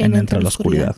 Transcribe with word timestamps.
En 0.00 0.14
Entre 0.14 0.40
la 0.40 0.46
Oscuridad. 0.46 0.94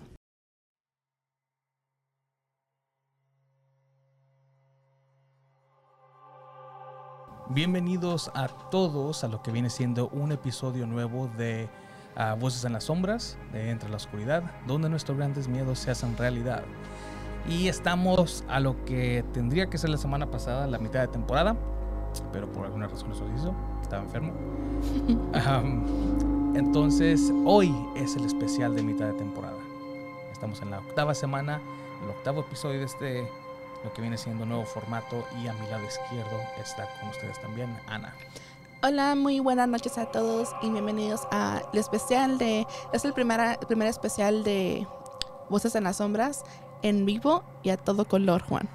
Bienvenidos 7.49 8.31
a 8.35 8.49
todos 8.71 9.25
a 9.25 9.29
lo 9.29 9.43
que 9.43 9.53
viene 9.53 9.71
siendo 9.71 10.11
un 10.11 10.33
episodio 10.33 10.87
nuevo 10.87 11.29
de 11.39 11.71
ah, 12.15 12.37
Voces 12.39 12.67
en 12.67 12.75
las 12.75 12.85
Sombras, 12.85 13.39
de 13.55 13.71
Entre 13.71 13.89
la 13.89 13.97
Oscuridad, 13.97 14.43
donde 14.67 14.91
nuestros 14.91 15.17
grandes 15.17 15.49
miedos 15.49 15.79
se 15.79 15.91
hacen 15.91 16.15
realidad. 16.19 16.63
Y 17.49 17.69
estamos 17.69 18.45
a 18.49 18.61
lo 18.61 18.85
que 18.85 19.25
tendría 19.33 19.71
que 19.71 19.79
ser 19.79 19.89
la 19.89 19.97
semana 19.97 20.31
pasada, 20.31 20.67
la 20.67 20.79
mitad 20.79 21.01
de 21.01 21.09
temporada, 21.09 21.57
pero 22.35 22.53
por 22.53 22.67
alguna 22.67 22.87
razón 22.87 23.13
eso 23.13 23.27
se 23.27 23.35
hizo, 23.35 23.55
estaba 23.81 24.03
enfermo. 24.03 24.35
entonces, 26.61 27.33
hoy 27.47 27.75
es 27.97 28.17
el 28.17 28.27
especial 28.27 28.77
de 28.77 28.83
mitad 28.83 29.07
de 29.07 29.15
temporada. 29.15 29.57
Estamos 30.31 30.61
en 30.61 30.71
la 30.71 30.79
octava 30.81 31.15
semana, 31.15 31.59
el 32.05 32.11
octavo 32.11 32.43
episodio 32.43 32.81
de 32.81 32.85
este, 32.85 33.29
lo 33.83 33.91
que 33.95 34.03
viene 34.03 34.19
siendo 34.19 34.45
nuevo 34.45 34.67
formato, 34.67 35.25
y 35.43 35.49
a 35.49 35.55
mi 35.55 35.67
lado 35.71 35.83
izquierdo 35.87 36.39
está 36.61 36.87
con 37.01 37.09
ustedes 37.09 37.41
también 37.41 37.75
Ana. 37.89 38.15
Hola, 38.83 39.15
muy 39.15 39.41
buenas 39.41 39.69
noches 39.69 39.97
a 39.97 40.07
todos 40.07 40.51
y 40.61 40.69
bienvenidos 40.69 41.23
al 41.31 41.65
especial 41.73 42.37
de... 42.37 42.67
Es 42.93 43.07
el, 43.07 43.15
primera, 43.15 43.55
el 43.55 43.67
primer 43.67 43.89
especial 43.89 44.45
de 44.45 44.87
Voces 45.49 45.75
en 45.75 45.85
las 45.85 45.97
Sombras 45.97 46.45
en 46.83 47.07
vivo 47.07 47.43
y 47.63 47.71
a 47.71 47.79
todo 47.79 48.05
color, 48.05 48.43
Juan. 48.43 48.69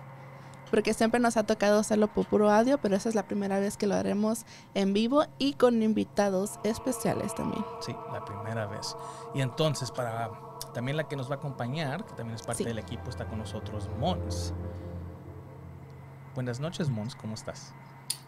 Porque 0.75 0.93
siempre 0.93 1.21
nos 1.21 1.37
ha 1.37 1.43
tocado 1.43 1.79
hacerlo 1.79 2.09
por 2.09 2.25
puro 2.25 2.51
audio, 2.51 2.77
pero 2.79 2.97
esa 2.97 3.07
es 3.07 3.15
la 3.15 3.23
primera 3.23 3.59
vez 3.59 3.77
que 3.77 3.87
lo 3.87 3.95
haremos 3.95 4.45
en 4.73 4.91
vivo 4.91 5.23
y 5.37 5.53
con 5.53 5.81
invitados 5.81 6.59
especiales 6.65 7.33
también. 7.33 7.63
Sí, 7.79 7.95
la 8.11 8.25
primera 8.25 8.65
vez. 8.65 8.93
Y 9.33 9.39
entonces, 9.39 9.89
para 9.89 10.31
también 10.73 10.97
la 10.97 11.07
que 11.07 11.15
nos 11.15 11.29
va 11.31 11.35
a 11.35 11.37
acompañar, 11.37 12.03
que 12.03 12.13
también 12.15 12.35
es 12.35 12.41
parte 12.41 12.63
Sí. 12.63 12.67
del 12.67 12.77
equipo, 12.77 13.09
está 13.09 13.25
con 13.25 13.37
nosotros 13.37 13.89
Mons. 14.01 14.53
Buenas 16.33 16.59
noches, 16.59 16.89
Mons, 16.89 17.15
¿cómo 17.15 17.35
estás? 17.35 17.73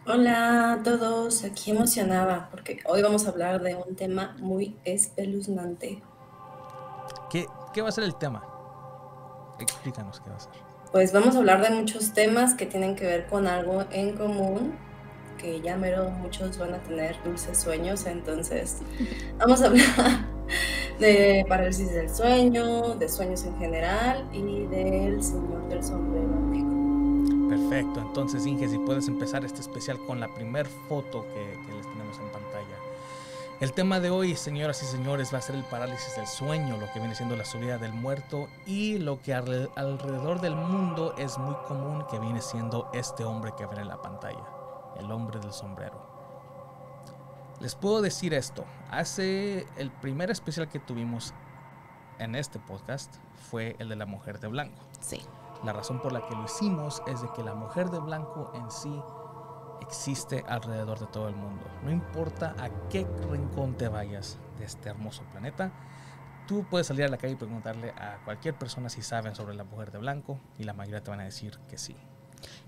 Hola 0.06 0.72
a 0.72 0.82
todos, 0.82 1.44
aquí 1.44 1.72
emocionada 1.72 2.48
porque 2.50 2.80
hoy 2.86 3.02
vamos 3.02 3.26
a 3.26 3.28
hablar 3.28 3.60
de 3.60 3.74
un 3.74 3.94
tema 3.94 4.34
muy 4.40 4.74
espeluznante. 4.86 6.02
¿Qué, 7.28 7.46
qué 7.74 7.82
va 7.82 7.90
a 7.90 7.92
ser 7.92 8.04
el 8.04 8.14
tema? 8.14 8.42
Explícanos 9.58 10.18
qué 10.20 10.30
va 10.30 10.36
a 10.36 10.40
ser. 10.40 10.67
Pues 10.92 11.12
vamos 11.12 11.36
a 11.36 11.38
hablar 11.38 11.62
de 11.62 11.70
muchos 11.70 12.12
temas 12.12 12.54
que 12.54 12.64
tienen 12.64 12.96
que 12.96 13.04
ver 13.04 13.26
con 13.26 13.46
algo 13.46 13.84
en 13.90 14.16
común, 14.16 14.72
que 15.36 15.60
ya 15.60 15.76
mero 15.76 16.10
muchos 16.10 16.56
van 16.58 16.74
a 16.74 16.78
tener 16.78 17.16
dulces 17.24 17.58
sueños, 17.58 18.06
entonces 18.06 18.78
vamos 19.38 19.60
a 19.62 19.66
hablar 19.66 20.26
de 20.98 21.44
parálisis 21.48 21.92
del 21.92 22.08
sueño, 22.08 22.94
de 22.94 23.08
sueños 23.08 23.44
en 23.44 23.56
general 23.58 24.28
y 24.32 24.66
del 24.66 25.22
señor 25.22 25.68
del 25.68 25.84
sombrero. 25.84 26.28
Perfecto, 27.48 28.00
entonces 28.00 28.46
Inge, 28.46 28.68
si 28.68 28.78
puedes 28.78 29.08
empezar 29.08 29.44
este 29.44 29.60
especial 29.60 29.98
con 30.06 30.20
la 30.20 30.28
primer 30.34 30.66
foto 30.66 31.26
que, 31.34 31.66
que 31.66 31.77
El 33.60 33.72
tema 33.72 33.98
de 33.98 34.10
hoy, 34.10 34.36
señoras 34.36 34.80
y 34.84 34.86
señores, 34.86 35.34
va 35.34 35.38
a 35.38 35.42
ser 35.42 35.56
el 35.56 35.64
parálisis 35.64 36.14
del 36.14 36.28
sueño, 36.28 36.76
lo 36.76 36.86
que 36.92 37.00
viene 37.00 37.16
siendo 37.16 37.34
la 37.34 37.44
subida 37.44 37.76
del 37.76 37.92
muerto 37.92 38.46
y 38.66 38.98
lo 38.98 39.20
que 39.20 39.34
alre- 39.34 39.68
alrededor 39.74 40.40
del 40.40 40.54
mundo 40.54 41.12
es 41.18 41.36
muy 41.38 41.56
común 41.66 42.04
que 42.08 42.20
viene 42.20 42.40
siendo 42.40 42.88
este 42.92 43.24
hombre 43.24 43.52
que 43.58 43.66
ven 43.66 43.80
en 43.80 43.88
la 43.88 44.00
pantalla, 44.00 44.44
el 44.96 45.10
hombre 45.10 45.40
del 45.40 45.52
sombrero. 45.52 46.00
Les 47.58 47.74
puedo 47.74 48.00
decir 48.00 48.32
esto, 48.32 48.64
hace 48.92 49.66
el 49.76 49.90
primer 49.90 50.30
especial 50.30 50.68
que 50.68 50.78
tuvimos 50.78 51.34
en 52.20 52.36
este 52.36 52.60
podcast 52.60 53.12
fue 53.50 53.74
el 53.80 53.88
de 53.88 53.96
la 53.96 54.06
mujer 54.06 54.38
de 54.38 54.46
blanco. 54.46 54.80
Sí. 55.00 55.20
La 55.64 55.72
razón 55.72 56.00
por 56.00 56.12
la 56.12 56.24
que 56.28 56.36
lo 56.36 56.44
hicimos 56.44 57.02
es 57.08 57.20
de 57.20 57.28
que 57.32 57.42
la 57.42 57.54
mujer 57.54 57.90
de 57.90 57.98
blanco 57.98 58.52
en 58.54 58.70
sí 58.70 59.02
existe 59.88 60.44
alrededor 60.46 60.98
de 61.00 61.06
todo 61.06 61.28
el 61.28 61.34
mundo. 61.34 61.64
No 61.82 61.90
importa 61.90 62.54
a 62.58 62.68
qué 62.90 63.06
rincón 63.30 63.74
te 63.74 63.88
vayas 63.88 64.38
de 64.58 64.64
este 64.66 64.90
hermoso 64.90 65.22
planeta, 65.32 65.72
tú 66.46 66.64
puedes 66.70 66.86
salir 66.86 67.04
a 67.04 67.08
la 67.08 67.16
calle 67.16 67.32
y 67.32 67.36
preguntarle 67.36 67.90
a 67.92 68.18
cualquier 68.24 68.54
persona 68.54 68.88
si 68.90 69.02
saben 69.02 69.34
sobre 69.34 69.54
la 69.54 69.64
mujer 69.64 69.90
de 69.90 69.98
blanco 69.98 70.38
y 70.58 70.64
la 70.64 70.74
mayoría 70.74 71.02
te 71.02 71.10
van 71.10 71.20
a 71.20 71.24
decir 71.24 71.58
que 71.68 71.78
sí. 71.78 71.96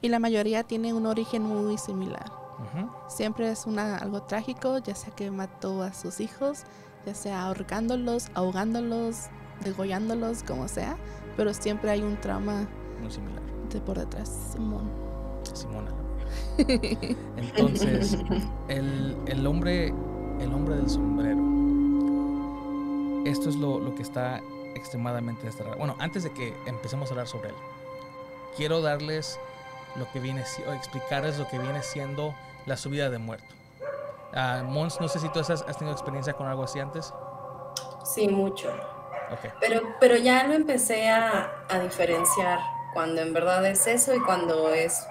Y 0.01 0.09
la 0.09 0.19
mayoría 0.19 0.65
tiene 0.65 0.93
un 0.95 1.07
origen 1.07 1.43
muy 1.43 1.79
similar. 1.79 2.25
Ujú. 2.59 2.91
Siempre 3.09 3.51
es 3.51 3.67
una, 3.67 3.97
algo 3.99 4.23
trágico, 4.23 4.79
ya 4.79 4.95
sea 4.95 5.15
que 5.15 5.31
mató 5.31 5.83
a 5.83 5.93
sus 5.93 6.21
hijos, 6.21 6.65
ya 7.07 7.15
sea 7.15 7.45
ahorcándolos, 7.45 8.31
ahogándolos, 8.35 9.29
degollándolos, 9.63 10.43
como 10.43 10.69
sea, 10.69 10.97
pero 11.37 11.55
siempre 11.55 11.91
hay 11.91 12.03
un 12.03 12.21
trauma 12.21 12.67
Muy 13.01 13.11
similar. 13.11 13.43
de 13.71 13.81
por 13.81 13.99
detrás. 13.99 14.29
Simón. 14.53 14.91
Simona. 15.55 15.91
Entonces, 17.37 18.19
el, 18.69 19.17
el 19.27 19.47
hombre, 19.47 19.89
el 20.41 20.53
hombre 20.53 20.77
del 20.77 20.89
sombrero. 20.89 21.41
Esto 23.27 23.49
es 23.49 23.57
lo, 23.57 23.79
lo 23.79 23.95
que 23.95 24.03
está 24.03 24.41
extremadamente 24.75 25.45
desterrado. 25.45 25.77
Bueno, 25.77 25.97
antes 25.99 26.23
de 26.23 26.31
que 26.31 26.55
empecemos 26.67 27.11
a 27.11 27.13
hablar 27.13 27.27
sobre 27.27 27.51
él, 27.51 27.55
quiero 28.57 28.81
darles 28.81 29.39
lo 29.97 30.11
que 30.13 30.21
viene, 30.21 30.45
o 30.67 30.73
explicarles 30.73 31.39
lo 31.39 31.49
que 31.49 31.59
viene 31.59 31.83
siendo 31.83 32.35
la 32.67 32.77
subida 32.77 33.11
de 33.11 33.19
muerto. 33.19 33.55
Ah, 34.33 34.63
Mons, 34.65 35.01
no 35.01 35.09
sé 35.09 35.19
si 35.19 35.29
tú 35.31 35.41
has, 35.41 35.51
has 35.51 35.77
tenido 35.77 35.93
experiencia 35.93 36.33
con 36.33 36.47
algo 36.47 36.63
así 36.63 36.79
antes. 36.79 37.13
Sí, 38.05 38.29
mucho. 38.29 38.69
Ok. 39.33 39.53
Pero, 39.61 39.83
pero 40.01 40.17
ya 40.17 40.47
lo 40.47 40.55
empecé 40.55 41.09
a, 41.09 41.65
a 41.69 41.79
diferenciar 41.81 42.59
cuando 42.93 43.21
en 43.21 43.33
verdad 43.33 43.65
es 43.67 43.87
eso 43.87 44.15
y 44.15 44.21
cuando 44.21 44.73
es 44.73 45.07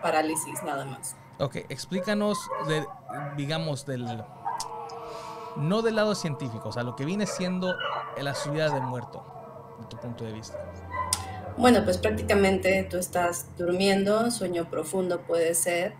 parálisis 0.00 0.62
nada 0.62 0.84
más. 0.84 1.16
Ok, 1.38 1.56
explícanos, 1.68 2.38
de, 2.68 2.86
digamos, 3.36 3.86
del. 3.86 4.24
No 5.56 5.82
del 5.82 5.96
lado 5.96 6.14
científico, 6.14 6.68
o 6.68 6.72
sea, 6.72 6.84
lo 6.84 6.94
que 6.94 7.04
viene 7.04 7.26
siendo 7.26 7.74
la 8.16 8.34
subida 8.34 8.70
de 8.70 8.80
muerto, 8.80 9.24
de 9.80 9.86
tu 9.86 9.96
punto 9.96 10.24
de 10.24 10.32
vista. 10.32 10.58
Bueno, 11.56 11.84
pues 11.84 11.98
prácticamente 11.98 12.86
tú 12.88 12.96
estás 12.96 13.48
durmiendo, 13.58 14.30
sueño 14.30 14.70
profundo 14.70 15.22
puede 15.22 15.54
ser, 15.54 15.94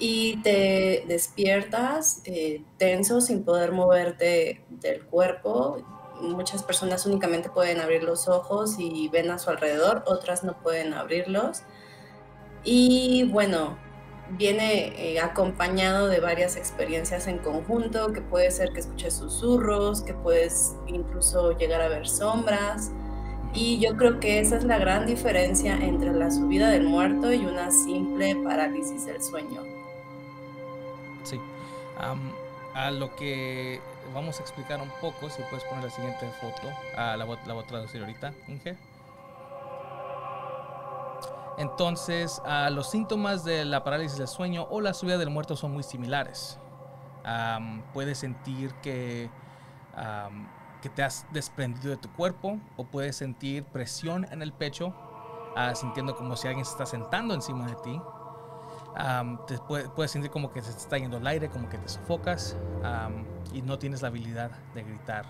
y 0.00 0.38
te 0.42 1.04
despiertas 1.06 2.22
eh, 2.24 2.64
tenso 2.78 3.20
sin 3.20 3.44
poder 3.44 3.70
moverte 3.70 4.64
del 4.70 5.04
cuerpo. 5.04 5.82
Muchas 6.20 6.62
personas 6.62 7.06
únicamente 7.06 7.50
pueden 7.50 7.80
abrir 7.80 8.02
los 8.02 8.26
ojos 8.26 8.76
y 8.78 9.08
ven 9.08 9.30
a 9.30 9.38
su 9.38 9.50
alrededor, 9.50 10.02
otras 10.06 10.42
no 10.42 10.54
pueden 10.62 10.94
abrirlos. 10.94 11.62
Y 12.64 13.24
bueno, 13.24 13.76
viene 14.30 15.12
eh, 15.14 15.20
acompañado 15.20 16.08
de 16.08 16.20
varias 16.20 16.56
experiencias 16.56 17.26
en 17.26 17.38
conjunto, 17.38 18.12
que 18.12 18.20
puede 18.20 18.50
ser 18.50 18.72
que 18.72 18.80
escuches 18.80 19.14
susurros, 19.14 20.02
que 20.02 20.14
puedes 20.14 20.74
incluso 20.86 21.56
llegar 21.56 21.80
a 21.80 21.88
ver 21.88 22.06
sombras. 22.08 22.90
Y 23.52 23.80
yo 23.80 23.96
creo 23.96 24.20
que 24.20 24.38
esa 24.38 24.56
es 24.56 24.64
la 24.64 24.78
gran 24.78 25.06
diferencia 25.06 25.74
entre 25.74 26.12
la 26.12 26.30
subida 26.30 26.68
del 26.68 26.84
muerto 26.84 27.32
y 27.32 27.44
una 27.44 27.72
simple 27.72 28.36
parálisis 28.44 29.06
del 29.06 29.20
sueño. 29.20 29.62
Sí. 31.24 31.40
A 32.74 32.90
lo 32.92 33.14
que 33.16 33.80
vamos 34.14 34.38
a 34.38 34.42
explicar 34.42 34.80
un 34.80 34.88
poco, 35.00 35.28
si 35.28 35.42
puedes 35.50 35.64
poner 35.64 35.84
la 35.84 35.90
siguiente 35.90 36.26
foto, 36.40 36.68
ah, 36.96 37.16
la, 37.16 37.24
voy- 37.24 37.38
la 37.46 37.54
voy 37.54 37.64
a 37.64 37.66
traducir 37.66 38.00
ahorita, 38.00 38.32
Inge. 38.46 38.76
Entonces, 41.58 42.40
ah, 42.44 42.70
los 42.70 42.90
síntomas 42.90 43.44
de 43.44 43.64
la 43.64 43.84
parálisis 43.84 44.18
del 44.18 44.28
sueño 44.28 44.66
o 44.70 44.80
la 44.80 44.94
subida 44.94 45.18
del 45.18 45.30
muerto 45.30 45.56
son 45.56 45.72
muy 45.72 45.82
similares. 45.82 46.58
Am, 47.24 47.82
puedes 47.92 48.18
sentir 48.18 48.72
que, 48.76 49.30
que 50.80 50.88
te 50.88 51.02
has 51.02 51.26
desprendido 51.32 51.90
de 51.90 51.98
tu 51.98 52.10
cuerpo 52.12 52.58
o 52.76 52.84
puedes 52.84 53.16
sentir 53.16 53.64
presión 53.64 54.26
en 54.30 54.40
el 54.40 54.52
pecho, 54.52 54.94
ah, 55.56 55.74
sintiendo 55.74 56.16
como 56.16 56.36
si 56.36 56.48
alguien 56.48 56.64
se 56.64 56.72
está 56.72 56.86
sentando 56.86 57.34
encima 57.34 57.66
de 57.66 57.74
ti. 57.76 58.00
te 59.46 59.58
puedes 59.94 60.10
sentir 60.10 60.30
como 60.30 60.50
que 60.50 60.62
se 60.62 60.72
te 60.72 60.78
está 60.78 60.96
yendo 60.96 61.18
el 61.18 61.26
aire, 61.26 61.50
como 61.50 61.68
que 61.68 61.78
te 61.78 61.88
sofocas 61.88 62.56
y 63.52 63.62
no 63.62 63.78
tienes 63.78 64.02
la 64.02 64.08
habilidad 64.08 64.50
de 64.74 64.82
gritar 64.82 65.26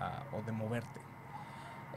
ah, 0.00 0.24
o 0.36 0.42
de 0.42 0.52
moverte. 0.52 1.11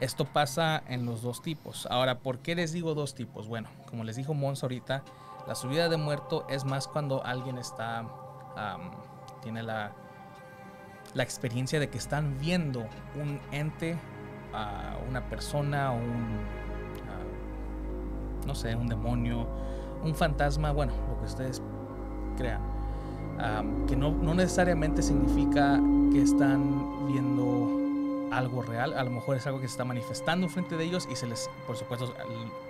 Esto 0.00 0.24
pasa 0.26 0.82
en 0.88 1.06
los 1.06 1.22
dos 1.22 1.40
tipos. 1.42 1.86
Ahora, 1.90 2.18
¿por 2.18 2.38
qué 2.40 2.54
les 2.54 2.72
digo 2.72 2.94
dos 2.94 3.14
tipos? 3.14 3.48
Bueno, 3.48 3.68
como 3.88 4.04
les 4.04 4.16
dijo 4.16 4.34
Mons 4.34 4.62
ahorita, 4.62 5.02
la 5.46 5.54
subida 5.54 5.88
de 5.88 5.96
muerto 5.96 6.46
es 6.50 6.64
más 6.64 6.86
cuando 6.86 7.24
alguien 7.24 7.56
está, 7.56 8.06
tiene 9.42 9.62
la, 9.62 9.92
la 11.14 11.22
experiencia 11.22 11.80
de 11.80 11.88
que 11.88 11.98
están 11.98 12.38
viendo 12.38 12.86
un 13.14 13.40
ente, 13.52 13.96
una 15.08 15.28
persona, 15.28 15.92
un, 15.92 16.40
no 18.46 18.54
sé, 18.54 18.74
un 18.74 18.88
demonio, 18.88 19.46
un 20.02 20.14
fantasma, 20.14 20.72
bueno, 20.72 20.92
lo 21.08 21.18
que 21.18 21.26
ustedes 21.26 21.62
crean. 22.36 22.60
que 23.86 23.96
no, 23.96 24.12
necesariamente 24.34 25.02
significa 25.02 25.80
que 26.12 26.22
están 26.22 27.06
viendo 27.06 27.85
algo 28.32 28.62
real, 28.62 28.94
a 28.94 29.04
lo 29.04 29.10
mejor 29.10 29.36
es 29.36 29.46
algo 29.46 29.60
que 29.60 29.68
se 29.68 29.72
está 29.72 29.84
manifestando 29.84 30.48
frente 30.48 30.76
de 30.76 30.84
ellos 30.84 31.08
y 31.10 31.16
se 31.16 31.26
les, 31.26 31.50
por 31.66 31.76
supuesto, 31.76 32.14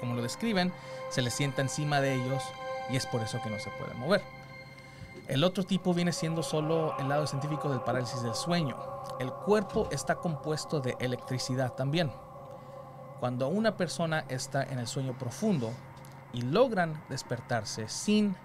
como 0.00 0.14
lo 0.14 0.22
describen, 0.22 0.72
se 1.10 1.22
les 1.22 1.34
sienta 1.34 1.62
encima 1.62 2.00
de 2.00 2.14
ellos 2.14 2.42
y 2.90 2.96
es 2.96 3.06
por 3.06 3.22
eso 3.22 3.40
que 3.42 3.50
no 3.50 3.58
se 3.58 3.70
puede 3.70 3.94
mover. 3.94 4.22
El 5.28 5.42
otro 5.42 5.64
tipo 5.64 5.92
viene 5.92 6.12
siendo 6.12 6.42
solo 6.42 6.96
el 6.98 7.08
lado 7.08 7.26
científico 7.26 7.68
del 7.68 7.80
parálisis 7.80 8.22
del 8.22 8.34
sueño. 8.34 8.76
El 9.18 9.32
cuerpo 9.32 9.88
está 9.90 10.16
compuesto 10.16 10.80
de 10.80 10.96
electricidad 11.00 11.72
también. 11.72 12.12
Cuando 13.18 13.48
una 13.48 13.76
persona 13.76 14.24
está 14.28 14.62
en 14.62 14.78
el 14.78 14.86
sueño 14.86 15.16
profundo 15.18 15.72
y 16.32 16.42
logran 16.42 17.02
despertarse 17.08 17.88
sin, 17.88 18.36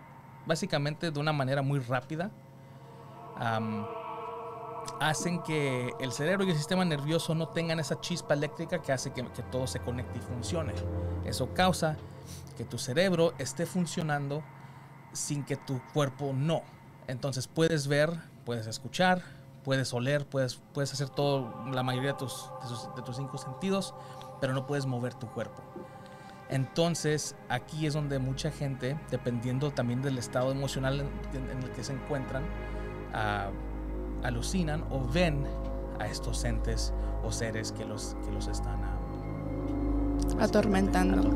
básicamente 0.45 1.11
de 1.11 1.19
una 1.19 1.33
manera 1.33 1.61
muy 1.61 1.79
rápida, 1.79 2.31
hacen 4.99 5.41
que 5.43 5.93
el 5.99 6.11
cerebro 6.11 6.45
y 6.45 6.51
el 6.51 6.57
sistema 6.57 6.85
nervioso 6.85 7.35
no 7.35 7.47
tengan 7.49 7.79
esa 7.79 7.99
chispa 7.99 8.33
eléctrica 8.33 8.81
que 8.81 8.91
hace 8.91 9.11
que, 9.11 9.23
todo 9.51 9.67
se 9.67 9.79
conecte 9.79 10.19
y 10.19 10.21
funcione. 10.21 10.73
Eso 11.25 11.53
causa 11.53 11.97
que 12.57 12.65
tu 12.65 12.77
cerebro 12.77 13.33
esté 13.37 13.65
funcionando 13.65 14.43
sin 15.13 15.43
que 15.43 15.55
tu 15.55 15.81
cuerpo 15.93 16.33
no. 16.33 16.61
Entonces 17.07 17.47
puedes 17.47 17.87
ver, 17.87 18.11
puedes 18.45 18.67
escuchar, 18.67 19.21
puedes 19.63 19.93
oler, 19.93 20.25
puedes, 20.25 20.61
puedes 20.73 20.93
hacer 20.93 21.09
todo, 21.09 21.65
la 21.71 21.83
mayoría 21.83 22.13
de 22.13 22.17
tus, 22.17 22.49
de 22.95 23.01
tus, 23.01 23.17
cinco 23.17 23.37
sentidos, 23.37 23.93
pero 24.39 24.53
no 24.53 24.65
puedes 24.65 24.85
mover 24.85 25.13
tu 25.13 25.27
cuerpo. 25.27 25.61
Entonces 26.49 27.35
aquí 27.49 27.85
es 27.85 27.93
donde 27.93 28.19
mucha 28.19 28.51
gente, 28.51 28.99
dependiendo 29.09 29.71
también 29.71 30.01
del 30.01 30.17
estado 30.17 30.51
emocional 30.51 31.09
en, 31.33 31.63
el 31.63 31.71
que 31.71 31.83
se 31.83 31.93
encuentran, 31.93 32.43
ah, 33.13 33.49
alucinan 34.23 34.83
o 34.91 35.01
ven 35.11 35.45
a 35.99 36.07
estos 36.07 36.43
entes 36.43 36.93
o 37.23 37.31
seres 37.31 37.71
que 37.71 37.85
los, 37.85 38.15
que 38.25 38.31
los 38.31 38.47
están 38.47 38.81
atormentando. 40.39 41.29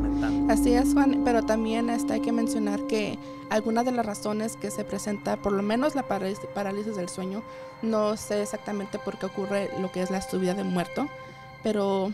Así 0.51 0.73
es, 0.73 0.93
Juan, 0.93 1.21
pero 1.23 1.43
también 1.43 1.89
este, 1.89 2.13
hay 2.13 2.21
que 2.21 2.31
mencionar 2.31 2.81
que 2.87 3.19
algunas 3.49 3.85
de 3.85 3.91
las 3.91 4.05
razones 4.05 4.57
que 4.57 4.71
se 4.71 4.83
presenta, 4.83 5.37
por 5.37 5.51
lo 5.51 5.61
menos 5.61 5.95
la 5.95 6.03
parálisis 6.03 6.95
del 6.95 7.09
sueño, 7.09 7.43
no 7.81 8.17
sé 8.17 8.41
exactamente 8.41 8.97
por 8.97 9.17
qué 9.17 9.27
ocurre 9.27 9.69
lo 9.79 9.91
que 9.91 10.01
es 10.01 10.11
la 10.11 10.21
subida 10.21 10.53
de 10.53 10.63
muerto, 10.63 11.07
pero 11.63 12.11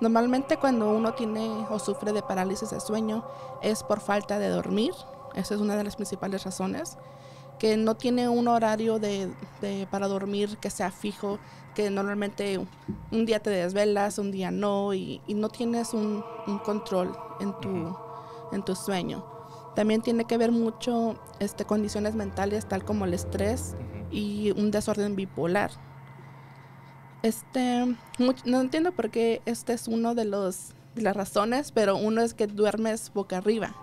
normalmente 0.00 0.58
cuando 0.58 0.90
uno 0.90 1.14
tiene 1.14 1.66
o 1.70 1.78
sufre 1.78 2.12
de 2.12 2.22
parálisis 2.22 2.70
del 2.70 2.80
sueño 2.80 3.24
es 3.62 3.82
por 3.82 4.00
falta 4.00 4.38
de 4.38 4.48
dormir, 4.48 4.92
esa 5.34 5.54
es 5.54 5.60
una 5.60 5.76
de 5.76 5.84
las 5.84 5.96
principales 5.96 6.44
razones 6.44 6.98
que 7.64 7.78
no 7.78 7.94
tiene 7.94 8.28
un 8.28 8.46
horario 8.46 8.98
de, 8.98 9.30
para 9.90 10.06
dormir 10.06 10.58
que 10.58 10.68
sea 10.68 10.90
fijo, 10.90 11.38
que 11.74 11.88
normalmente 11.88 12.60
un 13.10 13.24
día 13.24 13.40
te 13.40 13.48
desvelas, 13.48 14.18
un 14.18 14.30
día 14.30 14.50
no, 14.50 14.92
y, 14.92 15.22
no 15.28 15.48
tienes 15.48 15.94
un, 15.94 16.22
control 16.62 17.16
en 17.40 17.58
tu, 17.62 17.96
en 18.52 18.62
tu 18.66 18.74
sueño. 18.76 19.24
También 19.74 20.02
tiene 20.02 20.26
que 20.26 20.36
ver 20.36 20.52
mucho 20.52 21.18
este, 21.40 21.64
condiciones 21.64 22.14
mentales, 22.14 22.68
tal 22.68 22.84
como 22.84 23.06
el 23.06 23.14
estrés 23.14 23.74
y 24.10 24.52
un 24.58 24.70
desorden 24.70 25.16
bipolar. 25.16 25.70
Este, 27.22 27.96
no 28.18 28.60
entiendo 28.60 28.92
por 28.92 29.10
qué 29.10 29.40
este 29.46 29.72
es 29.72 29.88
uno 29.88 30.14
de, 30.14 30.26
los, 30.26 30.74
de 30.94 31.00
las 31.00 31.16
razones, 31.16 31.72
pero 31.72 31.96
uno 31.96 32.20
es 32.20 32.34
que 32.34 32.46
duermes 32.46 33.10
boca 33.14 33.38
arriba. 33.38 33.74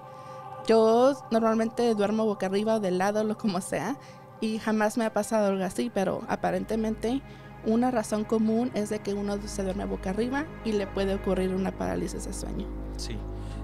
Yo 0.67 1.13
normalmente 1.31 1.93
duermo 1.95 2.25
boca 2.25 2.45
arriba 2.45 2.75
o 2.75 2.79
de 2.79 2.91
lado, 2.91 3.23
lo 3.23 3.37
como 3.37 3.61
sea, 3.61 3.97
y 4.39 4.59
jamás 4.59 4.97
me 4.97 5.05
ha 5.05 5.13
pasado 5.13 5.47
algo 5.47 5.63
así, 5.63 5.91
pero 5.93 6.21
aparentemente 6.27 7.21
una 7.65 7.91
razón 7.91 8.23
común 8.23 8.71
es 8.73 8.89
de 8.89 8.99
que 8.99 9.13
uno 9.13 9.37
se 9.45 9.63
duerme 9.63 9.85
boca 9.85 10.09
arriba 10.09 10.45
y 10.65 10.71
le 10.71 10.87
puede 10.87 11.15
ocurrir 11.15 11.53
una 11.53 11.71
parálisis 11.71 12.25
de 12.25 12.33
sueño. 12.33 12.67
Sí. 12.97 13.17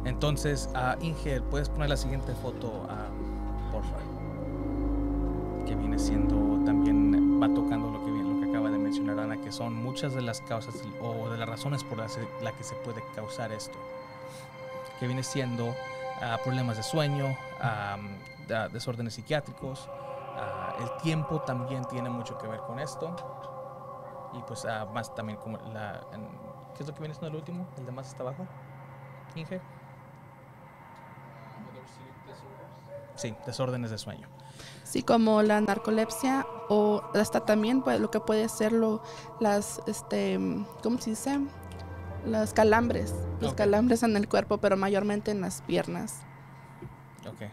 Entonces, 0.05 0.69
uh, 0.73 1.43
¿puedes 1.49 1.69
poner 1.69 1.89
la 1.89 1.97
siguiente 1.97 2.33
foto, 2.35 2.67
uh, 2.67 3.71
por 3.71 3.83
favor? 3.83 4.01
Que 5.65 5.75
viene 5.75 5.99
siendo 5.99 6.63
también, 6.63 7.41
va 7.41 7.53
tocando 7.53 7.89
lo 7.91 8.05
que, 8.05 8.11
lo 8.11 8.39
que 8.39 8.49
acaba 8.49 8.69
de 8.69 8.77
mencionar 8.77 9.19
Ana, 9.19 9.41
que 9.41 9.51
son 9.51 9.73
muchas 9.73 10.13
de 10.13 10.21
las 10.21 10.41
causas 10.41 10.75
o 11.01 11.29
de 11.29 11.37
las 11.37 11.49
razones 11.49 11.83
por 11.83 11.97
las 11.97 12.17
la 12.41 12.51
que 12.51 12.63
se 12.63 12.75
puede 12.75 13.03
causar 13.15 13.51
esto. 13.51 13.77
Que 14.99 15.07
viene 15.07 15.23
siendo 15.23 15.75
uh, 16.21 16.43
problemas 16.43 16.77
de 16.77 16.83
sueño, 16.83 17.37
desórdenes 18.71 19.13
psiquiátricos. 19.15 19.89
el 20.79 21.01
tiempo 21.01 21.41
también 21.41 21.83
tiene 21.85 22.09
mucho 22.09 22.37
que 22.37 22.47
ver 22.47 22.59
con 22.61 22.79
esto 22.79 23.15
y 24.33 24.41
pues 24.43 24.65
ah, 24.65 24.87
más 24.93 25.13
también 25.13 25.37
como 25.39 25.57
la... 25.57 26.01
¿Qué 26.75 26.83
es 26.83 26.87
lo 26.87 26.93
que 26.93 26.99
viene 26.99 27.13
siendo 27.13 27.29
el 27.29 27.35
último? 27.35 27.67
El 27.77 27.85
de 27.85 27.91
más 27.91 28.07
hasta 28.07 28.23
abajo. 28.23 28.45
Inge. 29.35 29.61
Sí, 33.15 33.35
desórdenes 33.47 33.89
de 33.89 33.97
sueño. 33.97 34.27
Sí, 34.83 35.01
como 35.01 35.41
la 35.41 35.59
narcolepsia 35.59 36.45
o 36.69 37.01
hasta 37.15 37.39
también 37.45 37.81
pues, 37.81 37.99
lo 37.99 38.11
que 38.11 38.19
puede 38.19 38.47
ser 38.47 38.73
las, 39.39 39.81
este, 39.87 40.39
¿cómo 40.83 40.99
se 40.99 41.11
dice? 41.11 41.39
Los 42.27 42.53
calambres, 42.53 43.13
los 43.39 43.53
calambres 43.53 44.03
en 44.03 44.17
el 44.17 44.27
cuerpo, 44.27 44.57
pero 44.57 44.77
mayormente 44.77 45.31
en 45.31 45.41
las 45.41 45.61
piernas. 45.61 46.21
Ok. 47.27 47.49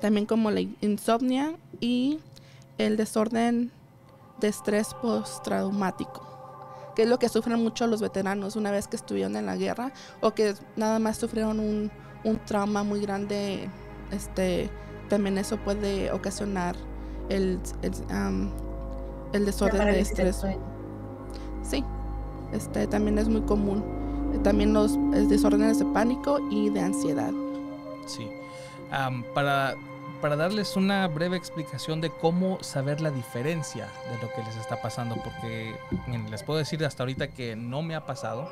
También 0.00 0.26
como 0.26 0.50
la 0.50 0.60
insomnia 0.60 1.56
y 1.80 2.20
el 2.78 2.96
desorden 2.96 3.72
de 4.40 4.48
estrés 4.48 4.94
postraumático, 4.94 6.92
que 6.94 7.02
es 7.02 7.08
lo 7.08 7.18
que 7.18 7.28
sufren 7.28 7.62
mucho 7.62 7.86
los 7.86 8.00
veteranos 8.00 8.56
una 8.56 8.70
vez 8.70 8.88
que 8.88 8.96
estuvieron 8.96 9.36
en 9.36 9.46
la 9.46 9.56
guerra 9.56 9.92
o 10.20 10.32
que 10.32 10.54
nada 10.76 10.98
más 10.98 11.16
sufrieron 11.16 11.60
un, 11.60 11.90
un 12.24 12.38
trauma 12.44 12.82
muy 12.82 13.00
grande. 13.00 13.68
Este, 14.10 14.70
también 15.08 15.38
eso 15.38 15.56
puede 15.58 16.12
ocasionar 16.12 16.76
el, 17.28 17.58
el, 19.32 19.46
desorden 19.46 19.86
de 19.86 20.00
estrés. 20.00 20.44
Sí, 21.62 21.84
este, 22.56 22.86
también 22.86 23.18
es 23.18 23.28
muy 23.28 23.42
común. 23.42 23.84
También 24.42 24.72
los 24.72 24.98
desórdenes 25.28 25.78
de 25.78 25.84
pánico 25.86 26.40
y 26.50 26.70
de 26.70 26.80
ansiedad. 26.80 27.32
Sí. 28.06 28.28
para 29.34 29.74
para 30.20 30.36
darles 30.36 30.76
una 30.76 31.06
breve 31.08 31.36
explicación 31.36 32.00
de 32.00 32.10
cómo 32.10 32.62
saber 32.62 33.00
la 33.00 33.10
diferencia 33.10 33.88
de 34.10 34.26
lo 34.26 34.32
que 34.32 34.42
les 34.42 34.56
está 34.56 34.80
pasando, 34.80 35.16
porque 35.16 35.76
les 36.30 36.42
puedo 36.42 36.58
decir 36.58 36.84
hasta 36.84 37.02
ahorita 37.02 37.28
que 37.28 37.54
no 37.56 37.82
me 37.82 37.94
ha 37.94 38.06
pasado, 38.06 38.48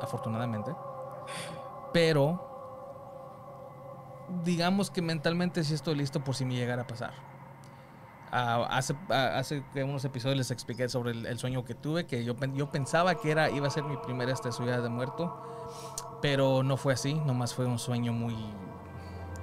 afortunadamente, 0.00 0.74
pero 1.92 2.46
digamos 4.44 4.90
que 4.90 5.02
mentalmente 5.02 5.64
sí 5.64 5.74
estoy 5.74 5.94
listo 5.94 6.20
por 6.20 6.34
si 6.34 6.44
me 6.44 6.54
llegara 6.54 6.82
a 6.82 6.86
pasar. 6.86 7.27
Ah, 8.30 8.66
hace, 8.70 8.92
uh, 8.92 9.12
hace 9.12 9.62
unos 9.76 10.04
episodios 10.04 10.36
les 10.36 10.50
expliqué 10.50 10.88
sobre 10.88 11.12
el, 11.12 11.38
sueño 11.38 11.64
que 11.64 11.74
tuve, 11.74 12.06
que 12.06 12.24
yo, 12.24 12.34
yo 12.54 12.70
pensaba 12.70 13.14
que 13.16 13.30
era, 13.30 13.50
iba 13.50 13.66
a 13.66 13.70
ser 13.70 13.84
mi 13.84 13.96
primera 13.96 14.32
esta 14.32 14.52
subida 14.52 14.80
de 14.80 14.88
muerto, 14.88 15.42
pero 16.20 16.62
no 16.62 16.76
fue 16.76 16.92
así, 16.92 17.14
nomás 17.14 17.54
fue 17.54 17.66
un 17.66 17.78
sueño 17.78 18.12
muy 18.12 18.34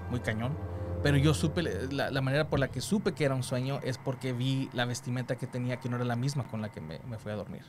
muy 0.09 0.19
cañón. 0.19 0.55
Pero 1.03 1.17
yo 1.17 1.33
supe, 1.33 1.61
la, 1.61 2.09
la, 2.09 2.21
manera 2.21 2.47
por 2.47 2.59
la 2.59 2.69
que 2.69 2.81
supe 2.81 3.13
que 3.13 3.25
era 3.25 3.35
un 3.35 3.43
sueño 3.43 3.79
es 3.83 3.97
porque 3.97 4.33
vi 4.33 4.69
la 4.73 4.85
vestimenta 4.85 5.35
que 5.35 5.45
tenía 5.45 5.77
que 5.77 5.87
no 5.87 5.97
era 5.97 6.05
la 6.05 6.15
misma 6.15 6.45
con 6.45 6.61
la 6.61 6.71
que 6.71 6.81
me, 6.81 6.99
me 7.07 7.17
fui 7.17 7.31
a 7.31 7.35
dormir. 7.35 7.63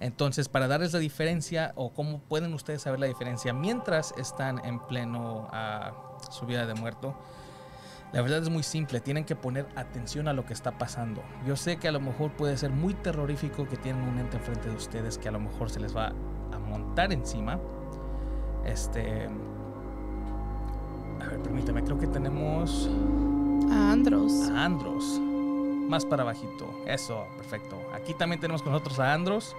Entonces, 0.00 0.48
para 0.48 0.66
darles 0.68 0.92
la 0.92 0.98
diferencia 0.98 1.72
o 1.76 1.92
cómo 1.92 2.20
pueden 2.20 2.54
ustedes 2.54 2.82
saber 2.82 2.98
la 2.98 3.06
diferencia 3.06 3.52
mientras 3.52 4.14
están 4.16 4.64
en 4.64 4.80
pleno 4.80 5.48
uh, 5.52 6.32
subida 6.32 6.66
de 6.66 6.74
muerto, 6.74 7.14
la 8.12 8.20
verdad 8.20 8.42
es 8.42 8.50
muy 8.50 8.62
simple, 8.62 9.00
tienen 9.00 9.24
que 9.24 9.34
poner 9.36 9.66
atención 9.74 10.28
a 10.28 10.32
lo 10.34 10.44
que 10.44 10.52
está 10.52 10.72
pasando. 10.72 11.22
Yo 11.46 11.56
sé 11.56 11.78
que 11.78 11.88
a 11.88 11.92
lo 11.92 12.00
mejor 12.00 12.30
puede 12.32 12.56
ser 12.58 12.70
muy 12.70 12.92
terrorífico 12.94 13.66
que 13.68 13.76
tienen 13.76 14.02
un 14.06 14.18
ente 14.18 14.36
enfrente 14.36 14.68
de 14.68 14.76
ustedes 14.76 15.16
que 15.16 15.28
a 15.28 15.32
lo 15.32 15.40
mejor 15.40 15.70
se 15.70 15.80
les 15.80 15.96
va 15.96 16.12
a 16.52 16.58
montar 16.58 17.12
encima. 17.12 17.58
Este, 18.66 19.28
A 21.20 21.26
ver, 21.26 21.40
permítame, 21.40 21.82
creo 21.82 21.98
que 21.98 22.06
tenemos 22.06 22.88
A 23.70 23.92
Andros. 23.92 24.50
a 24.50 24.64
Andros. 24.64 25.18
Más 25.88 26.04
para 26.04 26.22
bajito. 26.24 26.68
Eso, 26.86 27.26
perfecto. 27.36 27.76
Aquí 27.94 28.14
también 28.14 28.40
tenemos 28.40 28.62
con 28.62 28.72
nosotros 28.72 28.98
a 29.00 29.12
Andros. 29.12 29.56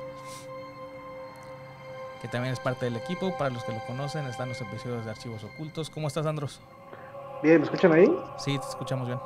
Que 2.22 2.27
también 2.27 2.53
es 2.53 2.60
parte 2.60 2.86
del 2.86 2.95
equipo. 2.95 3.36
Para 3.38 3.50
los 3.50 3.63
que 3.63 3.74
lo 3.74 3.79
conocen, 3.86 4.25
están 4.25 4.50
los 4.50 4.62
episodios 4.62 5.03
de 5.05 5.12
Archivos 5.12 5.43
Ocultos. 5.43 5.89
¿Cómo 5.89 6.07
estás, 6.07 6.25
Andros? 6.25 6.60
Bien, 7.43 7.57
¿me 7.57 7.65
escuchan 7.65 7.91
ahí? 7.91 8.09
Sí, 8.38 8.57
te 8.57 8.65
escuchamos 8.65 9.05
bien. 9.05 9.19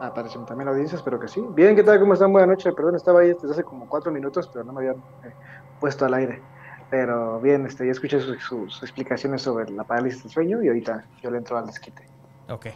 Ah, 0.00 0.10
parece 0.14 0.38
también 0.38 0.64
la 0.64 0.70
audiencia, 0.70 0.96
espero 0.96 1.20
que 1.20 1.28
sí. 1.28 1.44
Bien, 1.50 1.76
¿qué 1.76 1.82
tal? 1.82 2.00
¿Cómo 2.00 2.14
están? 2.14 2.32
Buenas 2.32 2.48
noches. 2.48 2.74
Perdón, 2.74 2.94
estaba 2.94 3.20
ahí 3.20 3.34
desde 3.34 3.50
hace 3.50 3.62
como 3.62 3.86
cuatro 3.86 4.10
minutos, 4.10 4.48
pero 4.50 4.64
no 4.64 4.72
me 4.72 4.80
habían 4.80 4.96
eh, 5.22 5.34
puesto 5.78 6.06
al 6.06 6.14
aire. 6.14 6.40
Pero 6.88 7.38
bien, 7.40 7.66
este, 7.66 7.84
ya 7.84 7.92
escuché 7.92 8.20
sus, 8.20 8.42
sus 8.42 8.82
explicaciones 8.82 9.42
sobre 9.42 9.70
la 9.70 9.84
parálisis 9.84 10.22
del 10.22 10.32
sueño 10.32 10.62
y 10.62 10.68
ahorita 10.68 11.04
yo 11.22 11.30
le 11.30 11.36
entro 11.36 11.58
al 11.58 11.66
desquite. 11.66 12.08
Ok. 12.48 12.68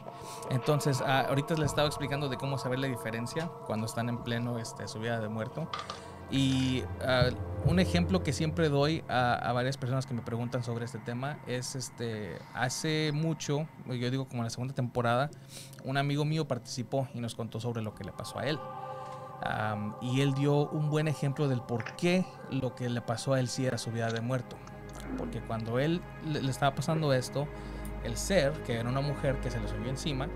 Entonces, 0.50 1.02
ah, 1.06 1.25
ahorita 1.26 1.54
les 1.54 1.70
estaba 1.70 1.88
explicando 1.88 2.28
de 2.28 2.37
cómo 2.37 2.58
saber 2.58 2.78
la 2.78 2.88
diferencia 2.88 3.49
cuando 3.66 3.87
están 3.87 4.11
en 4.11 4.18
pleno 4.18 4.58
este, 4.58 4.87
subida 4.87 5.20
de 5.20 5.28
muerto. 5.30 5.68
Y 6.32 6.82
ah, 7.02 7.28
un 7.66 7.78
ejemplo 7.78 8.22
que 8.22 8.32
siempre 8.32 8.70
doy 8.70 9.04
a, 9.08 9.34
a 9.34 9.52
varias 9.52 9.76
personas 9.76 10.06
que 10.06 10.14
me 10.14 10.22
preguntan 10.22 10.64
sobre 10.64 10.86
este 10.86 10.98
tema 10.98 11.38
es 11.46 11.76
este 11.76 12.38
hace 12.54 13.12
mucho, 13.12 13.68
yo 13.86 14.10
digo 14.10 14.26
como 14.26 14.40
en 14.40 14.44
la 14.44 14.50
segunda 14.50 14.74
temporada, 14.74 15.30
un 15.84 15.98
amigo 15.98 16.24
mío 16.24 16.48
participó 16.48 17.06
y 17.14 17.20
nos 17.20 17.34
contó 17.34 17.60
sobre 17.60 17.82
lo 17.82 17.94
que 17.94 18.04
le 18.04 18.12
pasó 18.12 18.38
a 18.38 18.46
él. 18.46 18.58
Am, 19.44 19.94
y 20.00 20.20
él 20.20 20.34
dio 20.34 20.68
un 20.70 20.88
buen 20.88 21.06
ejemplo 21.06 21.48
del 21.48 21.60
por 21.60 21.96
qué 21.96 22.24
lo 22.50 22.74
que 22.74 22.88
le 22.88 23.02
pasó 23.02 23.34
a 23.34 23.40
él 23.40 23.48
sí 23.48 23.66
era 23.66 23.76
subida 23.76 24.08
de 24.08 24.20
muerto. 24.20 24.56
Porque 25.18 25.40
cuando 25.40 25.78
él 25.78 26.00
le, 26.24 26.42
le 26.42 26.50
estaba 26.50 26.74
pasando 26.74 27.12
esto, 27.12 27.46
el 28.04 28.16
ser, 28.16 28.52
que 28.62 28.74
era 28.74 28.88
una 28.88 29.00
mujer 29.00 29.40
que 29.40 29.50
se 29.50 29.60
le 29.60 29.68
subió 29.68 29.90
encima, 29.90 30.28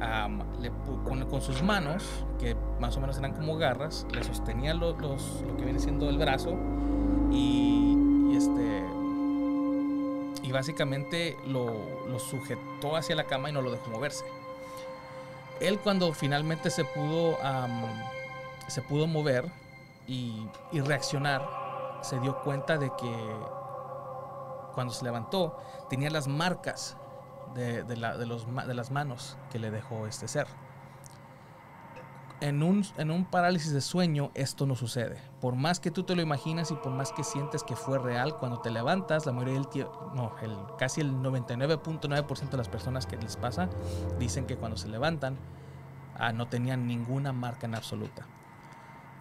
am, 0.00 0.42
le 0.60 0.70
con, 1.04 1.24
con 1.26 1.40
sus 1.40 1.62
manos, 1.62 2.02
que 2.38 2.56
más 2.80 2.96
o 2.96 3.00
menos 3.00 3.18
eran 3.18 3.32
como 3.34 3.56
garras, 3.56 4.06
le 4.12 4.24
sostenía 4.24 4.74
lo, 4.74 4.92
los- 4.98 5.42
lo 5.46 5.56
que 5.56 5.64
viene 5.64 5.78
siendo 5.78 6.08
el 6.08 6.18
brazo 6.18 6.54
y, 7.30 8.34
este 8.36 8.84
y 10.42 10.52
básicamente 10.52 11.36
lo, 11.46 12.06
lo 12.08 12.18
sujetó 12.18 12.96
hacia 12.96 13.14
la 13.14 13.24
cama 13.24 13.50
y 13.50 13.52
no 13.52 13.60
lo 13.62 13.70
dejó 13.70 13.90
moverse. 13.90 14.24
Él 15.60 15.78
cuando 15.78 16.12
finalmente 16.14 16.70
se 16.70 16.84
pudo 16.84 17.36
se 18.66 18.80
pudo 18.82 19.06
mover 19.06 19.44
y, 20.06 20.46
y 20.72 20.80
reaccionar, 20.80 21.46
se 22.02 22.18
dio 22.20 22.38
cuenta 22.42 22.78
de 22.78 22.88
que 22.98 23.14
cuando 24.74 24.92
se 24.94 25.04
levantó 25.04 25.58
tenía 25.90 26.08
las 26.10 26.28
marcas 26.28 26.96
de, 27.54 27.82
de 27.82 27.96
la- 27.96 28.16
de 28.16 28.26
los 28.26 28.46
de 28.66 28.74
las 28.74 28.90
manos 28.90 29.36
que 29.52 29.58
le 29.58 29.70
dejó 29.70 30.06
este 30.06 30.26
ser. 30.28 30.46
En 32.40 32.62
un, 32.62 32.84
en 32.96 33.10
un 33.10 33.26
parálisis 33.26 33.72
de 33.72 33.82
sueño 33.82 34.30
esto 34.34 34.66
no 34.66 34.74
sucede. 34.74 35.18
Por 35.40 35.56
más 35.56 35.78
que 35.78 35.90
tú 35.90 36.04
te 36.04 36.16
lo 36.16 36.22
imaginas 36.22 36.70
y 36.70 36.74
por 36.74 36.90
más 36.90 37.12
que 37.12 37.22
sientes 37.22 37.62
que 37.62 37.76
fue 37.76 37.98
real, 37.98 38.38
cuando 38.38 38.60
te 38.60 38.70
levantas, 38.70 39.26
la 39.26 39.32
mayoría 39.32 39.54
del 39.54 39.68
tiempo, 39.68 40.10
no, 40.14 40.34
el, 40.40 40.56
casi 40.78 41.02
el 41.02 41.12
99.9% 41.12 42.48
de 42.48 42.56
las 42.56 42.68
personas 42.68 43.06
que 43.06 43.18
les 43.18 43.36
pasa 43.36 43.68
dicen 44.18 44.46
que 44.46 44.56
cuando 44.56 44.78
se 44.78 44.88
levantan 44.88 45.36
ah, 46.16 46.32
no 46.32 46.48
tenían 46.48 46.86
ninguna 46.86 47.32
marca 47.32 47.66
en 47.66 47.74
absoluta. 47.74 48.26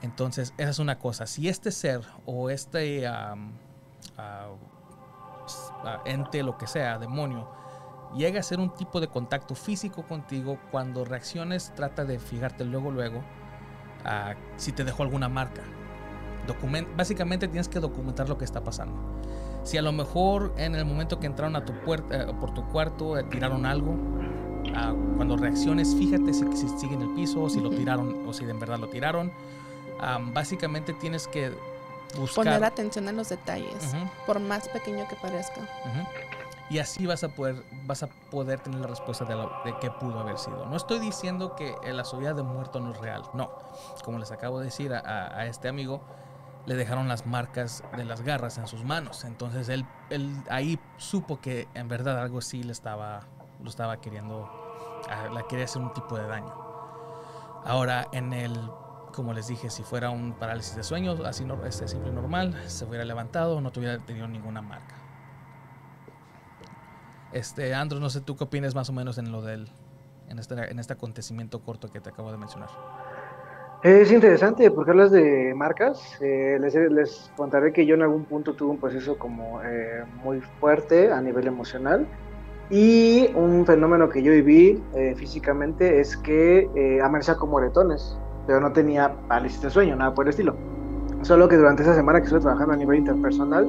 Entonces, 0.02 0.54
esa 0.58 0.70
es 0.70 0.80
una 0.80 0.98
cosa. 0.98 1.28
Si 1.28 1.50
este 1.50 1.72
ser 1.72 2.02
o 2.26 2.50
este 2.50 3.06
ah, 3.06 3.36
ah, 4.18 4.48
ente, 6.06 6.42
lo 6.44 6.58
que 6.58 6.68
sea, 6.68 6.98
demonio, 6.98 7.50
llega 8.16 8.40
a 8.40 8.44
ser 8.44 8.60
un 8.60 8.74
tipo 8.74 9.00
de 9.00 9.08
contacto 9.08 9.56
físico 9.56 10.04
contigo, 10.04 10.58
cuando 10.72 11.06
reacciones, 11.06 11.74
trata 11.76 12.06
de 12.06 12.20
fijarte 12.20 12.66
luego, 12.66 12.92
luego, 12.92 13.24
si 14.58 14.72
te 14.72 14.84
dejó 14.84 15.04
alguna 15.04 15.30
marca. 15.30 15.62
Document 16.48 16.88
básicamente 16.96 17.48
tienes 17.48 17.68
que 17.68 17.80
documentar 17.80 18.28
lo 18.28 18.38
que 18.38 18.46
está 18.46 18.64
pasando. 18.64 18.96
Si 19.64 19.78
a 19.78 19.82
lo 19.82 19.92
mejor 19.92 20.54
en 20.58 20.74
el 20.74 20.86
momento 20.86 21.20
que 21.20 21.28
entraron 21.28 21.56
a 21.56 21.66
tu 21.66 21.74
puerta, 21.82 22.24
eh, 22.24 22.34
por 22.40 22.54
tu 22.54 22.66
cuarto, 22.70 23.18
eh, 23.20 23.24
tiraron 23.26 23.66
algo, 23.66 23.96
ah, 24.74 24.94
cuando 25.16 25.38
reacciones, 25.38 25.94
fíjate 25.96 26.34
si, 26.34 26.44
si 26.56 26.70
sigue 26.80 26.96
en 26.96 27.02
el 27.04 27.14
piso, 27.14 27.48
si 27.50 27.60
lo 27.60 27.70
tiraron 27.70 28.28
o 28.28 28.34
si 28.34 28.46
en 28.46 28.60
verdad 28.60 28.80
lo 28.80 28.88
tiraron. 28.88 29.32
Am, 30.00 30.34
básicamente 30.34 30.94
tienes 30.94 31.28
que 31.28 31.52
buscar. 32.18 32.46
Poner 32.46 32.64
atención 32.64 33.08
a 33.10 33.12
los 33.12 33.30
detalles, 33.30 33.94
Ujú, 33.94 34.10
por 34.26 34.40
más 34.40 34.68
pequeño 34.70 35.08
que 35.08 35.16
parezca. 35.18 35.60
ujú. 35.60 36.39
Y 36.70 36.78
así 36.78 37.08
vas 37.08 37.24
a 37.24 37.30
poder, 37.30 37.64
vas 37.86 38.04
a 38.04 38.08
poder 38.30 38.60
tener 38.60 38.80
la 38.80 38.88
respuesta 38.88 39.26
de, 39.26 39.36
lo- 39.36 39.52
de 39.66 39.76
qué 39.80 39.90
pudo 39.90 40.20
haber 40.20 40.38
sido. 40.38 40.66
No 40.68 40.76
estoy 40.78 41.00
diciendo 41.00 41.56
que 41.56 41.76
la 41.92 42.04
subida 42.06 42.34
de 42.34 42.44
muerto 42.44 42.80
no 42.80 42.92
es 42.92 42.98
real. 43.00 43.24
No. 43.34 43.50
Como 44.04 44.20
les 44.20 44.32
acabo 44.32 44.60
de 44.60 44.66
decir 44.66 44.94
a, 44.94 45.46
este 45.48 45.68
amigo, 45.68 46.02
le 46.68 46.76
dejaron 46.76 47.08
las 47.08 47.26
marcas 47.26 47.84
de 47.98 48.06
las 48.06 48.22
garras 48.22 48.60
en 48.60 48.68
sus 48.68 48.84
manos. 48.84 49.24
Entonces 49.26 49.68
él, 49.70 49.86
él 50.12 50.32
ahí 50.50 50.80
supo 50.98 51.40
que 51.42 51.68
en 51.74 51.88
verdad 51.88 52.20
algo 52.22 52.40
sí 52.42 52.62
le 52.62 52.72
estaba, 52.72 53.22
estaba 53.66 53.98
queriendo, 53.98 54.48
le 55.34 55.44
quería 55.48 55.66
hacer 55.66 55.82
un 55.82 55.92
tipo 55.94 56.18
de 56.18 56.28
daño. 56.28 56.54
Ahora, 57.66 58.08
en 58.12 58.32
el, 58.32 58.54
como 59.14 59.34
les 59.34 59.48
dije, 59.48 59.72
si 59.72 59.82
fuera 59.84 60.12
un 60.12 60.34
parálisis 60.34 60.76
de 60.76 60.84
sueño, 60.84 61.18
así 61.26 61.46
no, 61.46 61.66
este 61.66 61.88
simple 61.88 62.12
normal, 62.12 62.56
se 62.68 62.86
hubiera 62.86 63.04
levantado, 63.06 63.60
no 63.60 63.72
tuviera 63.72 63.98
tenido 64.06 64.28
ninguna 64.28 64.62
marca. 64.62 64.99
Este, 67.32 67.72
no 67.86 68.10
sé 68.10 68.22
tú 68.22 68.36
qué 68.36 68.46
opinas 68.46 68.76
más 68.76 68.90
o 68.90 68.94
menos 68.94 69.18
en 69.18 69.32
lo 69.32 69.42
del, 69.42 69.68
en 70.30 70.40
este, 70.40 70.56
en 70.56 70.80
este 70.80 70.94
acontecimiento 70.94 71.60
corto 71.60 71.92
que 71.92 72.00
te 72.00 72.10
acabo 72.10 72.32
de 72.32 72.38
mencionar. 72.38 72.70
Es 73.82 74.12
interesante 74.12 74.70
porque 74.72 74.92
hablas 74.92 75.12
de 75.12 75.54
marcas. 75.56 76.02
Eh, 76.22 76.58
les, 76.60 76.76
les 76.76 77.32
contaré 77.38 77.72
que 77.72 77.86
yo 77.86 77.96
en 77.96 78.02
algún 78.02 78.26
punto 78.26 78.54
tuve 78.54 78.72
un 78.72 78.78
proceso 78.78 79.18
como 79.18 79.62
eh, 79.64 80.04
muy 80.24 80.42
fuerte 80.60 81.12
a 81.12 81.22
nivel 81.22 81.48
emocional. 81.48 82.06
Y 82.70 83.32
un 83.34 83.66
fenómeno 83.66 84.10
que 84.10 84.22
yo 84.22 84.32
viví 84.32 84.84
eh, 84.94 85.16
físicamente 85.16 86.00
es 86.00 86.16
que 86.18 86.70
eh, 86.76 87.02
amanecía 87.02 87.36
con 87.36 87.50
moretones, 87.50 88.16
pero 88.46 88.60
no 88.60 88.72
tenía 88.72 89.12
parálisis 89.28 89.62
de 89.62 89.70
sueño, 89.72 89.96
nada 89.96 90.14
por 90.14 90.26
el 90.26 90.30
estilo. 90.30 90.56
Solo 91.24 91.48
que 91.50 91.58
durante 91.58 91.82
esa 91.82 91.96
semana 91.96 92.20
que 92.20 92.26
estuve 92.26 92.42
trabajando 92.42 92.74
a 92.74 92.78
nivel 92.78 93.00
interpersonal, 93.00 93.68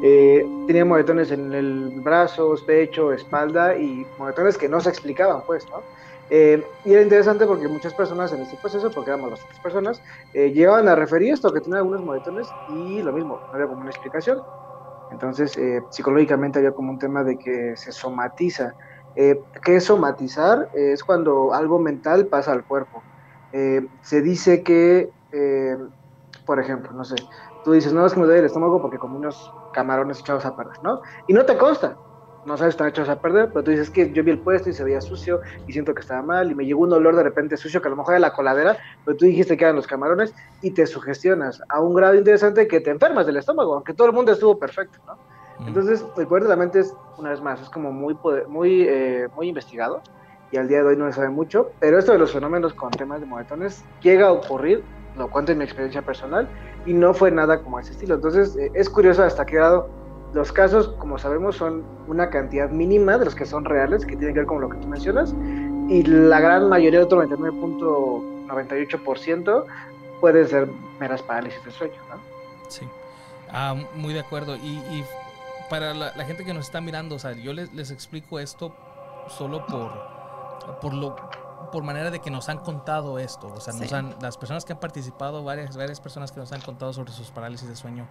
eh, 0.00 0.52
tenía 0.64 0.84
moretones 0.84 1.30
en 1.30 1.52
el 1.54 1.90
brazo, 1.92 2.54
pecho, 2.66 3.12
espalda 3.12 3.76
y 3.78 4.10
moretones 4.16 4.58
que 4.58 4.68
no 4.68 4.80
se 4.80 4.90
explicaban, 4.90 5.42
pues, 5.46 5.66
¿no? 5.70 5.86
Eh, 6.28 6.62
y 6.82 6.92
era 6.92 7.02
interesante 7.02 7.46
porque 7.46 7.68
muchas 7.68 7.94
personas 7.94 8.32
en 8.32 8.42
este 8.42 8.56
proceso, 8.58 8.92
porque 8.92 9.10
éramos 9.10 9.30
bastantes 9.30 9.60
personas, 9.60 10.02
eh, 10.32 10.50
llegaban 10.52 10.88
a 10.88 10.96
referir 10.96 11.32
esto, 11.32 11.52
que 11.52 11.60
tenían 11.60 11.78
algunos 11.78 12.02
moretones 12.02 12.56
y 12.66 13.00
lo 13.02 13.12
mismo, 13.12 13.44
no 13.50 13.56
había 13.56 13.68
como 13.68 13.80
una 13.82 13.90
explicación. 13.90 14.42
Entonces, 15.08 15.56
eh, 15.56 15.86
psicológicamente 15.90 16.58
había 16.58 16.72
como 16.74 16.90
un 16.92 16.98
tema 16.98 17.22
de 17.24 17.38
que 17.38 17.76
se 17.76 17.92
somatiza. 17.92 18.74
Eh, 19.14 19.44
¿Qué 19.64 19.76
es 19.76 19.84
somatizar? 19.84 20.68
Es 20.72 21.04
cuando 21.04 21.52
algo 21.54 21.78
mental 21.80 22.28
pasa 22.28 22.52
al 22.52 22.64
cuerpo. 22.66 23.06
Eh, 23.52 23.82
se 24.02 24.20
dice 24.22 24.62
que, 24.64 25.12
por 26.44 26.60
ejemplo, 26.60 26.92
no 26.92 27.04
sé, 27.04 27.16
tú 27.62 27.72
dices, 27.72 27.92
no, 27.92 28.06
es 28.06 28.14
que 28.14 28.20
me 28.20 28.26
duele 28.26 28.40
el 28.40 28.46
estómago 28.46 28.80
porque 28.80 28.98
comí 28.98 29.16
unos 29.16 29.56
camarones 29.76 30.18
echados 30.20 30.44
a 30.46 30.56
perder, 30.56 30.78
¿no? 30.82 31.00
Y 31.28 31.34
no 31.34 31.44
te 31.44 31.56
consta, 31.58 31.98
no 32.44 32.56
sabes 32.56 32.74
están 32.74 32.88
echados 32.88 33.10
a 33.10 33.20
perder, 33.20 33.50
pero 33.52 33.62
tú 33.64 33.70
dices 33.72 33.90
que 33.90 34.12
yo 34.14 34.22
vi 34.24 34.30
el 34.30 34.42
puesto 34.42 34.70
y 34.70 34.72
se 34.72 34.84
veía 34.84 35.00
sucio 35.00 35.40
y 35.66 35.72
siento 35.72 35.92
que 35.94 36.00
estaba 36.00 36.22
mal 36.22 36.50
y 36.50 36.54
me 36.54 36.64
llegó 36.64 36.82
un 36.82 36.92
olor 36.92 37.14
de 37.16 37.24
repente 37.24 37.56
sucio 37.56 37.80
que 37.82 37.88
a 37.88 37.90
lo 37.90 37.96
mejor 37.96 38.14
era 38.14 38.20
la 38.20 38.32
coladera, 38.32 38.78
pero 39.04 39.16
tú 39.16 39.24
dijiste 39.26 39.56
que 39.56 39.64
eran 39.64 39.76
los 39.76 39.86
camarones 39.86 40.32
y 40.60 40.72
te 40.72 40.86
sugestionas 40.86 41.60
a 41.68 41.80
un 41.80 41.94
grado 41.94 42.14
interesante 42.14 42.66
que 42.68 42.80
te 42.80 42.90
enfermas 42.90 43.26
del 43.26 43.36
estómago, 43.36 43.74
aunque 43.74 43.94
todo 43.94 44.06
el 44.08 44.14
mundo 44.14 44.32
estuvo 44.32 44.58
perfecto, 44.58 44.98
¿no? 45.06 45.14
Mm. 45.58 45.68
Entonces, 45.68 46.06
el 46.16 46.26
poder 46.28 46.44
de 46.44 46.48
la 46.50 46.56
mente 46.56 46.78
es, 46.80 46.96
una 47.16 47.30
vez 47.30 47.40
más, 47.42 47.60
es 47.60 47.68
como 47.70 47.92
muy, 47.92 48.14
poder- 48.14 48.46
muy, 48.48 48.82
eh, 48.88 49.28
muy 49.34 49.48
investigado 49.48 50.02
y 50.50 50.56
al 50.58 50.68
día 50.68 50.78
de 50.78 50.84
hoy 50.90 50.96
no 50.96 51.06
se 51.10 51.16
sabe 51.16 51.30
mucho, 51.30 51.72
pero 51.80 51.98
esto 51.98 52.12
de 52.12 52.18
los 52.18 52.32
fenómenos 52.32 52.74
con 52.74 52.90
temas 52.90 53.20
de 53.20 53.26
moretones 53.26 53.82
llega 54.00 54.26
a 54.28 54.32
ocurrir, 54.32 54.84
lo 55.16 55.30
cuento 55.30 55.52
en 55.52 55.58
mi 55.58 55.64
experiencia 55.64 56.02
personal, 56.02 56.48
y 56.84 56.92
no 56.92 57.14
fue 57.14 57.30
nada 57.30 57.62
como 57.62 57.78
ese 57.78 57.92
estilo. 57.92 58.16
Entonces, 58.16 58.56
eh, 58.56 58.70
es 58.74 58.90
curioso 58.90 59.22
hasta 59.22 59.46
qué 59.46 59.54
grado 59.56 59.88
los 60.34 60.52
casos, 60.52 60.88
como 60.98 61.18
sabemos, 61.18 61.56
son 61.56 61.84
una 62.08 62.28
cantidad 62.30 62.68
mínima 62.68 63.16
de 63.18 63.24
los 63.24 63.34
que 63.34 63.46
son 63.46 63.64
reales, 63.64 64.04
que 64.04 64.16
tienen 64.16 64.34
que 64.34 64.40
ver 64.40 64.46
con 64.46 64.60
lo 64.60 64.68
que 64.68 64.76
tú 64.78 64.86
mencionas, 64.88 65.34
y 65.88 66.02
la 66.02 66.40
gran 66.40 66.68
mayoría, 66.68 67.02
otro 67.02 67.22
99.98%, 67.24 69.64
pueden 70.20 70.48
ser 70.48 70.68
meras 70.98 71.22
parálisis 71.22 71.64
de 71.64 71.70
sueño. 71.70 71.94
Sí, 72.68 72.86
Ah, 73.50 73.74
muy 73.94 74.12
de 74.12 74.20
acuerdo. 74.20 74.56
Y, 74.56 74.80
y 74.90 75.04
para 75.70 75.94
la, 75.94 76.12
la 76.16 76.24
gente 76.24 76.44
que 76.44 76.52
nos 76.52 76.66
está 76.66 76.80
mirando, 76.80 77.14
o 77.14 77.18
sea, 77.18 77.32
yo 77.32 77.52
les, 77.52 77.72
les 77.72 77.90
explico 77.90 78.38
esto 78.38 78.74
solo 79.28 79.64
por, 79.66 79.92
por 80.80 80.94
lo 80.94 81.16
por 81.70 81.82
manera 81.82 82.10
de 82.10 82.20
que 82.20 82.30
nos 82.30 82.48
han 82.48 82.58
contado 82.58 83.18
esto. 83.18 83.48
O 83.48 83.60
sea, 83.60 83.72
nos 83.74 83.88
Sí. 83.88 83.94
han, 83.94 84.14
las 84.20 84.36
personas 84.36 84.64
que 84.64 84.72
han 84.72 84.80
participado, 84.80 85.44
varias, 85.44 85.76
varias 85.76 86.00
personas 86.00 86.32
que 86.32 86.40
nos 86.40 86.52
han 86.52 86.60
contado 86.60 86.92
sobre 86.92 87.12
sus 87.12 87.30
parálisis 87.30 87.68
de 87.68 87.76
sueño, 87.76 88.06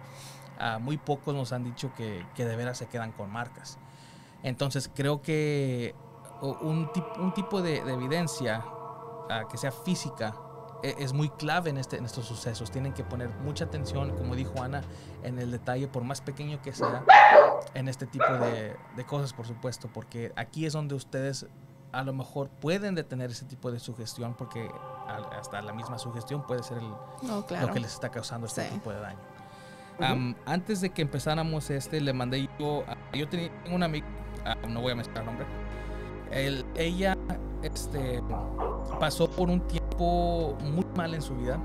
ah, 0.58 0.78
muy 0.80 0.96
pocos 0.96 1.34
nos 1.34 1.52
han 1.52 1.64
dicho 1.64 1.92
que, 1.96 2.24
que 2.34 2.44
de 2.44 2.56
veras 2.56 2.78
se 2.78 2.86
quedan 2.86 3.12
con 3.12 3.30
marcas. 3.30 3.78
Entonces 4.42 4.90
creo 4.94 5.22
que 5.22 5.94
un, 6.40 6.90
un 7.18 7.34
tipo 7.34 7.62
de, 7.62 7.78
evidencia 7.78 8.62
ah, 9.30 9.44
que 9.50 9.56
sea 9.56 9.72
física 9.72 10.34
e, 10.82 10.94
es 10.98 11.12
muy 11.12 11.30
clave 11.30 11.70
en, 11.70 11.78
este, 11.78 11.96
en 11.96 12.04
estos 12.04 12.26
sucesos. 12.26 12.70
Tienen 12.70 12.92
que 12.92 13.02
poner 13.02 13.30
mucha 13.40 13.64
atención, 13.64 14.14
como 14.16 14.36
dijo 14.36 14.62
Ana, 14.62 14.82
en 15.22 15.38
el 15.38 15.50
detalle, 15.50 15.88
por 15.88 16.04
más 16.04 16.20
pequeño 16.20 16.60
que 16.62 16.72
sea, 16.72 17.04
en 17.74 17.88
este 17.88 18.06
tipo 18.06 18.30
de, 18.30 18.76
de 18.94 19.04
cosas, 19.06 19.32
por 19.32 19.46
supuesto, 19.46 19.88
porque 19.92 20.32
aquí 20.36 20.66
es 20.66 20.74
donde 20.74 20.94
ustedes 20.94 21.46
a 21.92 22.02
lo 22.02 22.12
mejor 22.12 22.48
pueden 22.48 22.94
detener 22.94 23.30
ese 23.30 23.44
tipo 23.44 23.70
de 23.70 23.78
sugestión, 23.78 24.34
porque 24.34 24.68
hasta 25.38 25.62
la 25.62 25.72
misma 25.72 25.98
sugestión 25.98 26.46
puede 26.46 26.62
ser 26.62 26.78
el, 26.78 26.88
lo 27.28 27.46
que 27.46 27.80
les 27.80 27.92
está 27.92 28.10
causando 28.10 28.46
este 28.46 28.64
tipo 28.68 28.90
de 28.90 29.00
daño. 29.00 30.34
antes 30.44 30.80
de 30.80 30.90
que 30.90 31.02
empezáramos 31.02 31.70
este, 31.70 32.00
le 32.00 32.12
mandé 32.12 32.48
yo, 32.58 32.84
yo 33.12 33.28
tenía 33.28 33.50
una 33.70 33.86
amiga, 33.86 34.06
no 34.68 34.80
voy 34.80 34.92
a 34.92 34.96
mencionar 34.96 35.22
el 35.22 35.26
nombre, 35.26 35.46
ella 36.76 37.16
este, 37.62 38.22
pasó 39.00 39.30
por 39.30 39.48
un 39.48 39.60
tiempo 39.60 40.56
muy 40.62 40.84
mal 40.96 41.14
en 41.14 41.22
su 41.22 41.34
vida 41.36 41.58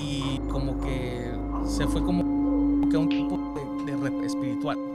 y 0.00 0.38
como 0.50 0.80
que 0.80 1.32
se 1.66 1.86
fue 1.86 2.02
como 2.02 2.88
que 2.88 2.96
a 2.96 3.00
un 3.00 3.08
tipo 3.08 3.84
de, 3.84 3.96
de 3.96 4.26
espiritual. 4.26 4.91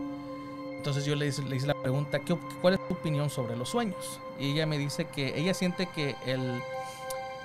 Entonces 0.78 1.06
yo 1.06 1.16
le 1.16 1.28
hice, 1.28 1.44
le 1.44 1.56
hice 1.56 1.68
la 1.68 1.74
pregunta, 1.74 2.20
¿qué, 2.20 2.38
¿cuál 2.62 2.76
es 2.76 2.88
tu 2.88 2.94
opinión 2.94 3.30
sobre 3.30 3.58
los 3.58 3.70
sueños? 3.70 4.22
Y 4.40 4.52
ella 4.52 4.66
me 4.66 4.78
dice 4.78 5.06
que 5.06 5.38
ella 5.38 5.54
siente 5.54 5.88
que 5.88 6.16
el, 6.26 6.62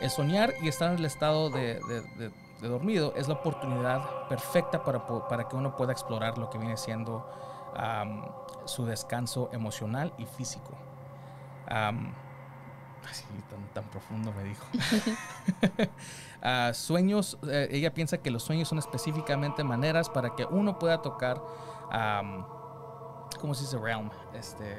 el 0.00 0.10
soñar 0.10 0.54
y 0.62 0.68
estar 0.68 0.92
en 0.92 0.98
el 0.98 1.04
estado 1.04 1.50
de, 1.50 1.80
de, 1.80 2.30
de, 2.60 2.68
dormido 2.68 3.12
es 3.16 3.26
la 3.26 3.34
oportunidad 3.34 4.28
perfecta 4.28 4.84
para, 4.84 5.04
para, 5.28 5.48
que 5.48 5.56
uno 5.56 5.76
pueda 5.76 5.92
explorar 5.92 6.38
lo 6.38 6.48
que 6.48 6.58
viene 6.58 6.76
siendo 6.76 7.26
su 8.64 8.84
descanso 8.84 9.50
emocional 9.52 10.12
y 10.18 10.26
físico. 10.26 10.72
así 11.66 13.24
tan, 13.50 13.66
tan, 13.74 13.84
profundo 13.90 14.32
me 14.32 14.44
dijo. 14.44 14.64
uh, 16.42 16.74
sueños, 16.74 17.38
eh, 17.48 17.68
ella 17.70 17.92
piensa 17.92 18.18
que 18.18 18.30
los 18.30 18.42
sueños 18.42 18.68
son 18.68 18.78
específicamente 18.78 19.64
maneras 19.64 20.08
para 20.08 20.34
que 20.34 20.44
uno 20.44 20.78
pueda 20.78 21.02
tocar, 21.02 21.42
um, 21.90 22.44
¿cómo 23.40 23.54
se 23.54 23.62
dice 23.62 23.78
realm? 23.78 24.10
Este, 24.34 24.76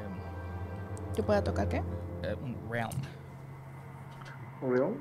¿Yo 1.16 1.26
pueda 1.26 1.44
tocar 1.44 1.68
qué? 1.70 1.84
Eh, 2.24 2.36
un 2.42 2.58
realm. 2.70 2.92
¿Realm? 4.62 5.00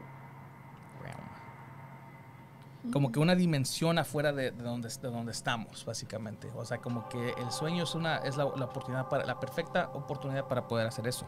como 2.91 3.13
que 3.13 3.21
una 3.21 3.37
dimensión 3.37 3.99
afuera 3.99 4.33
de, 4.33 4.51
donde, 4.51 4.89
de 4.89 5.09
donde 5.09 5.31
estamos, 5.31 5.85
básicamente. 5.85 6.51
O 6.57 6.65
sea, 6.65 6.79
como 6.79 7.09
que 7.09 7.31
el 7.39 7.51
sueño 7.53 7.85
es, 7.85 7.95
una, 7.95 8.17
es 8.19 8.37
la, 8.37 8.45
oportunidad 8.47 9.09
para, 9.09 9.25
la 9.25 9.39
perfecta 9.39 9.91
oportunidad 9.95 10.49
para 10.49 10.67
poder 10.67 10.89
hacer 10.89 11.07
eso. 11.07 11.27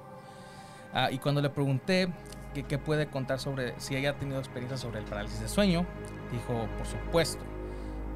Ah, 0.92 1.10
y 1.10 1.18
cuando 1.18 1.40
le 1.40 1.50
pregunté 1.50 2.12
qué 2.68 2.78
puede 2.78 3.08
contar 3.08 3.40
sobre 3.40 3.78
si 3.80 3.96
ella 3.96 4.10
ha 4.10 4.16
tenido 4.16 4.38
experiencia 4.38 4.78
sobre 4.78 5.00
el 5.00 5.04
parálisis 5.04 5.40
de 5.40 5.48
sueño, 5.48 5.86
dijo, 6.32 6.66
por 6.76 6.86
supuesto. 6.86 7.44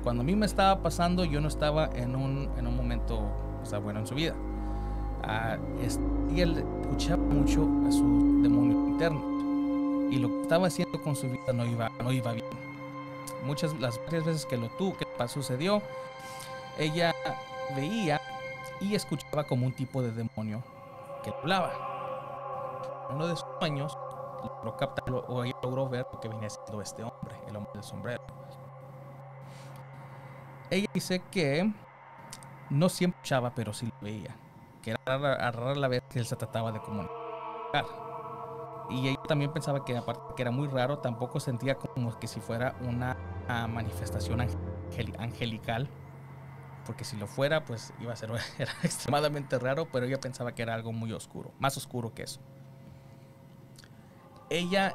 Cuando 0.02 0.22
a 0.22 0.24
mí 0.24 0.34
me 0.36 0.46
estaba 0.46 0.80
pasando, 0.80 1.24
yo 1.24 1.40
no 1.40 1.48
estaba 1.48 1.90
en 1.94 2.14
un, 2.14 2.50
en 2.56 2.66
un 2.66 2.76
momento, 2.76 3.20
o 3.68 3.70
sea, 3.70 3.78
bueno 3.80 4.00
en 4.00 4.06
su 4.06 4.14
vida. 4.14 4.34
Ah, 5.22 5.58
y 6.34 6.40
él 6.40 6.64
escuchaba 6.82 7.22
mucho 7.22 7.68
a 7.86 7.92
su 7.92 8.40
demonio 8.42 8.88
interno. 8.88 10.08
Y 10.10 10.16
lo 10.16 10.28
que 10.28 10.42
estaba 10.42 10.68
haciendo 10.68 11.02
con 11.02 11.14
su 11.14 11.28
vida 11.28 11.52
no 11.52 11.66
iba, 11.66 11.90
no 12.02 12.10
iba 12.10 12.32
bien 12.32 12.68
muchas 13.42 13.78
las 13.80 13.98
varias 14.04 14.24
veces 14.24 14.46
que 14.46 14.56
lo 14.56 14.68
tuvo, 14.68 14.96
que 14.96 15.06
sucedió, 15.28 15.82
ella 16.78 17.14
veía 17.74 18.20
y 18.80 18.94
escuchaba 18.94 19.44
como 19.44 19.66
un 19.66 19.72
tipo 19.72 20.02
de 20.02 20.12
demonio 20.12 20.62
que 21.22 21.30
hablaba. 21.30 21.72
Uno 23.10 23.26
de 23.26 23.36
sus 23.36 23.46
sueños 23.58 23.96
lo 24.64 24.76
capta 24.76 25.02
o 25.12 25.44
ella 25.44 25.56
logró 25.62 25.88
ver 25.88 26.06
lo 26.12 26.20
que 26.20 26.28
venía 26.28 26.48
siendo 26.48 26.80
este 26.80 27.02
hombre, 27.02 27.36
el 27.48 27.56
hombre 27.56 27.72
del 27.74 27.82
sombrero. 27.82 28.22
Ella 30.70 30.88
dice 30.92 31.22
que 31.30 31.72
no 32.70 32.88
siempre 32.88 33.18
escuchaba, 33.18 33.54
pero 33.54 33.72
sí 33.72 33.86
lo 33.86 33.92
veía. 34.00 34.36
Que 34.82 34.90
era 34.90 35.18
rara 35.50 35.74
la 35.74 35.88
vez 35.88 36.02
que 36.10 36.18
él 36.18 36.26
se 36.26 36.36
trataba 36.36 36.72
de 36.72 36.80
comunicar 36.80 38.08
y 38.90 39.08
ella 39.08 39.20
también 39.26 39.52
pensaba 39.52 39.84
que 39.84 39.96
aparte 39.96 40.20
que 40.34 40.42
era 40.42 40.50
muy 40.50 40.68
raro, 40.68 40.98
tampoco 40.98 41.40
sentía 41.40 41.76
como 41.76 42.18
que 42.18 42.26
si 42.26 42.40
fuera 42.40 42.74
una 42.80 43.16
manifestación 43.68 44.40
angelical, 45.18 45.88
porque 46.86 47.04
si 47.04 47.16
lo 47.16 47.26
fuera, 47.26 47.64
pues 47.64 47.92
iba 48.00 48.12
a 48.12 48.16
ser 48.16 48.30
era 48.58 48.72
extremadamente 48.82 49.58
raro, 49.58 49.86
pero 49.90 50.06
ella 50.06 50.20
pensaba 50.20 50.54
que 50.54 50.62
era 50.62 50.74
algo 50.74 50.92
muy 50.92 51.12
oscuro, 51.12 51.52
más 51.58 51.76
oscuro 51.76 52.14
que 52.14 52.22
eso. 52.22 52.40
Ella, 54.50 54.94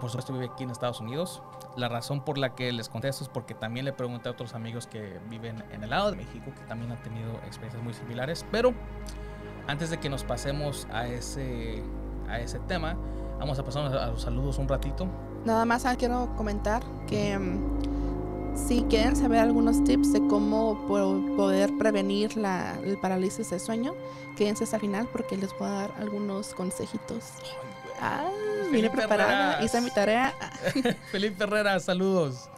por 0.00 0.10
supuesto, 0.10 0.32
vive 0.32 0.46
aquí 0.46 0.64
en 0.64 0.70
Estados 0.70 1.00
Unidos. 1.00 1.42
La 1.76 1.88
razón 1.88 2.22
por 2.22 2.38
la 2.38 2.54
que 2.54 2.72
les 2.72 2.88
contesto 2.88 3.22
es 3.22 3.28
porque 3.28 3.54
también 3.54 3.84
le 3.84 3.92
pregunté 3.92 4.28
a 4.28 4.32
otros 4.32 4.54
amigos 4.54 4.86
que 4.86 5.20
viven 5.28 5.62
en 5.70 5.84
el 5.84 5.90
lado 5.90 6.10
de 6.10 6.16
México, 6.16 6.52
que 6.54 6.62
también 6.62 6.90
han 6.90 7.02
tenido 7.02 7.32
experiencias 7.46 7.82
muy 7.82 7.94
similares. 7.94 8.44
Pero 8.50 8.72
antes 9.66 9.90
de 9.90 9.98
que 9.98 10.08
nos 10.08 10.24
pasemos 10.24 10.88
a 10.90 11.06
ese, 11.06 11.82
a 12.28 12.40
ese 12.40 12.58
tema, 12.60 12.96
Vamos 13.38 13.58
a 13.58 13.64
pasar 13.64 13.94
a 13.96 14.08
los 14.08 14.22
saludos 14.22 14.58
un 14.58 14.68
ratito. 14.68 15.06
Nada 15.44 15.64
más 15.64 15.84
ah, 15.84 15.94
quiero 15.96 16.28
comentar 16.36 16.82
que 17.06 17.38
mm, 17.38 18.56
si 18.56 18.82
quieren 18.84 19.14
saber 19.14 19.38
algunos 19.38 19.84
tips 19.84 20.12
de 20.12 20.26
cómo 20.26 20.76
poder 20.88 21.70
prevenir 21.78 22.36
la, 22.36 22.76
el 22.84 22.98
parálisis 22.98 23.50
de 23.50 23.60
sueño, 23.60 23.94
quédense 24.36 24.64
hasta 24.64 24.76
el 24.76 24.80
final 24.80 25.08
porque 25.12 25.36
les 25.36 25.56
voy 25.58 25.68
a 25.68 25.72
dar 25.72 25.94
algunos 25.98 26.52
consejitos. 26.54 27.24
Vine 28.70 28.90
preparada, 28.90 29.62
hice 29.62 29.80
mi 29.80 29.90
tarea. 29.90 30.34
Felipe 31.12 31.44
Herrera, 31.44 31.78
saludos. 31.80 32.48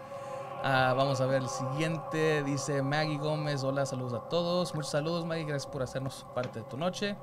Ah, 0.62 0.94
vamos 0.96 1.20
a 1.20 1.26
ver 1.26 1.42
el 1.42 1.48
siguiente. 1.48 2.42
Dice 2.42 2.82
Maggie 2.82 3.16
Gómez. 3.16 3.64
Hola, 3.64 3.86
saludos 3.86 4.12
a 4.12 4.28
todos. 4.28 4.74
Muchos 4.74 4.90
saludos, 4.90 5.24
Maggie. 5.24 5.44
Gracias 5.44 5.70
por 5.70 5.82
hacernos 5.82 6.26
parte 6.34 6.58
de 6.58 6.64
tu 6.66 6.76
noche. 6.76 7.16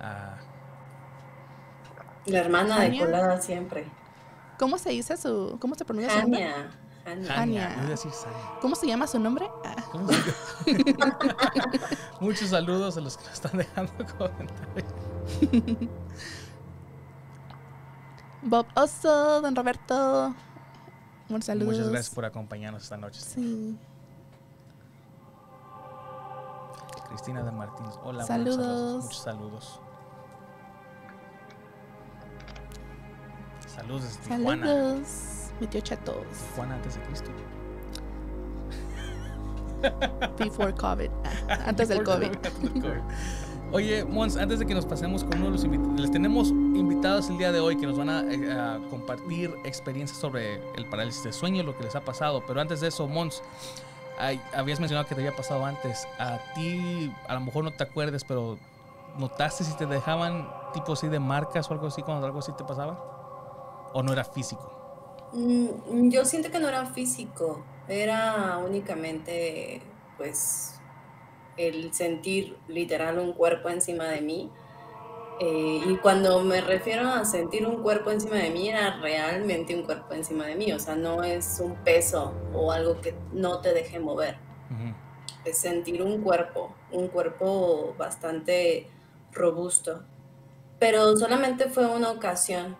Ah, 0.00 0.36
la 2.26 2.38
hermana 2.38 2.80
de 2.80 2.98
colada 2.98 3.40
siempre. 3.40 3.86
¿Cómo 4.58 4.78
se 4.78 4.90
dice 4.90 5.16
su. 5.16 5.56
¿Cómo 5.58 5.74
se 5.74 5.84
pronuncia 5.84 6.12
su 6.12 6.20
nombre? 6.20 6.52
Ania. 7.34 7.76
¿Cómo 8.60 8.76
se 8.76 8.86
llama 8.86 9.06
su 9.06 9.18
nombre? 9.18 9.50
Muchos 12.20 12.50
saludos 12.50 12.96
a 12.96 13.00
los 13.00 13.16
que 13.16 13.24
nos 13.24 13.32
están 13.32 13.56
dejando 13.56 13.92
comentarios. 14.18 14.92
Bob 18.42 18.66
Oso, 18.74 19.40
don 19.40 19.54
Roberto. 19.54 20.34
Muchos 21.28 21.46
saludos. 21.46 21.74
Muchas 21.74 21.88
gracias 21.90 22.14
por 22.14 22.24
acompañarnos 22.24 22.82
esta 22.82 22.96
noche. 22.96 23.20
Sí. 23.20 23.76
Cristina 27.08 27.42
de 27.42 27.50
Martínez. 27.52 27.94
Hola, 28.02 28.24
saludos. 28.24 29.04
Muchos 29.04 29.22
saludos. 29.22 29.80
Saludos 33.66 34.02
desde 34.04 34.36
Tijuana. 34.36 34.66
Saludos, 34.66 35.08
mi 35.60 35.66
tío 35.66 35.80
Chatos. 35.80 36.26
Tijuana 36.48 36.74
antes 36.76 36.94
de 36.94 37.02
Cristo. 37.02 37.30
Before 40.38 40.74
COVID. 40.74 41.10
Antes 41.66 41.88
del 41.88 42.04
COVID. 42.04 42.32
Oye, 43.72 44.04
Mons, 44.04 44.36
antes 44.36 44.58
de 44.58 44.66
que 44.66 44.74
nos 44.74 44.84
pasemos 44.84 45.22
con 45.22 45.36
uno 45.36 45.46
de 45.46 45.52
los 45.52 45.64
invitados, 45.64 46.00
les 46.00 46.10
tenemos 46.10 46.48
invitados 46.48 47.30
el 47.30 47.38
día 47.38 47.52
de 47.52 47.60
hoy 47.60 47.76
que 47.76 47.86
nos 47.86 47.96
van 47.96 48.10
a, 48.10 48.22
eh, 48.28 48.80
compartir 48.90 49.54
experiencias 49.62 50.18
sobre 50.18 50.60
el 50.74 50.86
parálisis 50.86 51.22
de 51.22 51.32
sueño, 51.32 51.62
lo 51.62 51.78
que 51.78 51.84
les 51.84 51.94
ha 51.94 52.00
pasado. 52.00 52.42
Pero 52.48 52.60
antes 52.60 52.80
de 52.80 52.88
eso, 52.88 53.06
Mons, 53.06 53.44
habías 54.54 54.80
mencionado 54.80 55.06
que 55.06 55.14
te 55.14 55.20
había 55.20 55.36
pasado 55.36 55.64
antes. 55.64 56.08
A 56.18 56.38
ti, 56.54 57.14
a 57.28 57.34
lo 57.34 57.40
mejor 57.42 57.62
no 57.62 57.70
te 57.70 57.84
acuerdes, 57.84 58.24
pero 58.24 58.58
¿notaste 59.16 59.62
si 59.62 59.76
te 59.76 59.86
dejaban 59.86 60.48
tipo 60.74 60.94
así 60.94 61.06
de 61.06 61.20
marcas 61.20 61.70
o 61.70 61.72
algo 61.72 61.86
así 61.86 62.02
cuando 62.02 62.26
algo 62.26 62.40
así 62.40 62.50
te 62.58 62.64
pasaba? 62.64 62.98
¿O 63.92 64.02
no 64.02 64.12
era 64.12 64.24
físico? 64.24 65.30
Mm, 65.32 66.10
yo 66.10 66.24
siento 66.24 66.50
que 66.50 66.58
no 66.58 66.68
era 66.68 66.86
físico, 66.86 67.62
era 67.86 68.58
únicamente 68.58 69.80
pues 70.16 70.79
el 71.68 71.92
sentir 71.92 72.56
literal 72.68 73.18
un 73.18 73.32
cuerpo 73.32 73.68
encima 73.68 74.04
de 74.04 74.20
mí. 74.20 74.50
Eh, 75.40 75.80
y 75.86 75.96
cuando 75.96 76.40
me 76.42 76.60
refiero 76.60 77.08
a 77.08 77.24
sentir 77.24 77.66
un 77.66 77.82
cuerpo 77.82 78.10
encima 78.10 78.36
de 78.36 78.50
mí, 78.50 78.68
era 78.68 78.98
realmente 79.00 79.74
un 79.74 79.82
cuerpo 79.82 80.12
encima 80.12 80.46
de 80.46 80.54
mí, 80.54 80.72
o 80.72 80.78
sea, 80.78 80.96
no 80.96 81.22
es 81.22 81.60
un 81.64 81.76
peso 81.76 82.34
o 82.52 82.72
algo 82.72 83.00
que 83.00 83.14
no 83.32 83.60
te 83.60 83.72
deje 83.72 83.98
mover. 83.98 84.36
Es 85.44 85.58
sentir 85.58 86.02
un 86.02 86.22
cuerpo, 86.22 86.74
un 86.92 87.08
cuerpo 87.08 87.94
bastante 87.96 88.88
robusto. 89.32 90.02
Pero 90.78 91.16
solamente 91.16 91.68
fue 91.68 91.86
una 91.86 92.10
ocasión 92.10 92.76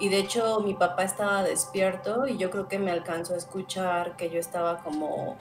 y 0.00 0.08
de 0.08 0.18
hecho 0.18 0.60
mi 0.60 0.74
papá 0.74 1.04
estaba 1.04 1.44
despierto 1.44 2.26
y 2.26 2.36
yo 2.36 2.50
creo 2.50 2.68
que 2.68 2.78
me 2.78 2.90
alcanzó 2.90 3.34
a 3.34 3.36
escuchar 3.36 4.16
que 4.16 4.30
yo 4.30 4.40
estaba 4.40 4.82
como 4.82 5.36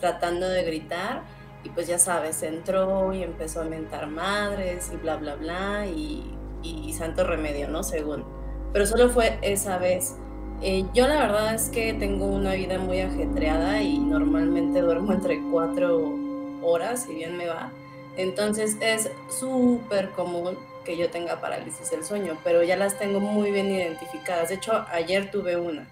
tratando 0.00 0.48
de 0.48 0.62
gritar 0.64 1.22
y 1.66 1.70
pues 1.70 1.86
ya 1.86 1.98
sabes, 1.98 2.42
entró 2.42 3.12
y 3.12 3.22
empezó 3.22 3.60
a 3.60 3.64
mentar 3.64 4.06
madres 4.06 4.90
y 4.92 4.96
bla, 4.96 5.16
bla, 5.16 5.34
bla 5.34 5.86
y 5.86 6.36
y, 6.66 6.92
santo 6.92 7.24
remedio, 7.24 7.68
¿no? 7.68 7.82
Según. 7.82 8.24
Pero 8.72 8.86
solo 8.86 9.08
fue 9.08 9.38
esa 9.42 9.78
vez. 9.78 10.14
Eh, 10.62 10.84
yo 10.94 11.06
la 11.06 11.18
verdad 11.20 11.54
es 11.54 11.68
que 11.68 11.92
tengo 11.94 12.26
una 12.26 12.54
vida 12.54 12.78
muy 12.78 13.00
ajetreada 13.00 13.82
y 13.82 13.98
normalmente 13.98 14.80
duermo 14.80 15.12
entre 15.12 15.40
cuatro 15.50 16.14
horas, 16.62 17.04
si 17.04 17.14
bien 17.14 17.36
me 17.36 17.46
va. 17.46 17.70
Entonces 18.16 18.76
es 18.80 19.10
súper 19.28 20.10
común 20.10 20.56
que 20.84 20.96
yo 20.96 21.10
tenga 21.10 21.40
parálisis 21.40 21.90
del 21.90 22.04
sueño, 22.04 22.38
pero 22.42 22.62
ya 22.62 22.76
las 22.76 22.98
tengo 22.98 23.20
muy 23.20 23.50
bien 23.50 23.70
identificadas. 23.70 24.48
De 24.48 24.54
hecho, 24.54 24.86
ayer 24.90 25.30
tuve 25.30 25.56
una 25.56 25.86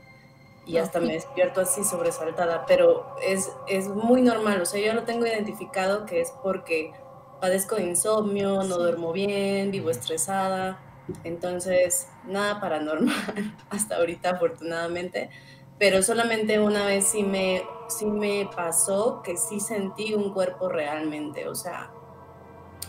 y 0.67 0.79
hasta 0.79 1.01
me 1.01 1.13
despierto 1.13 1.61
así 1.61 1.85
sobresaltada, 1.85 2.65
pero 2.67 3.15
es, 3.23 3.51
es 3.69 3.89
muy 3.89 4.23
normal, 4.23 4.63
o 4.63 4.67
sea, 4.67 4.85
yo 4.85 4.95
lo 4.95 5.05
tengo 5.05 5.27
identificado 5.27 6.07
que 6.07 6.21
es 6.21 6.33
porque 6.43 6.93
padezco 7.41 7.77
de 7.77 7.85
insomnio, 7.85 8.63
no 8.63 8.79
duermo 8.79 9.13
bien, 9.13 9.71
vivo 9.71 9.91
estresada, 9.91 10.81
entonces 11.25 12.09
nada 12.25 12.61
paranormal 12.61 13.55
hasta 13.71 13.97
ahorita 13.97 14.31
afortunadamente, 14.31 15.31
pero 15.79 16.03
solamente 16.03 16.59
una 16.61 16.87
vez 16.87 17.07
sí 17.07 17.23
me, 17.23 17.63
sí 17.89 18.07
me 18.07 18.49
pasó 18.55 19.23
que 19.23 19.37
sí 19.37 19.61
sentí 19.61 20.15
un 20.15 20.33
cuerpo 20.33 20.69
realmente, 20.69 21.49
o 21.49 21.55
sea, 21.55 21.91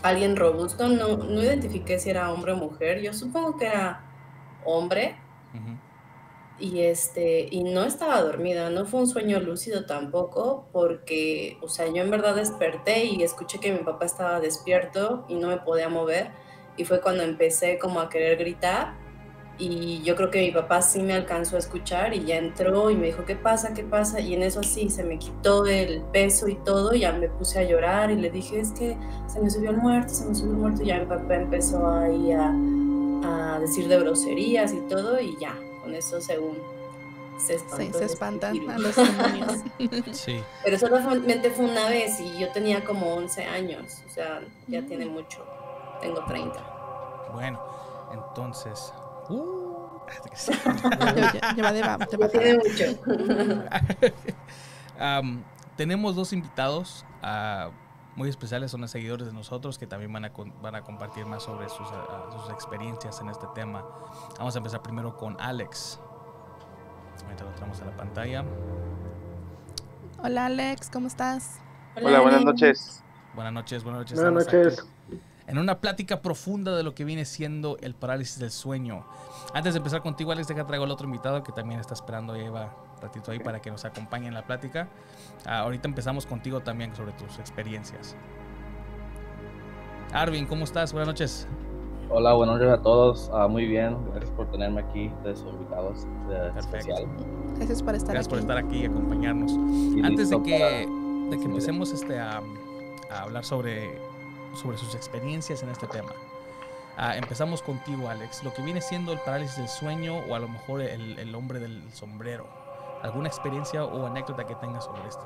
alguien 0.02 0.36
robusto, 0.36 0.88
no, 0.88 1.16
no 1.16 1.42
identifiqué 1.42 1.98
si 1.98 2.10
era 2.10 2.32
hombre 2.32 2.52
o 2.52 2.56
mujer, 2.56 3.00
yo 3.00 3.12
supongo 3.12 3.56
que 3.58 3.66
era 3.66 4.04
hombre. 4.64 5.16
Y 6.58 6.80
este, 6.80 7.48
y 7.50 7.64
no 7.64 7.84
estaba 7.84 8.22
dormida, 8.22 8.70
no 8.70 8.86
fue 8.86 9.00
un 9.00 9.06
sueño 9.06 9.40
lúcido 9.40 9.84
tampoco, 9.84 10.66
porque, 10.72 11.58
o 11.60 11.68
sea, 11.68 11.86
yo 11.86 12.02
en 12.02 12.10
verdad 12.10 12.34
desperté 12.34 13.04
y 13.04 13.22
escuché 13.22 13.60
que 13.60 13.72
mi 13.72 13.80
papá 13.80 14.06
estaba 14.06 14.40
despierto 14.40 15.26
y 15.28 15.34
no 15.34 15.48
me 15.48 15.58
podía 15.58 15.90
mover. 15.90 16.30
Y 16.78 16.84
fue 16.84 17.00
cuando 17.00 17.22
empecé 17.22 17.78
como 17.78 18.00
a 18.00 18.08
querer 18.08 18.38
gritar. 18.38 18.94
Y 19.58 20.02
yo 20.02 20.16
creo 20.16 20.30
que 20.30 20.40
mi 20.40 20.50
papá 20.50 20.82
sí 20.82 21.02
me 21.02 21.14
alcanzó 21.14 21.56
a 21.56 21.58
escuchar 21.58 22.12
y 22.14 22.24
ya 22.26 22.36
entró 22.36 22.90
y 22.90 22.96
me 22.96 23.06
dijo, 23.06 23.24
¿qué 23.24 23.36
pasa? 23.36 23.72
¿Qué 23.72 23.84
pasa? 23.84 24.20
Y 24.20 24.34
en 24.34 24.42
eso 24.42 24.62
sí, 24.62 24.90
se 24.90 25.02
me 25.02 25.18
quitó 25.18 25.64
el 25.64 26.02
peso 26.12 26.46
y 26.48 26.56
todo, 26.56 26.94
y 26.94 27.00
ya 27.00 27.12
me 27.12 27.30
puse 27.30 27.60
a 27.60 27.62
llorar 27.62 28.10
y 28.10 28.16
le 28.16 28.30
dije, 28.30 28.60
es 28.60 28.72
que 28.72 28.98
se 29.26 29.40
me 29.40 29.48
subió 29.48 29.70
el 29.70 29.78
muerto, 29.78 30.12
se 30.12 30.26
me 30.26 30.34
subió 30.34 30.52
el 30.52 30.58
muerto. 30.58 30.82
Y 30.82 30.86
ya 30.86 30.98
mi 31.00 31.06
papá 31.06 31.36
empezó 31.36 31.88
ahí 31.88 32.32
a, 32.32 32.52
a 33.24 33.58
decir 33.58 33.88
de 33.88 33.98
groserías 33.98 34.74
y 34.74 34.80
todo, 34.88 35.18
y 35.18 35.34
ya, 35.40 35.54
con 35.86 35.94
eso 35.94 36.20
según 36.20 36.58
se, 37.38 37.60
sí, 37.60 37.92
se 37.92 38.04
espantan 38.06 38.68
a 38.68 38.76
los 38.76 38.96
demonios. 38.96 39.62
sí. 40.12 40.42
Pero 40.64 40.78
solamente 40.78 41.50
fue 41.50 41.66
una 41.66 41.88
vez 41.88 42.18
y 42.18 42.38
yo 42.38 42.50
tenía 42.50 42.84
como 42.84 43.14
11 43.14 43.44
años, 43.44 44.02
o 44.04 44.10
sea, 44.10 44.40
ya 44.66 44.82
tiene 44.84 45.06
mucho, 45.06 45.46
tengo 46.00 46.24
30. 46.24 47.28
Bueno, 47.32 47.60
entonces... 48.12 48.92
Uh, 49.28 50.00
mucho. 52.64 52.84
um, 55.20 55.42
tenemos 55.76 56.16
dos 56.16 56.32
invitados 56.32 57.04
uh, 57.22 57.70
muy 58.16 58.30
especiales, 58.30 58.70
son 58.70 58.80
los 58.80 58.90
seguidores 58.90 59.26
de 59.26 59.32
nosotros 59.32 59.78
que 59.78 59.86
también 59.86 60.12
van 60.12 60.24
a, 60.24 60.32
van 60.62 60.74
a 60.74 60.82
compartir 60.82 61.26
más 61.26 61.42
sobre 61.42 61.68
sus, 61.68 61.86
uh, 61.86 62.40
sus 62.40 62.50
experiencias 62.50 63.20
en 63.20 63.28
este 63.28 63.46
tema. 63.54 63.84
Vamos 64.38 64.54
a 64.54 64.58
empezar 64.58 64.82
primero 64.82 65.16
con 65.16 65.36
Alex. 65.38 66.00
Ahorita 67.24 67.44
lo 67.44 67.50
traemos 67.50 67.80
a 67.80 67.84
la 67.84 67.96
pantalla. 67.96 68.44
Hola 70.22 70.46
Alex, 70.46 70.90
¿cómo 70.90 71.06
estás? 71.06 71.60
Hola, 71.94 72.20
buenas 72.20 72.44
noches. 72.44 73.04
Buenas 73.34 73.52
noches, 73.52 73.84
buenas 73.84 74.00
noches. 74.00 74.20
Buenas 74.20 74.46
noches. 74.46 74.86
En 75.46 75.58
una 75.58 75.80
plática 75.80 76.22
profunda 76.22 76.74
de 76.74 76.82
lo 76.82 76.94
que 76.94 77.04
viene 77.04 77.24
siendo 77.24 77.76
el 77.80 77.94
parálisis 77.94 78.38
del 78.38 78.50
sueño. 78.50 79.06
Antes 79.54 79.74
de 79.74 79.78
empezar 79.78 80.02
contigo, 80.02 80.32
Alex, 80.32 80.48
deja 80.48 80.66
traigo 80.66 80.84
al 80.84 80.90
otro 80.90 81.06
invitado 81.06 81.44
que 81.44 81.52
también 81.52 81.80
está 81.80 81.94
esperando, 81.94 82.34
lleva 82.34 82.74
un 82.96 83.02
ratito 83.02 83.30
ahí 83.30 83.38
para 83.38 83.60
que 83.60 83.70
nos 83.70 83.84
acompañe 83.84 84.26
en 84.26 84.34
la 84.34 84.46
plática. 84.46 84.88
Ah, 85.44 85.60
ahorita 85.60 85.88
empezamos 85.88 86.26
contigo 86.26 86.60
también 86.60 86.94
sobre 86.96 87.12
tus 87.12 87.38
experiencias. 87.38 88.16
Arvin, 90.12 90.46
¿cómo 90.46 90.64
estás? 90.64 90.92
Buenas 90.92 91.08
noches. 91.08 91.46
Hola, 92.08 92.34
buenos 92.34 92.60
días 92.60 92.72
a 92.72 92.82
todos. 92.82 93.30
Ah, 93.34 93.48
muy 93.48 93.66
bien, 93.66 93.96
gracias 94.12 94.30
por 94.30 94.48
tenerme 94.50 94.80
aquí, 94.80 95.10
de 95.24 95.34
sus 95.34 95.52
invitados 95.52 96.06
especial. 96.56 97.04
Gracias 97.56 97.82
por 97.82 97.94
estar 97.94 98.12
gracias 98.12 98.28
por 98.28 98.38
estar 98.38 98.56
aquí 98.56 98.82
y 98.82 98.86
acompañarnos. 98.86 99.52
Antes 100.04 100.30
de 100.30 100.40
que, 100.42 100.88
de 101.30 101.38
que 101.38 101.44
empecemos 101.44 101.92
este, 101.92 102.18
a, 102.18 102.40
a, 103.10 103.22
hablar 103.22 103.44
sobre, 103.44 103.98
sobre 104.54 104.78
sus 104.78 104.94
experiencias 104.94 105.64
en 105.64 105.70
este 105.70 105.88
tema, 105.88 106.12
ah, 106.96 107.16
empezamos 107.16 107.60
contigo, 107.60 108.08
Alex. 108.08 108.44
Lo 108.44 108.54
que 108.54 108.62
viene 108.62 108.80
siendo 108.80 109.12
el 109.12 109.18
parálisis 109.18 109.56
del 109.56 109.68
sueño 109.68 110.18
o 110.30 110.34
a 110.36 110.38
lo 110.38 110.48
mejor 110.48 110.82
el, 110.82 111.18
el 111.18 111.34
hombre 111.34 111.58
del 111.58 111.82
sombrero. 111.92 112.46
¿Alguna 113.06 113.28
experiencia 113.28 113.84
o 113.84 114.06
anécdota 114.06 114.44
que 114.44 114.54
tengas 114.56 114.84
sobre 114.84 115.06
este? 115.08 115.22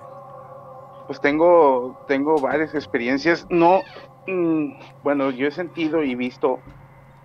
Pues 1.06 1.20
tengo, 1.20 1.98
tengo 2.06 2.36
varias 2.36 2.74
experiencias. 2.74 3.44
No, 3.50 3.80
Mm, 4.26 4.74
bueno, 5.02 5.30
yo 5.30 5.48
he 5.48 5.50
sentido 5.50 6.02
y 6.02 6.14
visto 6.14 6.60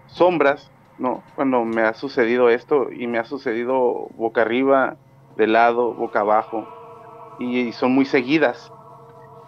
sombras, 0.07 0.71
¿no? 0.97 1.23
Cuando 1.35 1.65
me 1.65 1.81
ha 1.81 1.93
sucedido 1.93 2.49
esto 2.49 2.91
y 2.91 3.05
me 3.07 3.19
ha 3.19 3.25
sucedido 3.25 4.07
boca 4.15 4.41
arriba, 4.41 4.95
de 5.35 5.47
lado, 5.47 5.93
boca 5.93 6.21
abajo 6.21 6.65
y, 7.39 7.71
son 7.73 7.93
muy 7.93 8.05
seguidas. 8.05 8.71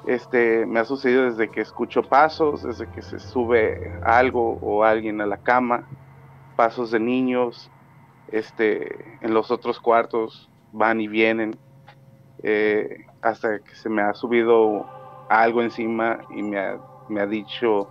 Este, 0.06 0.66
me 0.66 0.80
ha 0.80 0.86
sucedido 0.86 1.24
desde 1.24 1.50
que 1.50 1.62
escucho 1.62 2.04
pasos, 2.04 2.64
desde 2.64 2.90
que 2.92 3.02
se 3.02 3.20
sube 3.20 4.00
algo 4.04 4.60
o 4.62 4.84
alguien 4.84 5.22
a 5.22 5.26
la 5.26 5.38
cama, 5.38 5.88
pasos 6.56 6.92
de 6.92 7.00
niños, 7.00 7.72
este, 8.32 9.18
en 9.22 9.34
los 9.34 9.52
otros 9.52 9.80
cuartos 9.80 10.50
van 10.78 11.02
y 11.02 11.08
vienen, 11.08 11.56
eh, 12.44 13.06
hasta 13.22 13.60
que 13.60 13.76
se 13.76 13.90
me 13.90 14.02
ha 14.02 14.14
subido 14.14 14.86
algo 15.30 15.62
encima 15.62 16.20
y 16.30 16.42
me 16.42 16.60
ha 16.60 16.78
me 17.10 17.22
ha 17.22 17.26
dicho, 17.26 17.88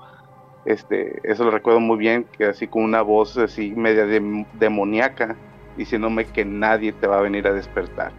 este, 0.65 1.21
eso 1.25 1.45
lo 1.45 1.51
recuerdo 1.51 1.81
muy 1.81 1.99
bien, 1.99 2.27
que 2.37 2.47
así 2.47 2.67
con 2.67 2.83
una 2.83 3.03
voz 3.03 3.37
así 3.39 3.73
media 3.73 4.07
demoníaca, 4.55 5.37
diciéndome 5.77 6.27
que 6.27 6.45
nadie 6.45 6.93
te 6.93 7.07
va 7.07 7.19
a 7.19 7.23
venir 7.23 7.47
a 7.47 7.53
despertar. 7.53 8.13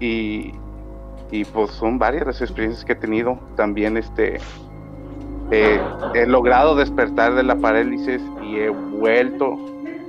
Y, 0.00 0.52
y 1.30 1.44
pues 1.44 1.70
son 1.72 1.98
varias 1.98 2.26
las 2.26 2.40
experiencias 2.40 2.84
que 2.84 2.92
he 2.92 2.96
tenido. 2.96 3.38
También 3.56 3.96
este, 3.96 4.38
eh, 5.50 5.80
he 6.14 6.26
logrado 6.26 6.76
despertar 6.76 7.34
de 7.34 7.42
la 7.42 7.56
parálisis 7.56 8.22
y 8.42 8.58
he 8.58 8.68
vuelto 8.68 9.56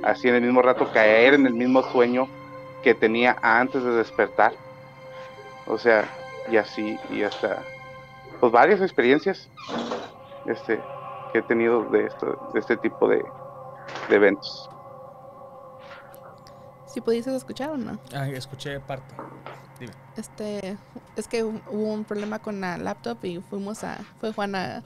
así 0.02 0.28
en 0.28 0.36
el 0.36 0.42
mismo 0.42 0.62
rato 0.62 0.88
caer 0.92 1.34
en 1.34 1.46
el 1.46 1.54
mismo 1.54 1.82
sueño 1.82 2.26
que 2.82 2.94
tenía 2.94 3.36
antes 3.42 3.82
de 3.82 3.90
despertar. 3.90 4.52
O 5.66 5.78
sea, 5.78 6.04
y 6.50 6.56
así, 6.56 6.98
y 7.10 7.22
hasta 7.22 7.62
pues 8.40 8.52
varias 8.52 8.80
experiencias 8.80 9.48
este, 10.46 10.82
que 11.32 11.38
he 11.38 11.42
tenido 11.42 11.84
de, 11.84 12.06
esto, 12.06 12.50
de 12.54 12.60
este 12.60 12.76
tipo 12.78 13.08
de, 13.08 13.24
eventos. 14.08 14.68
¿Sí 16.86 17.00
pudiste 17.00 17.34
escuchar 17.36 17.70
o 17.70 17.76
no? 17.76 17.98
Ah, 18.12 18.28
escuché 18.28 18.80
parte. 18.80 19.14
Dime. 19.78 19.92
Este, 20.16 20.76
es 21.16 21.28
que 21.28 21.44
hubo 21.44 21.60
un 21.70 22.04
problema 22.04 22.40
con 22.40 22.60
la 22.60 22.76
laptop 22.76 23.24
y 23.24 23.40
fuimos 23.40 23.84
a, 23.84 23.98
fue 24.18 24.32
Juan 24.32 24.54
a, 24.56 24.82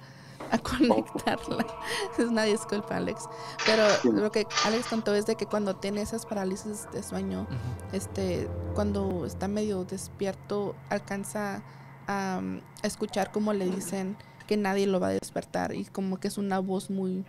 conectarla. 0.59 1.67
es 2.19 2.27
una 2.27 2.45
disculpa, 2.45 2.97
Alex. 2.97 3.29
Pero 3.67 3.85
lo 4.13 4.31
que 4.31 4.47
Alex 4.65 4.87
contó 4.89 5.15
es 5.15 5.27
de 5.27 5.37
que 5.37 5.47
cuando 5.47 5.77
tiene 5.77 6.03
esas 6.03 6.27
parálisis 6.27 6.89
de 6.93 7.03
sueño, 7.03 7.47
este, 7.93 8.49
cuando 8.75 9.27
está 9.27 9.49
medio 9.49 9.85
despierto, 9.85 10.75
alcanza 10.91 11.63
a, 12.07 12.41
escuchar 12.83 13.33
como 13.33 13.53
le 13.53 13.67
dicen 13.67 14.17
que 14.47 14.57
nadie 14.57 14.87
lo 14.87 15.01
va 15.01 15.09
a 15.09 15.11
despertar 15.11 15.75
y 15.75 15.87
como 15.87 16.19
que 16.19 16.29
es 16.29 16.37
una 16.37 16.59
voz 16.59 16.91
muy, 16.91 17.25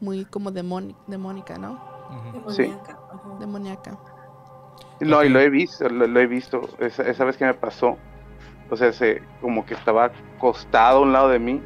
muy 0.00 0.24
como 0.24 0.50
demónica, 0.50 1.58
¿no? 1.58 1.80
Sí. 2.48 2.72
Demoníaca. 3.38 3.98
No, 5.00 5.22
y 5.22 5.28
lo 5.28 5.40
he 5.40 5.50
visto, 5.50 5.88
lo, 5.88 6.20
he 6.20 6.26
visto, 6.26 6.68
esa, 6.78 7.24
vez 7.24 7.36
que 7.36 7.44
me 7.44 7.54
pasó, 7.54 7.98
o 8.70 8.76
sea, 8.76 8.92
se, 8.92 9.22
como 9.40 9.66
que 9.66 9.74
estaba 9.74 10.10
acostado 10.36 10.98
a 10.98 11.00
un 11.02 11.12
lado 11.12 11.28
de 11.28 11.38
mí 11.38 11.62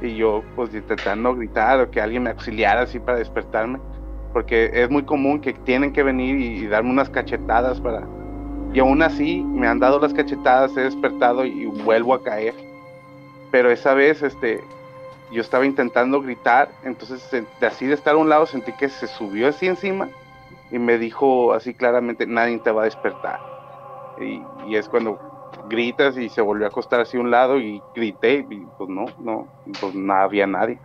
y 0.00 0.16
yo 0.16 0.42
pues 0.56 0.74
intentando 0.74 1.34
gritar 1.34 1.80
o 1.80 1.90
que 1.90 2.00
alguien 2.00 2.24
me 2.24 2.30
auxiliara 2.30 2.82
así 2.82 2.98
para 2.98 3.18
despertarme, 3.18 3.78
porque 4.32 4.70
es 4.72 4.90
muy 4.90 5.02
común 5.04 5.40
que 5.40 5.52
tienen 5.52 5.92
que 5.92 6.02
venir 6.02 6.38
y 6.38 6.66
darme 6.66 6.90
unas 6.90 7.10
cachetadas 7.10 7.80
para, 7.80 8.06
y 8.72 8.80
aún 8.80 9.02
así 9.02 9.42
me 9.42 9.66
han 9.66 9.78
dado 9.78 9.98
las 9.98 10.12
cachetadas, 10.12 10.76
he 10.76 10.82
despertado 10.82 11.44
y 11.44 11.66
vuelvo 11.66 12.14
a 12.14 12.22
caer. 12.22 12.54
Pero 13.50 13.70
esa 13.70 13.94
vez 13.94 14.22
este, 14.22 14.62
yo 15.32 15.40
estaba 15.40 15.64
intentando 15.64 16.20
gritar, 16.20 16.70
entonces 16.84 17.30
de 17.30 17.66
así 17.66 17.86
de 17.86 17.94
estar 17.94 18.14
a 18.14 18.18
un 18.18 18.28
lado 18.28 18.46
sentí 18.46 18.72
que 18.72 18.88
se 18.88 19.06
subió 19.06 19.48
así 19.48 19.66
encima 19.66 20.08
y 20.70 20.78
me 20.78 20.98
dijo 20.98 21.52
así 21.52 21.72
claramente, 21.74 22.26
nadie 22.26 22.58
te 22.58 22.70
va 22.70 22.82
a 22.82 22.84
despertar. 22.84 23.40
Y, 24.20 24.74
es 24.74 24.88
cuando 24.88 25.18
gritas 25.68 26.16
y 26.18 26.28
se 26.30 26.40
volvió 26.42 26.66
a 26.66 26.68
acostar 26.70 27.00
así 27.00 27.16
a 27.16 27.20
un 27.20 27.30
lado 27.30 27.58
y 27.60 27.86
grité 27.94 28.46
y 28.50 28.66
pues 28.76 28.88
no, 28.90 29.14
no, 29.18 29.52
pues 29.80 29.94
no 29.94 30.14
había 30.14 30.46
nadie. 30.46 30.82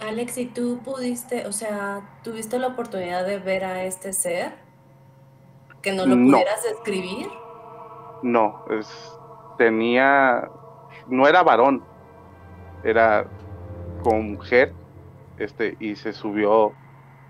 Alex, 0.00 0.38
¿y 0.38 0.46
tú 0.52 0.82
pudiste, 0.84 1.46
o 1.46 1.52
sea, 1.52 2.20
tuviste 2.22 2.58
la 2.60 2.68
oportunidad 2.68 3.26
de 3.26 3.38
ver 3.38 3.64
a 3.64 3.84
este 3.84 4.12
ser? 4.12 4.52
¿Que 5.82 5.92
no 5.92 6.06
lo 6.06 6.16
No. 6.16 6.20
pudieras 6.22 6.62
describir? 6.64 7.28
No, 8.22 8.64
es, 8.70 8.88
tenía, 9.56 10.50
no 11.06 11.28
era 11.28 11.42
varón, 11.42 11.86
era 12.82 13.30
con 13.98 14.32
mujer, 14.32 14.76
este, 15.36 15.76
y 15.80 15.96
se 15.96 16.12
subió 16.14 16.78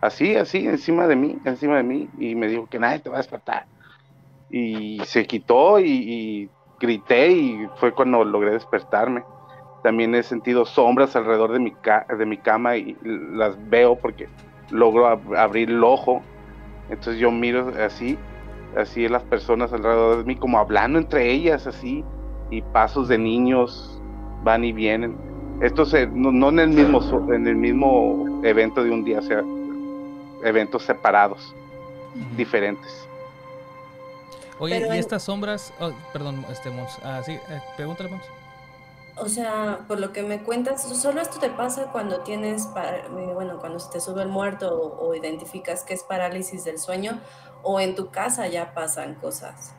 así, 0.01 0.37
así, 0.37 0.67
encima 0.67 1.07
de 1.09 1.17
mí, 1.17 1.41
encima 1.45 1.79
de 1.79 1.85
mí, 1.85 2.11
y 2.15 2.37
me 2.37 2.49
dijo 2.49 2.69
que 2.69 2.79
nadie 2.81 3.01
te 3.01 3.11
va 3.11 3.17
a 3.17 3.21
despertar. 3.21 3.69
Y 4.51 5.01
se 5.05 5.27
quitó 5.27 5.79
y, 5.81 5.85
y 5.91 6.51
grité 6.81 7.31
y 7.33 7.67
fue 7.77 7.93
cuando 7.93 8.25
logré 8.25 8.51
despertarme. 8.53 9.25
También 9.83 10.15
he 10.15 10.23
sentido 10.23 10.65
sombras 10.65 11.15
alrededor 11.17 11.53
de 11.53 11.59
mi, 11.59 11.73
ca- 11.73 12.07
de 12.17 12.25
mi 12.27 12.39
cama 12.39 12.77
y 12.77 12.97
las 13.03 13.57
veo 13.69 13.97
porque 13.97 14.29
logro 14.71 15.07
ab- 15.09 15.37
abrir 15.37 15.71
el 15.71 15.83
ojo. 15.85 16.23
Entonces 16.89 17.19
yo 17.19 17.31
miro 17.31 17.73
así, 17.85 18.19
así 18.77 19.09
las 19.09 19.23
personas 19.25 19.73
alrededor 19.73 20.19
de 20.19 20.25
mí, 20.25 20.37
como 20.37 20.59
hablando 20.59 20.99
entre 20.99 21.31
ellas, 21.31 21.67
así, 21.67 22.05
y 22.51 22.63
pasos 22.63 23.09
de 23.09 23.19
niños 23.19 24.01
van 24.43 24.65
y 24.65 24.73
vienen. 24.73 25.17
Esto 25.61 25.85
se, 25.85 26.07
no, 26.07 26.33
no 26.33 26.49
en 26.51 26.59
el 26.61 26.69
mismo 26.69 27.01
en 27.33 27.47
el 27.47 27.57
mismo 27.57 28.41
evento 28.43 28.83
de 28.85 28.91
un 28.91 29.05
día, 29.05 29.19
o 29.21 29.23
sea, 29.23 29.43
eventos 30.45 30.83
separados, 30.83 31.55
diferentes. 32.37 33.04
Oye, 34.65 34.79
Pero 34.81 34.95
y 34.95 34.97
en- 34.97 35.01
estas 35.01 35.23
sombras, 35.25 35.75
oh, 35.79 35.93
perdón, 36.13 36.45
este 36.51 36.71
Mons, 36.71 36.99
ah, 37.03 37.23
sí, 37.23 37.33
eh, 37.33 37.61
pregúntale 37.77 38.09
Mons. 38.09 38.25
O 39.17 39.29
sea, 39.29 39.85
por 39.87 40.01
lo 40.01 40.13
que 40.13 40.23
me 40.25 40.43
cuentas, 40.43 40.83
solo 41.01 41.21
esto 41.21 41.39
te 41.39 41.51
pasa 41.51 41.93
cuando 41.93 42.21
tienes, 42.23 42.67
eh, 42.77 43.05
bueno, 43.35 43.59
cuando 43.61 43.79
se 43.79 43.91
te 43.91 44.01
sube 44.01 44.23
el 44.23 44.29
muerto 44.29 44.75
o, 44.75 45.09
o 45.09 45.15
identificas 45.15 45.85
que 45.85 45.95
es 45.95 46.03
parálisis 46.03 46.65
del 46.65 46.79
sueño, 46.79 47.21
o 47.63 47.79
en 47.79 47.95
tu 47.95 48.11
casa 48.11 48.49
ya 48.49 48.75
pasan 48.75 49.15
cosas. 49.15 49.75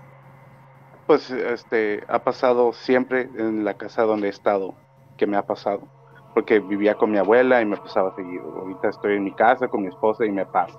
Pues 1.05 1.29
este 1.29 2.03
ha 2.07 2.23
pasado 2.23 2.73
siempre 2.73 3.21
en 3.35 3.63
la 3.63 3.75
casa 3.75 4.03
donde 4.03 4.27
he 4.27 4.29
estado, 4.31 4.75
que 5.17 5.27
me 5.27 5.37
ha 5.37 5.43
pasado, 5.45 5.87
porque 6.33 6.59
vivía 6.59 6.95
con 6.95 7.11
mi 7.11 7.17
abuela 7.17 7.61
y 7.61 7.65
me 7.65 7.77
pasaba 7.77 8.13
seguido. 8.15 8.45
Ahorita 8.59 8.89
estoy 8.89 9.15
en 9.15 9.23
mi 9.23 9.33
casa 9.35 9.67
con 9.67 9.81
mi 9.83 9.87
esposa 9.89 10.25
y 10.25 10.31
me 10.31 10.45
pasa. 10.45 10.75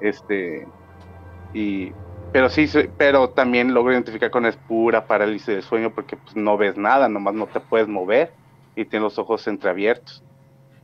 Este 0.00 0.66
y 1.52 1.92
pero 2.32 2.48
sí, 2.48 2.68
pero 2.96 3.30
también 3.30 3.74
logro 3.74 3.92
identificar 3.92 4.30
con 4.30 4.46
es 4.46 4.56
pura 4.56 5.06
parálisis 5.06 5.46
del 5.46 5.62
sueño 5.62 5.90
porque 5.94 6.16
pues, 6.16 6.34
no 6.34 6.56
ves 6.56 6.76
nada, 6.76 7.08
nomás 7.08 7.34
no 7.34 7.46
te 7.46 7.60
puedes 7.60 7.88
mover 7.88 8.32
y 8.74 8.84
tienes 8.84 9.04
los 9.04 9.18
ojos 9.18 9.46
entreabiertos. 9.46 10.22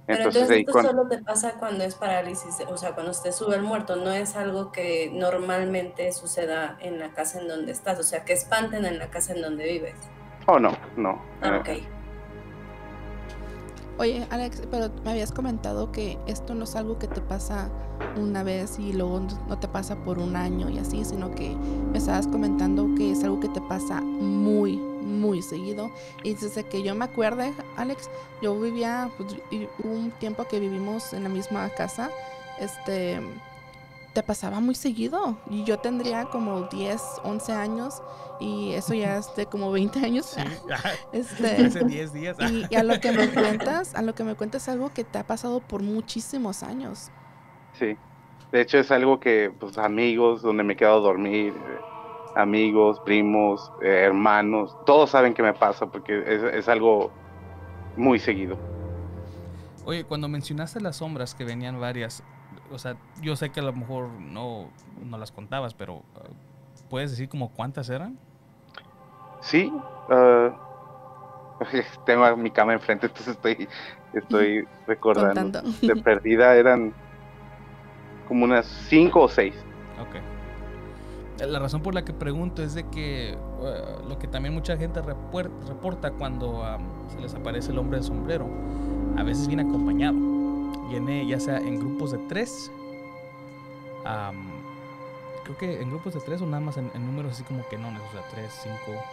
Pero 0.06 0.18
Entonces, 0.18 0.50
esto 0.50 0.82
solo 0.82 1.06
te 1.06 1.18
pasa 1.18 1.54
cuando 1.58 1.84
es 1.84 1.94
parálisis, 1.94 2.56
o 2.66 2.76
sea, 2.78 2.92
cuando 2.92 3.12
te 3.12 3.30
sube 3.30 3.56
el 3.56 3.62
muerto, 3.62 3.96
no 3.96 4.10
es 4.10 4.36
algo 4.36 4.72
que 4.72 5.10
normalmente 5.12 6.12
suceda 6.12 6.78
en 6.80 6.98
la 6.98 7.10
casa 7.10 7.40
en 7.40 7.48
donde 7.48 7.72
estás, 7.72 7.98
o 7.98 8.02
sea, 8.02 8.24
que 8.24 8.32
espanten 8.32 8.86
en 8.86 8.98
la 8.98 9.08
casa 9.08 9.34
en 9.34 9.42
donde 9.42 9.64
vives. 9.64 9.96
Oh, 10.46 10.58
no, 10.58 10.72
no. 10.96 11.20
Ah, 11.42 11.62
eh, 11.66 11.82
ok. 11.82 11.97
Oye, 13.98 14.24
Alex, 14.30 14.62
pero 14.70 14.90
me 15.04 15.10
habías 15.10 15.32
comentado 15.32 15.90
que 15.90 16.18
esto 16.28 16.54
no 16.54 16.62
es 16.62 16.76
algo 16.76 17.00
que 17.00 17.08
te 17.08 17.20
pasa 17.20 17.68
una 18.16 18.44
vez 18.44 18.78
y 18.78 18.92
luego 18.92 19.26
no 19.48 19.58
te 19.58 19.66
pasa 19.66 19.96
por 19.96 20.20
un 20.20 20.36
año 20.36 20.70
y 20.70 20.78
así, 20.78 21.04
sino 21.04 21.34
que 21.34 21.56
me 21.90 21.98
estabas 21.98 22.28
comentando 22.28 22.94
que 22.96 23.10
es 23.10 23.24
algo 23.24 23.40
que 23.40 23.48
te 23.48 23.60
pasa 23.60 24.00
muy, 24.00 24.76
muy 24.76 25.42
seguido. 25.42 25.90
Y 26.22 26.34
desde 26.34 26.62
que 26.62 26.84
yo 26.84 26.94
me 26.94 27.06
acuerde, 27.06 27.52
Alex, 27.76 28.08
yo 28.40 28.58
vivía, 28.60 29.10
pues, 29.16 29.34
un 29.82 30.12
tiempo 30.20 30.46
que 30.46 30.60
vivimos 30.60 31.12
en 31.12 31.24
la 31.24 31.28
misma 31.28 31.68
casa, 31.70 32.08
este, 32.60 33.20
te 34.18 34.24
pasaba 34.24 34.58
muy 34.58 34.74
seguido. 34.74 35.36
Y 35.48 35.62
yo 35.62 35.78
tendría 35.78 36.24
como 36.24 36.62
10, 36.62 37.00
11 37.22 37.52
años 37.52 38.02
y 38.40 38.72
eso 38.72 38.92
ya 38.92 39.18
es 39.18 39.32
de 39.36 39.46
como 39.46 39.70
20 39.70 40.00
años. 40.00 40.26
Sí, 40.26 40.42
Este, 41.12 41.46
hace 41.66 41.84
10 41.84 42.12
días. 42.12 42.36
y, 42.50 42.64
y 42.68 42.74
a 42.74 42.82
lo 42.82 42.98
que 42.98 43.12
me 43.12 43.28
cuentas, 43.28 43.94
a 43.94 44.02
lo 44.02 44.16
que 44.16 44.24
me 44.24 44.34
cuentas 44.34 44.62
es 44.62 44.70
algo 44.70 44.92
que 44.92 45.04
te 45.04 45.18
ha 45.18 45.24
pasado 45.24 45.60
por 45.60 45.84
muchísimos 45.84 46.64
años. 46.64 47.12
Sí. 47.74 47.96
De 48.50 48.60
hecho 48.60 48.78
es 48.78 48.90
algo 48.90 49.20
que, 49.20 49.52
pues, 49.56 49.78
amigos, 49.78 50.42
donde 50.42 50.64
me 50.64 50.72
he 50.72 50.76
quedado 50.76 50.96
a 50.96 51.02
dormir, 51.02 51.54
eh, 51.54 51.78
amigos, 52.34 52.98
primos, 53.04 53.70
eh, 53.82 54.02
hermanos, 54.04 54.76
todos 54.84 55.10
saben 55.10 55.32
que 55.32 55.44
me 55.44 55.54
pasa 55.54 55.86
porque 55.86 56.24
es, 56.26 56.42
es 56.42 56.68
algo 56.68 57.12
muy 57.96 58.18
seguido. 58.18 58.58
Oye, 59.84 60.02
cuando 60.02 60.26
mencionaste 60.28 60.80
las 60.80 60.96
sombras 60.96 61.36
que 61.36 61.44
venían 61.44 61.78
varias, 61.78 62.24
o 62.70 62.78
sea, 62.78 62.96
yo 63.20 63.36
sé 63.36 63.50
que 63.50 63.60
a 63.60 63.62
lo 63.62 63.72
mejor 63.72 64.08
no, 64.08 64.70
no 65.04 65.18
las 65.18 65.32
contabas, 65.32 65.74
pero 65.74 66.02
ah, 66.16 66.28
¿puedes 66.88 67.10
decir 67.10 67.28
como 67.28 67.50
cuántas 67.50 67.88
eran? 67.90 68.18
Sí, 69.40 69.72
ah, 70.10 70.50
tengo 72.06 72.36
mi 72.36 72.50
cama 72.50 72.74
enfrente, 72.74 73.06
entonces 73.06 73.34
estoy, 73.34 73.68
estoy 74.12 74.66
recordando. 74.86 75.60
Contando. 75.60 75.62
De 75.80 75.96
perdida 75.96 76.54
eran 76.54 76.92
como 78.26 78.44
unas 78.44 78.66
cinco 78.88 79.22
o 79.22 79.28
seis. 79.28 79.54
Ok. 80.00 80.16
La 81.46 81.60
razón 81.60 81.82
por 81.82 81.94
la 81.94 82.04
que 82.04 82.12
pregunto 82.12 82.62
es 82.62 82.74
de 82.74 82.88
que 82.88 83.30
eh, 83.30 83.36
lo 84.08 84.18
que 84.18 84.26
también 84.26 84.54
mucha 84.54 84.76
gente 84.76 85.00
reporta 85.00 86.10
cuando 86.10 86.64
am, 86.64 86.82
se 87.08 87.20
les 87.20 87.32
aparece 87.34 87.70
el 87.70 87.78
hombre 87.78 87.98
de 87.98 88.02
sombrero, 88.02 88.48
a 89.16 89.22
veces 89.22 89.46
viene 89.46 89.62
acompañado. 89.62 90.37
Viene 90.82 91.26
ya 91.26 91.40
sea 91.40 91.58
en 91.58 91.78
grupos 91.78 92.10
de 92.12 92.18
tres, 92.18 92.72
am, 94.04 94.66
creo 95.44 95.56
que 95.58 95.82
en 95.82 95.90
grupos 95.90 96.14
de 96.14 96.20
tres 96.22 96.42
o 96.42 96.46
nada 96.46 96.60
más 96.60 96.76
en, 96.76 96.90
en 96.94 97.06
números 97.06 97.32
así 97.34 97.44
como 97.44 97.68
que 97.68 97.78
no, 97.78 97.88
o 97.88 98.10
sea, 98.10 98.26
tres, 98.28 98.54
cinco. 98.62 99.08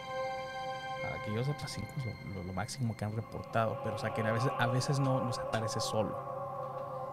ah, 1.04 1.20
que 1.24 1.32
yo 1.32 1.44
sepa, 1.44 1.68
cinco 1.68 1.94
es 1.98 2.06
lo, 2.06 2.14
lo- 2.34 2.44
lo 2.44 2.54
máximo 2.54 2.96
que 2.96 3.06
han 3.06 3.14
reportado, 3.16 3.80
pero 3.84 3.96
o 3.96 4.00
sea 4.00 4.12
que 4.14 4.22
a 4.22 4.32
veces, 4.32 4.54
a 4.58 4.68
veces 4.68 5.00
no 5.00 5.22
nos 5.22 5.40
aparece 5.40 5.80
solo. 5.80 6.20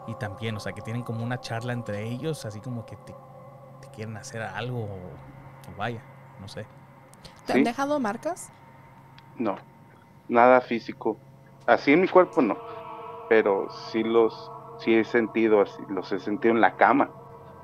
Y 0.06 0.16
también, 0.16 0.56
o 0.56 0.60
sea, 0.60 0.72
que 0.72 0.82
tienen 0.82 1.04
como 1.04 1.24
una 1.24 1.40
charla 1.40 1.72
entre 1.72 2.08
ellos, 2.08 2.44
así 2.44 2.60
como 2.60 2.84
que 2.86 2.96
te, 2.96 3.14
te 3.80 3.88
quieren 3.90 4.16
hacer 4.16 4.42
algo 4.42 4.80
o, 4.84 5.20
o 5.72 5.74
vaya, 5.76 6.06
no 6.38 6.48
sé. 6.48 6.66
¿Te 7.46 7.52
han 7.54 7.62
¿Sí? 7.62 7.64
dejado 7.64 8.00
marcas? 8.00 8.52
No, 9.34 9.56
nada 10.28 10.60
físico. 10.62 11.22
Así 11.66 11.92
en 11.92 12.02
mi 12.02 12.08
cuerpo 12.08 12.42
no, 12.42 12.62
pero 13.32 13.70
sí 13.70 14.02
los, 14.02 14.52
sí 14.76 14.94
he 14.94 15.04
sentido 15.04 15.62
así, 15.62 15.82
los 15.88 16.12
he 16.12 16.20
sentido 16.20 16.54
en 16.54 16.60
la 16.60 16.76
cama. 16.76 17.08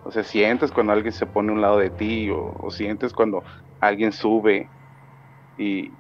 O 0.03 0.11
sea, 0.11 0.25
sientes 0.25 0.73
cuando 0.73 0.95
alguien 0.95 1.13
se 1.13 1.27
pone 1.27 1.51
a 1.51 1.53
un 1.53 1.61
lado 1.61 1.77
de 1.77 1.91
ti 1.91 2.31
o, 2.31 2.71
sientes 2.71 3.13
cuando 3.13 3.45
alguien 3.79 4.11
sube 4.11 4.67
y 5.59 5.93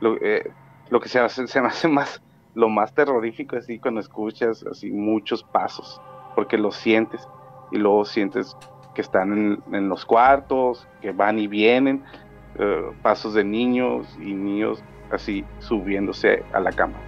lo, 0.00 0.16
eh, 0.20 0.50
lo 0.88 0.98
que 0.98 1.08
se, 1.08 1.20
hace, 1.20 1.46
se 1.46 1.60
me 1.60 1.68
hace 1.68 1.86
más, 1.86 2.20
lo 2.56 2.68
más 2.68 2.92
terrorífico 2.92 3.54
así 3.54 3.78
cuando 3.78 4.00
escuchas 4.00 4.66
así 4.68 4.90
muchos 4.90 5.44
pasos, 5.44 6.02
porque 6.34 6.58
los 6.58 6.74
sientes 6.74 7.28
y 7.70 7.78
luego 7.78 8.04
sientes 8.04 8.56
que 8.96 9.02
están 9.02 9.32
en, 9.32 9.62
en 9.72 9.88
los 9.88 10.04
cuartos, 10.04 10.88
que 11.00 11.12
van 11.12 11.38
y 11.38 11.46
vienen, 11.46 12.02
eh, 12.58 12.90
pasos 13.02 13.34
de 13.34 13.44
niños 13.44 14.18
y 14.20 14.32
niños 14.32 14.82
así 15.12 15.44
subiéndose 15.60 16.42
a 16.52 16.58
la 16.58 16.72
cama. 16.72 16.98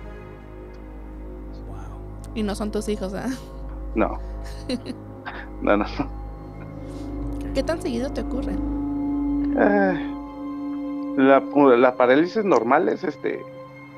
Y 2.34 2.42
no 2.42 2.54
son 2.54 2.70
tus 2.70 2.88
hijos, 2.88 3.14
¿ah? 3.14 3.28
No. 3.94 4.18
No, 5.60 5.76
no. 5.76 5.84
¿Qué 7.54 7.62
tan 7.62 7.82
seguido 7.82 8.10
te 8.10 8.22
ocurre? 8.22 8.54
Eh, 8.54 10.12
la, 11.18 11.40
la 11.76 11.94
parálisis 11.94 12.42
normales, 12.44 13.04
este, 13.04 13.44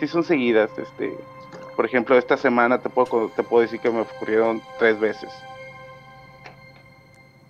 sí 0.01 0.09
son 0.09 0.25
seguidas, 0.25 0.71
este. 0.77 1.17
Por 1.77 1.87
ejemplo, 1.87 2.19
esta 2.19 2.37
semana 2.37 2.79
te 2.79 2.89
puedo, 2.89 3.29
te 3.31 3.45
puedo 3.45 3.63
decir 3.63 3.79
que 3.81 3.91
me 3.91 4.01
ocurrieron 4.01 4.61
tres 4.79 4.99
veces. 4.99 5.31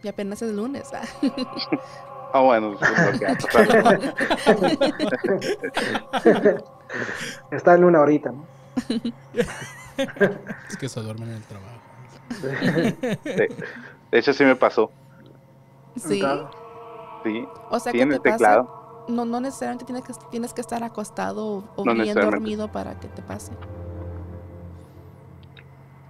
Y 0.02 0.08
apenas 0.08 0.42
es 0.42 0.52
lunes, 0.52 0.92
¿ah? 0.92 1.02
Ah, 2.34 2.40
bueno. 2.40 2.76
Está 7.50 7.74
en 7.74 7.84
una 7.84 8.00
horita, 8.00 8.32
¿no? 8.32 8.44
Es 10.68 10.76
que 10.76 10.88
se 10.88 11.00
duermen 11.00 11.30
en 11.30 11.36
el 11.36 11.46
trabajo. 11.46 11.80
De, 13.34 13.46
de 14.10 14.18
hecho, 14.18 14.32
sí 14.32 14.44
me 14.44 14.56
pasó. 14.56 14.90
Sí. 15.96 16.42
Sí, 17.22 17.52
O 17.70 17.78
sea 17.80 17.92
sí, 17.92 17.98
que 17.98 18.02
en 18.02 18.08
te 18.08 18.16
el 18.16 18.22
pasa. 18.22 18.32
teclado. 18.32 18.70
No, 19.08 19.24
no 19.24 19.40
necesariamente 19.40 19.84
tienes 19.84 20.04
que, 20.04 20.12
tienes 20.30 20.54
que 20.54 20.60
estar 20.62 20.82
acostado 20.82 21.72
o, 21.76 21.84
No 21.84 21.94
bien 21.94 22.20
dormido 22.20 22.72
para 22.72 22.98
que 23.00 23.08
te 23.08 23.22
pase. 23.22 23.58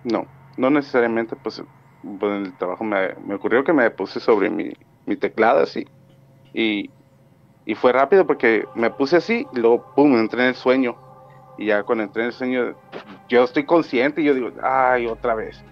No, 0.03 0.31
no 0.57 0.70
necesariamente, 0.70 1.37
pues, 1.37 1.62
pues, 2.03 2.33
en 2.33 2.47
el 2.47 2.57
trabajo 2.57 2.85
me, 2.85 3.14
me 3.16 3.35
ocurrió 3.37 3.64
que 3.64 3.73
me 3.73 3.90
puse 3.90 4.20
sobre 4.20 4.51
mi, 4.51 4.70
mi 5.07 5.16
teclado 5.16 5.61
así. 5.61 5.87
Y, 6.53 6.94
y 7.64 7.75
fue 7.77 7.92
rápido 7.92 8.27
porque 8.27 8.70
me 8.75 8.90
puse 8.90 9.16
así 9.16 9.49
y 9.53 9.61
luego, 9.61 9.92
pum, 9.94 10.16
entré 10.18 10.42
en 10.42 10.49
el 10.51 10.55
sueño. 10.57 11.04
Y 11.57 11.67
ya 11.67 11.83
cuando 11.83 12.05
entré 12.05 12.23
en 12.23 12.29
el 12.29 12.33
sueño, 12.33 12.75
yo 13.29 13.45
estoy 13.45 13.64
consciente 13.64 14.21
y 14.21 14.25
yo 14.25 14.35
digo, 14.35 14.51
ay, 14.62 15.07
otra 15.07 15.35
vez. 15.35 15.62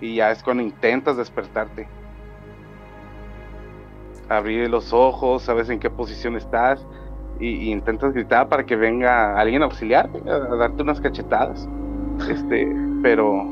Y 0.00 0.16
ya 0.16 0.30
es 0.30 0.42
cuando 0.42 0.62
intentas 0.62 1.16
despertarte. 1.16 1.88
Abrir 4.28 4.68
los 4.70 4.92
ojos, 4.92 5.42
sabes 5.42 5.70
en 5.70 5.80
qué 5.80 5.90
posición 5.90 6.36
estás 6.36 6.86
y, 7.40 7.70
intentas 7.70 8.12
gritar 8.12 8.48
para 8.48 8.64
que 8.64 8.76
venga 8.76 9.38
alguien 9.38 9.62
a 9.62 9.64
auxiliarte, 9.64 10.20
a, 10.30 10.38
darte 10.56 10.82
unas 10.82 11.00
cachetadas. 11.00 11.68
Este, 12.28 12.70
pero 13.02 13.42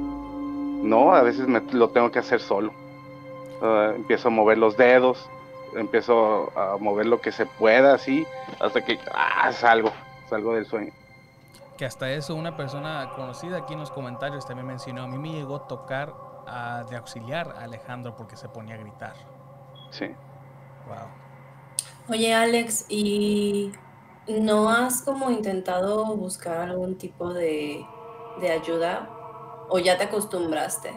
no, 0.82 1.14
a 1.14 1.22
veces 1.22 1.48
me, 1.48 1.60
lo 1.72 1.88
tengo 1.88 2.10
que 2.10 2.18
hacer 2.18 2.40
solo. 2.40 2.72
Ah, 3.62 3.92
empiezo 3.96 4.28
a 4.28 4.30
mover 4.30 4.58
los 4.58 4.76
dedos, 4.76 5.28
empiezo 5.74 6.52
a 6.56 6.76
mover 6.78 7.06
lo 7.06 7.20
que 7.20 7.32
se 7.32 7.46
pueda 7.46 7.94
así, 7.94 8.26
hasta 8.60 8.84
que 8.84 8.98
ah, 9.12 9.50
salgo, 9.52 9.90
salgo 10.28 10.54
del 10.54 10.66
sueño. 10.66 10.92
Que 11.78 11.86
hasta 11.86 12.10
eso 12.10 12.34
una 12.34 12.56
persona 12.56 13.08
conocida 13.14 13.58
aquí 13.58 13.72
en 13.72 13.80
los 13.80 13.90
comentarios 13.90 14.44
también 14.44 14.66
mencionó, 14.66 15.04
a 15.04 15.06
mí 15.06 15.16
me 15.16 15.30
llegó 15.30 15.56
a 15.56 15.68
tocar 15.68 16.12
de 16.90 16.96
auxiliar 16.96 17.54
a 17.56 17.64
Alejandro 17.64 18.16
porque 18.16 18.36
se 18.36 18.48
ponía 18.48 18.74
a 18.74 18.78
gritar. 18.78 19.14
Sí. 19.90 20.06
Wow. 20.86 21.06
Oye 22.10 22.34
Alex, 22.34 22.86
¿y 22.88 23.72
no 24.26 24.68
has 24.70 25.02
como 25.02 25.30
intentado 25.30 26.16
buscar 26.16 26.70
algún 26.70 26.96
tipo 26.98 27.32
de, 27.32 27.86
de 28.40 28.50
ayuda 28.50 29.08
o 29.68 29.78
ya 29.78 29.96
te 29.96 30.04
acostumbraste? 30.04 30.90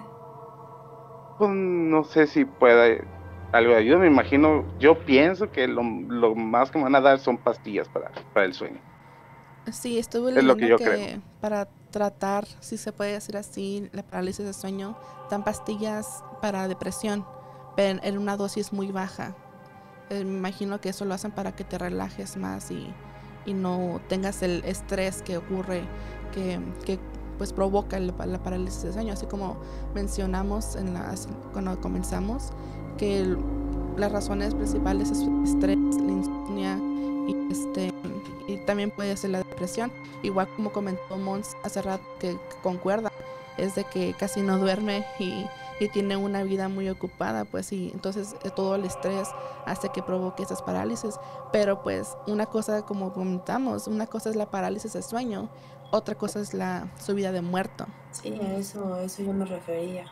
Pues 1.38 1.52
no 1.52 2.04
sé 2.04 2.28
si 2.28 2.46
pueda 2.46 2.86
algo 3.52 3.72
de 3.74 3.78
ayuda, 3.78 3.98
me 3.98 4.08
imagino, 4.08 4.64
yo 4.80 4.98
pienso 5.06 5.52
que 5.52 5.68
lo, 5.68 5.84
más 5.84 6.72
que 6.72 6.78
me 6.78 6.86
van 6.86 6.96
a 6.96 7.02
dar 7.02 7.20
son 7.20 7.38
pastillas 7.38 7.90
para, 7.90 8.12
para 8.34 8.46
el 8.46 8.54
sueño. 8.54 8.80
Sí, 9.72 10.00
estuve 10.00 10.32
leyendo 10.32 10.78
que, 10.78 11.20
para 11.40 11.68
tratar, 11.92 12.48
si 12.62 12.78
se 12.78 12.92
puede 12.92 13.14
decir 13.14 13.38
así, 13.38 13.90
la 13.94 14.04
parálisis 14.04 14.46
de 14.46 14.54
sueño, 14.54 14.98
dan 15.30 15.44
pastillas 15.44 16.24
para 16.42 16.68
depresión, 16.68 17.26
pero 17.76 18.00
en 18.02 18.18
una 18.18 18.38
dosis 18.38 18.74
muy 18.74 18.92
baja. 18.92 19.36
Eh, 20.10 20.26
me 20.26 20.38
imagino 20.38 20.82
que 20.82 20.90
eso 20.90 21.06
lo 21.06 21.14
hacen 21.14 21.32
para 21.32 21.56
que 21.56 21.64
te 21.64 21.78
relajes 21.78 22.38
más 22.38 22.72
y, 22.72 22.92
y 23.46 23.54
no 23.54 24.02
tengas 24.10 24.42
el 24.42 24.64
estrés 24.66 25.22
que 25.22 25.38
ocurre, 25.38 25.84
que, 26.34 26.60
que 26.86 27.00
pues 27.38 27.54
provoca 27.54 28.00
la 28.00 28.44
parálisis 28.44 28.84
de 28.84 28.94
sueño. 28.94 29.14
Así 29.14 29.26
como 29.28 29.58
mencionamos 29.94 30.76
en 30.76 30.94
las, 30.94 31.28
cuando 31.54 31.80
comenzamos, 31.80 32.50
que 32.98 33.38
las 33.96 34.12
razones 34.12 34.54
principales 34.54 35.12
es 35.12 35.20
estrés, 35.46 35.78
la 35.78 36.12
insomnia 36.12 36.78
y 37.28 37.52
este 37.52 37.91
también 38.62 38.92
puede 38.92 39.16
ser 39.18 39.32
la 39.32 39.40
depresión. 39.40 39.92
Igual 40.24 40.48
como 40.56 40.72
comentó 40.72 41.18
Mons 41.18 41.56
hace 41.64 41.82
rato 41.82 42.04
que, 42.20 42.38
concuerda, 42.62 43.12
es 43.58 43.76
de 43.76 43.84
que 43.84 44.14
casi 44.14 44.42
no 44.42 44.58
duerme 44.58 45.06
y, 45.20 45.46
y, 45.80 45.90
tiene 45.90 46.16
una 46.18 46.44
vida 46.44 46.70
muy 46.70 46.90
ocupada, 46.90 47.46
pues 47.46 47.72
y 47.74 47.92
entonces 47.94 48.36
eh, 48.44 48.50
todo 48.56 48.76
el 48.76 48.86
estrés 48.86 49.28
hace 49.66 49.90
que 49.90 50.02
provoque 50.02 50.44
esas 50.44 50.62
parálisis. 50.62 51.16
Pero 51.52 51.82
pues 51.84 52.16
una 52.28 52.46
cosa, 52.46 52.84
como 52.84 53.14
comentamos, 53.14 53.88
una 53.88 54.08
cosa 54.08 54.30
es 54.30 54.36
la 54.36 54.50
parálisis 54.50 54.94
de 54.94 55.02
sueño, 55.02 55.50
otra 55.92 56.16
cosa 56.16 56.40
es 56.40 56.54
la 56.54 56.88
subida 57.04 57.32
de 57.32 57.42
muerto. 57.42 57.86
Sí, 58.12 58.34
a 58.34 58.58
eso, 58.58 58.94
a 58.94 59.04
eso 59.04 59.24
yo 59.24 59.34
me 59.34 59.46
refería. 59.46 60.06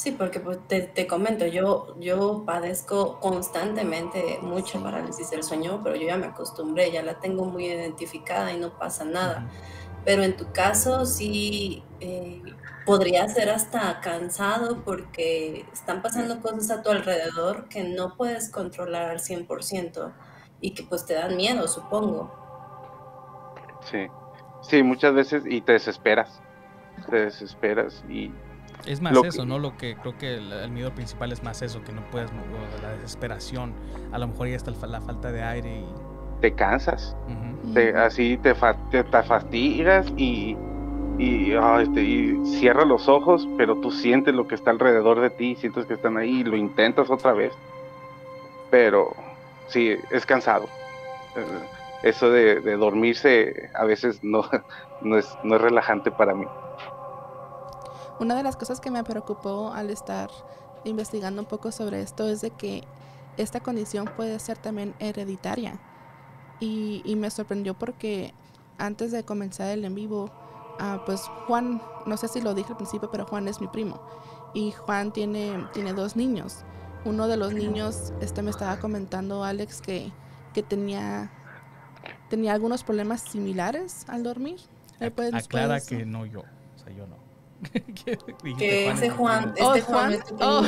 Sí, 0.00 0.12
porque 0.12 0.40
pues, 0.40 0.58
te, 0.66 1.06
comento, 1.06 1.44
yo, 1.46 1.94
yo 2.00 2.44
padezco 2.46 3.20
constantemente 3.20 4.38
mucha 4.40 4.82
parálisis 4.82 5.28
del 5.28 5.42
sueño, 5.42 5.82
pero 5.84 5.94
yo 5.94 6.06
ya 6.06 6.16
me 6.16 6.24
acostumbré, 6.24 6.90
ya 6.90 7.02
la 7.02 7.20
tengo 7.20 7.44
muy 7.44 7.66
identificada 7.66 8.50
y 8.50 8.58
no 8.58 8.78
pasa 8.78 9.04
nada. 9.04 9.50
Pero 10.06 10.22
en 10.22 10.38
tu 10.38 10.50
caso 10.52 11.04
sí 11.04 11.84
eh, 12.00 12.40
podría 12.86 13.28
ser 13.28 13.50
hasta 13.50 14.00
cansado 14.00 14.82
porque 14.86 15.66
están 15.70 16.00
pasando 16.00 16.40
cosas 16.40 16.70
a 16.70 16.82
tu 16.82 16.88
alrededor 16.88 17.68
que 17.68 17.84
no 17.84 18.16
puedes 18.16 18.48
controlar 18.48 19.10
al 19.10 19.18
100% 19.18 20.14
y 20.62 20.70
que 20.70 20.82
pues 20.82 21.04
te 21.04 21.12
dan 21.12 21.36
miedo, 21.36 21.68
supongo. 21.68 22.32
Sí, 23.82 24.06
sí, 24.62 24.82
muchas 24.82 25.12
veces 25.12 25.42
y 25.46 25.60
te 25.60 25.72
desesperas, 25.72 26.40
te 27.10 27.16
desesperas 27.16 28.02
y 28.08 28.32
es 28.86 29.00
más 29.00 29.16
eso, 29.24 29.44
¿no? 29.44 29.58
Lo 29.58 29.76
que 29.76 29.96
creo 29.96 30.16
que 30.16 30.34
el, 30.36 30.70
miedo 30.70 30.94
principal 30.94 31.32
es 31.32 31.42
más 31.42 31.62
eso, 31.62 31.82
que 31.82 31.92
no 31.92 32.02
puedes, 32.10 32.30
la 32.82 32.90
desesperación, 32.92 33.72
a 34.12 34.18
lo 34.18 34.28
mejor 34.28 34.48
ya 34.48 34.56
está 34.56 34.70
la 34.86 35.00
falta 35.00 35.32
de 35.32 35.42
aire 35.42 35.80
y... 35.80 35.86
Te 36.40 36.52
cansas, 36.54 37.14
así 37.96 38.38
te, 38.38 38.54
te, 38.90 39.22
fastigas 39.22 40.06
y, 40.16 40.56
y, 41.18 41.52
este, 41.52 42.02
y 42.02 42.46
cierras 42.46 42.86
los 42.86 43.08
ojos, 43.08 43.46
pero 43.58 43.76
tú 43.76 43.90
sientes 43.90 44.34
lo 44.34 44.48
que 44.48 44.54
está 44.54 44.70
alrededor 44.70 45.20
de 45.20 45.30
ti, 45.30 45.54
sientes 45.56 45.84
que 45.84 45.94
están 45.94 46.16
ahí 46.16 46.40
y 46.40 46.44
lo 46.44 46.56
intentas 46.56 47.10
otra 47.10 47.32
vez. 47.32 47.52
Pero 48.70 49.14
sí, 49.68 49.96
es 50.10 50.24
cansado. 50.24 50.64
Eh, 51.36 51.44
eso 52.02 52.30
de, 52.30 52.60
de 52.60 52.76
dormirse 52.76 53.70
a 53.74 53.84
veces 53.84 54.22
no, 54.22 54.48
no, 55.02 55.18
es, 55.18 55.28
no 55.42 55.56
es 55.56 55.60
relajante 55.60 56.10
para 56.10 56.34
mí. 56.34 56.46
Una 58.20 58.34
de 58.34 58.42
las 58.42 58.54
cosas 58.54 58.80
que 58.80 58.90
me 58.90 59.02
preocupó 59.02 59.72
al 59.72 59.88
estar 59.88 60.30
investigando 60.84 61.40
un 61.40 61.48
poco 61.48 61.72
sobre 61.72 62.02
esto 62.02 62.28
es 62.28 62.42
de 62.42 62.50
que 62.50 62.84
esta 63.38 63.60
condición 63.60 64.10
puede 64.14 64.38
ser 64.38 64.58
también 64.58 64.94
hereditaria. 64.98 65.80
Y, 66.60 67.02
me 67.16 67.30
sorprendió 67.30 67.72
porque 67.72 68.34
antes 68.76 69.10
de 69.10 69.24
comenzar 69.24 69.70
el 69.70 69.86
en 69.86 69.94
vivo, 69.94 70.30
ah, 70.78 71.02
pues 71.06 71.22
Juan, 71.46 71.80
no 72.04 72.18
sé 72.18 72.28
si 72.28 72.42
lo 72.42 72.52
dije 72.52 72.72
al 72.72 72.76
principio, 72.76 73.10
pero 73.10 73.24
Juan 73.24 73.48
es 73.48 73.58
mi 73.62 73.68
primo. 73.68 74.02
Y 74.52 74.72
Juan 74.72 75.12
tiene, 75.12 75.66
tiene 75.72 75.94
dos 75.94 76.14
niños. 76.14 76.58
Uno 77.06 77.26
de 77.26 77.38
los 77.38 77.54
niños, 77.54 78.12
este 78.20 78.42
me 78.42 78.50
estaba 78.50 78.78
comentando 78.78 79.44
Alex 79.44 79.80
que, 79.80 80.12
que 80.52 80.62
tenía, 80.62 81.30
tenía 82.28 82.52
algunos 82.52 82.84
problemas 82.84 83.22
similares 83.22 84.04
al 84.08 84.22
dormir. 84.22 84.60
Aclara 85.32 85.80
que 85.80 86.04
no 86.04 86.26
yo, 86.26 86.40
o 86.40 86.78
sea, 86.78 86.92
yo 86.92 87.06
no. 87.06 87.29
que 88.58 88.90
ese 88.90 89.10
Juan, 89.10 89.54
oh, 89.60 89.74
este 89.74 89.92
Juan, 89.92 90.12
este 90.12 90.34
oh. 90.40 90.64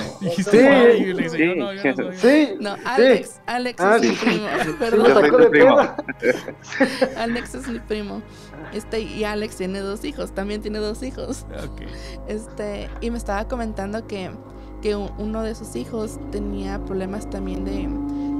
sí, 2.14 2.54
no, 2.60 2.76
Alex, 2.84 3.40
Alex 3.46 3.80
ah, 3.80 3.96
es 3.96 4.02
mi 4.02 4.16
primo, 4.16 4.46
perdón. 4.78 5.06
Alex 7.16 7.54
es 7.54 7.68
mi 7.68 7.78
primo. 7.80 8.22
Este, 8.72 9.00
y 9.00 9.24
Alex 9.24 9.56
tiene 9.56 9.80
dos 9.80 10.04
hijos, 10.04 10.32
también 10.32 10.60
tiene 10.60 10.78
dos 10.78 11.02
hijos. 11.02 11.46
Este, 12.28 12.88
y 13.00 13.10
me 13.10 13.18
estaba 13.18 13.48
comentando 13.48 14.06
que, 14.06 14.30
que 14.82 14.94
uno 14.94 15.42
de 15.42 15.54
sus 15.54 15.74
hijos 15.76 16.20
tenía 16.30 16.78
problemas 16.84 17.28
también 17.30 17.64
de 17.64 17.88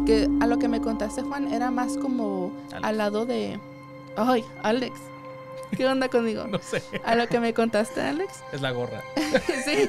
que 0.05 0.29
a 0.41 0.47
lo 0.47 0.59
que 0.59 0.69
me 0.69 0.81
contaste 0.81 1.23
Juan 1.23 1.53
era 1.53 1.71
más 1.71 1.97
como 1.97 2.53
al 2.83 2.99
lado 2.99 3.25
de 3.25 3.59
ay, 4.17 4.45
Alex 4.63 4.99
¿Qué 5.77 5.87
onda 5.87 6.09
conmigo? 6.09 6.47
No 6.47 6.59
sé. 6.59 6.83
A 7.05 7.15
lo 7.15 7.27
que 7.27 7.41
me 7.41 7.55
contaste, 7.55 8.01
Alex. 8.01 8.45
Es 8.53 8.61
la 8.61 8.71
gorra. 8.71 9.01
sí. 9.65 9.89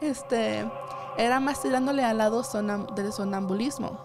este, 0.00 0.64
era 1.18 1.40
más 1.40 1.62
tirándole 1.62 2.04
al 2.04 2.18
lado 2.18 2.42
del 2.94 3.12
sonambulismo. 3.12 4.00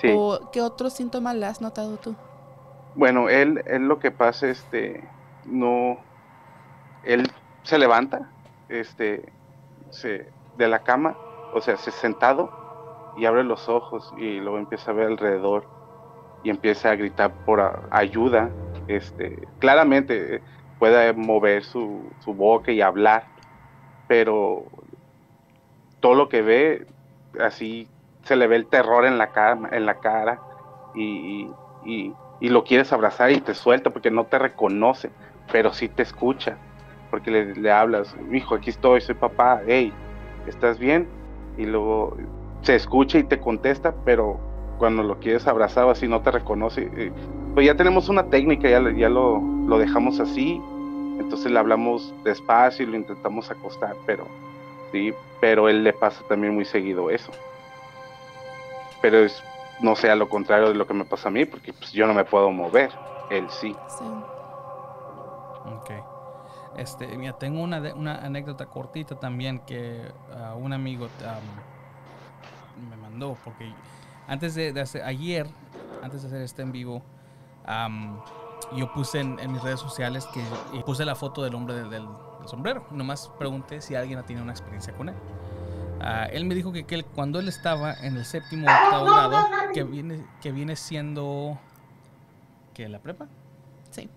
Sí. 0.00 0.08
¿O 0.14 0.50
qué 0.52 0.60
otros 0.60 0.92
síntomas 0.92 1.34
le 1.36 1.46
has 1.46 1.60
notado 1.60 1.96
tú? 1.96 2.14
Bueno, 2.94 3.28
él, 3.28 3.62
él 3.66 3.88
lo 3.88 3.98
que 3.98 4.10
pasa, 4.10 4.48
este, 4.48 5.06
no, 5.44 5.98
él 7.04 7.30
se 7.62 7.78
levanta, 7.78 8.30
este, 8.68 9.32
se, 9.90 10.30
de 10.56 10.68
la 10.68 10.80
cama, 10.80 11.16
o 11.52 11.60
sea, 11.60 11.76
se 11.76 11.90
sentado 11.90 12.50
y 13.16 13.26
abre 13.26 13.44
los 13.44 13.68
ojos 13.68 14.12
y 14.16 14.40
luego 14.40 14.58
empieza 14.58 14.90
a 14.90 14.94
ver 14.94 15.06
alrededor 15.06 15.75
y 16.46 16.50
empieza 16.50 16.92
a 16.92 16.94
gritar 16.94 17.32
por 17.44 17.88
ayuda. 17.90 18.50
Este, 18.86 19.48
claramente 19.58 20.40
puede 20.78 21.12
mover 21.12 21.64
su, 21.64 22.08
boca 22.24 22.70
y 22.70 22.80
hablar, 22.80 23.26
pero 24.06 24.66
todo 25.98 26.14
lo 26.14 26.28
que 26.28 26.42
ve, 26.42 26.86
así 27.40 27.88
se 28.22 28.36
le 28.36 28.46
ve 28.46 28.54
el 28.54 28.66
terror 28.66 29.06
en 29.06 29.18
la 29.18 29.32
cara, 29.32 29.58
en 29.72 29.86
la 29.86 29.98
cara 29.98 30.40
y, 30.94 31.50
lo 32.40 32.62
quieres 32.62 32.92
abrazar 32.92 33.32
y 33.32 33.40
te 33.40 33.54
suelta 33.54 33.90
porque 33.90 34.12
no 34.12 34.26
te 34.26 34.38
reconoce, 34.38 35.10
pero 35.50 35.72
sí 35.72 35.88
te 35.88 36.04
escucha, 36.04 36.56
porque 37.10 37.32
le 37.32 37.72
hablas, 37.72 38.16
hijo, 38.32 38.54
aquí 38.54 38.70
estoy, 38.70 39.00
soy 39.00 39.16
papá, 39.16 39.62
hey, 39.66 39.92
¿estás 40.46 40.78
bien? 40.78 41.08
Y 41.58 41.64
luego 41.64 42.16
se 42.60 42.76
escucha 42.76 43.18
y 43.18 43.24
te 43.24 43.40
contesta, 43.40 43.92
pero 44.04 44.38
cuando 44.78 45.02
lo 45.02 45.18
quieres 45.18 45.46
abrazar 45.46 45.88
así 45.88 46.08
no 46.08 46.20
te 46.20 46.30
reconoce. 46.30 46.90
Eh, 46.96 47.12
pues 47.54 47.66
ya 47.66 47.74
tenemos 47.74 48.08
una 48.08 48.24
técnica, 48.24 48.68
ya, 48.68 48.82
ya 48.92 49.08
lo, 49.08 49.40
lo, 49.40 49.78
dejamos 49.78 50.20
así, 50.20 50.60
entonces 51.18 51.50
le 51.50 51.58
hablamos 51.58 52.12
despacio 52.24 52.84
y 52.86 52.90
lo 52.90 52.96
intentamos 52.96 53.50
acostar, 53.50 53.96
pero 54.04 54.26
sí, 54.92 55.12
pero 55.40 55.68
él 55.68 55.82
le 55.82 55.92
pasa 55.92 56.22
también 56.28 56.54
muy 56.54 56.64
seguido 56.64 57.10
eso. 57.10 57.30
Pero 59.00 59.18
es, 59.18 59.42
no 59.80 59.96
sea 59.96 60.16
lo 60.16 60.28
contrario 60.28 60.68
de 60.68 60.74
lo 60.74 60.86
que 60.86 60.94
me 60.94 61.04
pasa 61.04 61.28
a 61.28 61.32
mí, 61.32 61.44
porque 61.44 61.72
pues, 61.72 61.92
yo 61.92 62.06
no 62.06 62.14
me 62.14 62.24
puedo 62.24 62.50
mover. 62.50 62.90
él 63.30 63.48
sí. 63.50 63.74
Sí. 63.98 64.04
Ok. 65.64 65.90
Este, 66.76 67.16
mira, 67.16 67.32
tengo 67.32 67.62
una, 67.62 67.80
de- 67.80 67.94
una 67.94 68.16
anécdota 68.16 68.66
cortita 68.66 69.14
también 69.16 69.60
que 69.60 70.02
ah, 70.34 70.54
un 70.54 70.72
amigo 70.74 71.08
am, 71.26 71.40
me 72.90 72.96
mandó, 72.96 73.36
porque 73.42 73.72
antes 74.28 74.54
de, 74.54 74.72
de 74.72 74.80
hacer, 74.80 75.02
ayer, 75.02 75.46
antes 76.02 76.22
de 76.22 76.28
hacer 76.28 76.42
este 76.42 76.62
en 76.62 76.72
vivo, 76.72 77.02
am, 77.66 78.18
yo 78.76 78.92
puse 78.92 79.20
en, 79.20 79.38
en 79.38 79.52
mis 79.52 79.62
redes 79.62 79.80
sociales 79.80 80.26
que 80.32 80.42
y 80.72 80.82
puse 80.82 81.04
la 81.04 81.14
foto 81.14 81.42
del 81.42 81.54
hombre 81.54 81.74
del, 81.74 81.90
del- 81.90 82.08
del 82.38 82.48
sombrero. 82.48 82.86
Nomás 82.90 83.30
pregunté 83.38 83.80
si 83.80 83.94
alguien 83.94 84.18
ha 84.18 84.22
tenido 84.24 84.42
una 84.42 84.52
experiencia 84.52 84.92
con 84.94 85.08
él. 85.08 85.14
Ah, 86.00 86.26
él 86.30 86.44
me 86.44 86.54
dijo 86.54 86.72
que, 86.72 86.84
que 86.84 86.94
él- 86.96 87.04
cuando 87.04 87.38
él 87.40 87.48
estaba 87.48 87.94
en 87.94 88.16
el 88.16 88.24
séptimo 88.24 88.66
octavo 88.66 89.06
grado, 89.06 89.36
que 89.72 89.82
viene, 89.84 90.24
que 90.40 90.52
viene 90.52 90.76
siendo 90.76 91.58
que 92.74 92.88
la 92.88 92.98
prepa, 92.98 93.26
Sí. 93.90 94.10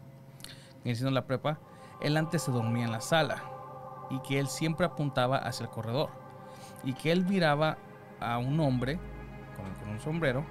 viene 0.84 0.96
siendo 0.96 1.12
la 1.12 1.26
prepa, 1.26 1.58
él 2.02 2.18
antes 2.18 2.42
se 2.44 2.52
dormía 2.52 2.84
en 2.86 2.92
la 2.92 3.02
sala 3.02 3.42
y 4.10 4.20
que 4.20 4.40
él 4.40 4.48
siempre 4.48 4.86
apuntaba 4.86 5.38
hacia 5.38 5.64
el 5.66 5.70
corredor 5.70 6.10
y 6.84 6.94
que 6.94 7.12
él 7.12 7.26
miraba 7.26 7.78
a 8.20 8.38
un 8.38 8.60
hombre 8.60 9.00
con, 9.80 9.90
un 9.90 10.00
sombrero 10.00 10.44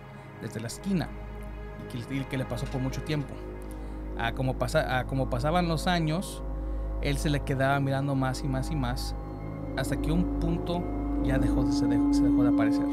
desde 0.42 0.60
la 0.60 0.66
esquina 0.66 1.08
y 1.92 2.24
que, 2.24 2.36
le 2.36 2.44
pasó 2.44 2.66
por 2.66 2.80
mucho 2.80 3.02
tiempo. 3.02 3.34
A 4.18 4.32
como, 4.32 4.58
pasa, 4.58 4.98
a 4.98 5.04
como 5.06 5.30
pasaban 5.30 5.68
los 5.68 5.86
años, 5.86 6.42
él 7.02 7.18
se 7.18 7.30
le 7.30 7.40
quedaba 7.40 7.78
mirando 7.80 8.14
más 8.14 8.42
y 8.42 8.48
más 8.48 8.70
y 8.70 8.76
más 8.76 9.14
hasta 9.78 9.96
que 9.96 10.10
un 10.10 10.40
punto 10.40 10.82
ya 11.24 11.38
dejó 11.38 11.62
de, 11.62 11.72
se, 11.72 11.86
dejó, 11.86 12.42
de 12.42 12.48
aparecer. 12.48 12.86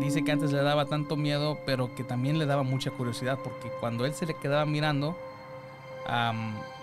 Dice 0.00 0.24
que 0.24 0.32
antes 0.32 0.52
le 0.52 0.62
daba 0.62 0.86
tanto 0.86 1.16
miedo, 1.16 1.58
pero 1.64 1.94
que 1.94 2.04
también 2.04 2.38
le 2.38 2.46
daba 2.46 2.62
mucha 2.62 2.90
curiosidad, 2.90 3.38
porque 3.42 3.70
cuando 3.80 4.04
él 4.04 4.12
se 4.12 4.26
le 4.26 4.34
quedaba 4.34 4.66
mirando, 4.66 5.16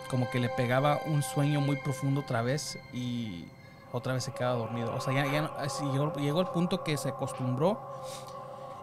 como 0.10 0.30
que 0.32 0.40
le 0.40 0.50
pegaba 0.50 1.00
un 1.06 1.22
sueño 1.22 1.62
muy 1.62 1.76
profundo 1.76 2.22
otra 2.22 2.42
vez 2.42 2.80
y 2.94 3.46
otra 3.94 4.14
vez 4.14 4.24
se 4.26 4.34
quedaba 4.34 4.56
dormido. 4.58 4.94
O 4.94 5.00
sea, 5.00 5.14
ya, 5.14 5.26
ya 5.32 5.50
llegó, 5.94 6.12
llegó 6.16 6.52
punto 6.52 6.84
que 6.84 6.98
se 6.98 7.10
acostumbró 7.10 7.80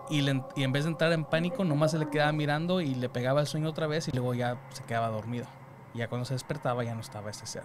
y, 0.08 0.22
le- 0.22 0.42
y 0.56 0.62
en 0.62 0.72
vez 0.72 0.84
de 0.84 0.90
entrar 0.90 1.12
en 1.12 1.24
pánico, 1.24 1.64
nomás 1.64 1.90
se 1.90 1.98
le 1.98 2.08
quedaba 2.08 2.32
mirando 2.32 2.80
y 2.80 2.94
le 2.94 3.08
pegaba 3.08 3.40
el 3.40 3.46
sueño 3.46 3.68
otra 3.68 3.86
vez 3.86 4.08
y 4.08 4.12
luego 4.12 4.34
ya 4.34 4.56
se 4.70 4.84
quedaba 4.84 5.08
dormido. 5.08 5.46
Y 5.94 5.98
ya 5.98 6.08
cuando 6.08 6.24
se 6.24 6.34
despertaba 6.34 6.84
ya 6.84 6.94
no 6.94 7.00
estaba 7.00 7.30
ese 7.30 7.44
ser. 7.46 7.64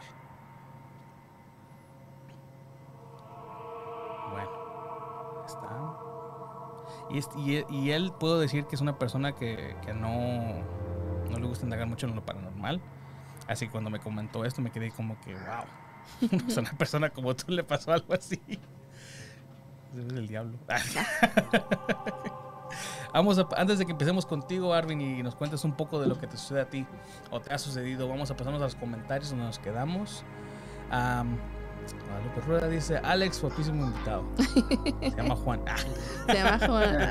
Bueno, 4.32 4.50
está. 5.46 5.70
Y, 7.10 7.18
es- 7.20 7.30
y 7.38 7.56
e- 7.58 7.66
y 7.70 7.92
él 7.92 8.12
puedo 8.20 8.40
decir 8.40 8.66
que 8.66 8.76
es 8.76 8.82
una 8.82 8.98
persona 8.98 9.34
que, 9.34 9.76
que 9.86 9.94
no, 9.94 10.10
no 11.30 11.38
le 11.40 11.46
gusta 11.46 11.66
indagar 11.66 11.88
mucho 11.88 12.08
en 12.08 12.16
lo 12.16 12.26
paranormal. 12.26 12.82
Así 13.48 13.68
que 13.68 13.72
cuando 13.72 13.90
me 13.92 14.00
comentó 14.00 14.44
esto 14.46 14.62
me 14.62 14.72
quedé 14.72 14.92
como 14.92 15.20
que, 15.22 15.34
wow. 15.36 15.66
Es 16.48 16.58
una 16.58 16.72
persona 16.72 17.10
como 17.10 17.36
tú 17.36 17.52
le 17.52 17.64
pasó 17.64 17.92
algo 17.92 18.14
así. 18.14 18.42
El 19.96 20.28
diablo. 20.28 20.58
Vamos 23.14 23.40
a, 23.40 23.48
antes 23.56 23.80
de 23.80 23.86
que 23.86 23.94
empecemos 23.94 24.26
contigo, 24.26 24.74
Arvin, 24.74 25.00
y 25.00 25.24
nos 25.24 25.36
cuentes 25.36 25.64
un 25.64 25.72
poco 25.74 26.02
de 26.02 26.08
lo 26.08 26.20
que 26.20 26.28
te 26.28 26.36
sucede 26.36 26.62
a 26.62 26.70
ti 26.70 26.86
o 27.32 27.40
te 27.40 27.54
ha 27.54 27.58
sucedido, 27.58 28.10
vamos 28.10 28.30
a 28.30 28.36
pasarnos 28.36 28.62
a 28.62 28.66
los 28.66 28.76
comentarios 28.76 29.30
donde 29.30 29.46
nos 29.46 29.58
quedamos. 29.58 30.26
Am, 30.92 31.38
Guadalupe 32.08 32.42
Rueda 32.42 32.68
dice, 32.68 32.98
Alex, 32.98 33.42
guapísimo 33.42 33.86
invitado. 33.86 34.26
Se 35.00 35.12
llama 35.12 35.36
Juan. 35.38 35.62
Se 36.28 36.34
llama 36.34 36.68
Juan. 36.68 37.10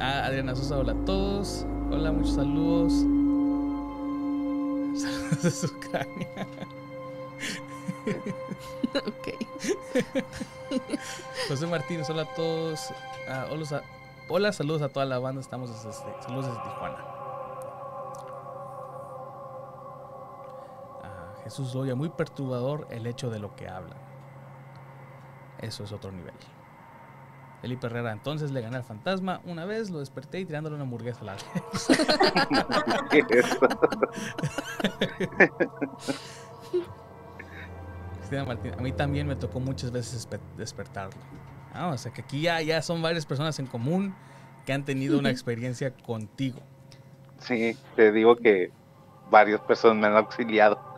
Ah, 0.00 0.24
Adriana 0.24 0.56
Sosa, 0.56 0.78
hola 0.78 0.92
a 0.92 1.04
todos. 1.04 1.64
Hola, 1.92 2.10
muchos 2.10 2.34
saludos. 2.34 2.92
De 5.42 5.66
Ucrania. 5.66 6.46
ok. 9.06 9.28
José 11.48 11.66
Martínez, 11.66 12.08
hola 12.10 12.22
a 12.22 12.34
todos. 12.34 12.92
Ah, 13.28 13.46
hola, 13.50 13.82
hola, 14.28 14.52
saludos 14.52 14.82
a 14.82 14.88
toda 14.88 15.06
la 15.06 15.18
banda. 15.18 15.40
Estamos 15.40 15.70
desde, 15.70 15.92
saludos 16.22 16.46
desde 16.46 16.62
Tijuana. 16.62 16.98
Ah, 21.02 21.34
Jesús 21.44 21.74
Loya, 21.74 21.94
muy 21.94 22.10
perturbador 22.10 22.86
el 22.90 23.06
hecho 23.06 23.30
de 23.30 23.38
lo 23.38 23.54
que 23.54 23.68
hablan. 23.68 23.98
Eso 25.58 25.84
es 25.84 25.92
otro 25.92 26.12
nivel. 26.12 26.34
Felipe 27.64 27.86
Herrera, 27.86 28.12
entonces 28.12 28.50
le 28.50 28.60
gané 28.60 28.76
al 28.76 28.84
fantasma 28.84 29.40
una 29.46 29.64
vez, 29.64 29.88
lo 29.88 30.00
desperté 30.00 30.38
y 30.38 30.44
tirándole 30.44 30.74
una 30.74 30.84
hamburguesa 30.84 31.20
a 31.22 31.24
la 31.24 31.36
Eso. 33.30 33.58
Cristina 38.18 38.44
Martínez, 38.44 38.78
a 38.78 38.82
mí 38.82 38.92
también 38.92 39.26
me 39.26 39.34
tocó 39.36 39.60
muchas 39.60 39.90
veces 39.90 40.28
espe- 40.28 40.40
despertarlo. 40.58 41.18
Ah, 41.72 41.88
o 41.88 41.96
sea 41.98 42.12
que 42.12 42.20
aquí 42.20 42.42
ya, 42.42 42.60
ya 42.60 42.82
son 42.82 43.00
varias 43.00 43.24
personas 43.24 43.58
en 43.58 43.66
común 43.66 44.14
que 44.66 44.74
han 44.74 44.84
tenido 44.84 45.18
una 45.18 45.30
experiencia 45.30 45.90
contigo. 45.90 46.60
Sí, 47.38 47.76
te 47.96 48.12
digo 48.12 48.36
que 48.36 48.70
varias 49.30 49.60
personas 49.62 49.96
me 49.96 50.06
han 50.06 50.16
auxiliado. 50.16 50.93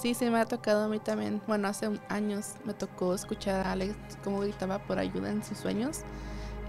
Sí, 0.00 0.14
sí, 0.14 0.30
me 0.30 0.38
ha 0.40 0.46
tocado 0.46 0.84
a 0.84 0.88
mí 0.88 0.98
también. 0.98 1.42
Bueno, 1.46 1.68
hace 1.68 1.90
años 2.08 2.54
me 2.64 2.72
tocó 2.72 3.14
escuchar 3.14 3.66
a 3.66 3.72
Alex 3.72 3.94
cómo 4.24 4.40
gritaba 4.40 4.78
por 4.78 4.98
ayuda 4.98 5.30
en 5.30 5.44
sus 5.44 5.58
sueños. 5.58 6.00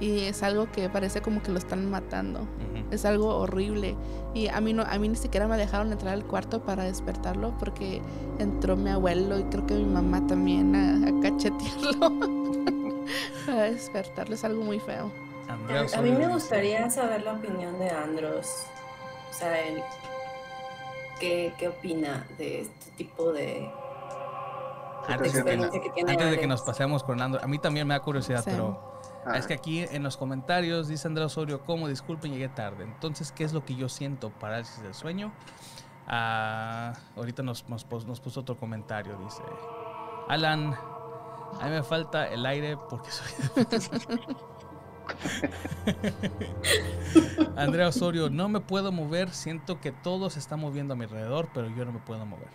Y 0.02 0.26
es 0.26 0.44
algo 0.44 0.70
que 0.70 0.90
parece 0.90 1.22
como 1.22 1.42
que 1.42 1.52
lo 1.52 1.58
están 1.58 1.90
matando. 1.90 2.42
Ujú. 2.42 2.88
Es 2.92 3.06
algo 3.06 3.38
horrible. 3.38 3.96
Y 4.34 4.50
a 4.50 4.60
mí, 4.60 4.74
no, 4.74 4.84
a 4.84 4.98
mí 4.98 5.08
ni 5.08 5.16
siquiera 5.16 5.48
me 5.48 5.56
dejaron 5.56 5.94
entrar 5.94 6.14
al 6.14 6.26
cuarto 6.26 6.64
para 6.64 6.84
despertarlo 6.84 7.58
porque 7.58 8.02
entró 8.40 8.76
mi 8.76 8.90
abuelo 8.90 9.40
y 9.40 9.44
creo 9.44 9.66
que 9.66 9.76
mi 9.76 9.86
mamá 9.86 10.28
también 10.28 10.76
a, 10.76 11.08
a 11.08 11.22
cachetearlo. 11.22 12.10
para 13.46 13.64
despertarlo. 13.72 14.36
Es 14.36 14.44
algo 14.44 14.62
muy 14.62 14.80
feo. 14.82 15.10
A, 15.48 15.98
a 15.98 16.02
mí 16.02 16.12
me 16.12 16.28
gustaría 16.28 16.90
saber 16.90 17.24
la 17.24 17.34
opinión 17.34 17.80
de 17.80 17.92
Andros. 17.92 18.66
O 19.30 19.34
sea, 19.34 19.58
él, 19.68 19.82
¿qué, 21.22 21.54
¿qué 21.58 21.68
opina 21.70 22.28
de 22.38 22.62
este 22.62 22.92
tipo 22.98 23.32
de 23.32 23.72
Antes 25.08 25.32
de 25.34 25.44
que, 25.44 25.50
experiencia 25.50 25.82
que 25.82 25.90
tiene 25.92 26.12
antes 26.12 26.32
de 26.32 26.40
que 26.40 26.48
nos 26.48 26.62
pasemos 26.64 27.04
con 27.04 27.22
Andro, 27.22 27.42
a 27.42 27.48
mí 27.48 27.58
también 27.60 27.88
me 27.88 27.94
da 27.94 28.02
curiosidad, 28.02 28.44
Sí. 28.44 28.50
pero 28.52 28.92
Ah, 29.24 29.38
es 29.38 29.46
que 29.46 29.54
aquí 29.54 29.82
en 29.84 30.02
los 30.02 30.18
comentarios 30.18 30.88
dice 30.88 31.08
Andrea 31.08 31.28
Osorio, 31.28 31.62
¿cómo? 31.64 31.88
Disculpen, 31.88 32.32
llegué 32.32 32.50
tarde. 32.50 32.86
Entonces, 32.86 33.32
¿qué 33.32 33.44
es 33.44 33.54
lo 33.54 33.64
que 33.64 33.76
yo 33.76 33.88
siento? 33.88 34.32
Parálisis 34.32 34.82
del 34.82 34.96
sueño. 34.96 35.32
Ah, 36.08 36.94
ahorita 37.16 37.44
nos, 37.44 37.70
nos, 37.70 37.86
nos 38.08 38.20
puso 38.20 38.40
otro 38.40 38.58
comentario, 38.58 39.16
dice 39.20 39.44
Alan, 40.28 40.74
a 40.74 41.66
mí 41.66 41.70
me 41.70 41.84
falta 41.84 42.28
el 42.30 42.44
aire 42.48 42.78
porque 42.90 43.12
soy 43.12 43.28
Andrea 47.56 47.88
Osorio, 47.88 48.30
no 48.30 48.50
me 48.50 48.60
puedo 48.60 48.92
mover, 48.92 49.32
siento 49.32 49.80
que 49.80 49.92
todo 49.92 50.30
se 50.30 50.40
está 50.40 50.58
moviendo 50.58 50.94
a 50.94 50.98
mi 50.98 51.06
alrededor, 51.06 51.50
pero 51.54 51.70
yo 51.70 51.86
no 51.86 51.92
me 51.92 52.00
puedo 52.00 52.26
mover. 52.26 52.50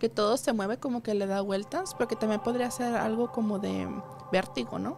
Que 0.00 0.08
todo 0.08 0.36
se 0.36 0.52
mueve 0.52 0.78
como 0.78 1.02
que 1.02 1.14
le 1.14 1.26
da 1.26 1.42
vueltas, 1.42 1.94
porque 1.94 2.16
también 2.16 2.40
podría 2.40 2.70
ser 2.70 2.96
algo 2.96 3.30
como 3.30 3.58
de 3.58 3.88
vértigo, 4.32 4.78
¿no? 4.78 4.96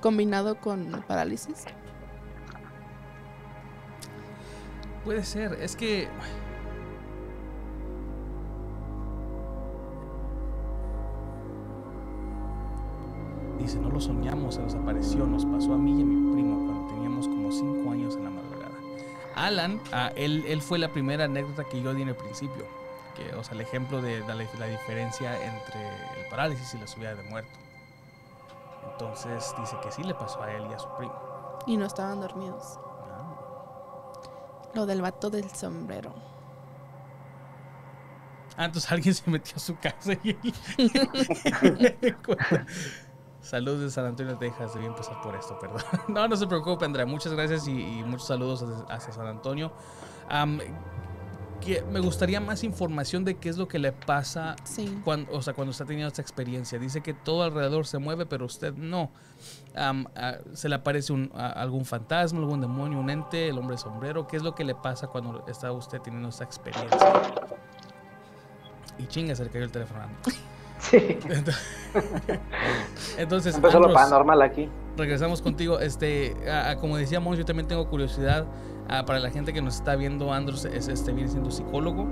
Combinado 0.00 0.60
con 0.60 1.04
parálisis. 1.08 1.64
Puede 5.04 5.24
ser, 5.24 5.54
es 5.54 5.74
que. 5.74 6.08
Dice, 13.62 13.78
no 13.78 13.90
lo 13.90 14.00
soñamos, 14.00 14.56
se 14.56 14.60
nos 14.60 14.74
apareció, 14.74 15.24
nos 15.24 15.46
pasó 15.46 15.74
a 15.74 15.78
mí 15.78 15.96
y 15.96 16.02
a 16.02 16.04
mi 16.04 16.32
primo 16.32 16.66
cuando 16.66 16.94
teníamos 16.94 17.28
como 17.28 17.52
5 17.52 17.92
años 17.92 18.16
en 18.16 18.24
la 18.24 18.30
madrugada. 18.30 18.74
Alan, 19.36 19.80
ah, 19.92 20.10
él, 20.16 20.44
él 20.48 20.60
fue 20.60 20.80
la 20.80 20.88
primera 20.88 21.26
anécdota 21.26 21.62
que 21.62 21.80
yo 21.80 21.94
di 21.94 22.02
en 22.02 22.08
el 22.08 22.16
principio. 22.16 22.66
Que, 23.14 23.32
o 23.36 23.44
sea, 23.44 23.54
el 23.54 23.60
ejemplo 23.60 24.02
de 24.02 24.18
la, 24.20 24.34
la 24.34 24.66
diferencia 24.66 25.40
entre 25.44 25.80
el 26.20 26.26
parálisis 26.28 26.74
y 26.74 26.78
la 26.78 26.88
subida 26.88 27.14
de 27.14 27.22
muerto. 27.22 27.52
Entonces 28.90 29.54
dice 29.56 29.76
que 29.80 29.92
sí 29.92 30.02
le 30.02 30.14
pasó 30.14 30.42
a 30.42 30.52
él 30.52 30.64
y 30.68 30.74
a 30.74 30.80
su 30.80 30.88
primo. 30.96 31.14
Y 31.68 31.76
no 31.76 31.86
estaban 31.86 32.20
dormidos. 32.20 32.80
Ah. 33.08 34.10
Lo 34.74 34.86
del 34.86 35.02
vato 35.02 35.30
del 35.30 35.48
sombrero. 35.50 36.12
Ah, 38.56 38.64
entonces 38.64 38.90
alguien 38.90 39.14
se 39.14 39.30
metió 39.30 39.54
a 39.54 39.60
su 39.60 39.78
casa 39.78 40.14
y... 40.24 40.36
Saludos 43.42 43.80
de 43.80 43.90
San 43.90 44.06
Antonio, 44.06 44.36
Texas. 44.38 44.72
Debí 44.72 44.86
empezar 44.86 45.20
por 45.20 45.34
esto, 45.34 45.58
perdón. 45.58 45.82
No, 46.08 46.26
no 46.28 46.36
se 46.36 46.46
preocupe, 46.46 46.84
Andrea. 46.84 47.04
Muchas 47.06 47.32
gracias 47.32 47.66
y, 47.68 47.72
y 47.72 48.04
muchos 48.04 48.26
saludos 48.28 48.62
hacia, 48.62 48.94
hacia 48.94 49.12
San 49.12 49.26
Antonio. 49.26 49.72
Am, 50.28 50.58
que 51.60 51.80
me 51.92 52.00
gustaría 52.00 52.40
más 52.40 52.64
información 52.64 53.24
de 53.24 53.36
qué 53.36 53.48
es 53.48 53.56
lo 53.56 53.68
que 53.68 53.78
le 53.78 53.92
pasa 53.92 54.56
Sí. 54.64 55.00
cuando, 55.04 55.32
o 55.32 55.42
sea, 55.42 55.54
cuando 55.54 55.70
está 55.70 55.84
teniendo 55.84 56.08
esta 56.08 56.20
experiencia. 56.22 56.76
Dice 56.78 57.02
que 57.02 57.14
todo 57.14 57.42
alrededor 57.44 57.86
se 57.86 57.98
mueve, 57.98 58.26
pero 58.26 58.46
usted 58.46 58.74
no. 58.74 59.10
Am, 59.76 60.06
a- 60.16 60.38
¿Se 60.54 60.68
le 60.68 60.74
aparece 60.76 61.12
un, 61.12 61.30
a- 61.34 61.50
algún 61.50 61.84
fantasma, 61.84 62.40
algún 62.40 62.60
demonio, 62.60 62.98
un 62.98 63.10
ente, 63.10 63.48
el 63.48 63.58
hombre 63.58 63.76
sombrero? 63.78 64.26
¿Qué 64.26 64.36
es 64.38 64.42
lo 64.42 64.54
que 64.54 64.64
le 64.64 64.74
pasa 64.74 65.06
cuando 65.08 65.44
está 65.46 65.70
usted 65.72 66.00
teniendo 66.00 66.28
esta 66.30 66.44
experiencia? 66.44 66.98
Y 68.98 69.06
chinga, 69.06 69.34
se 69.34 69.44
le 69.44 69.50
cayó 69.50 69.64
el 69.64 69.72
teléfono. 69.72 70.00
Sí. 70.90 71.18
Entonces, 73.18 73.54
Empezó 73.54 73.78
lo 73.78 73.86
Andros, 73.86 73.94
paranormal 74.02 74.42
aquí. 74.42 74.68
regresamos 74.96 75.40
contigo. 75.42 75.78
Este, 75.80 76.34
a- 76.50 76.70
a- 76.70 76.76
como 76.76 76.96
decíamos, 76.96 77.38
yo 77.38 77.44
también 77.44 77.68
tengo 77.68 77.86
curiosidad. 77.88 78.46
para 79.06 79.20
la 79.20 79.30
gente 79.30 79.54
que 79.54 79.62
nos 79.62 79.76
está 79.76 79.96
viendo, 79.96 80.32
Andros 80.34 80.66
es, 80.66 80.88
este, 80.88 81.12
viene 81.12 81.30
siendo 81.30 81.50
psicólogo. 81.50 82.06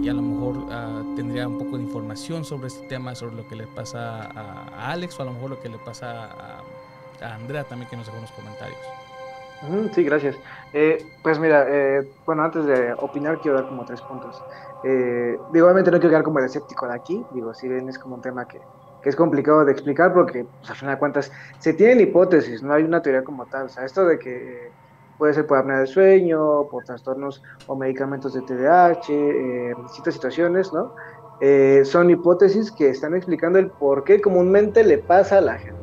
y 0.00 0.08
a 0.08 0.12
lo 0.12 0.22
mejor 0.22 0.66
ah, 0.70 1.02
tendría 1.16 1.48
un 1.48 1.58
poco 1.58 1.76
de 1.76 1.82
información 1.82 2.44
sobre 2.44 2.68
este 2.68 2.86
tema, 2.86 3.14
sobre 3.16 3.34
lo 3.34 3.48
que 3.48 3.56
le 3.56 3.66
pasa 3.66 4.26
a, 4.26 4.92
Alex 4.92 5.18
o 5.18 5.22
a 5.22 5.24
lo 5.26 5.32
mejor 5.32 5.50
lo 5.50 5.60
que 5.60 5.68
le 5.68 5.78
pasa 5.78 6.26
a, 7.20 7.34
Andrea 7.34 7.64
también 7.64 7.90
que 7.90 7.96
nos 7.96 8.06
dejó 8.06 8.18
en 8.18 8.22
los 8.22 8.30
comentarios. 8.32 8.78
Sí, 9.92 10.04
gracias. 10.04 10.36
Eh, 10.72 11.04
pues 11.24 11.40
mira, 11.40 11.66
eh, 11.68 12.08
bueno, 12.24 12.44
antes 12.44 12.64
de 12.64 12.92
opinar 12.92 13.40
quiero 13.40 13.56
dar 13.58 13.68
como 13.68 13.84
tres 13.84 14.00
puntos. 14.02 14.40
Eh, 14.84 15.38
digo, 15.52 15.66
obviamente 15.66 15.90
no 15.90 15.98
quiero 15.98 16.10
quedar 16.10 16.22
como 16.22 16.38
el 16.38 16.44
escéptico 16.44 16.86
de 16.86 16.94
aquí, 16.94 17.24
digo, 17.32 17.52
si 17.52 17.68
bien 17.68 17.88
es 17.88 17.98
como 17.98 18.14
un 18.14 18.22
tema 18.22 18.46
que, 18.46 18.60
que 19.02 19.08
es 19.08 19.16
complicado 19.16 19.64
de 19.64 19.72
explicar 19.72 20.12
porque, 20.14 20.44
pues, 20.44 20.70
al 20.70 20.76
final 20.76 20.94
de 20.94 20.98
cuentas, 20.98 21.32
se 21.58 21.72
tienen 21.74 22.00
hipótesis, 22.00 22.62
no 22.62 22.74
hay 22.74 22.84
una 22.84 23.02
teoría 23.02 23.24
como 23.24 23.46
tal. 23.46 23.66
O 23.66 23.68
sea, 23.68 23.84
esto 23.84 24.06
de 24.06 24.18
que 24.18 24.70
puede 25.18 25.34
ser 25.34 25.46
por 25.46 25.58
apnea 25.58 25.78
del 25.78 25.88
sueño, 25.88 26.68
por 26.70 26.84
trastornos 26.84 27.42
o 27.66 27.74
medicamentos 27.74 28.34
de 28.34 28.42
TDAH, 28.42 29.12
eh, 29.12 29.74
distintas 29.82 30.14
situaciones, 30.14 30.72
¿no? 30.72 30.94
Eh, 31.40 31.82
son 31.84 32.10
hipótesis 32.10 32.72
que 32.72 32.88
están 32.88 33.14
explicando 33.14 33.58
el 33.58 33.70
por 33.70 34.02
qué 34.04 34.20
comúnmente 34.20 34.82
le 34.82 34.98
pasa 34.98 35.38
a 35.38 35.40
la 35.40 35.58
gente. 35.58 35.76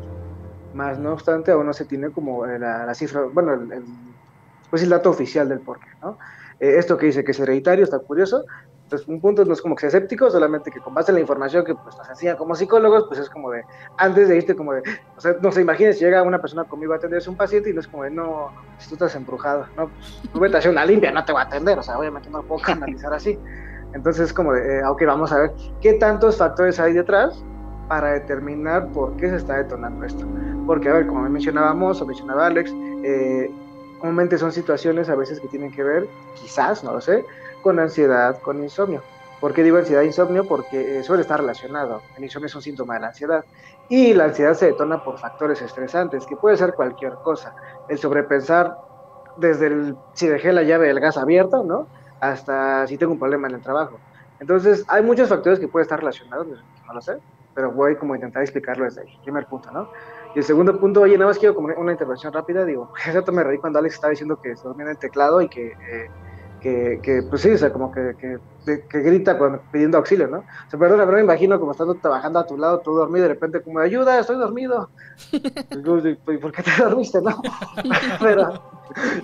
Más 0.73 0.99
no 0.99 1.13
obstante, 1.13 1.51
aún 1.51 1.65
no 1.65 1.73
se 1.73 1.85
tiene 1.85 2.11
como 2.11 2.45
eh, 2.45 2.59
la, 2.59 2.93
cifra, 2.93 3.23
bueno, 3.31 3.57
pues 4.69 4.83
el 4.83 4.89
dato 4.89 5.09
oficial 5.09 5.47
del 5.47 5.61
porqué, 5.61 5.87
¿no? 6.01 6.17
Eh, 6.59 6.75
esto 6.77 6.97
que 6.97 7.05
dice 7.05 7.23
que 7.23 7.31
es 7.31 7.39
hereditario 7.39 7.83
está 7.83 7.99
curioso. 7.99 8.45
Entonces, 8.85 9.07
un 9.07 9.19
punto 9.19 9.43
no 9.43 9.53
es 9.53 9.61
como 9.63 9.75
que 9.75 9.81
sea 9.81 9.87
escéptico, 9.87 10.29
solamente 10.29 10.69
que 10.69 10.79
con 10.79 10.93
base 10.93 11.11
en 11.11 11.15
la 11.15 11.21
información 11.21 11.65
que 11.65 11.73
pues, 11.73 11.97
nos 11.97 12.07
enseñan 12.07 12.37
como 12.37 12.53
psicólogos, 12.55 13.05
pues 13.07 13.19
es 13.19 13.31
como 13.31 13.49
de, 13.49 13.63
antes 13.97 14.29
de 14.29 14.37
irte 14.37 14.55
como 14.55 14.73
de, 14.73 14.83
o 15.17 15.19
sea, 15.19 15.35
no 15.41 15.51
se 15.51 15.61
imagines, 15.61 15.99
llega 15.99 16.21
una 16.21 16.39
persona 16.39 16.65
conmigo 16.65 16.93
a 16.93 16.97
atenderse 16.97 17.27
un 17.27 17.35
paciente 17.35 17.71
y 17.71 17.73
no 17.73 17.79
es 17.79 17.87
como 17.87 18.03
de, 18.03 18.11
no, 18.11 18.51
si 18.77 18.89
tú 18.89 18.93
estás 18.93 19.15
embrujado, 19.15 19.65
no, 19.75 19.87
pues 19.89 20.21
tú 20.31 20.39
vete 20.39 20.57
a 20.57 20.59
hacer 20.59 20.69
una 20.69 20.85
limpia, 20.85 21.11
no 21.11 21.25
te 21.25 21.33
va 21.33 21.41
a 21.41 21.43
atender, 21.45 21.79
o 21.79 21.81
sea, 21.81 21.97
obviamente 21.97 22.29
no 22.29 22.43
puedo 22.43 22.61
canalizar 22.61 23.11
así. 23.11 23.39
Entonces, 23.93 24.27
es 24.27 24.33
como 24.33 24.53
de, 24.53 24.79
eh, 24.79 24.85
ok, 24.85 25.03
vamos 25.07 25.31
a 25.31 25.39
ver 25.39 25.51
qué 25.81 25.93
tantos 25.93 26.37
factores 26.37 26.79
hay 26.79 26.93
detrás 26.93 27.43
para 27.87 28.11
determinar 28.11 28.87
por 28.89 29.15
qué 29.17 29.29
se 29.29 29.37
está 29.37 29.57
detonando 29.57 30.05
esto. 30.05 30.27
Porque, 30.67 30.89
a 30.89 30.93
ver, 30.93 31.07
como 31.07 31.21
mencionábamos, 31.27 32.01
o 32.01 32.05
mencionaba 32.05 32.47
Alex, 32.47 32.71
eh, 33.03 33.49
comúnmente 33.99 34.37
son 34.37 34.51
situaciones 34.51 35.09
a 35.09 35.15
veces 35.15 35.39
que 35.39 35.47
tienen 35.47 35.71
que 35.71 35.83
ver, 35.83 36.07
quizás, 36.35 36.83
no 36.83 36.93
lo 36.93 37.01
sé, 37.01 37.25
con 37.65 37.79
ansiedad, 37.79 38.39
con 38.43 38.61
insomnio. 38.61 39.01
¿Por 39.41 39.51
qué 39.51 39.63
digo 39.63 39.77
ansiedad 39.77 40.03
e 40.03 40.05
insomnio? 40.05 40.47
Porque 40.47 40.99
eh, 40.99 41.03
suele 41.03 41.23
estar 41.23 41.39
relacionado. 41.39 42.03
El 42.15 42.23
insomnio 42.23 42.45
es 42.45 42.53
un 42.53 42.61
síntoma 42.61 42.93
de 42.93 42.99
la 42.99 43.07
ansiedad. 43.07 43.43
Y 43.89 44.13
la 44.13 44.25
ansiedad 44.25 44.53
se 44.53 44.67
detona 44.67 45.03
por 45.03 45.17
factores 45.17 45.63
estresantes, 45.63 46.27
que 46.27 46.35
puede 46.35 46.57
ser 46.57 46.75
cualquier 46.75 47.13
cosa. 47.23 47.55
El 47.89 47.97
sobrepensar 47.97 48.77
desde 49.37 49.65
el 49.65 49.97
si 50.13 50.27
dejé 50.27 50.53
la 50.53 50.61
llave 50.61 50.89
del 50.89 50.99
gas 50.99 51.17
abierta, 51.17 51.63
¿no? 51.63 51.87
Hasta 52.19 52.85
si 52.85 52.99
tengo 52.99 53.13
un 53.13 53.19
problema 53.19 53.47
en 53.47 53.55
el 53.55 53.61
trabajo. 53.61 53.97
Entonces, 54.39 54.85
hay 54.87 55.01
muchos 55.01 55.27
factores 55.27 55.59
que 55.59 55.67
pueden 55.67 55.85
estar 55.85 55.97
relacionados, 55.97 56.45
no 56.85 56.93
lo 56.93 57.01
sé, 57.01 57.17
pero 57.55 57.71
voy 57.71 57.95
como 57.95 58.13
a 58.13 58.17
intentar 58.17 58.43
explicarlo 58.43 58.83
desde 58.83 59.01
el 59.01 59.19
primer 59.23 59.47
punto, 59.47 59.71
¿no? 59.71 59.89
Y 60.35 60.37
el 60.37 60.43
segundo 60.45 60.79
punto, 60.79 61.01
oye, 61.01 61.17
nada 61.17 61.31
más 61.31 61.39
quiero 61.39 61.55
como 61.55 61.69
una 61.69 61.93
intervención 61.93 62.31
rápida, 62.31 62.63
digo, 62.63 62.93
exacto 63.07 63.31
me 63.31 63.43
reí 63.43 63.57
cuando 63.57 63.79
Alex 63.79 63.95
estaba 63.95 64.11
diciendo 64.11 64.39
que 64.39 64.55
se 64.55 64.67
dormía 64.67 64.85
en 64.85 64.91
el 64.91 64.97
teclado 64.99 65.41
y 65.41 65.49
que, 65.49 65.69
eh, 65.69 66.11
que, 66.65 66.99
que, 67.03 67.21
pues 67.21 67.43
sí, 67.43 67.51
o 67.51 67.57
sea, 67.59 67.71
como 67.71 67.91
que, 67.91 68.15
que, 68.19 68.87
que 68.89 68.99
grita 69.01 69.37
cuando, 69.37 69.61
pidiendo 69.71 69.99
auxilio, 69.99 70.27
¿no? 70.27 70.39
O 70.39 70.69
sea, 70.69 70.79
perdón, 70.79 70.97
pero 70.97 71.11
me 71.11 71.21
imagino 71.21 71.59
como 71.59 71.73
estando 71.73 71.93
trabajando 71.93 72.39
a 72.39 72.47
tu 72.47 72.57
lado, 72.57 72.79
tú 72.79 72.95
dormido, 72.95 73.27
de 73.27 73.35
repente 73.35 73.61
como, 73.61 73.77
ayuda, 73.77 74.19
estoy 74.19 74.37
dormido. 74.37 74.89
¿Y 75.31 76.37
por 76.37 76.51
qué 76.51 76.63
te 76.63 76.71
dormiste, 76.83 77.21
no? 77.21 77.39
pero, 78.19 78.53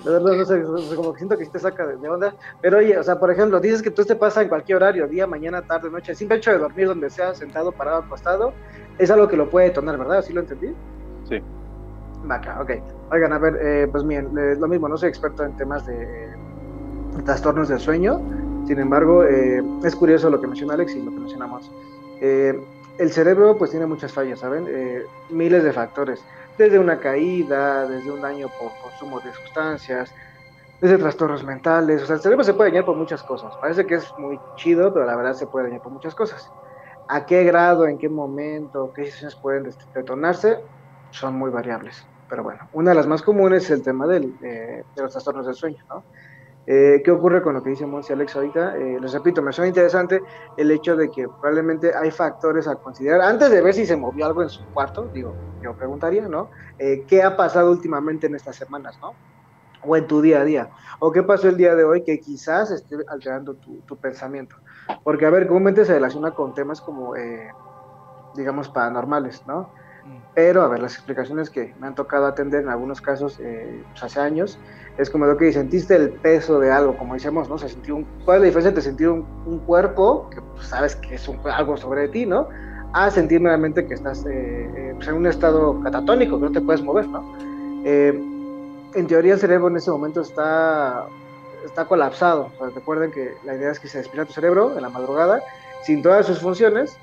la 0.04 0.10
verdad, 0.12 0.36
no 0.36 0.44
sé, 0.44 0.94
como 0.94 1.14
que 1.14 1.18
siento 1.18 1.36
que 1.36 1.44
sí 1.46 1.50
te 1.50 1.58
saca 1.58 1.84
de, 1.84 2.08
onda. 2.08 2.32
Pero 2.60 2.78
oye, 2.78 2.96
o 2.96 3.02
sea, 3.02 3.18
por 3.18 3.32
ejemplo, 3.32 3.58
dices 3.58 3.82
que 3.82 3.90
tú 3.90 4.04
te 4.04 4.14
pasa 4.14 4.42
en 4.42 4.48
cualquier 4.48 4.76
horario, 4.76 5.08
día, 5.08 5.26
mañana, 5.26 5.62
tarde, 5.62 5.90
noche, 5.90 6.12
el 6.12 6.16
simple 6.16 6.36
hecho 6.36 6.52
de 6.52 6.58
dormir 6.58 6.86
donde 6.86 7.10
sea, 7.10 7.34
sentado, 7.34 7.72
parado, 7.72 8.02
acostado, 8.02 8.52
es 8.98 9.10
algo 9.10 9.26
que 9.26 9.36
lo 9.36 9.50
puede 9.50 9.66
detonar, 9.66 9.98
¿verdad? 9.98 10.18
¿Así 10.18 10.32
lo 10.32 10.42
entendí? 10.42 10.72
Sí. 11.28 11.42
Vaca, 12.22 12.60
ok. 12.62 12.70
Oigan, 13.10 13.32
a 13.32 13.38
ver, 13.38 13.58
eh, 13.60 13.88
pues 13.90 14.06
bien, 14.06 14.30
eh, 14.38 14.54
lo 14.60 14.68
mismo, 14.68 14.88
no 14.88 14.96
soy 14.96 15.08
experto 15.08 15.42
en 15.42 15.56
temas 15.56 15.84
de, 15.86 16.41
trastornos 17.24 17.68
del 17.68 17.80
sueño, 17.80 18.20
sin 18.66 18.78
embargo, 18.78 19.24
eh, 19.24 19.62
es 19.84 19.94
curioso 19.94 20.30
lo 20.30 20.40
que 20.40 20.46
menciona 20.46 20.74
Alex 20.74 20.94
y 20.94 21.02
lo 21.02 21.10
que 21.10 21.18
mencionamos. 21.18 21.70
Eh, 22.20 22.58
el 22.98 23.10
cerebro 23.10 23.56
pues 23.56 23.70
tiene 23.70 23.86
muchas 23.86 24.12
fallas, 24.12 24.40
¿saben? 24.40 24.66
Eh, 24.68 25.04
miles 25.30 25.64
de 25.64 25.72
factores, 25.72 26.24
desde 26.56 26.78
una 26.78 26.98
caída, 26.98 27.86
desde 27.86 28.10
un 28.10 28.20
daño 28.20 28.48
por 28.60 28.70
consumo 28.82 29.20
de 29.20 29.32
sustancias, 29.32 30.14
desde 30.80 30.98
trastornos 30.98 31.44
mentales, 31.44 32.02
o 32.02 32.06
sea, 32.06 32.16
el 32.16 32.22
cerebro 32.22 32.44
se 32.44 32.54
puede 32.54 32.70
dañar 32.70 32.84
por 32.84 32.96
muchas 32.96 33.22
cosas. 33.22 33.54
Parece 33.60 33.86
que 33.86 33.96
es 33.96 34.12
muy 34.18 34.38
chido, 34.56 34.92
pero 34.92 35.06
la 35.06 35.16
verdad 35.16 35.34
se 35.34 35.46
puede 35.46 35.66
dañar 35.66 35.82
por 35.82 35.92
muchas 35.92 36.14
cosas. 36.14 36.50
¿A 37.08 37.26
qué 37.26 37.44
grado, 37.44 37.86
en 37.86 37.98
qué 37.98 38.08
momento, 38.08 38.92
qué 38.94 39.04
situaciones 39.04 39.36
pueden 39.36 39.74
detonarse? 39.94 40.58
Son 41.10 41.34
muy 41.34 41.50
variables. 41.50 42.04
Pero 42.28 42.42
bueno, 42.42 42.68
una 42.72 42.90
de 42.90 42.96
las 42.96 43.06
más 43.06 43.22
comunes 43.22 43.64
es 43.64 43.70
el 43.70 43.82
tema 43.82 44.06
del, 44.06 44.34
eh, 44.42 44.84
de 44.94 45.02
los 45.02 45.12
trastornos 45.12 45.46
del 45.46 45.54
sueño, 45.54 45.84
¿no? 45.88 46.02
Eh, 46.66 47.02
¿Qué 47.04 47.10
ocurre 47.10 47.42
con 47.42 47.54
lo 47.54 47.62
que 47.62 47.70
dice 47.70 47.86
Monsi 47.86 48.12
Alex 48.12 48.36
ahorita? 48.36 48.76
Eh, 48.76 48.98
les 49.00 49.12
repito, 49.12 49.42
me 49.42 49.52
suena 49.52 49.68
interesante 49.68 50.22
el 50.56 50.70
hecho 50.70 50.94
de 50.96 51.10
que 51.10 51.26
probablemente 51.26 51.92
hay 51.94 52.10
factores 52.10 52.68
a 52.68 52.76
considerar. 52.76 53.20
Antes 53.20 53.50
de 53.50 53.60
ver 53.60 53.74
si 53.74 53.84
se 53.84 53.96
movió 53.96 54.26
algo 54.26 54.42
en 54.42 54.48
su 54.48 54.64
cuarto, 54.72 55.10
digo, 55.12 55.34
yo 55.62 55.74
preguntaría, 55.76 56.28
¿no? 56.28 56.50
Eh, 56.78 57.04
¿Qué 57.08 57.22
ha 57.22 57.36
pasado 57.36 57.70
últimamente 57.72 58.28
en 58.28 58.36
estas 58.36 58.56
semanas, 58.56 58.98
¿no? 59.00 59.14
O 59.84 59.96
en 59.96 60.06
tu 60.06 60.20
día 60.22 60.42
a 60.42 60.44
día. 60.44 60.70
¿O 61.00 61.10
qué 61.10 61.24
pasó 61.24 61.48
el 61.48 61.56
día 61.56 61.74
de 61.74 61.82
hoy 61.82 62.04
que 62.04 62.20
quizás 62.20 62.70
esté 62.70 62.96
alterando 63.08 63.54
tu, 63.54 63.80
tu 63.80 63.96
pensamiento? 63.96 64.54
Porque, 65.02 65.26
a 65.26 65.30
ver, 65.30 65.48
comúnmente 65.48 65.84
se 65.84 65.94
relaciona 65.94 66.30
con 66.30 66.54
temas 66.54 66.80
como, 66.80 67.16
eh, 67.16 67.50
digamos, 68.36 68.68
paranormales, 68.68 69.44
¿no? 69.46 69.70
Pero, 70.34 70.62
a 70.62 70.68
ver, 70.68 70.80
las 70.80 70.94
explicaciones 70.94 71.50
que 71.50 71.74
me 71.78 71.86
han 71.86 71.94
tocado 71.94 72.26
atender 72.26 72.62
en 72.62 72.68
algunos 72.68 73.00
casos 73.00 73.38
eh, 73.40 73.84
pues 73.90 74.02
hace 74.02 74.20
años, 74.20 74.58
es 74.98 75.10
como 75.10 75.26
lo 75.26 75.36
que 75.36 75.52
sentiste 75.52 75.96
el 75.96 76.10
peso 76.10 76.60
de 76.60 76.70
algo, 76.70 76.96
como 76.96 77.14
decíamos, 77.14 77.48
¿no? 77.48 77.58
Se 77.58 77.68
sintió 77.68 77.96
un, 77.96 78.06
¿Cuál 78.24 78.36
es 78.36 78.40
la 78.42 78.46
diferencia 78.46 78.68
entre 78.68 78.82
sentir 78.82 79.08
un, 79.08 79.58
cuerpo, 79.66 80.28
que 80.30 80.40
pues, 80.40 80.66
sabes 80.66 80.96
que 80.96 81.14
es 81.14 81.28
un, 81.28 81.38
algo 81.44 81.76
sobre 81.76 82.08
ti, 82.08 82.26
¿no? 82.26 82.48
A 82.92 83.10
sentir 83.10 83.42
realmente 83.42 83.86
que 83.86 83.94
estás 83.94 84.26
eh, 84.26 84.70
eh, 84.76 84.92
pues 84.94 85.08
en 85.08 85.14
un 85.14 85.26
estado 85.26 85.80
catatónico, 85.82 86.38
que 86.38 86.44
no 86.44 86.52
te 86.52 86.60
puedes 86.60 86.82
mover, 86.82 87.08
¿no? 87.08 87.24
Eh, 87.84 88.10
en 88.94 89.06
teoría 89.06 89.34
el 89.34 89.40
cerebro 89.40 89.68
en 89.68 89.76
ese 89.76 89.90
momento 89.90 90.20
está, 90.20 91.06
está 91.64 91.86
colapsado. 91.86 92.50
O 92.58 92.66
recuerden 92.66 93.10
que 93.10 93.34
la 93.44 93.54
idea 93.54 93.70
es 93.70 93.80
que 93.80 93.88
se 93.88 93.98
despierta 93.98 94.26
tu 94.26 94.34
cerebro 94.34 94.76
en 94.76 94.82
la 94.82 94.90
madrugada 94.90 95.42
sin 95.82 96.02
todas 96.02 96.26
sus 96.26 96.40
funciones 96.40 96.96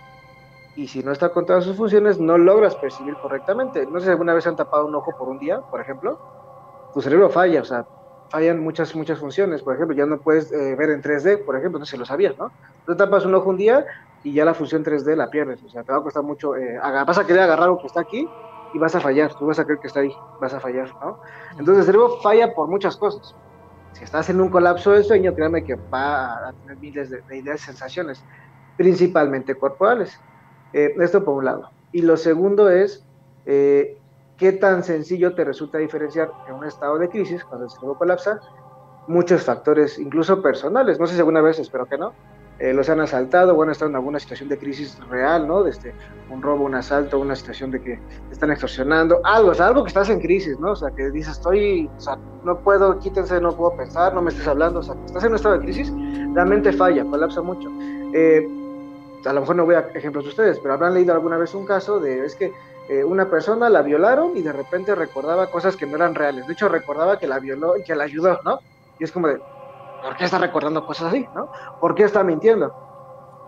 y 0.76 0.88
si 0.88 1.04
no 1.04 1.12
está 1.12 1.30
con 1.30 1.46
todas 1.46 1.66
sus 1.66 1.76
funciones 1.76 2.20
no 2.20 2.38
logras 2.38 2.76
percibir 2.76 3.16
correctamente. 3.16 3.86
No 3.86 4.00
sé 4.00 4.06
si 4.06 4.12
alguna 4.12 4.34
vez 4.34 4.48
han 4.48 4.56
tapado 4.56 4.86
un 4.86 4.96
ojo 4.96 5.12
por 5.18 5.28
un 5.28 5.40
día, 5.40 5.62
por 5.62 5.82
ejemplo. 5.82 6.20
Tu 6.92 7.02
cerebro 7.02 7.30
falla, 7.30 7.62
o 7.62 7.66
sea, 7.66 7.86
fallan 8.30 8.60
muchas, 8.60 8.96
muchas 8.96 9.20
funciones. 9.20 9.64
Por 9.64 9.76
ejemplo, 9.76 9.96
ya 9.96 10.06
no 10.06 10.22
puedes 10.22 10.52
eh, 10.52 10.76
ver 10.76 10.90
en 10.92 11.02
3D, 11.02 11.38
por 11.38 11.56
ejemplo, 11.58 11.80
no 11.80 11.86
sé 11.86 11.92
si 11.92 11.98
lo 11.98 12.06
sabías, 12.06 12.38
¿no? 12.38 12.54
Tú 12.86 12.96
tapas 12.96 13.26
un 13.26 13.36
ojo 13.36 13.50
un 13.50 13.58
día 13.58 13.86
y 14.22 14.34
ya 14.34 14.46
la 14.46 14.54
función 14.54 14.84
3D 14.84 15.16
la 15.16 15.30
pierdes. 15.30 15.64
O 15.64 15.70
sea, 15.70 15.84
te 15.84 15.92
va 15.92 16.00
a 16.00 16.04
costar 16.04 16.24
mucho. 16.24 16.56
Eh, 16.56 16.78
vas 16.80 17.18
a 17.18 17.26
querer 17.26 17.44
agarrar 17.44 17.66
algo 17.66 17.80
que 17.80 17.88
está 17.88 18.02
aquí 18.02 18.34
y 18.72 18.78
vas 18.80 18.96
a 18.96 19.02
fallar. 19.02 19.36
Tú 19.36 19.46
vas 19.48 19.60
a 19.60 19.66
creer 19.66 19.80
que 19.80 19.88
está 19.88 20.02
ahí, 20.02 20.22
vas 20.40 20.54
a 20.54 20.60
fallar, 20.60 20.96
¿no? 21.02 21.20
Entonces 21.58 21.80
el 21.82 21.86
cerebro 21.86 22.18
falla 22.22 22.54
por 22.54 22.68
muchas 22.70 22.98
cosas. 22.98 23.38
Si 23.92 24.04
estás 24.04 24.30
en 24.30 24.42
un 24.42 24.50
colapso 24.50 24.92
del 24.92 25.04
sueño, 25.04 25.34
créame 25.36 25.64
que 25.64 25.76
va 25.76 26.50
a 26.50 26.54
tener 26.54 26.78
miles 26.78 27.10
de, 27.10 27.22
de 27.28 27.38
ideas 27.38 27.62
sensaciones, 27.62 28.26
principalmente 28.76 29.58
corporales. 29.58 30.24
Eh, 30.72 30.94
esto 31.00 31.24
por 31.26 31.36
un 31.36 31.46
lado. 31.46 31.72
Y 31.92 32.02
lo 32.04 32.18
segundo 32.18 32.70
es 32.70 33.08
eh, 33.46 33.99
qué 34.40 34.54
tan 34.54 34.84
sencillo 34.84 35.36
te 35.36 35.44
resulta 35.44 35.78
diferenciar 35.78 36.32
en 36.48 36.56
un 36.56 36.66
estado 36.66 36.98
de 36.98 37.10
crisis, 37.10 37.44
cuando 37.44 37.66
el 37.66 37.72
cerebro 37.72 37.98
colapsa, 37.98 38.40
muchos 39.08 39.44
factores, 39.44 40.00
incluso 40.00 40.42
personales. 40.42 41.00
No 41.00 41.06
sé 41.06 41.14
si 41.14 41.20
alguna 41.20 41.42
vez, 41.42 41.60
espero 41.60 41.86
que 41.86 41.98
no, 41.98 42.14
eh, 42.60 42.74
los 42.74 42.90
han 42.90 43.02
asaltado, 43.02 43.54
bueno, 43.56 43.72
están 43.72 43.90
en 43.90 43.96
alguna 43.96 44.20
situación 44.20 44.48
de 44.50 44.58
crisis 44.58 44.98
real, 45.10 45.48
¿no? 45.48 45.64
Desde 45.64 45.94
un 46.30 46.42
robo, 46.42 46.64
un 46.64 46.76
asalto, 46.76 47.20
una 47.20 47.36
situación 47.36 47.72
de 47.72 47.82
que 47.82 48.00
están 48.32 48.52
extorsionando, 48.52 49.20
algo, 49.24 49.52
o 49.52 49.54
sea, 49.54 49.68
algo 49.68 49.84
que 49.84 49.90
estás 49.90 50.10
en 50.10 50.20
crisis, 50.20 50.58
¿no? 50.60 50.72
O 50.72 50.76
sea, 50.76 50.92
que 50.92 51.10
dices, 51.10 51.34
estoy, 51.34 51.90
o 51.98 52.00
sea, 52.00 52.18
no 52.44 52.60
puedo, 52.60 52.98
quítense, 53.00 53.40
no 53.42 53.56
puedo 53.56 53.76
pensar, 53.76 54.14
no 54.14 54.22
me 54.22 54.30
estés 54.30 54.48
hablando, 54.48 54.80
o 54.80 54.84
sea, 54.84 54.96
que 54.96 55.06
estás 55.06 55.24
en 55.24 55.30
un 55.30 55.36
estado 55.36 55.58
de 55.58 55.62
crisis, 55.62 55.92
la 56.34 56.46
mente 56.46 56.72
falla, 56.72 57.04
colapsa 57.06 57.42
mucho. 57.42 57.70
Eh, 58.14 58.48
a 59.26 59.34
lo 59.34 59.42
mejor 59.42 59.56
no 59.56 59.66
voy 59.66 59.76
a 59.76 59.90
ejemplos 59.96 60.24
de 60.24 60.30
ustedes, 60.30 60.60
pero 60.60 60.74
habrán 60.76 60.94
leído 60.94 61.14
alguna 61.14 61.38
vez 61.38 61.54
un 61.54 61.66
caso 61.66 62.00
de, 62.00 62.26
es 62.26 62.36
que 62.36 62.54
eh, 62.90 63.04
una 63.04 63.30
persona 63.30 63.70
la 63.70 63.84
violaron 63.84 64.36
y 64.36 64.42
de 64.42 64.52
repente 64.52 64.96
recordaba 64.96 65.52
cosas 65.52 65.76
que 65.76 65.86
no 65.86 65.96
eran 65.96 66.16
reales. 66.16 66.48
De 66.48 66.54
hecho, 66.54 66.68
recordaba 66.68 67.20
que 67.20 67.28
la 67.28 67.40
violó 67.40 67.78
y 67.78 67.84
que 67.84 67.94
la 67.94 68.06
ayudó, 68.06 68.40
¿no? 68.44 68.60
Y 68.98 69.04
es 69.04 69.12
como 69.12 69.28
de, 69.28 69.40
¿por 70.02 70.18
qué 70.18 70.26
está 70.26 70.40
recordando 70.40 70.84
cosas 70.88 71.10
así, 71.10 71.28
no? 71.36 71.52
¿Por 71.80 71.94
qué 71.94 72.04
está 72.04 72.24
mintiendo? 72.24 72.74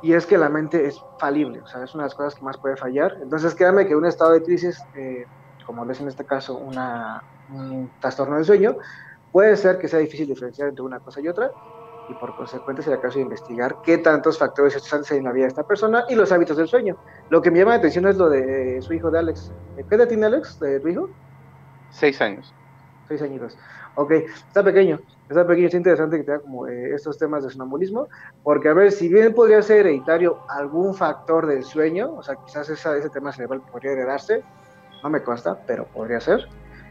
Y 0.04 0.14
es 0.14 0.28
que 0.28 0.38
la 0.38 0.50
mente 0.50 0.86
es 0.86 1.04
falible, 1.18 1.60
o 1.62 1.66
sea, 1.66 1.84
es 1.84 1.96
una 1.96 2.04
de 2.04 2.10
las 2.10 2.16
cosas 2.16 2.36
que 2.36 2.46
más 2.46 2.60
puede 2.60 2.78
fallar. 2.78 3.18
Entonces, 3.20 3.56
créanme 3.56 3.88
que 3.88 3.96
un 3.96 4.06
estado 4.06 4.32
de 4.32 4.44
crisis, 4.44 4.80
eh, 4.94 5.26
como 5.66 5.90
es 5.90 6.00
en 6.00 6.08
este 6.08 6.26
caso 6.26 6.58
un 6.58 7.92
trastorno 8.00 8.36
del 8.36 8.46
sueño, 8.46 8.78
puede 9.32 9.58
ser 9.58 9.80
que 9.80 9.88
sea 9.88 10.00
difícil 10.00 10.28
diferenciar 10.28 10.70
entre 10.70 10.84
una 10.84 11.00
cosa 11.00 11.20
y 11.20 11.28
otra, 11.28 11.52
y 12.12 12.14
por 12.16 12.36
consecuente 12.36 12.82
será 12.82 13.00
caso 13.00 13.16
de 13.16 13.24
investigar 13.24 13.78
qué 13.84 13.98
tantos 13.98 14.38
factores 14.38 14.76
están 14.76 15.02
en 15.10 15.24
la 15.24 15.32
vida 15.32 15.44
de 15.46 15.50
esta 15.50 15.64
persona 15.64 16.04
y 16.10 16.16
los 16.16 16.32
hábitos 16.32 16.58
del 16.58 16.68
sueño. 16.68 16.98
Lo 17.30 17.42
que 17.42 17.50
me 17.50 17.60
llama 17.60 17.72
la 17.72 17.78
atención 17.78 18.06
es 18.08 18.18
lo 18.18 18.30
de 18.30 18.82
su 18.82 18.94
hijo 18.94 19.10
de 19.10 19.20
Alex. 19.20 19.52
¿Qué 19.90 19.96
edad 19.96 20.08
tiene 20.08 20.26
Alex, 20.26 20.60
de 20.60 20.80
tu 20.80 20.90
hijo? 20.90 21.10
Seis 21.90 22.22
años. 22.22 22.54
Seis 23.08 23.22
añitos. 23.22 23.58
Ok, 23.96 24.12
está 24.12 24.64
pequeño, 24.64 25.00
está 25.30 25.46
pequeño, 25.46 25.68
es 25.68 25.74
interesante 25.74 26.18
que 26.18 26.24
tenga 26.24 26.40
como 26.40 26.66
eh, 26.66 26.94
estos 26.96 27.18
temas 27.18 27.44
de 27.44 27.50
sonambulismo, 27.50 28.08
porque 28.42 28.70
a 28.70 28.74
ver, 28.74 28.92
si 28.92 29.10
bien 29.10 29.34
podría 29.34 29.62
ser 29.62 29.80
hereditario 29.80 30.40
algún 30.48 30.96
factor 30.96 31.46
del 31.46 31.64
sueño, 31.64 32.14
o 32.14 32.24
sea, 32.24 32.36
quizás 32.36 32.70
ese 32.70 33.10
tema 33.10 33.34
cerebral 33.34 33.62
podría 33.70 33.92
heredarse, 33.92 34.44
no 35.04 35.10
me 35.10 35.22
consta, 35.22 35.60
pero 35.68 35.86
podría 35.88 36.22
ser, 36.22 36.48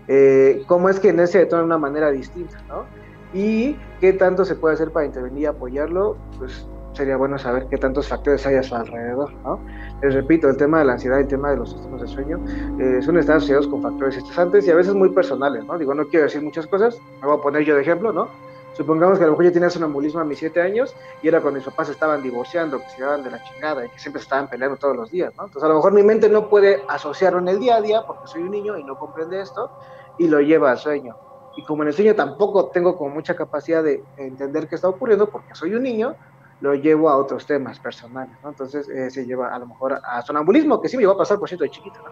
eh, 0.09 0.63
cómo 0.67 0.91
es 0.91 1.01
que 1.01 1.09
en 1.09 1.21
ese 1.21 1.39
detona 1.39 1.63
de 1.63 1.67
una 1.67 1.79
manera 1.79 2.11
distinta, 2.11 2.61
¿no? 2.69 2.85
Y 3.33 3.77
qué 4.01 4.13
tanto 4.13 4.45
se 4.45 4.55
puede 4.55 4.75
hacer 4.75 4.91
para 4.91 5.07
intervenir 5.07 5.43
y 5.43 5.47
apoyarlo, 5.47 6.17
pues 6.39 6.67
sería 6.93 7.17
bueno 7.17 7.39
saber 7.39 7.67
qué 7.69 7.79
tantos 7.79 8.09
factores 8.09 8.45
hay 8.47 8.57
a 8.57 8.63
su 8.63 8.75
alrededor, 8.75 9.33
¿no? 9.45 9.61
Les 10.03 10.15
repito, 10.15 10.49
el 10.49 10.57
tema 10.57 10.81
de 10.81 10.87
la 10.87 10.93
ansiedad, 10.95 11.21
el 11.21 11.29
tema 11.29 11.51
de 11.51 11.59
los 11.59 11.71
sistemas 11.71 12.01
de 12.01 12.09
sueño, 12.09 12.41
eh, 12.79 13.01
son 13.03 13.17
estados 13.19 13.45
asociados 13.45 13.69
con 13.69 13.83
factores 13.83 14.17
estresantes 14.17 14.67
y 14.67 14.71
a 14.71 14.75
veces 14.75 14.95
muy 14.95 15.11
personales, 15.11 15.65
¿no? 15.65 15.79
Digo, 15.79 15.95
no 15.95 16.07
quiero 16.09 16.25
decir 16.25 16.43
muchas 16.43 16.67
cosas, 16.67 16.99
me 17.21 17.29
voy 17.29 17.39
a 17.39 17.43
poner 17.43 17.65
yo 17.65 17.75
de 17.77 17.83
ejemplo, 17.83 18.13
¿no? 18.13 18.29
Supongamos 18.73 19.19
que 19.19 19.25
a 19.25 19.27
lo 19.27 19.33
mejor 19.33 19.47
yo 19.47 19.53
tenía 19.53 19.69
sonambulismo 19.69 20.21
a 20.21 20.25
mis 20.25 20.39
siete 20.39 20.61
años 20.63 20.95
y 21.23 21.29
era 21.29 21.41
cuando 21.41 21.59
mis 21.59 21.67
papás 21.67 21.91
estaban 21.91 22.23
divorciando, 22.23 22.79
que 22.79 22.89
se 22.89 22.99
llevaban 22.99 23.23
de 23.23 23.31
la 23.31 23.43
chingada 23.45 23.85
y 23.85 23.89
que 23.89 23.99
siempre 23.99 24.23
estaban 24.23 24.49
peleando 24.49 24.77
todos 24.77 24.97
los 24.97 25.11
días, 25.11 25.33
¿no? 25.37 25.45
Entonces 25.45 25.65
a 25.65 25.69
lo 25.69 25.77
mejor 25.77 25.93
mi 25.93 26.03
mente 26.03 26.29
no 26.29 26.49
puede 26.49 26.83
asociarlo 26.89 27.41
en 27.41 27.49
el 27.49 27.61
día 27.61 27.77
a 27.77 27.81
día 27.81 28.03
porque 28.07 28.27
soy 28.27 28.43
un 28.43 28.51
niño 28.51 28.79
y 28.79 28.85
no 28.85 28.99
comprende 28.99 29.41
esto 29.41 29.71
y 30.19 30.29
lo 30.29 30.41
lleva 30.41 30.71
al 30.71 30.79
sueño 30.79 31.17
y 31.57 31.63
como 31.65 31.83
en 31.83 31.89
el 31.89 31.95
sueño 31.95 32.15
tampoco 32.15 32.67
tengo 32.67 32.97
como 32.97 33.11
mucha 33.15 33.35
capacidad 33.35 33.83
de 33.83 34.03
entender 34.17 34.69
qué 34.69 34.77
está 34.77 34.89
ocurriendo 34.89 35.29
porque 35.29 35.55
soy 35.55 35.75
un 35.75 35.83
niño, 35.83 36.17
lo 36.61 36.75
llevo 36.75 37.09
a 37.09 37.17
otros 37.17 37.47
temas 37.47 37.79
personales, 37.81 38.37
¿no? 38.43 38.51
Entonces 38.51 38.89
eh, 38.89 39.11
se 39.11 39.27
lleva 39.27 39.55
a 39.55 39.59
lo 39.59 39.67
mejor 39.67 40.01
a 40.05 40.23
sonambulismo, 40.23 40.81
que 40.81 40.89
sí 40.89 40.97
me 40.97 41.03
llevó 41.03 41.15
a 41.15 41.19
pasar 41.19 41.39
por 41.39 41.49
cierto 41.49 41.65
de 41.65 41.71
chiquito, 41.71 41.99
¿no? 42.03 42.11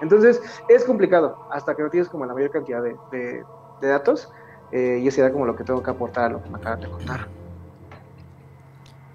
Entonces 0.00 0.40
es 0.68 0.84
complicado 0.84 1.46
hasta 1.50 1.74
que 1.74 1.82
no 1.82 1.90
tienes 1.90 2.08
como 2.08 2.24
la 2.24 2.34
mayor 2.34 2.50
cantidad 2.50 2.82
de, 2.82 2.96
de, 3.12 3.44
datos 3.86 4.30
eh, 4.72 5.00
y 5.02 5.08
ese 5.08 5.20
era 5.20 5.32
como 5.32 5.46
lo 5.46 5.54
que 5.54 5.64
tengo 5.64 5.82
que 5.82 5.90
aportar 5.90 6.26
a 6.26 6.28
lo 6.30 6.42
que 6.42 6.48
me 6.48 6.56
acaban 6.56 6.80
de 6.80 6.90
contar. 6.90 7.28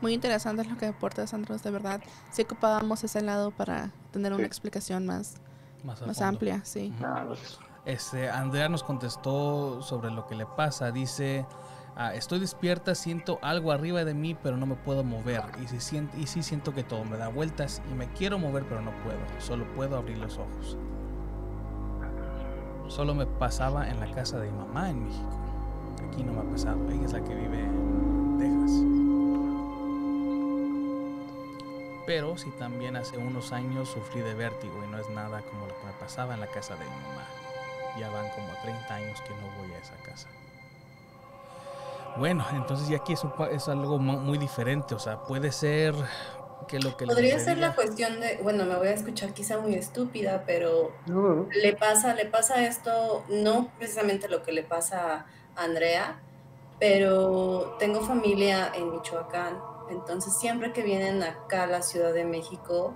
Muy 0.01 0.13
interesante 0.13 0.63
lo 0.65 0.77
que 0.77 0.87
aportas, 0.87 1.33
Andros, 1.33 1.63
de 1.63 1.71
verdad. 1.71 2.01
Sí 2.29 2.43
ocupábamos 2.43 3.03
ese 3.03 3.21
lado 3.21 3.51
para 3.51 3.91
tener 4.11 4.33
una 4.33 4.45
explicación 4.45 5.05
más, 5.05 5.37
más, 5.83 6.21
amplia, 6.21 6.63
sí. 6.63 6.93
Este, 7.85 8.29
Andrea 8.29 8.67
nos 8.67 8.83
contestó 8.83 9.81
sobre 9.83 10.09
lo 10.09 10.25
que 10.25 10.35
le 10.35 10.47
pasa. 10.47 10.91
Dice, 10.91 11.45
ah, 11.95 12.15
estoy 12.15 12.39
despierta, 12.39 12.95
siento 12.95 13.37
algo 13.43 13.71
arriba 13.71 14.03
de 14.03 14.15
mí, 14.15 14.35
pero 14.35 14.57
no 14.57 14.65
me 14.65 14.75
puedo 14.75 15.03
mover. 15.03 15.43
Y, 15.63 15.67
sí 15.67 16.43
siento 16.43 16.73
que 16.73 16.83
todo 16.83 17.05
me 17.05 17.17
da 17.17 17.27
vueltas 17.27 17.83
y 17.91 17.93
me 17.93 18.07
quiero 18.13 18.39
mover, 18.39 18.65
pero 18.67 18.81
no 18.81 18.91
puedo. 19.03 19.19
Solo 19.39 19.65
puedo 19.75 19.97
abrir 19.97 20.17
los 20.17 20.37
ojos. 20.39 20.77
Solo 22.87 23.13
me 23.13 23.25
pasaba 23.27 23.87
en 23.87 23.99
la 23.99 24.11
casa 24.11 24.39
de 24.39 24.51
mi 24.51 24.57
mamá 24.57 24.89
en 24.89 25.05
México. 25.05 25.29
Aquí 26.07 26.23
no 26.23 26.33
me 26.33 26.41
ha 26.41 26.51
pasado. 26.51 26.89
Ella 26.89 27.05
es 27.05 27.13
la 27.13 27.23
que 27.23 27.35
vive 27.35 27.59
en 27.59 28.37
Texas. 28.39 28.81
Pero 32.07 32.37
sí 32.37 32.51
también 32.57 32.95
hace 32.95 33.17
unos 33.17 33.51
años 33.51 33.89
sufrí 33.89 34.21
de 34.21 34.33
vértigo 34.33 34.73
y 34.83 34.91
no 34.91 34.99
es 34.99 35.09
nada 35.09 35.41
como 35.41 35.67
lo 35.67 35.75
que 35.79 35.85
me 35.85 35.93
pasaba 35.93 36.35
en 36.35 36.39
la 36.39 36.47
casa 36.47 36.75
de 36.75 36.85
mi 36.85 36.91
mamá 36.91 37.34
ya 37.99 38.09
van 38.09 38.29
como 38.29 38.47
30 38.61 38.93
años 38.93 39.21
que 39.21 39.29
no 39.29 39.61
voy 39.61 39.73
a 39.73 39.79
esa 39.79 39.95
casa. 40.03 40.27
Bueno, 42.17 42.45
entonces 42.53 42.87
ya 42.87 42.97
aquí 42.97 43.13
es, 43.13 43.23
es 43.51 43.67
algo 43.67 43.99
muy 43.99 44.37
diferente, 44.37 44.95
o 44.95 44.99
sea, 44.99 45.23
puede 45.23 45.51
ser 45.51 45.93
que 46.67 46.79
lo 46.79 46.95
que... 46.95 47.05
Podría 47.05 47.39
ser 47.39 47.57
la 47.57 47.75
cuestión 47.75 48.19
de, 48.21 48.39
bueno, 48.41 48.65
me 48.65 48.75
voy 48.75 48.87
a 48.87 48.93
escuchar 48.93 49.33
quizá 49.33 49.59
muy 49.59 49.75
estúpida, 49.75 50.43
pero 50.45 50.93
le 51.53 51.73
pasa, 51.73 52.13
le 52.13 52.25
pasa 52.25 52.65
esto, 52.65 53.23
no 53.29 53.69
precisamente 53.77 54.29
lo 54.29 54.43
que 54.43 54.53
le 54.53 54.63
pasa 54.63 55.25
a 55.55 55.63
Andrea, 55.63 56.19
pero 56.79 57.75
tengo 57.79 58.01
familia 58.01 58.71
en 58.73 58.91
Michoacán, 58.91 59.59
entonces 59.89 60.37
siempre 60.37 60.71
que 60.71 60.83
vienen 60.83 61.21
acá 61.21 61.63
a 61.63 61.67
la 61.67 61.81
Ciudad 61.81 62.13
de 62.13 62.23
México, 62.23 62.93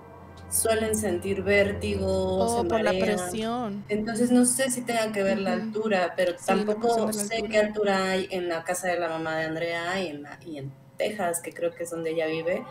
suelen 0.50 0.96
sentir 0.96 1.42
vértigo, 1.42 2.06
oh, 2.06 2.64
por 2.64 2.82
la 2.82 2.90
presión. 2.90 3.84
Entonces 3.88 4.30
no 4.30 4.44
sé 4.44 4.70
si 4.70 4.82
tenga 4.82 5.12
que 5.12 5.22
ver 5.22 5.38
la 5.38 5.52
altura, 5.52 6.14
pero 6.16 6.34
tampoco 6.44 7.12
sé 7.12 7.42
qué 7.48 7.58
altura 7.58 8.10
hay 8.10 8.28
en 8.30 8.48
la 8.48 8.64
casa 8.64 8.88
de 8.88 8.98
la 8.98 9.08
mamá 9.08 9.36
de 9.36 9.44
Andrea 9.46 10.00
y 10.00 10.08
en, 10.08 10.26
y 10.44 10.58
en 10.58 10.72
Texas, 10.96 11.40
que 11.40 11.52
creo 11.52 11.72
que 11.74 11.84
es 11.84 11.90
donde 11.90 12.10
ella 12.10 12.26
vive. 12.26 12.64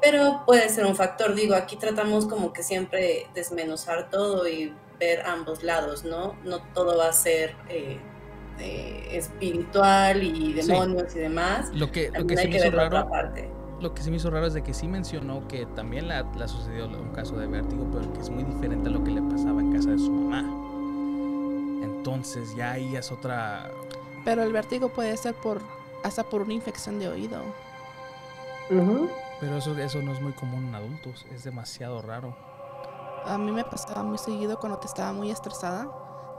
Pero 0.00 0.44
puede 0.46 0.68
ser 0.68 0.86
un 0.86 0.96
factor. 0.96 1.34
Digo, 1.34 1.54
aquí 1.54 1.76
tratamos 1.76 2.26
como 2.26 2.52
que 2.52 2.62
siempre 2.62 3.26
desmenuzar 3.34 4.10
todo 4.10 4.48
y 4.48 4.72
ver 4.98 5.22
ambos 5.26 5.62
lados, 5.62 6.04
¿no? 6.04 6.34
No 6.44 6.60
todo 6.72 6.96
va 6.96 7.08
a 7.08 7.12
ser 7.12 7.54
eh, 7.68 7.98
eh, 8.58 9.08
espiritual 9.12 10.22
y 10.22 10.52
demonios 10.54 11.14
y 11.14 11.18
demás. 11.18 11.70
Lo 11.74 11.92
que, 11.92 12.10
lo 12.10 12.26
que 12.26 12.38
hay 12.38 12.50
que 12.50 12.60
ver 12.60 12.74
la 12.74 12.86
otra 12.86 13.08
parte 13.08 13.57
lo 13.80 13.94
que 13.94 14.02
se 14.02 14.10
me 14.10 14.16
hizo 14.16 14.30
raro 14.30 14.46
es 14.46 14.54
de 14.54 14.62
que 14.62 14.74
sí 14.74 14.88
mencionó 14.88 15.46
que 15.48 15.66
también 15.66 16.08
le 16.08 16.14
ha 16.14 16.48
sucedido 16.48 16.86
un 16.88 17.10
caso 17.10 17.36
de 17.36 17.46
vértigo, 17.46 17.86
pero 17.92 18.12
que 18.12 18.20
es 18.20 18.30
muy 18.30 18.44
diferente 18.44 18.88
a 18.88 18.92
lo 18.92 19.04
que 19.04 19.10
le 19.10 19.22
pasaba 19.22 19.60
en 19.60 19.72
casa 19.72 19.90
de 19.90 19.98
su 19.98 20.10
mamá. 20.10 20.40
Entonces 21.82 22.54
ya 22.56 22.72
ahí 22.72 22.96
es 22.96 23.12
otra... 23.12 23.70
Pero 24.24 24.42
el 24.42 24.52
vértigo 24.52 24.88
puede 24.88 25.16
ser 25.16 25.34
por 25.34 25.60
hasta 26.02 26.24
por 26.24 26.42
una 26.42 26.54
infección 26.54 26.98
de 26.98 27.08
oído. 27.08 27.40
Pero 28.68 29.56
eso, 29.56 29.76
eso 29.76 30.02
no 30.02 30.12
es 30.12 30.20
muy 30.20 30.32
común 30.32 30.66
en 30.68 30.74
adultos, 30.74 31.26
es 31.32 31.44
demasiado 31.44 32.02
raro. 32.02 32.36
A 33.24 33.38
mí 33.38 33.52
me 33.52 33.64
pasaba 33.64 34.02
muy 34.02 34.18
seguido 34.18 34.58
cuando 34.58 34.78
te 34.78 34.86
estaba 34.86 35.12
muy 35.12 35.30
estresada 35.30 35.88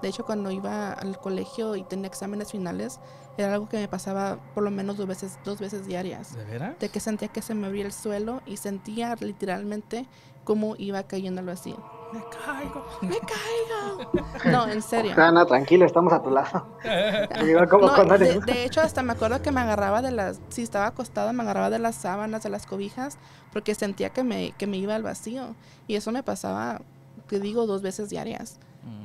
de 0.02 0.08
hecho, 0.08 0.26
cuando 0.26 0.50
iba 0.50 0.94
al 0.94 1.20
colegio 1.20 1.76
y 1.76 1.84
tenía 1.84 2.08
exámenes 2.08 2.52
finales, 2.52 3.00
era 3.44 3.54
algo 3.54 3.70
que 3.70 3.78
me 3.78 3.88
pasaba 3.88 4.38
por 4.54 4.64
lo 4.64 4.72
menos 4.72 4.98
dos 4.98 5.08
veces, 5.08 5.40
dos 5.44 5.60
veces 5.60 5.86
diarias. 5.86 6.36
¿De 6.36 6.44
veras? 6.46 6.80
De 6.80 6.90
que 6.90 7.00
sentía 7.00 7.28
que 7.28 7.42
se 7.42 7.54
me 7.56 7.68
abría 7.68 7.86
el 7.86 7.94
suelo 7.94 8.42
y 8.46 8.58
sentía 8.58 9.16
literalmente 9.20 10.06
cómo 10.44 10.76
iba 10.78 11.04
cayendo 11.04 11.42
al 11.42 11.48
vacío. 11.48 11.78
Me 12.12 12.22
caigo, 12.22 12.86
me 13.02 13.20
caigo. 13.20 14.52
No, 14.52 14.68
en 14.68 14.82
serio. 14.82 15.14
Ana, 15.16 15.46
tranquila, 15.46 15.86
estamos 15.86 16.12
a 16.12 16.24
tu 16.24 16.32
lado. 16.32 16.66
de, 16.84 18.64
hecho, 18.64 18.82
hasta 18.82 19.04
me 19.04 19.14
acuerdo 19.14 19.42
que 19.42 19.52
me 19.52 19.62
agarraba 19.62 20.02
de 20.02 20.12
las, 20.12 20.42
si 20.50 20.64
estaba 20.64 20.88
acostada, 20.88 21.34
me 21.34 21.44
agarraba 21.44 21.70
de 21.70 21.80
las 21.80 21.96
sábanas, 21.96 22.42
de 22.42 22.50
las 22.50 22.66
cobijas, 22.66 23.20
porque 23.54 23.76
sentía 23.76 24.10
que 24.10 24.24
me, 24.24 24.54
que 24.58 24.66
me 24.66 24.78
iba 24.78 24.96
al 24.96 25.04
vacío. 25.04 25.56
Y 25.88 25.96
eso 25.96 26.12
me 26.12 26.24
pasaba, 26.24 26.82
te 27.28 27.40
digo, 27.40 27.68
dos 27.68 27.82
veces 27.82 28.10
diarias. 28.10 28.60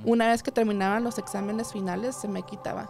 Una 0.04 0.28
vez 0.28 0.42
que 0.42 0.50
terminaban 0.50 1.04
los 1.04 1.18
exámenes 1.18 1.72
finales 1.72 2.16
se 2.16 2.28
me 2.28 2.42
quitaba. 2.42 2.88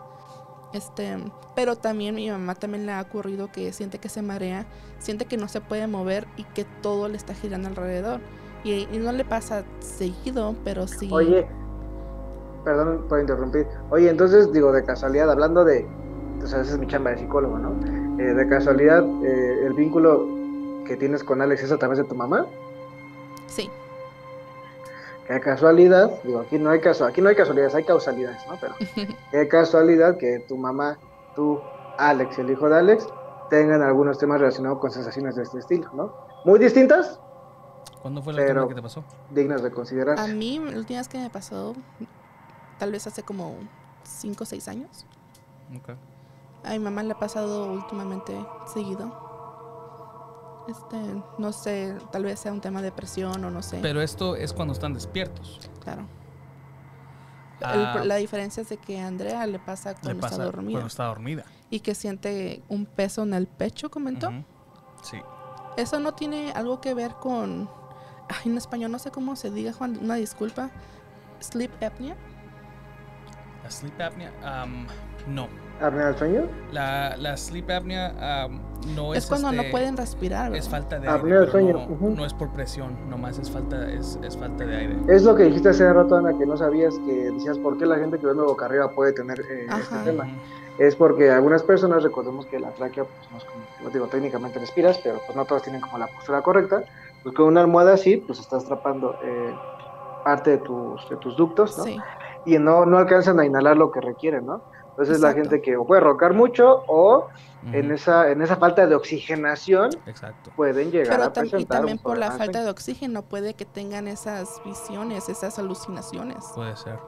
Este, 0.74 1.16
pero 1.54 1.76
también 1.76 2.16
mi 2.16 2.28
mamá 2.28 2.56
también 2.56 2.84
le 2.84 2.92
ha 2.92 3.00
ocurrido 3.00 3.48
que 3.50 3.72
siente 3.72 3.98
que 3.98 4.08
se 4.08 4.22
marea, 4.22 4.66
siente 4.98 5.24
que 5.24 5.36
no 5.36 5.46
se 5.46 5.60
puede 5.60 5.86
mover 5.86 6.26
y 6.36 6.42
que 6.42 6.66
todo 6.82 7.08
le 7.08 7.16
está 7.16 7.32
girando 7.32 7.68
alrededor. 7.68 8.20
Y, 8.64 8.86
no 8.98 9.12
le 9.12 9.24
pasa 9.24 9.62
seguido, 9.78 10.56
pero 10.64 10.88
sí. 10.88 11.08
Oye, 11.12 11.46
perdón 12.64 13.04
por 13.08 13.20
interrumpir. 13.20 13.68
Oye, 13.90 14.10
entonces 14.10 14.52
digo, 14.52 14.72
de 14.72 14.84
casualidad, 14.84 15.30
hablando 15.30 15.64
de, 15.64 15.86
entonces 16.32 16.60
esa 16.62 16.72
es 16.72 16.78
mi 16.78 16.88
chamba 16.88 17.12
de 17.12 17.18
psicólogo, 17.18 17.56
¿no? 17.56 18.20
Eh, 18.20 18.34
de 18.34 18.48
casualidad, 18.48 19.04
eh, 19.22 19.66
el 19.66 19.74
vínculo 19.74 20.26
que 20.88 20.96
tienes 20.96 21.22
con 21.22 21.40
Alex 21.40 21.62
es 21.62 21.72
a 21.72 21.78
través 21.78 21.98
de 21.98 22.04
tu 22.04 22.16
mamá. 22.16 22.46
Sí. 23.46 23.70
Qué 25.26 25.40
casualidad, 25.40 26.22
digo, 26.22 26.40
aquí 26.40 26.58
no 26.58 26.70
hay 26.70 26.80
caso, 26.80 27.06
aquí 27.06 27.20
no 27.22 27.30
hay 27.30 27.34
casualidades, 27.36 27.74
hay 27.74 27.84
causalidades, 27.84 28.46
¿no? 28.46 28.56
Pero 28.60 28.74
qué 29.30 29.48
casualidad 29.48 30.16
que 30.18 30.40
tu 30.40 30.56
mamá, 30.56 30.98
tú, 31.34 31.60
Alex, 31.98 32.38
el 32.38 32.50
hijo 32.50 32.68
de 32.68 32.76
Alex, 32.78 33.06
tengan 33.48 33.82
algunos 33.82 34.18
temas 34.18 34.40
relacionados 34.40 34.78
con 34.80 34.90
sensaciones 34.90 35.36
de 35.36 35.44
este 35.44 35.58
estilo, 35.60 35.88
¿no? 35.94 36.12
Muy 36.44 36.58
distintas. 36.58 37.18
¿Cuándo 38.02 38.20
fue 38.22 38.34
la 38.34 38.42
última 38.42 38.54
Pero- 38.60 38.68
que 38.68 38.74
te 38.74 38.82
pasó? 38.82 39.02
Dignas 39.30 39.62
de 39.62 39.70
considerar. 39.70 40.18
A 40.20 40.26
mí, 40.26 40.58
la 40.58 40.76
última 40.76 40.98
vez 41.00 41.08
que 41.08 41.16
me 41.18 41.30
pasó, 41.30 41.74
tal 42.78 42.92
vez 42.92 43.06
hace 43.06 43.22
como 43.22 43.54
5 44.02 44.42
o 44.42 44.46
6 44.46 44.68
años. 44.68 45.06
Ok. 45.74 45.96
A 46.64 46.70
mi 46.72 46.78
mamá 46.80 47.02
le 47.02 47.12
ha 47.12 47.18
pasado 47.18 47.72
últimamente 47.72 48.34
seguido. 48.66 49.23
Este, 50.68 51.22
no 51.38 51.52
sé, 51.52 51.94
tal 52.10 52.24
vez 52.24 52.40
sea 52.40 52.52
un 52.52 52.60
tema 52.60 52.80
de 52.80 52.86
depresión 52.86 53.44
o 53.44 53.50
no 53.50 53.62
sé. 53.62 53.78
Pero 53.82 54.00
esto 54.00 54.34
es 54.36 54.52
cuando 54.52 54.72
están 54.72 54.94
despiertos. 54.94 55.60
claro. 55.82 56.02
El- 57.60 57.66
Ah, 57.66 58.02
la 58.04 58.16
diferencia 58.16 58.60
es 58.62 58.68
de 58.68 58.76
que 58.78 59.00
a 59.00 59.06
Andrea 59.06 59.46
le 59.46 59.58
pasa 59.58 59.92
le 59.92 59.96
cuando 60.00 60.20
pasa 60.20 60.34
está 60.34 60.44
dormida 60.44 60.72
cuando 60.72 60.86
está 60.88 61.04
dormida. 61.06 61.44
y 61.70 61.80
que 61.80 61.94
siente 61.94 62.62
un 62.68 62.84
peso 62.84 63.22
en 63.22 63.32
el 63.32 63.46
pecho, 63.46 63.90
comentó. 63.90 64.30
Sí. 65.02 65.18
Eso 65.76 65.98
no 66.00 66.12
tiene 66.14 66.52
algo 66.52 66.80
que 66.80 66.94
ver 66.94 67.14
con. 67.14 67.70
Ay, 68.28 68.50
en 68.50 68.56
español 68.58 68.90
no 68.90 68.98
sé 68.98 69.10
cómo 69.12 69.36
se 69.36 69.50
diga, 69.50 69.72
Juan, 69.72 69.98
una 70.02 70.16
disculpa. 70.16 70.70
Sleep 71.40 71.70
apnea. 71.82 72.16
Sleep 73.68 73.98
apnea, 74.00 74.32
am, 74.42 74.86
no. 75.28 75.48
¿Apnea 75.80 76.06
del 76.06 76.16
sueño? 76.16 76.42
La, 76.72 77.16
la 77.16 77.36
sleep 77.36 77.70
apnea 77.70 78.44
am, 78.44 78.60
no 78.94 79.12
es. 79.12 79.24
es 79.24 79.28
cuando 79.28 79.50
no 79.52 79.60
este, 79.60 79.70
pueden 79.70 79.96
respirar. 79.96 80.54
Es 80.54 80.68
falta 80.68 80.98
de 81.00 81.08
Apnea 81.08 81.34
aire. 81.34 81.40
del 81.40 81.50
sueño, 81.50 81.86
no, 82.00 82.24
es 82.24 82.32
por 82.34 82.50
presión, 82.52 82.96
nomás 83.08 83.38
es 83.38 83.50
falta, 83.50 83.90
es, 83.90 84.18
es 84.22 84.36
falta 84.36 84.64
de 84.64 84.76
aire. 84.76 84.96
Es 85.08 85.24
lo 85.24 85.34
que 85.34 85.44
dijiste 85.44 85.70
hace 85.70 85.92
rato, 85.92 86.16
Ana, 86.16 86.36
que 86.38 86.46
no 86.46 86.56
sabías, 86.56 86.94
que 87.06 87.30
decías 87.32 87.58
por 87.58 87.76
qué 87.78 87.86
la 87.86 87.96
gente 87.96 88.18
que 88.18 88.22
duerme 88.22 88.42
boca 88.42 88.66
arriba 88.66 88.88
puede 88.90 89.12
tener 89.12 89.40
eh, 89.40 89.66
este 89.80 89.96
tema. 90.04 90.26
Es 90.78 90.96
porque 90.96 91.30
algunas 91.30 91.62
personas, 91.62 92.02
recordemos 92.02 92.46
que 92.46 92.58
la 92.58 92.70
tráquea, 92.70 93.04
pues 93.04 93.30
no 93.30 93.38
es 93.38 93.44
como, 93.44 93.64
yo 93.82 93.90
digo, 93.90 94.06
técnicamente 94.08 94.58
respiras, 94.58 94.98
pero 95.02 95.20
pues 95.24 95.36
no 95.36 95.44
todas 95.44 95.62
tienen 95.62 95.80
como 95.80 95.98
la 95.98 96.06
postura 96.08 96.42
correcta. 96.42 96.84
Pues 97.22 97.34
con 97.34 97.46
una 97.46 97.60
almohada 97.62 97.94
así, 97.94 98.16
pues 98.18 98.38
estás 98.40 98.64
atrapando 98.64 99.16
eh, 99.22 99.54
parte 100.24 100.50
de 100.52 100.58
tus, 100.58 101.08
de 101.08 101.16
tus 101.16 101.36
ductos, 101.36 101.78
¿no? 101.78 101.84
Sí, 101.84 101.96
Y 102.44 102.58
no, 102.58 102.84
no 102.86 102.98
alcanzan 102.98 103.38
a 103.40 103.46
inhalar 103.46 103.76
lo 103.76 103.90
que 103.90 104.00
requieren, 104.00 104.46
¿no? 104.46 104.62
Entonces 104.96 105.20
la 105.20 105.32
gente 105.32 105.60
que 105.60 105.76
o 105.76 105.84
puede 105.86 106.00
roncar 106.00 106.34
mucho 106.34 106.84
o 106.86 107.26
en, 107.72 107.90
esa, 107.90 108.30
en 108.30 108.42
esa 108.42 108.56
falta 108.56 108.86
de 108.86 108.94
oxigenación 108.94 109.90
Exacto. 110.06 110.50
pueden 110.54 110.90
llegar 110.92 111.16
pero 111.16 111.24
a 111.24 111.32
tam- 111.32 111.46
y 111.46 111.50
presentar 111.50 111.78
también 111.78 111.96
un 111.98 112.02
por 112.02 112.16
la 112.18 112.30
falta 112.30 112.62
de 112.62 112.70
oxígeno 112.70 113.22
puede 113.22 113.54
que 113.54 113.64
tengan 113.64 114.06
esas 114.06 114.60
visiones, 114.64 115.28
esas 115.28 115.58
alucinaciones. 115.58 116.44
Puede 116.54 116.76
ser. 116.76 116.98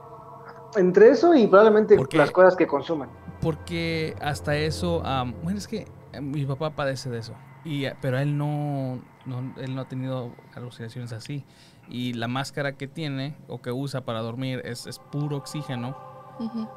Entre 0.76 1.10
eso 1.10 1.34
y 1.34 1.46
probablemente 1.46 1.96
Porque- 1.96 2.18
las 2.18 2.30
cosas 2.32 2.56
que 2.56 2.66
consuman. 2.66 3.08
Porque 3.40 4.16
hasta 4.20 4.56
eso, 4.56 5.04
am, 5.04 5.34
bueno, 5.42 5.58
es 5.58 5.68
que 5.68 5.86
eh, 6.12 6.20
mi 6.20 6.44
papá 6.44 6.70
padece 6.70 7.08
de 7.10 7.18
eso. 7.18 7.34
Y, 7.64 7.84
eh, 7.84 7.94
pero 8.00 8.18
él 8.18 8.36
no, 8.36 8.98
no, 9.26 9.54
él 9.58 9.74
no 9.74 9.82
ha 9.82 9.88
tenido 9.88 10.32
alucinaciones 10.54 11.12
así. 11.12 11.44
Y 11.88 12.14
la 12.14 12.26
máscara 12.28 12.72
que 12.72 12.88
tiene 12.88 13.36
o 13.46 13.62
que 13.62 13.70
usa 13.70 14.00
para 14.04 14.20
dormir 14.22 14.60
es, 14.64 14.86
es 14.86 14.98
puro 14.98 15.36
oxígeno. 15.36 16.15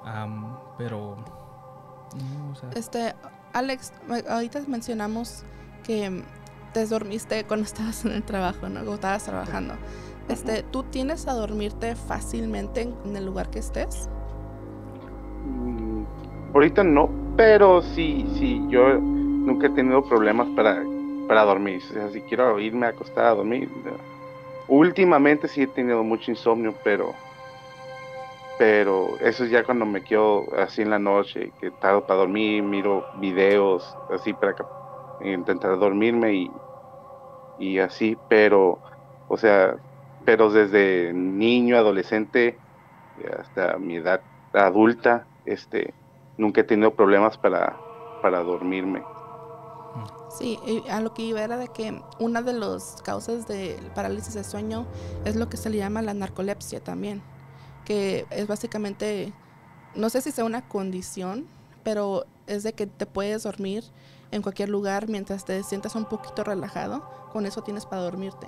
Am, 0.03 0.55
pero... 0.77 1.17
no, 2.15 2.51
o 2.51 2.55
sea, 2.55 2.69
Este, 2.75 3.13
Alex, 3.53 3.93
ahorita 4.29 4.61
mencionamos 4.67 5.43
que 5.83 6.23
te 6.73 6.85
dormiste 6.85 7.43
cuando 7.45 7.65
estabas 7.65 8.05
en 8.05 8.11
el 8.11 8.23
trabajo, 8.23 8.69
¿no? 8.69 8.75
Cuando 8.75 8.95
estabas 8.95 9.23
trabajando. 9.23 9.75
Este, 10.29 10.61
¿tú 10.63 10.83
tienes 10.83 11.27
a 11.27 11.33
dormirte 11.33 11.95
fácilmente 11.95 12.81
en, 13.03 13.15
el 13.15 13.25
lugar 13.25 13.49
que 13.49 13.59
estés? 13.59 14.07
Mm, 15.43 16.03
ahorita 16.53 16.83
no, 16.83 17.09
pero 17.35 17.81
sí, 17.81 18.27
sí, 18.37 18.63
yo 18.69 18.99
nunca 18.99 19.67
he 19.67 19.69
tenido 19.71 20.03
problemas 20.03 20.47
para, 20.55 20.83
para 21.27 21.43
dormir. 21.45 21.81
O 21.89 21.93
sea, 21.93 22.09
si 22.11 22.21
quiero 22.21 22.59
irme 22.59 22.85
a 22.85 22.89
acostar 22.89 23.25
a 23.25 23.35
dormir. 23.35 23.69
Últimamente 24.67 25.47
sí 25.47 25.63
he 25.63 25.67
tenido 25.67 26.03
mucho 26.03 26.29
insomnio, 26.29 26.75
pero 26.83 27.15
pero 28.59 29.17
eso 29.21 29.45
es 29.45 29.51
ya 29.51 29.63
cuando 29.63 29.85
me 29.85 30.03
quedo 30.03 30.53
así 30.57 30.81
en 30.81 30.89
la 30.89 30.99
noche, 30.99 31.53
que 31.61 31.71
tardo 31.71 32.05
para 32.05 32.19
dormir, 32.19 32.61
miro 32.61 33.05
videos 33.21 33.95
así 34.09 34.33
para 34.33 34.53
intentar 35.21 35.79
dormirme 35.79 36.33
y, 36.33 36.51
y 37.57 37.79
así, 37.79 38.17
pero, 38.27 38.81
o 39.29 39.37
sea, 39.37 39.77
pero 40.25 40.51
desde 40.51 41.13
niño, 41.13 41.77
adolescente, 41.77 42.59
hasta 43.39 43.77
mi 43.77 43.95
edad 43.95 44.25
adulta, 44.51 45.25
este, 45.45 45.95
nunca 46.35 46.59
he 46.59 46.65
tenido 46.65 46.93
problemas 46.93 47.37
para, 47.37 47.77
para 48.21 48.43
dormirme. 48.43 49.03
Sí, 50.37 50.59
a 50.91 50.99
lo 50.99 51.13
que 51.13 51.21
iba 51.21 51.41
era 51.41 51.55
de 51.55 51.69
que 51.69 52.03
una 52.19 52.41
de 52.41 52.51
las 52.53 53.01
causas 53.03 53.47
de 53.47 53.79
parálisis 53.95 54.33
de 54.33 54.43
sueño 54.43 54.85
es 55.23 55.37
lo 55.37 55.47
que 55.47 55.55
se 55.55 55.69
le 55.69 55.77
llama 55.77 56.01
la 56.01 56.13
narcolepsia 56.13 56.83
también, 56.83 57.23
que 57.89 58.27
es 58.29 58.45
básicamente, 58.45 59.33
no 59.95 60.11
sé 60.11 60.21
si 60.21 60.31
sea 60.31 60.45
una 60.45 60.61
condición, 60.61 61.47
pero 61.83 62.23
es 62.45 62.61
de 62.61 62.73
que 62.73 62.85
te 62.85 63.07
puedes 63.07 63.41
dormir 63.43 63.83
en 64.31 64.43
cualquier 64.43 64.69
lugar 64.69 65.07
mientras 65.09 65.43
te 65.43 65.63
sientas 65.63 65.95
un 65.95 66.05
poquito 66.05 66.43
relajado, 66.43 67.01
con 67.33 67.47
eso 67.47 67.63
tienes 67.63 67.87
para 67.87 68.03
dormirte. 68.03 68.45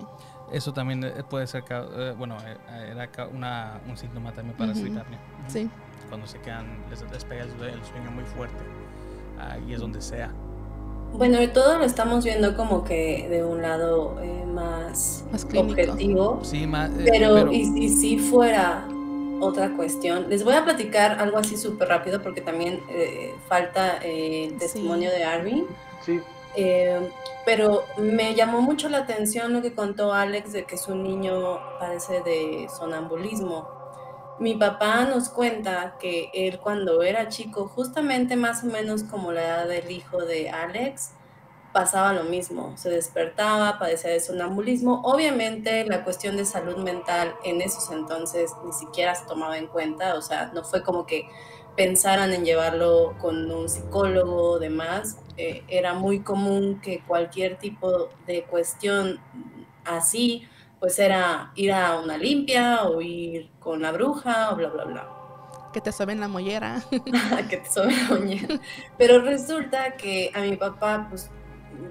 eso 0.53 0.71
también 0.73 1.03
eh, 1.03 1.23
puede 1.27 1.47
ser, 1.47 1.63
eh, 1.71 2.13
bueno, 2.19 2.37
eh, 2.45 2.91
era 2.91 3.27
una, 3.27 3.81
un 3.89 3.97
síntoma 3.97 4.31
también 4.31 4.55
para 4.55 4.73
Ujú. 4.73 4.81
sleep 4.81 4.97
apnea. 4.99 5.19
Ujú. 5.45 5.53
Sí, 5.53 5.69
Cuando 6.07 6.27
se 6.27 6.37
quedan, 6.41 6.67
les, 6.91 7.01
les 7.11 7.25
pega 7.25 7.43
el, 7.43 7.49
el 7.63 7.83
sueño 7.85 8.11
muy 8.11 8.25
fuerte. 8.25 8.63
Ahí 9.39 9.73
es 9.73 9.79
donde 9.79 10.01
sea. 10.01 10.31
Bueno, 11.13 11.37
todo 11.51 11.79
lo 11.79 11.83
estamos 11.83 12.23
viendo 12.23 12.55
como 12.55 12.83
que 12.83 13.27
de 13.27 13.43
un 13.43 13.63
lado 13.63 14.19
eh, 14.21 14.45
más 14.45 15.23
más 15.31 15.47
objetivo, 15.55 16.39
Sí, 16.43 16.67
ma- 16.67 16.85
eh, 16.85 17.07
pero, 17.11 17.51
y, 17.51 17.85
y 17.85 17.89
si 17.89 18.19
fuera 18.19 18.85
otra 19.41 19.75
cuestión, 19.75 20.29
les 20.29 20.43
voy 20.43 20.53
a 20.53 20.63
platicar 20.63 21.19
algo 21.19 21.37
así 21.37 21.57
súper 21.57 21.89
rápido 21.89 22.21
porque 22.21 22.41
también 22.41 22.81
eh, 22.89 23.33
falta 23.47 23.97
eh, 24.03 24.45
el 24.45 24.57
testimonio 24.57 25.11
de 25.11 25.23
Arvin. 25.23 25.67
Sí, 26.05 26.19
Eh, 26.55 27.09
pero 27.45 27.85
me 27.97 28.35
llamó 28.35 28.61
mucho 28.61 28.89
la 28.89 28.99
atención 28.99 29.53
lo 29.53 29.61
que 29.61 29.73
contó 29.73 30.13
Alex 30.13 30.51
de 30.51 30.65
que 30.65 30.77
su 30.77 30.95
niño 30.95 31.59
padece 31.79 32.21
de 32.21 32.67
sonambulismo. 32.77 33.67
Mi 34.39 34.55
papá 34.55 35.05
nos 35.05 35.29
cuenta 35.29 35.95
que 35.99 36.29
él 36.33 36.59
cuando 36.59 37.03
era 37.03 37.29
chico, 37.29 37.67
justamente 37.67 38.35
más 38.35 38.63
o 38.63 38.67
menos 38.67 39.03
como 39.03 39.31
la 39.31 39.41
edad 39.43 39.67
del 39.67 39.89
hijo 39.91 40.17
de 40.25 40.49
Alex, 40.49 41.11
pasaba 41.73 42.13
lo 42.13 42.23
mismo, 42.23 42.73
se 42.77 42.89
despertaba, 42.89 43.79
padecía 43.79 44.11
de 44.11 44.19
sonambulismo. 44.19 45.01
Obviamente 45.03 45.85
la 45.85 46.03
cuestión 46.03 46.37
de 46.37 46.45
salud 46.45 46.77
mental 46.77 47.35
en 47.43 47.61
esos 47.61 47.91
entonces 47.91 48.51
ni 48.65 48.73
siquiera 48.73 49.15
se 49.15 49.25
tomaba 49.25 49.57
en 49.57 49.67
cuenta, 49.67 50.15
o 50.15 50.21
sea, 50.21 50.51
no 50.53 50.63
fue 50.63 50.83
como 50.83 51.05
que 51.05 51.25
pensaran 51.75 52.33
en 52.33 52.43
llevarlo 52.43 53.15
con 53.19 53.49
un 53.51 53.69
psicólogo 53.69 54.51
o 54.51 54.59
demás. 54.59 55.17
Eh, 55.37 55.63
era 55.67 55.93
muy 55.93 56.21
común 56.21 56.81
que 56.81 57.03
cualquier 57.05 57.57
tipo 57.57 58.09
de 58.27 58.43
cuestión 58.43 59.19
así, 59.85 60.47
pues 60.79 60.99
era 60.99 61.51
ir 61.55 61.71
a 61.71 61.99
una 61.99 62.17
limpia 62.17 62.83
o 62.83 63.01
ir 63.01 63.49
con 63.59 63.81
la 63.81 63.91
bruja 63.91 64.51
o 64.51 64.55
bla, 64.55 64.69
bla, 64.69 64.83
bla. 64.85 65.09
Que 65.73 65.79
te 65.79 65.93
soben 65.93 66.19
la 66.19 66.27
mollera. 66.27 66.81
que 67.49 67.57
te 67.57 67.71
sobe 67.71 67.93
la 67.95 68.15
uña. 68.15 68.41
Pero 68.97 69.21
resulta 69.21 69.95
que 69.95 70.29
a 70.33 70.41
mi 70.41 70.57
papá, 70.57 71.07
pues 71.09 71.31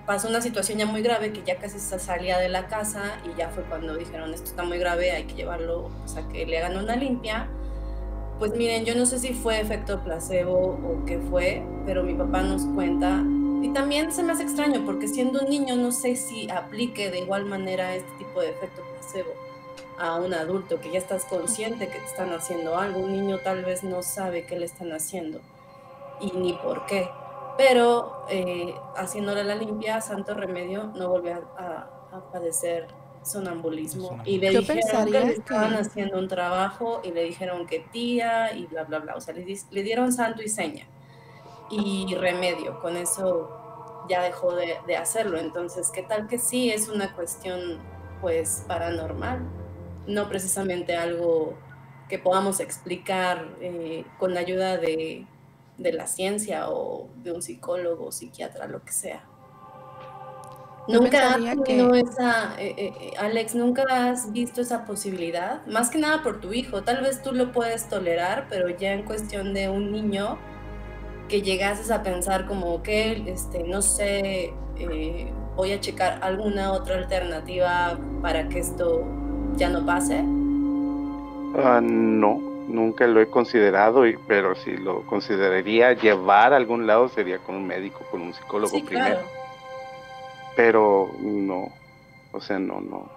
pasó 0.07 0.29
una 0.29 0.41
situación 0.41 0.79
ya 0.79 0.87
muy 0.87 1.03
grave 1.03 1.33
que 1.33 1.43
ya 1.43 1.57
casi 1.57 1.79
se 1.79 1.99
salía 1.99 2.39
de 2.39 2.49
la 2.49 2.67
casa 2.67 3.21
y 3.25 3.39
ya 3.39 3.49
fue 3.51 3.65
cuando 3.65 3.97
dijeron 3.97 4.33
esto 4.35 4.51
está 4.51 4.63
muy 4.63 4.79
grave, 4.79 5.13
hay 5.13 5.25
que 5.25 5.35
llevarlo, 5.35 5.91
o 6.05 6.09
sea, 6.09 6.27
que 6.29 6.47
le 6.47 6.59
hagan 6.59 6.77
una 6.77 6.97
limpia. 6.97 7.49
Pues 8.39 8.53
miren, 8.53 8.85
yo 8.85 8.95
no 8.95 9.05
sé 9.05 9.19
si 9.19 9.35
fue 9.35 9.61
efecto 9.61 10.01
placebo 10.03 10.55
o 10.55 11.05
qué 11.05 11.19
fue, 11.19 11.63
pero 11.85 12.03
mi 12.03 12.15
papá 12.15 12.43
nos 12.43 12.65
cuenta 12.75 13.23
y 13.63 13.69
también 13.75 14.11
se 14.11 14.23
me 14.23 14.33
hace 14.33 14.43
extraño 14.43 14.85
porque 14.87 15.07
siendo 15.07 15.41
un 15.41 15.51
niño 15.51 15.77
no 15.77 15.93
sé 15.93 16.17
si 16.17 16.51
aplique 16.51 17.11
de 17.11 17.19
igual 17.21 17.45
manera 17.45 17.95
este 17.95 18.11
tipo 18.19 18.41
de 18.41 18.51
efecto 18.51 18.83
placebo 18.95 19.33
a 19.99 20.17
un 20.17 20.33
adulto 20.33 20.81
que 20.81 20.91
ya 20.91 20.99
estás 20.99 21.27
consciente 21.27 21.89
que 21.89 21.99
te 21.99 22.07
están 22.07 22.33
haciendo 22.33 22.79
algo. 22.79 23.01
Un 23.01 23.13
niño 23.13 23.39
tal 23.45 23.65
vez 23.65 23.85
no 23.85 24.03
sabe 24.03 24.47
qué 24.47 24.59
le 24.59 24.65
están 24.65 24.93
haciendo 24.93 25.41
y 26.21 26.33
ni 26.37 26.55
por 26.55 26.87
qué. 26.87 27.09
Pero 27.63 28.25
eh, 28.31 28.75
haciéndole 28.97 29.45
la 29.45 29.55
limpia, 29.55 30.01
santo 30.01 30.33
remedio, 30.33 30.85
no 30.97 31.09
volvió 31.11 31.35
a, 31.35 31.63
a- 31.63 32.17
a 32.17 32.33
padecer 32.33 32.87
sonambulismo. 33.23 34.19
Y 34.25 34.39
le 34.39 34.51
Yo 34.53 34.61
dijeron 34.61 35.05
que 35.05 35.11
le 35.21 35.33
estaban 35.33 35.71
que- 35.75 35.77
haciendo 35.81 36.19
un 36.19 36.27
trabajo 36.27 37.03
y 37.05 37.11
le 37.13 37.23
dijeron 37.25 37.67
que 37.67 37.81
tía 37.81 38.55
y 38.57 38.65
bla, 38.67 38.85
bla, 38.85 39.01
bla. 39.01 39.15
O 39.15 39.21
sea, 39.21 39.35
le, 39.35 39.45
le 39.45 39.83
dieron 39.83 40.11
santo 40.11 40.43
y 40.43 40.49
seña 40.49 40.87
y 41.71 42.15
remedio. 42.15 42.81
Con 42.81 42.97
eso 42.97 44.07
ya 44.09 44.23
dejó 44.23 44.55
de, 44.57 44.79
de 44.87 44.97
hacerlo. 44.97 45.39
Entonces, 45.39 45.91
¿qué 45.91 46.03
tal 46.03 46.27
que 46.29 46.39
sí 46.39 46.71
es 46.71 46.89
una 46.89 47.15
cuestión, 47.15 47.79
pues, 48.23 48.65
paranormal? 48.67 49.43
No 50.07 50.29
precisamente 50.31 50.97
algo 50.97 51.53
que 52.09 52.19
podamos 52.19 52.59
explicar 52.59 53.47
eh, 53.61 54.05
con 54.19 54.33
la 54.33 54.41
ayuda 54.41 54.79
de, 54.79 55.27
de 55.81 55.93
la 55.93 56.07
ciencia 56.07 56.69
o 56.69 57.09
de 57.17 57.33
un 57.33 57.43
psicólogo, 57.43 58.13
psiquiatra, 58.13 58.67
lo 58.67 58.83
que 58.85 58.93
sea. 58.93 59.25
Nunca 60.89 61.35
has 61.35 61.57
que... 61.65 62.01
esa, 62.01 62.61
eh, 62.61 62.75
eh, 62.77 62.93
eh, 63.01 63.13
Alex, 63.19 63.55
nunca 63.55 63.85
has 63.89 64.33
visto 64.33 64.61
esa 64.61 64.85
posibilidad, 64.85 65.65
más 65.67 65.91
que 65.91 65.99
nada 65.99 66.23
por 66.23 66.41
tu 66.41 66.53
hijo. 66.53 66.83
Tal 66.83 67.03
vez 67.03 67.23
tú 67.23 67.33
lo 67.33 67.53
puedes 67.53 67.89
tolerar, 67.89 68.47
pero 68.49 68.69
ya 68.69 68.93
en 68.93 69.05
cuestión 69.05 69.55
de 69.55 69.69
un 69.69 69.93
niño 69.93 70.39
que 71.29 71.43
llegases 71.43 71.91
a 71.91 72.03
pensar 72.03 72.47
como 72.47 72.83
que, 72.83 73.23
este, 73.27 73.63
no 73.63 73.83
sé, 73.83 74.53
voy 75.55 75.73
a 75.73 75.81
checar 75.81 76.19
alguna 76.23 76.73
otra 76.73 76.97
alternativa 76.97 77.99
para 78.21 78.49
que 78.49 78.59
esto 78.59 79.05
ya 79.57 79.69
no 79.69 79.87
pase. 79.87 80.25
Ah, 81.57 81.81
no, 81.83 82.50
nunca 82.71 83.07
lo 83.07 83.21
he 83.21 83.29
considerado, 83.29 84.03
pero 84.27 84.55
si 84.55 84.77
lo 84.77 85.07
consideraría 85.07 85.93
llevar 85.93 86.53
a 86.53 86.57
algún 86.57 86.87
lado 86.87 87.09
sería 87.09 87.39
con 87.39 87.57
un 87.57 87.67
médico, 87.67 88.01
con 88.11 88.23
un 88.23 88.33
psicólogo 88.33 88.85
primero 88.85 89.21
pero 90.57 91.11
no, 91.21 91.73
o 92.33 92.41
sea, 92.41 92.59
no, 92.59 92.81
no, 92.81 93.09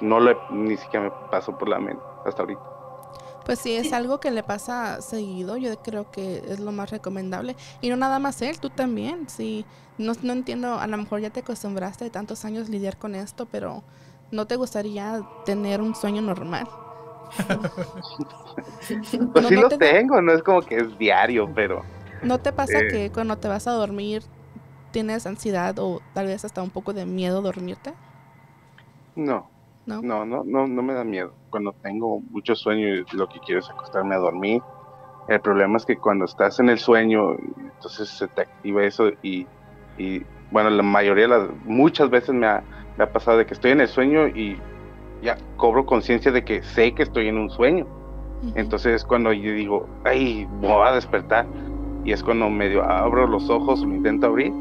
no 0.00 0.20
le, 0.20 0.36
ni 0.50 0.76
siquiera 0.76 1.04
me 1.04 1.12
pasó 1.30 1.56
por 1.56 1.68
la 1.68 1.78
mente 1.78 2.02
hasta 2.24 2.42
ahorita. 2.42 2.62
Pues 3.44 3.58
sí, 3.60 3.76
es 3.76 3.92
algo 3.92 4.18
que 4.18 4.30
le 4.30 4.42
pasa 4.42 5.02
seguido, 5.02 5.56
yo 5.56 5.76
creo 5.82 6.10
que 6.10 6.42
es 6.48 6.58
lo 6.58 6.72
más 6.72 6.90
recomendable. 6.90 7.54
Y 7.80 7.90
no 7.90 7.96
nada 7.96 8.18
más 8.18 8.40
él, 8.42 8.58
tú 8.58 8.70
también, 8.70 9.28
sí. 9.28 9.64
No, 9.98 10.14
no 10.22 10.32
entiendo, 10.32 10.80
a 10.80 10.86
lo 10.86 10.96
mejor 10.96 11.20
ya 11.20 11.30
te 11.30 11.40
acostumbraste 11.40 12.04
de 12.04 12.10
tantos 12.10 12.44
años 12.44 12.70
lidiar 12.70 12.96
con 12.96 13.14
esto, 13.14 13.46
pero 13.46 13.84
¿no 14.32 14.46
te 14.46 14.56
gustaría 14.56 15.22
tener 15.44 15.80
un 15.80 15.94
sueño 15.94 16.22
normal? 16.22 16.66
pues 19.32 19.46
sí 19.46 19.54
lo 19.54 19.68
tengo, 19.68 20.20
no 20.22 20.32
es 20.32 20.42
como 20.42 20.62
que 20.62 20.76
es 20.76 20.98
diario, 20.98 21.50
pero... 21.54 21.82
¿No 22.22 22.38
te 22.38 22.52
pasa 22.52 22.80
eh, 22.80 22.88
que 22.88 23.10
cuando 23.10 23.36
te 23.36 23.48
vas 23.48 23.66
a 23.66 23.72
dormir 23.72 24.22
tienes 24.90 25.26
ansiedad 25.26 25.78
o 25.78 26.00
tal 26.14 26.26
vez 26.26 26.44
hasta 26.44 26.62
un 26.62 26.70
poco 26.70 26.92
de 26.92 27.04
miedo 27.06 27.42
dormirte? 27.42 27.92
No. 29.14 29.50
No, 29.86 30.02
no, 30.02 30.24
no, 30.24 30.44
no, 30.44 30.82
me 30.82 30.94
da 30.94 31.04
miedo. 31.04 31.32
Cuando 31.48 31.72
tengo 31.80 32.20
mucho 32.30 32.56
sueño 32.56 32.88
y 32.88 33.04
lo 33.12 33.28
que 33.28 33.38
quiero 33.38 33.60
es 33.60 33.70
acostarme 33.70 34.16
a 34.16 34.18
dormir. 34.18 34.60
El 35.28 35.40
problema 35.40 35.76
es 35.76 35.86
que 35.86 35.96
cuando 35.96 36.24
estás 36.24 36.58
en 36.58 36.68
el 36.68 36.78
sueño, 36.78 37.36
entonces 37.56 38.08
se 38.08 38.26
te 38.26 38.42
activa 38.42 38.82
eso 38.82 39.10
y, 39.22 39.46
y 39.96 40.24
bueno, 40.50 40.70
la 40.70 40.82
mayoría, 40.82 41.28
las, 41.28 41.48
muchas 41.64 42.10
veces 42.10 42.34
me 42.34 42.48
ha, 42.48 42.64
me 42.98 43.04
ha 43.04 43.12
pasado 43.12 43.38
de 43.38 43.46
que 43.46 43.54
estoy 43.54 43.72
en 43.72 43.80
el 43.80 43.88
sueño 43.88 44.26
y 44.26 44.58
ya 45.22 45.36
cobro 45.56 45.86
conciencia 45.86 46.30
de 46.32 46.44
que 46.44 46.62
sé 46.62 46.92
que 46.92 47.02
estoy 47.02 47.28
en 47.28 47.38
un 47.38 47.50
sueño. 47.50 47.86
Entonces 48.54 49.04
cuando 49.04 49.32
yo 49.32 49.52
digo, 49.52 49.88
ay, 50.04 50.46
voy 50.60 50.86
a 50.86 50.92
despertar. 50.92 51.46
Y 52.04 52.12
es 52.12 52.22
cuando 52.22 52.48
medio 52.48 52.84
abro 52.84 53.26
los 53.26 53.50
ojos, 53.50 53.80
lo 53.80 53.94
intento 53.94 54.26
abrir 54.26 54.52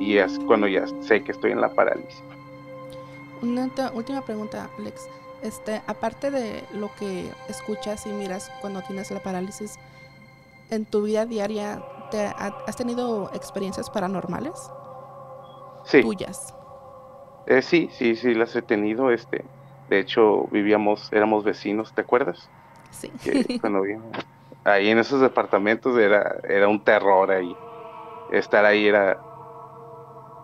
y 0.00 0.16
es 0.16 0.38
cuando 0.46 0.66
ya 0.66 0.84
sé 1.02 1.22
que 1.22 1.32
estoy 1.32 1.52
en 1.52 1.60
la 1.60 1.68
parálisis. 1.68 2.24
Una 3.42 3.70
última 3.94 4.22
pregunta, 4.22 4.68
Alex. 4.78 5.08
Este, 5.42 5.80
aparte 5.86 6.30
de 6.30 6.64
lo 6.74 6.90
que 6.96 7.30
escuchas 7.48 8.06
y 8.06 8.10
miras 8.10 8.50
cuando 8.60 8.82
tienes 8.82 9.10
la 9.10 9.20
parálisis, 9.20 9.78
en 10.70 10.84
tu 10.84 11.02
vida 11.02 11.26
diaria, 11.26 11.82
te, 12.10 12.26
¿has 12.26 12.76
tenido 12.76 13.30
experiencias 13.34 13.88
paranormales? 13.88 14.70
Sí. 15.84 16.02
Tuyas. 16.02 16.54
Eh, 17.46 17.62
sí, 17.62 17.88
sí, 17.92 18.16
sí, 18.16 18.34
las 18.34 18.54
he 18.56 18.62
tenido. 18.62 19.10
Este, 19.10 19.44
de 19.90 19.98
hecho, 19.98 20.46
vivíamos, 20.52 21.12
éramos 21.12 21.44
vecinos, 21.44 21.92
¿te 21.92 22.00
acuerdas? 22.00 22.48
Sí. 22.90 23.10
cuando 23.60 23.82
vivíamos 23.82 24.16
ahí 24.64 24.88
en 24.88 24.98
esos 24.98 25.20
departamentos 25.20 25.98
era, 25.98 26.36
era 26.48 26.68
un 26.68 26.82
terror 26.82 27.30
ahí. 27.30 27.54
Estar 28.30 28.64
ahí 28.64 28.86
era 28.86 29.18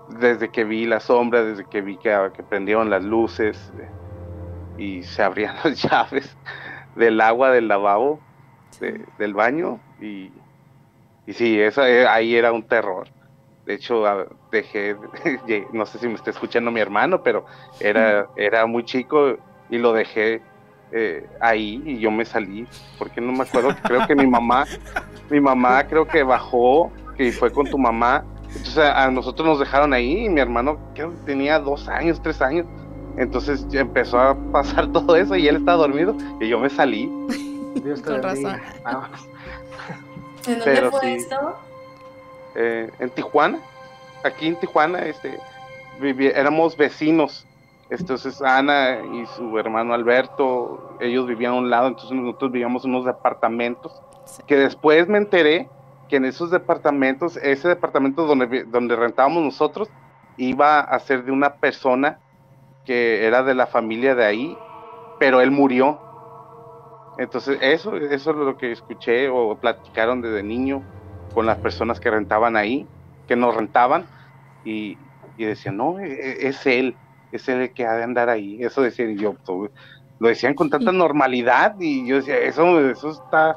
desde 0.08 0.50
que 0.50 0.64
vi 0.64 0.86
la 0.86 1.00
sombra, 1.00 1.44
desde 1.44 1.64
que 1.64 1.80
vi 1.80 1.96
que, 1.96 2.30
que 2.34 2.42
prendieron 2.42 2.90
las 2.90 3.04
luces 3.04 3.72
eh, 3.78 3.88
y 4.82 5.02
se 5.04 5.22
abrían 5.22 5.56
las 5.64 5.80
llaves 5.82 6.36
del 6.96 7.20
agua 7.20 7.50
del 7.50 7.68
lavabo, 7.68 8.20
del 9.18 9.34
baño, 9.34 9.78
y, 10.00 10.30
y 11.26 11.32
sí, 11.32 11.60
eso, 11.60 11.84
eh, 11.84 12.06
ahí 12.06 12.34
era 12.34 12.52
un 12.52 12.62
terror. 12.62 13.08
De 13.66 13.74
hecho, 13.74 14.04
dejé, 14.50 14.96
no 15.72 15.84
sé 15.86 15.98
si 15.98 16.08
me 16.08 16.14
está 16.14 16.30
escuchando 16.30 16.70
mi 16.70 16.80
hermano, 16.80 17.22
pero 17.22 17.44
era, 17.80 18.28
era 18.36 18.64
muy 18.66 18.84
chico 18.84 19.36
y 19.68 19.78
lo 19.78 19.92
dejé 19.92 20.40
eh, 20.92 21.26
ahí 21.40 21.82
y 21.84 21.98
yo 21.98 22.10
me 22.10 22.24
salí, 22.24 22.66
porque 22.96 23.20
no 23.20 23.32
me 23.32 23.42
acuerdo, 23.42 23.74
creo 23.82 24.06
que 24.06 24.14
mi 24.14 24.26
mamá, 24.26 24.64
mi 25.30 25.40
mamá 25.40 25.84
creo 25.88 26.06
que 26.06 26.22
bajó, 26.22 26.92
que 27.16 27.32
fue 27.32 27.50
con 27.50 27.68
tu 27.68 27.76
mamá 27.76 28.24
entonces 28.56 28.78
a 28.78 29.10
nosotros 29.10 29.46
nos 29.46 29.58
dejaron 29.58 29.92
ahí 29.92 30.24
y 30.24 30.28
mi 30.28 30.40
hermano 30.40 30.78
que 30.94 31.06
tenía 31.24 31.58
dos 31.58 31.88
años, 31.88 32.20
tres 32.22 32.40
años. 32.40 32.66
Entonces 33.18 33.66
empezó 33.72 34.18
a 34.18 34.34
pasar 34.52 34.90
todo 34.92 35.16
eso 35.16 35.36
y 35.36 35.46
él 35.48 35.56
estaba 35.56 35.78
dormido 35.78 36.16
y 36.40 36.48
yo 36.48 36.58
me 36.58 36.70
salí. 36.70 37.06
Con 38.04 38.22
razón. 38.22 38.60
Ah. 38.84 39.08
¿En 40.46 40.58
dónde 40.58 40.90
fue 40.90 41.14
esto? 41.14 41.56
Eh, 42.56 42.90
en 42.98 43.10
Tijuana. 43.10 43.58
Aquí 44.24 44.48
en 44.48 44.56
Tijuana, 44.56 45.00
este, 45.00 45.38
éramos 46.00 46.76
vecinos. 46.76 47.46
Entonces 47.90 48.42
Ana 48.42 48.98
y 49.12 49.26
su 49.36 49.58
hermano 49.58 49.94
Alberto, 49.94 50.96
ellos 51.00 51.26
vivían 51.26 51.52
a 51.52 51.56
un 51.56 51.70
lado, 51.70 51.88
entonces 51.88 52.10
nosotros 52.12 52.50
vivíamos 52.50 52.84
en 52.84 52.90
unos 52.94 53.04
departamentos. 53.04 53.92
Que 54.46 54.56
después 54.56 55.06
me 55.06 55.18
enteré 55.18 55.68
que 56.08 56.16
en 56.16 56.24
esos 56.24 56.50
departamentos, 56.50 57.36
ese 57.36 57.68
departamento 57.68 58.26
donde, 58.26 58.64
donde 58.64 58.96
rentábamos 58.96 59.44
nosotros, 59.44 59.88
iba 60.38 60.80
a 60.80 60.98
ser 60.98 61.24
de 61.24 61.32
una 61.32 61.54
persona 61.56 62.18
que 62.84 63.26
era 63.26 63.42
de 63.42 63.54
la 63.54 63.66
familia 63.66 64.14
de 64.14 64.24
ahí, 64.24 64.58
pero 65.18 65.40
él 65.42 65.50
murió. 65.50 66.00
Entonces, 67.18 67.58
eso, 67.60 67.96
eso 67.96 68.30
es 68.30 68.36
lo 68.36 68.56
que 68.56 68.72
escuché 68.72 69.28
o 69.28 69.56
platicaron 69.56 70.22
desde 70.22 70.42
niño 70.42 70.82
con 71.34 71.46
las 71.46 71.58
personas 71.58 72.00
que 72.00 72.10
rentaban 72.10 72.56
ahí, 72.56 72.86
que 73.26 73.36
nos 73.36 73.54
rentaban, 73.54 74.06
y, 74.64 74.98
y 75.36 75.44
decían, 75.44 75.76
no, 75.76 75.98
e, 75.98 76.12
e, 76.12 76.48
es 76.48 76.66
él, 76.66 76.96
es 77.32 77.48
él 77.48 77.60
el 77.62 77.72
que 77.72 77.86
ha 77.86 77.94
de 77.94 78.04
andar 78.04 78.28
ahí. 78.28 78.58
Eso 78.60 78.82
decían, 78.82 79.16
yo, 79.16 79.34
pues, 79.44 79.70
lo 80.18 80.28
decían 80.28 80.54
con 80.54 80.70
tanta 80.70 80.92
normalidad, 80.92 81.76
y 81.78 82.06
yo 82.06 82.16
decía, 82.16 82.38
eso, 82.38 82.80
eso 82.88 83.10
está 83.10 83.56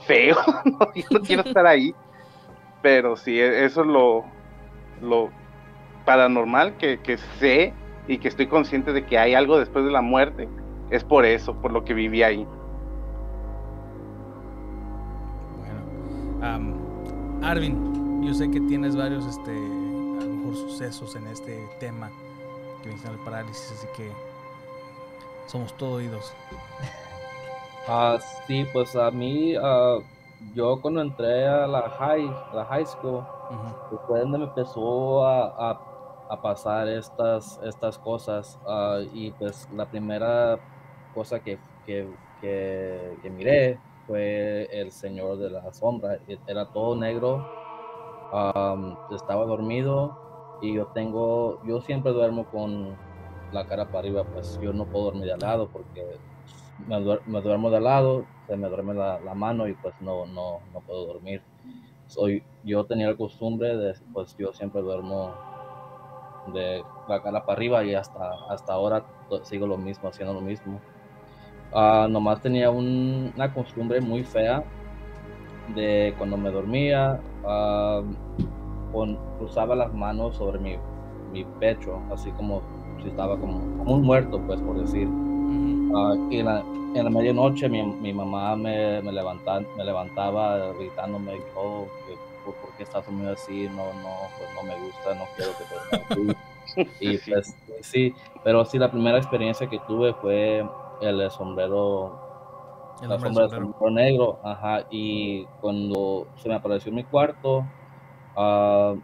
feo, 0.00 0.36
yo 0.94 1.04
no 1.10 1.20
quiero 1.20 1.42
estar 1.42 1.66
ahí. 1.66 1.94
Pero 2.82 3.16
sí, 3.16 3.38
e, 3.38 3.64
eso 3.64 3.82
es 3.82 3.86
lo, 3.86 4.24
lo 5.00 5.30
paranormal 6.04 6.76
que, 6.76 7.18
sé 7.38 7.72
y 8.08 8.18
que 8.18 8.28
estoy 8.28 8.46
consciente 8.46 8.92
de 8.92 9.06
que 9.06 9.18
hay 9.18 9.34
algo 9.34 9.58
después 9.58 9.84
de 9.84 9.90
la 9.90 10.02
muerte. 10.02 10.48
Es 10.90 11.04
por 11.04 11.24
eso, 11.24 11.54
por 11.60 11.72
lo 11.72 11.84
que 11.84 11.94
viví 11.94 12.22
ahí. 12.22 12.46
Bueno, 16.40 16.81
Arvin, 17.42 18.22
yo 18.24 18.32
sé 18.34 18.50
que 18.50 18.60
tienes 18.60 18.94
varios, 18.94 19.26
este, 19.26 19.50
a 19.50 20.24
lo 20.24 20.34
mejor 20.34 20.54
sucesos 20.54 21.16
en 21.16 21.26
este 21.26 21.68
tema 21.80 22.08
que 22.82 22.88
viene 22.90 23.10
el 23.10 23.18
parálisis, 23.24 23.72
así 23.72 23.86
que 23.96 24.10
somos 25.46 25.76
todo 25.76 25.94
oídos. 25.94 26.32
Ah, 27.88 28.16
sí, 28.46 28.64
pues 28.72 28.94
a 28.94 29.10
mí, 29.10 29.56
uh, 29.56 30.00
yo 30.54 30.80
cuando 30.80 31.00
entré 31.00 31.48
a 31.48 31.66
la 31.66 31.90
high, 31.90 32.30
la 32.54 32.64
high 32.66 32.86
school, 32.86 33.24
pues 33.90 34.00
fue 34.06 34.20
donde 34.20 34.38
me 34.38 34.44
empezó 34.44 35.26
a, 35.26 35.80
a, 36.30 36.40
pasar 36.40 36.86
estas, 36.86 37.58
estas 37.64 37.98
cosas. 37.98 38.56
Ah, 38.68 39.00
y 39.12 39.32
pues 39.32 39.68
la 39.74 39.84
primera 39.86 40.60
cosa 41.12 41.40
que, 41.40 41.58
que, 41.84 42.06
que, 42.40 43.30
miré 43.30 43.80
fue 44.06 44.68
el 44.72 44.90
Señor 44.92 45.38
de 45.38 45.50
la 45.50 45.72
Sombra. 45.72 46.18
E, 46.28 46.38
era 46.46 46.66
todo 46.66 46.96
negro, 46.96 47.44
estaba 49.10 49.44
dormido 49.44 50.16
y 50.60 50.74
yo 50.74 50.86
tengo, 50.86 51.60
yo 51.66 51.80
siempre 51.80 52.12
duermo 52.12 52.46
con 52.46 52.96
la 53.52 53.66
cara 53.66 53.86
para 53.86 54.00
arriba, 54.00 54.24
pues 54.24 54.58
yo 54.62 54.72
no 54.72 54.86
puedo 54.86 55.06
dormir 55.06 55.24
de 55.24 55.32
al 55.32 55.40
lado 55.40 55.68
porque 55.68 56.18
me, 56.86 57.40
duermo 57.40 57.70
de 57.70 57.80
lado, 57.80 58.24
se 58.46 58.56
me 58.56 58.68
duerme 58.68 58.94
la, 58.94 59.34
mano 59.34 59.68
y 59.68 59.74
pues 59.74 59.94
no, 60.00 60.26
no, 60.26 60.60
no 60.72 60.80
puedo 60.80 61.06
dormir. 61.06 61.42
Soy, 62.06 62.42
yo 62.64 62.84
tenía 62.84 63.08
la 63.08 63.16
costumbre 63.16 63.76
de, 63.76 63.94
pues 64.12 64.36
yo 64.36 64.52
siempre 64.52 64.82
duermo 64.82 65.34
de 66.52 66.82
la 67.08 67.22
cara 67.22 67.44
para 67.44 67.56
arriba 67.56 67.84
y 67.84 67.94
hasta, 67.94 68.32
hasta 68.48 68.72
ahora 68.72 69.04
sigo 69.44 69.66
lo 69.66 69.76
mismo, 69.76 70.08
haciendo 70.08 70.34
lo 70.34 70.40
mismo. 70.40 70.80
Uh, 71.74 72.06
nomás 72.06 72.42
tenía 72.42 72.70
una 72.70 73.52
costumbre 73.54 74.00
muy 74.02 74.24
fea 74.24 74.62
de 75.74 76.14
cuando 76.18 76.36
me 76.36 76.50
dormía, 76.50 77.18
uh, 77.44 78.02
cruzaba 79.38 79.74
las 79.74 79.92
manos 79.94 80.36
sobre 80.36 80.58
mi, 80.58 80.76
mi, 81.32 81.44
pecho, 81.58 81.98
así 82.12 82.30
como 82.32 82.60
si 83.02 83.08
estaba 83.08 83.38
como, 83.38 83.60
como 83.78 83.94
un 83.94 84.02
muerto, 84.02 84.38
pues 84.46 84.60
por 84.60 84.78
decir. 84.80 85.08
Ah, 85.94 86.14
y 86.30 86.38
en 86.38 86.46
la, 86.46 86.60
en 86.94 87.04
la 87.04 87.10
medianoche 87.10 87.68
mi, 87.68 87.82
mi 87.82 88.12
mamá 88.12 88.54
me, 88.54 89.00
me, 89.00 89.12
levanta, 89.12 89.60
me 89.76 89.84
levantaba 89.84 90.72
gritándome, 90.74 91.40
oh, 91.56 91.86
¿por, 92.44 92.54
qué 92.76 92.82
estás 92.82 93.06
dormido 93.06 93.32
así? 93.32 93.68
No, 93.70 93.84
no, 94.02 94.28
pues 94.38 94.50
no 94.54 94.62
me 94.62 94.74
gusta, 94.84 95.14
no 95.14 95.24
quiero 95.36 95.52
que 95.56 96.34
te 96.34 96.36
y 97.00 97.18
pues 97.18 97.54
sí, 97.80 98.14
pero 98.44 98.64
sí, 98.64 98.78
la 98.78 98.90
primera 98.90 99.18
experiencia 99.18 99.66
que 99.66 99.78
tuve 99.80 100.14
fue 100.14 100.64
el 101.02 101.30
sombrero, 101.30 102.18
el 103.02 103.08
la 103.08 103.18
sombra 103.18 103.48
sombrero 103.48 103.90
negro, 103.90 104.38
ajá, 104.42 104.86
y 104.90 105.44
cuando 105.60 106.26
se 106.36 106.48
me 106.48 106.54
apareció 106.54 106.90
en 106.90 106.96
mi 106.96 107.04
cuarto, 107.04 107.64
uh, 108.36 108.98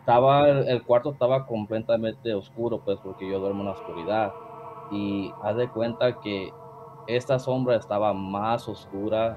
estaba, 0.00 0.48
el 0.48 0.82
cuarto 0.82 1.12
estaba 1.12 1.46
completamente 1.46 2.34
oscuro, 2.34 2.80
pues 2.80 2.98
porque 3.00 3.30
yo 3.30 3.38
duermo 3.38 3.60
en 3.60 3.66
la 3.66 3.72
oscuridad. 3.72 4.32
Y 4.90 5.32
haz 5.42 5.56
de 5.56 5.68
cuenta 5.68 6.18
que 6.20 6.52
esta 7.06 7.38
sombra 7.38 7.76
estaba 7.76 8.12
más 8.12 8.68
oscura 8.68 9.36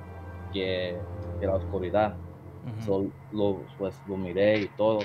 que, 0.51 0.97
que 1.39 1.45
la 1.45 1.55
oscuridad. 1.55 2.15
lo, 3.31 3.57
pues 3.77 4.01
lo 4.07 4.17
miré 4.17 4.61
y 4.61 4.67
todo. 4.69 4.99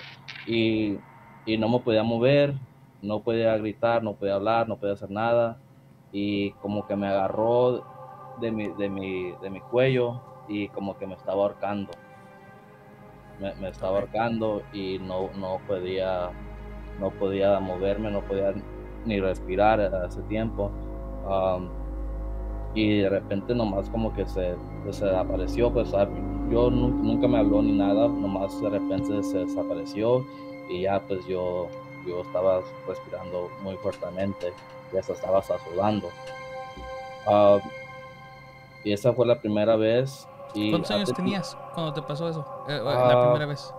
Y, 0.46 0.98
y, 1.44 1.58
no 1.58 1.68
me 1.68 1.80
podía 1.80 2.02
mover, 2.02 2.54
no 3.02 3.20
podía 3.20 3.56
gritar, 3.58 4.02
no 4.02 4.14
podía 4.14 4.34
hablar, 4.34 4.68
no 4.68 4.76
podía 4.76 4.94
hacer 4.94 5.10
nada. 5.10 5.58
Y 6.12 6.52
como 6.62 6.86
que 6.86 6.96
me 6.96 7.08
agarró 7.08 7.84
de 8.40 8.50
mi, 8.50 8.68
de 8.68 8.88
mi, 8.88 9.32
de 9.42 9.50
mi 9.50 9.60
cuello 9.60 10.20
y 10.48 10.68
como 10.68 10.96
que 10.96 11.06
me 11.06 11.14
estaba 11.14 11.42
ahorcando 11.42 11.90
me, 13.40 13.68
estaba 13.68 13.98
ahorcando 13.98 14.62
y 14.72 14.98
no, 14.98 15.30
no 15.38 15.60
podía 15.66 16.30
no 17.00 17.10
podía 17.10 17.60
moverme, 17.60 18.10
no 18.10 18.22
podía 18.22 18.52
ni 19.04 19.20
respirar 19.20 19.80
a 19.80 20.06
ese 20.06 20.22
tiempo. 20.22 20.70
y 22.74 22.98
de 22.98 23.08
repente 23.08 23.54
nomás 23.54 23.88
como 23.90 24.12
que 24.14 24.26
se, 24.26 24.56
se 24.90 25.04
desapareció, 25.06 25.72
pues 25.72 25.92
yo 26.50 26.70
nunca 26.70 27.28
me 27.28 27.38
habló 27.38 27.62
ni 27.62 27.72
nada, 27.72 28.08
nomás 28.08 28.60
de 28.60 28.70
repente 28.70 29.22
se 29.22 29.38
desapareció 29.38 30.24
y 30.70 30.82
ya 30.82 31.00
pues 31.06 31.24
yo, 31.26 31.68
yo 32.06 32.22
estaba 32.22 32.60
respirando 32.86 33.50
muy 33.62 33.76
fuertemente 33.76 34.52
y 34.92 34.96
hasta 34.96 35.12
estaba 35.12 35.42
sudando. 35.42 36.08
y 38.84 38.92
esa 38.92 39.12
fue 39.12 39.26
la 39.26 39.40
primera 39.40 39.76
vez 39.76 40.28
¿Cuántos 40.54 40.90
años 40.90 41.12
tenías 41.12 41.56
cuando 41.74 41.92
te 41.92 42.02
pasó 42.02 42.28
eso? 42.28 42.44
Eh, 42.68 42.80
la 42.82 43.10
ah, 43.10 43.22
primera 43.24 43.46
vez. 43.46 43.72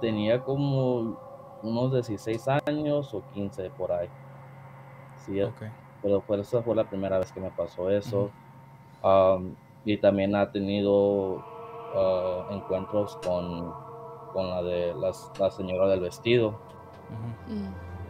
Tenía 0.00 0.42
como 0.42 1.16
unos 1.62 1.92
16 1.92 2.48
años 2.66 3.12
o 3.14 3.22
15 3.34 3.70
por 3.70 3.92
ahí. 3.92 4.08
Sí, 5.26 5.40
pero 6.02 6.20
por 6.20 6.38
eso 6.38 6.62
fue 6.62 6.74
la 6.74 6.84
primera 6.84 7.18
vez 7.18 7.30
que 7.32 7.40
me 7.40 7.50
pasó 7.50 7.90
eso. 7.90 8.30
y 9.84 9.96
también 9.98 10.34
ha 10.34 10.50
tenido 10.50 11.44
encuentros 12.50 13.16
con, 13.24 13.72
con, 14.32 14.50
la 14.50 14.62
de 14.62 14.94
la 14.94 15.50
señora 15.50 15.88
del 15.88 16.00
vestido. 16.00 16.58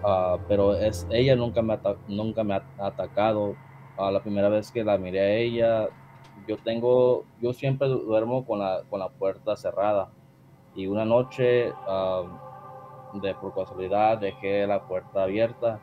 Ah, 0.05 0.38
pero 0.48 0.74
es 0.74 1.07
ella 1.11 1.36
nunca 1.36 1.62
me, 1.62 1.78
nunca 2.09 2.42
me 2.44 2.55
ha 2.55 2.64
atacado. 2.78 3.55
la 3.98 4.20
primera 4.20 4.48
vez 4.48 4.70
que 4.70 4.82
la 4.82 4.98
miré 4.98 5.20
a 5.20 5.34
ella, 5.36 5.88
yo 6.46 6.57
tengo, 6.59 7.24
yo 7.40 7.53
siempre 7.53 7.88
duermo 7.88 8.44
con 8.44 8.59
la, 8.59 8.82
con 8.90 8.98
la 9.00 9.09
puerta 9.09 9.57
cerrada 9.57 10.11
y 10.74 10.86
una 10.86 11.05
noche 11.05 11.72
de 13.14 13.34
por 13.34 13.55
casualidad 13.55 14.18
dejé 14.18 14.66
la 14.66 14.82
puerta 14.88 15.24
abierta 15.24 15.78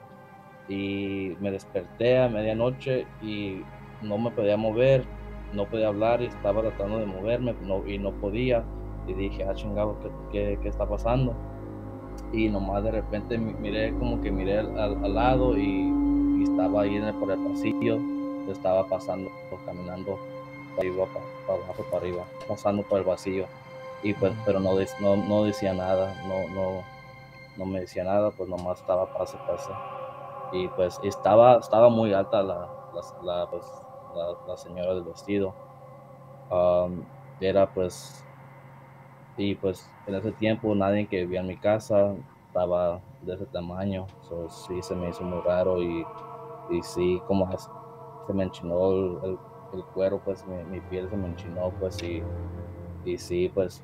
y 0.67 1.35
me 1.39 1.51
desperté 1.51 2.19
a 2.19 2.27
medianoche 2.27 3.05
y 3.21 3.61
no 4.01 4.17
me 4.17 4.31
podía 4.31 4.57
mover, 4.57 5.05
no 5.53 5.65
podía 5.65 5.87
hablar 5.87 6.21
y 6.21 6.25
estaba 6.25 6.61
tratando 6.61 6.99
de 6.99 7.05
moverme 7.05 7.55
y 7.87 7.97
no 7.97 8.11
podía 8.13 8.63
y 9.07 9.13
dije, 9.13 9.43
ah 9.43 9.53
chingado, 9.55 9.97
¿qué, 10.31 10.59
qué, 10.61 10.69
está 10.69 10.87
pasando? 10.87 11.33
Y 12.31 12.49
nomás 12.49 12.83
de 12.83 12.91
repente 12.91 13.37
miré 13.37 13.93
como 13.97 14.21
que 14.21 14.31
miré 14.31 14.59
al, 14.59 15.13
lado 15.13 15.57
y, 15.57 15.93
estaba 16.43 16.83
ahí 16.83 16.99
por 17.19 17.31
el 17.31 17.39
pasillo, 17.39 17.97
estaba 18.49 18.85
pasando, 18.87 19.29
caminando 19.65 20.17
arriba, 20.77 21.05
para, 21.45 21.59
abajo, 21.63 21.83
para 21.83 21.97
arriba, 21.97 22.23
pasando 22.47 22.83
por 22.83 22.99
el 22.99 23.05
vacío. 23.05 23.45
Y 24.03 24.13
pues, 24.13 24.33
pero 24.45 24.59
no, 24.59 24.71
no, 25.01 25.15
no 25.17 25.43
decía 25.43 25.73
nada, 25.73 26.15
no, 26.27 26.53
no, 26.53 26.81
no 27.57 27.65
me 27.65 27.81
decía 27.81 28.03
nada, 28.03 28.31
pues 28.31 28.49
nomás 28.49 28.79
estaba 28.79 29.13
pase, 29.13 29.37
pase. 29.45 29.71
Y 30.53 30.67
pues 30.69 30.99
estaba, 31.03 31.57
estaba 31.57 31.89
muy 31.89 32.13
alta 32.13 32.41
la, 32.41 32.69
la, 33.23 33.47
pues, 33.49 33.65
la, 34.47 34.57
señora 34.57 34.93
del 34.93 35.03
vestido. 35.03 35.53
era 37.41 37.69
pues, 37.73 38.25
y 39.39 39.55
pues 39.55 39.89
en 40.05 40.15
ese 40.15 40.33
tiempo 40.33 40.75
nadie 40.75 41.07
que 41.07 41.21
vivía 41.21 41.39
en 41.39 41.47
mi 41.47 41.55
casa 41.55 42.13
estaba 42.47 42.99
de 43.21 43.35
ese 43.35 43.45
tamaño. 43.45 44.05
So, 44.27 44.49
sí, 44.49 44.81
se 44.81 44.93
me 44.95 45.09
hizo 45.09 45.23
muy 45.23 45.39
raro 45.41 45.81
y, 45.81 46.05
y 46.69 46.83
sí, 46.83 47.21
como 47.25 47.49
se 48.27 48.33
me 48.33 48.43
enchinó 48.43 48.91
el, 48.91 49.37
el 49.73 49.83
cuero, 49.93 50.19
pues 50.19 50.45
mi, 50.45 50.81
piel 50.81 51.09
se 51.09 51.15
me 51.15 51.27
enchinó, 51.27 51.71
pues 51.79 52.03
y, 52.03 52.21
y 53.05 53.17
sí, 53.17 53.49
pues 53.53 53.81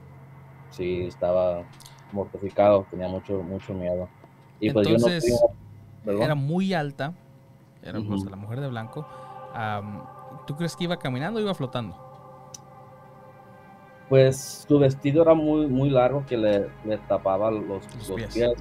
sí, 0.72 1.04
estaba 1.06 1.64
mortificado, 2.12 2.86
tenía 2.92 3.08
mucho, 3.08 3.42
mucho 3.42 3.74
miedo. 3.74 4.10
Y 4.60 4.72
pues 4.72 4.88
yo 4.90 4.98
no 4.98 6.22
era 6.22 6.36
muy 6.36 6.74
alta, 6.74 7.14
era 7.82 8.00
pues, 8.02 8.26
la 8.26 8.36
mujer 8.36 8.60
de 8.60 8.68
blanco. 8.68 9.08
¿Tú 10.46 10.58
crees 10.58 10.76
que 10.76 10.84
iba 10.84 10.98
caminando 10.98 11.40
o 11.40 11.42
iba 11.42 11.54
flotando? 11.54 12.05
Pues 14.10 14.66
su 14.68 14.80
vestido 14.80 15.24
era 15.24 15.34
muy, 15.34 15.68
muy 15.68 15.90
largo 15.90 16.24
que 16.28 16.38
le, 16.38 16.68
le 16.86 16.98
tapaba 17.08 17.50
los, 17.50 17.86
pies. 18.34 18.54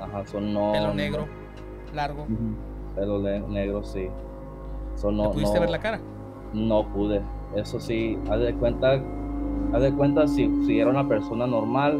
Ajá, 0.00 0.26
son 0.26 0.52
no, 0.54 0.72
Pelo 0.72 0.94
negro, 0.94 1.26
largo. 1.92 2.26
Pelo 2.94 3.18
negro, 3.20 3.82
sí. 3.82 4.08
pudiste 5.00 5.58
ver 5.58 5.70
la 5.70 5.80
cara? 5.80 6.00
no 6.52 6.86
pude. 6.88 7.22
Eso 7.56 7.80
sí, 7.80 8.18
haz 8.30 8.40
de 8.40 8.54
cuenta, 8.54 9.00
haz 9.72 9.82
de 9.82 9.92
cuenta 9.92 10.26
si, 10.26 10.48
si 10.66 10.80
era 10.80 10.90
una 10.90 11.06
persona 11.06 11.46
normal 11.46 11.98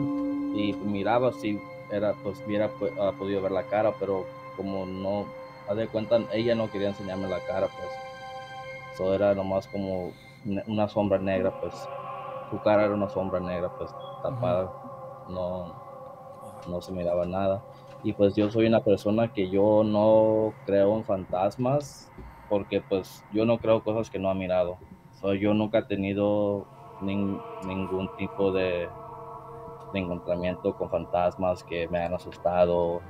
y 0.55 0.75
miraba 0.85 1.33
si 1.33 1.59
era, 1.91 2.15
pues 2.23 2.43
hubiera 2.47 2.71
ah, 3.01 3.13
podido 3.19 3.43
ver 3.43 3.53
la 3.53 3.65
cara, 3.65 3.93
pero 3.99 4.27
como 4.57 4.87
no, 4.87 5.27
haz 5.69 5.77
de 5.77 5.89
cuenta, 5.89 6.21
ella 6.33 6.55
no 6.55 6.71
quería 6.71 6.89
enseñarme 6.89 7.29
la 7.29 7.41
cara, 7.41 7.69
pues. 7.69 7.89
Eso 8.95 9.15
era 9.15 9.35
nomás 9.35 9.67
como 9.69 10.13
una 10.67 10.89
sombra 10.89 11.19
negra, 11.19 11.51
pues. 11.61 11.75
Su 12.53 12.61
cara 12.61 12.85
era 12.85 12.95
una 12.95 13.09
sombra 13.09 13.41
negra, 13.41 13.73
pues, 13.79 13.91
tapada. 14.23 14.71
No, 15.29 15.73
no 16.69 16.83
se 16.83 16.93
miraba 16.93 17.25
nada. 17.25 17.63
Y 18.05 18.13
pues 18.13 18.37
yo 18.37 18.51
soy 18.51 18.67
una 18.67 18.81
persona 18.81 19.33
que 19.33 19.49
yo 19.49 19.83
no 19.85 20.53
creo 20.67 20.97
en 20.97 21.05
fantasmas 21.05 22.13
porque 22.51 22.83
pues 22.83 23.25
yo 23.33 23.47
no 23.47 23.57
creo 23.57 23.83
cosas 23.83 24.11
que 24.11 24.19
no 24.19 24.29
ha 24.29 24.35
mirado. 24.35 24.77
yo 25.41 25.55
nunca 25.55 25.79
he 25.79 25.83
tenido 25.85 26.67
ningún 27.01 28.11
tipo 28.19 28.53
de, 28.53 28.91
encontramiento 29.95 30.75
con 30.77 30.91
fantasmas 30.91 31.65
que 31.65 31.89
me 31.89 31.99
han 31.99 32.13
asustado 32.13 33.01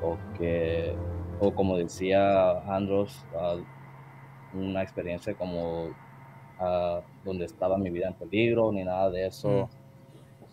o 0.00 0.16
que, 0.38 0.96
o 1.40 1.52
como 1.52 1.76
decía 1.76 2.60
Andros, 2.72 3.24
ah, 3.36 3.56
una 4.52 4.82
experiencia 4.82 5.34
como 5.34 5.88
uh, 6.60 7.00
donde 7.24 7.44
estaba 7.44 7.76
mi 7.78 7.90
vida 7.90 8.08
en 8.08 8.14
peligro 8.14 8.72
ni 8.72 8.84
nada 8.84 9.10
de 9.10 9.26
eso. 9.26 9.68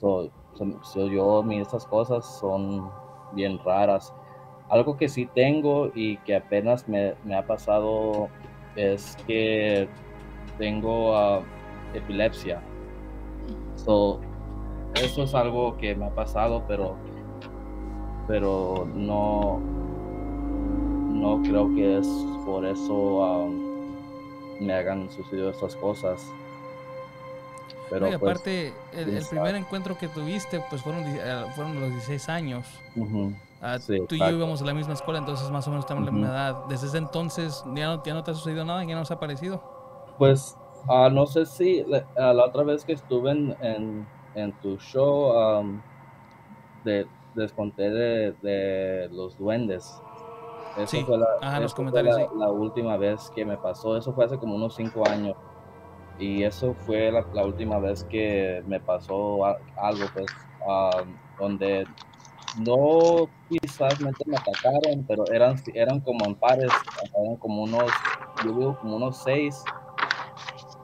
Mm. 0.01 1.11
yo, 1.11 1.43
esas 1.51 1.85
cosas 1.85 2.25
son 2.39 2.89
bien 3.33 3.59
raras. 3.63 4.13
Algo 4.69 4.97
que 4.97 5.09
sí 5.09 5.27
tengo 5.35 5.91
y 5.93 6.17
que 6.17 6.35
apenas 6.35 6.87
me, 6.87 7.15
ha 7.35 7.45
pasado 7.45 8.29
es 8.75 9.17
que 9.27 9.87
tengo 10.57 11.15
ah, 11.15 11.41
epilepsia. 11.93 12.61
So, 13.75 14.19
eso 14.95 15.23
es 15.23 15.35
algo 15.35 15.77
que 15.77 15.95
me 15.95 16.05
ha 16.05 16.15
pasado, 16.15 16.63
pero, 16.67 16.95
pero 18.27 18.87
no, 18.95 19.59
no 21.09 21.41
creo 21.41 21.73
que 21.75 21.97
es 21.97 22.07
por 22.45 22.65
eso 22.65 23.25
ah, 23.25 23.49
me 24.61 24.73
hagan 24.73 25.09
sucedido 25.11 25.49
estas 25.49 25.75
cosas. 25.75 26.25
Pero 27.89 28.05
pues, 28.05 28.15
aparte, 28.15 28.73
el, 28.93 29.25
primer 29.25 29.55
encuentro 29.55 29.97
que 29.97 30.07
tuviste, 30.07 30.63
pues 30.69 30.81
fueron, 30.81 31.03
eh, 31.05 31.45
fueron 31.55 31.79
los 31.79 31.89
16 31.89 32.29
años. 32.29 32.65
Ah, 33.61 33.77
tú 33.85 34.15
y 34.15 34.17
yo 34.17 34.29
íbamos 34.29 34.61
a 34.61 34.65
la 34.65 34.73
misma 34.73 34.93
escuela, 34.93 35.19
entonces 35.19 35.49
más 35.51 35.67
o 35.67 35.71
menos 35.71 35.83
estamos 35.83 36.01
en 36.01 36.05
la 36.05 36.11
misma 36.11 36.29
edad. 36.29 36.65
Desde 36.69 36.87
ese 36.87 36.97
entonces, 36.97 37.63
¿ya 37.75 37.87
no, 37.87 38.03
ya 38.03 38.13
no 38.13 38.23
te 38.23 38.31
ha 38.31 38.33
sucedido 38.33 38.63
nada? 38.63 38.83
¿Ya 38.85 38.95
no 38.95 39.03
se 39.03 39.13
ha 39.13 39.17
aparecido? 39.17 39.61
Pues 40.17 40.55
ah, 40.87 41.09
no 41.11 41.27
sé 41.27 41.45
si 41.45 41.83
la, 41.83 42.45
otra 42.45 42.63
vez 42.63 42.85
que 42.85 42.93
estuve 42.93 43.31
en, 43.31 44.07
en, 44.35 44.53
tu 44.61 44.77
show, 44.77 45.63
de, 46.85 47.05
les 47.35 47.51
conté 47.51 47.89
de, 47.89 48.31
de, 48.41 49.09
los 49.11 49.37
duendes. 49.37 50.01
Eso 50.75 51.05
fue, 51.05 51.17
la, 51.17 52.29
la, 52.35 52.51
última 52.51 52.95
vez 52.95 53.29
que 53.35 53.43
me 53.43 53.57
pasó. 53.57 53.97
Eso 53.97 54.13
fue 54.13 54.25
hace 54.25 54.37
como 54.37 54.55
unos 54.55 54.75
cinco 54.75 55.07
años. 55.07 55.35
Y 56.17 56.43
eso 56.43 56.73
fue 56.85 57.11
la, 57.11 57.45
última 57.45 57.79
vez 57.79 58.03
que 58.05 58.63
me 58.67 58.79
pasó 58.79 59.45
algo, 59.45 60.05
pues, 60.13 60.27
donde 61.39 61.85
no 62.59 63.29
quizás 63.49 63.99
me 63.99 64.11
atacaron, 64.11 65.05
pero 65.07 65.25
eran, 65.31 65.55
eran 65.73 65.99
como 65.99 66.25
en 66.25 66.35
pares, 66.35 66.71
eran 67.17 67.35
como 67.37 67.63
unos, 67.63 67.91
yo 68.45 68.53
digo 68.53 68.77
como 68.79 68.97
unos 68.97 69.17
seis, 69.17 69.63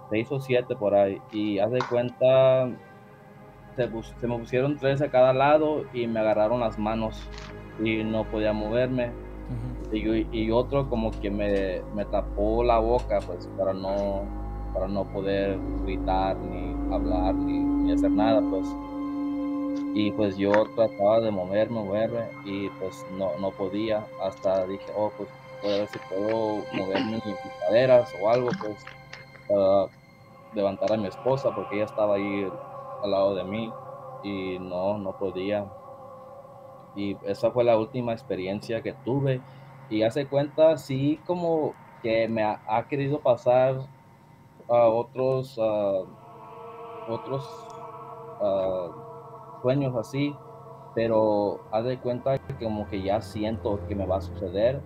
seis 0.10 0.28
o 0.32 0.40
siete 0.40 0.76
por 0.76 0.96
ahí. 0.96 1.22
Y 1.32 1.60
haz 1.60 1.72
de 1.72 1.80
cuenta, 1.90 2.70
se, 3.76 3.90
se 4.20 4.28
me 4.28 4.40
pusieron 4.40 4.78
tres 4.78 5.02
a 5.02 5.12
cada 5.12 5.34
lado 5.34 5.86
y 5.94 6.08
me 6.08 6.20
agarraron 6.20 6.60
las 6.60 6.78
manos 6.80 7.30
y 7.82 8.04
no 8.04 8.26
podía 8.26 8.54
moverme 8.54 9.27
y, 9.92 10.52
otro 10.52 10.90
como 10.90 11.12
que 11.12 11.30
me, 11.30 11.82
me, 11.96 12.06
tapó 12.06 12.64
la 12.64 12.80
boca 12.80 13.20
pues 13.26 13.48
para 13.58 13.74
no 13.74 14.24
para 14.74 14.88
no 14.88 15.06
poder 15.06 15.58
gritar 15.84 16.36
ni 16.38 16.94
hablar 16.94 17.34
ni, 17.36 17.92
hacer 17.92 18.12
nada 18.12 18.42
pues. 18.50 18.68
Y 19.94 20.12
pues 20.12 20.38
yo 20.38 20.52
trataba 20.76 21.22
de 21.22 21.32
moverme 21.32 21.84
moverme 21.84 22.26
y 22.46 22.70
pues 22.80 23.06
no, 23.18 23.32
no 23.40 23.52
podía. 23.52 24.06
Hasta 24.22 24.68
dije 24.68 24.86
oh 24.96 25.12
pues 25.18 25.30
puedo 25.62 25.78
ver 25.80 25.88
si 25.88 26.00
puedo 26.10 26.64
moverme 26.74 27.22
mis 27.26 27.54
caderas 27.62 28.14
o 28.22 28.30
algo 28.30 28.50
pues 28.62 28.86
para 29.48 29.88
levantar 30.54 30.94
a 30.94 30.98
mi 30.98 31.08
esposa 31.08 31.50
porque 31.56 31.76
ella 31.76 31.86
estaba 31.86 32.16
ahí 32.16 32.48
al 33.04 33.12
lado 33.12 33.36
de 33.36 33.44
mí 33.44 33.72
y 34.24 34.60
no 34.60 34.98
no 34.98 35.14
podía 35.14 35.66
y 36.98 37.16
esa 37.26 37.52
fue 37.52 37.64
la 37.64 37.78
última 37.78 38.12
experiencia 38.12 38.82
que 38.82 38.92
tuve. 38.92 39.40
Y 39.90 40.02
hace 40.02 40.26
cuenta, 40.26 40.78
sí, 40.78 41.22
como 41.26 41.74
que 42.02 42.28
me 42.28 42.44
ha, 42.44 42.88
querido 42.90 43.20
pasar 43.20 43.78
a 44.68 44.88
otros, 44.88 45.58
otros 47.08 47.48
sueños 49.62 49.96
así, 49.96 50.36
pero 50.96 51.60
hace 51.72 51.98
cuenta 52.00 52.38
que 52.40 52.66
como 52.66 52.88
que 52.90 53.04
ya 53.04 53.22
siento 53.22 53.80
que 53.88 53.96
me 53.96 54.08
va 54.08 54.18
a 54.18 54.22
suceder, 54.22 54.82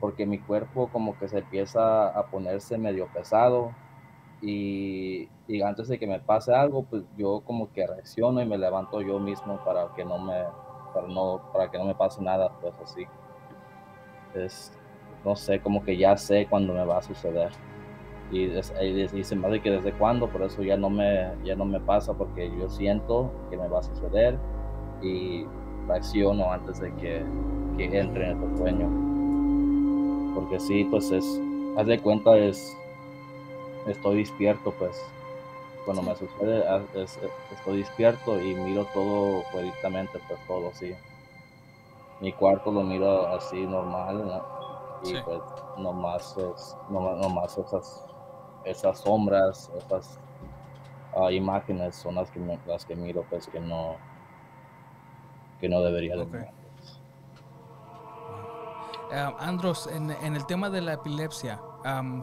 porque 0.00 0.24
mi 0.24 0.38
cuerpo 0.38 0.88
como 0.88 1.18
que 1.18 1.28
se 1.28 1.38
empieza 1.38 2.08
a 2.08 2.26
ponerse 2.26 2.78
medio 2.78 3.08
pesado 3.08 3.72
y, 4.40 5.28
y, 5.46 5.62
antes 5.62 5.88
de 5.88 5.98
que 5.98 6.06
me 6.06 6.18
pase 6.20 6.52
algo, 6.54 6.84
pues 6.84 7.04
yo 7.16 7.42
como 7.44 7.72
que 7.72 7.86
reacciono 7.86 8.40
y 8.40 8.46
me 8.46 8.58
levanto 8.58 9.00
yo 9.00 9.20
mismo 9.20 9.60
para 9.64 9.88
que 9.94 10.04
no 10.04 10.18
me, 10.18 10.42
para 10.92 11.08
no, 11.08 11.40
para 11.52 11.70
que 11.70 11.78
no 11.78 11.84
me 11.84 11.94
pase 11.94 12.22
nada, 12.22 12.52
pues 12.60 12.74
así 12.82 13.06
es, 14.34 14.72
no 15.24 15.36
sé, 15.36 15.60
como 15.60 15.84
que 15.84 15.96
ya 15.96 16.16
sé 16.16 16.46
cuándo 16.48 16.72
me 16.72 16.84
va 16.84 16.98
a 16.98 17.02
suceder. 17.02 17.50
Y, 18.30 18.46
dice 18.46 19.36
más 19.36 19.50
de 19.50 19.60
que 19.60 19.70
desde 19.70 19.92
cuándo, 19.92 20.26
por 20.28 20.42
eso 20.42 20.62
ya 20.62 20.76
no, 20.76 20.88
me, 20.88 21.32
ya 21.44 21.54
no 21.54 21.66
me 21.66 21.80
pasa, 21.80 22.14
porque 22.14 22.50
yo 22.58 22.70
siento 22.70 23.30
que 23.50 23.58
me 23.58 23.68
va 23.68 23.80
a 23.80 23.82
suceder 23.82 24.38
y 25.02 25.44
reacciono 25.86 26.50
antes 26.50 26.80
de 26.80 26.94
que, 26.94 27.22
que 27.76 27.98
entre 27.98 28.30
en 28.30 28.42
el 28.42 28.56
sueño. 28.56 30.34
Porque 30.34 30.58
sí, 30.60 30.84
pues 30.90 31.10
es, 31.10 31.40
haz 31.76 31.86
de 31.86 31.98
cuenta, 32.00 32.38
es, 32.38 32.74
estoy 33.86 34.18
despierto, 34.18 34.72
pues 34.78 34.98
cuando 35.84 36.02
me 36.02 36.14
sucede, 36.16 36.64
estoy 37.52 37.78
despierto 37.78 38.40
y 38.40 38.54
miro 38.54 38.86
todo 38.94 39.42
directamente, 39.52 40.20
pues 40.28 40.38
todo, 40.46 40.70
sí 40.74 40.94
mi 42.22 42.32
cuarto 42.32 42.70
lo 42.70 42.84
miro 42.84 43.26
así 43.26 43.66
normal, 43.66 44.24
¿no? 44.24 44.42
Y 45.02 45.20
pues 45.22 45.42
nomás, 45.76 46.36
es, 46.36 46.76
nomás, 46.88 47.58
esas, 47.58 48.06
esas 48.64 49.00
sombras, 49.00 49.70
esas 49.76 50.20
uh, 51.16 51.28
imágenes 51.30 51.96
son 51.96 52.14
las 52.14 52.30
que, 52.30 52.40
las 52.66 52.86
que 52.86 52.94
miro, 52.94 53.26
pues 53.28 53.48
que 53.48 53.58
no, 53.58 53.96
que 55.60 55.68
no 55.68 55.80
debería 55.80 56.14
de 56.14 56.22
okay. 56.22 56.44
Uh, 59.10 59.36
Andros, 59.40 59.88
en, 59.88 60.12
en, 60.12 60.36
el 60.36 60.46
tema 60.46 60.70
de 60.70 60.80
la 60.80 60.92
epilepsia, 60.92 61.60
um, 61.84 62.22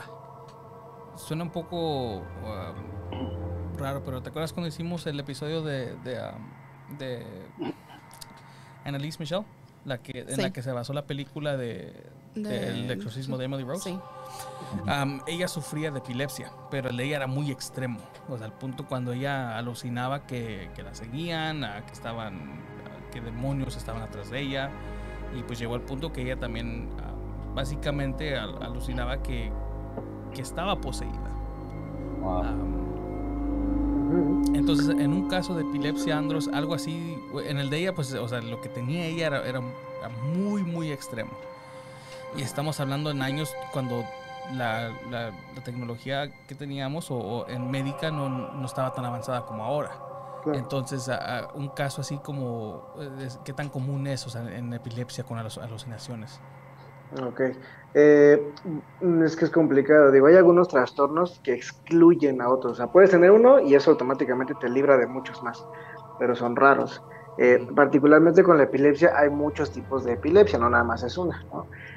suena 1.15 1.43
un 1.43 1.51
poco 1.51 2.19
um, 2.19 3.48
raro, 3.79 4.03
pero 4.03 4.21
¿te 4.21 4.29
acuerdas 4.29 4.53
cuando 4.53 4.67
hicimos 4.67 5.05
el 5.07 5.19
episodio 5.19 5.61
de, 5.61 5.95
de, 6.03 6.19
um, 6.19 6.97
de 6.97 7.25
Annalise 8.85 9.19
Michelle? 9.19 9.45
la 9.85 9.97
que, 9.99 10.25
en 10.27 10.41
la 10.41 10.51
que 10.51 10.61
se 10.61 10.71
basó 10.71 10.93
la 10.93 11.05
película 11.05 11.57
de, 11.57 11.93
del 12.35 12.89
exorcismo 12.91 13.37
de 13.37 13.45
Emily 13.45 13.63
Rose. 13.63 13.97
ella 15.27 15.47
sufría 15.47 15.91
de 15.91 15.99
epilepsia, 15.99 16.51
pero 16.69 16.89
el 16.89 16.97
de 16.97 17.05
ella 17.05 17.17
era 17.17 17.27
muy 17.27 17.51
extremo. 17.51 17.99
O 18.27 18.37
sea, 18.37 18.45
al 18.45 18.53
punto 18.53 18.85
cuando 18.87 19.13
ella 19.13 19.57
alucinaba 19.57 20.25
que, 20.25 20.69
que 20.75 20.83
la 20.83 20.93
seguían, 20.93 21.61
que 21.85 21.93
estaban, 21.93 22.61
que 23.11 23.21
demonios 23.21 23.75
estaban 23.77 24.01
atrás 24.01 24.29
de 24.29 24.41
ella. 24.41 24.69
Y 25.37 25.43
pues 25.43 25.59
llegó 25.59 25.75
al 25.75 25.81
punto 25.81 26.11
que 26.11 26.21
ella 26.21 26.37
también 26.37 26.89
básicamente 27.53 28.37
alucinaba 28.37 29.21
que, 29.21 29.51
que 30.33 30.41
estaba 30.41 30.79
poseída. 30.79 31.35
Entonces, 34.53 34.89
en 34.89 35.13
un 35.13 35.27
caso 35.27 35.55
de 35.55 35.63
epilepsia 35.63 36.17
andros, 36.17 36.49
algo 36.53 36.73
así, 36.73 37.17
en 37.45 37.57
el 37.57 37.69
de 37.69 37.77
ella, 37.77 37.95
pues, 37.95 38.13
o 38.13 38.27
sea, 38.27 38.41
lo 38.41 38.61
que 38.61 38.69
tenía 38.69 39.05
ella 39.05 39.27
era, 39.27 39.47
era, 39.47 39.61
muy, 40.33 40.63
muy 40.63 40.91
extremo. 40.91 41.31
Y 42.35 42.41
estamos 42.41 42.79
hablando 42.79 43.11
en 43.11 43.21
años 43.21 43.53
cuando 43.73 44.03
la, 44.53 44.91
la, 45.09 45.31
tecnología 45.63 46.31
que 46.47 46.55
teníamos 46.55 47.11
o, 47.11 47.45
en 47.47 47.69
médica 47.69 48.11
no, 48.11 48.29
no, 48.29 48.65
estaba 48.65 48.93
tan 48.93 49.05
avanzada 49.05 49.45
como 49.45 49.63
ahora. 49.63 49.91
Entonces, 50.53 51.09
un 51.53 51.69
caso 51.69 52.01
así 52.01 52.17
como, 52.17 52.93
¿qué 53.43 53.53
tan 53.53 53.69
común 53.69 54.07
es 54.07 54.25
o 54.25 54.29
sea, 54.29 54.41
en 54.55 54.73
epilepsia 54.73 55.23
con 55.23 55.37
alucinaciones? 55.37 56.39
Ok. 57.21 57.41
Eh, 57.93 58.53
es 59.23 59.35
que 59.35 59.45
es 59.45 59.51
complicado. 59.51 60.11
Digo, 60.11 60.27
hay 60.27 60.35
algunos 60.35 60.67
trastornos 60.67 61.39
que 61.43 61.53
excluyen 61.53 62.41
a 62.41 62.49
otros. 62.49 62.73
O 62.73 62.75
sea, 62.75 62.87
puedes 62.87 63.09
tener 63.09 63.31
uno 63.31 63.59
y 63.59 63.75
eso 63.75 63.91
automáticamente 63.91 64.53
te 64.59 64.69
libra 64.69 64.97
de 64.97 65.07
muchos 65.07 65.41
más, 65.43 65.65
pero 66.19 66.35
son 66.35 66.55
raros. 66.55 67.01
Eh, 67.41 67.65
particularmente 67.73 68.43
con 68.43 68.57
la 68.57 68.63
epilepsia 68.63 69.13
hay 69.15 69.29
muchos 69.29 69.71
tipos 69.71 70.03
de 70.03 70.13
epilepsia, 70.13 70.59
no 70.59 70.69
nada 70.69 70.83
más 70.83 71.03
es 71.03 71.17
una. 71.17 71.45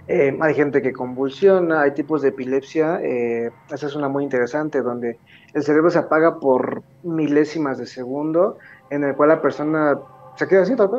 Eh, 0.06 0.38
hay 0.40 0.54
gente 0.54 0.80
que 0.80 0.92
convulsiona, 0.92 1.80
hay 1.82 1.94
tipos 1.94 2.22
de 2.22 2.28
epilepsia, 2.28 3.00
esa 3.00 3.86
es 3.86 3.94
una 3.96 4.08
muy 4.08 4.22
interesante, 4.22 4.82
donde 4.82 5.18
el 5.52 5.62
cerebro 5.64 5.90
se 5.90 5.98
apaga 5.98 6.38
por 6.38 6.84
milésimas 7.02 7.78
de 7.78 7.86
segundo, 7.86 8.58
en 8.90 9.02
el 9.02 9.16
cual 9.16 9.30
la 9.30 9.42
persona 9.42 9.98
se 10.36 10.46
queda 10.46 10.62
así, 10.62 10.76
tal 10.76 10.90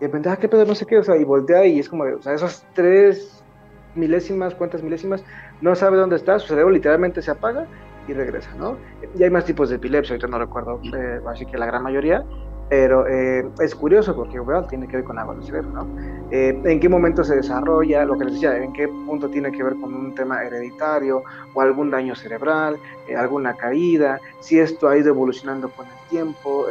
y 0.00 0.04
de 0.04 0.06
repente, 0.06 0.30
ah, 0.30 0.36
qué 0.36 0.48
pedo, 0.48 0.64
no 0.64 0.74
sé 0.74 0.86
qué, 0.86 0.98
o 0.98 1.02
sea, 1.02 1.16
y 1.16 1.24
voltea 1.24 1.66
y 1.66 1.78
es 1.78 1.88
como, 1.88 2.04
o 2.04 2.22
sea, 2.22 2.32
esos 2.32 2.64
tres 2.72 3.39
milésimas, 3.94 4.54
cuántas 4.54 4.82
milésimas, 4.82 5.24
no 5.60 5.74
sabe 5.74 5.96
dónde 5.96 6.16
está, 6.16 6.38
su 6.38 6.48
cerebro 6.48 6.70
literalmente 6.70 7.22
se 7.22 7.30
apaga 7.30 7.66
y 8.08 8.12
regresa, 8.12 8.54
¿no? 8.56 8.76
Y 9.18 9.22
hay 9.22 9.30
más 9.30 9.44
tipos 9.44 9.70
de 9.70 9.76
epilepsia, 9.76 10.14
ahorita 10.14 10.28
no 10.28 10.38
recuerdo, 10.38 10.80
eh, 10.94 11.20
así 11.28 11.46
que 11.46 11.58
la 11.58 11.66
gran 11.66 11.82
mayoría, 11.82 12.24
pero 12.68 13.06
eh, 13.06 13.44
es 13.60 13.74
curioso 13.74 14.14
porque, 14.14 14.38
bueno, 14.38 14.64
tiene 14.64 14.86
que 14.86 14.96
ver 14.96 15.04
con 15.04 15.18
algo 15.18 15.34
del 15.34 15.44
cerebro, 15.44 15.70
¿no? 15.70 15.86
Eh, 16.30 16.60
¿En 16.64 16.78
qué 16.78 16.88
momento 16.88 17.24
se 17.24 17.36
desarrolla? 17.36 18.04
Lo 18.04 18.16
que 18.16 18.26
les 18.26 18.34
decía, 18.34 18.56
¿en 18.56 18.72
qué 18.72 18.86
punto 18.86 19.28
tiene 19.28 19.50
que 19.50 19.62
ver 19.62 19.74
con 19.74 19.92
un 19.92 20.14
tema 20.14 20.42
hereditario 20.44 21.24
o 21.52 21.60
algún 21.60 21.90
daño 21.90 22.14
cerebral, 22.14 22.76
alguna 23.16 23.54
caída? 23.54 24.20
Si 24.38 24.58
esto 24.58 24.88
ha 24.88 24.96
ido 24.96 25.08
evolucionando 25.08 25.68
con 25.70 25.86
el 25.86 26.08
tiempo. 26.10 26.66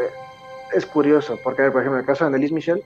es 0.73 0.85
curioso, 0.85 1.37
porque, 1.43 1.63
por 1.71 1.81
ejemplo, 1.81 1.95
en 1.95 2.01
el 2.01 2.05
caso 2.05 2.23
de 2.23 2.27
Annelise 2.29 2.53
Michel, 2.53 2.83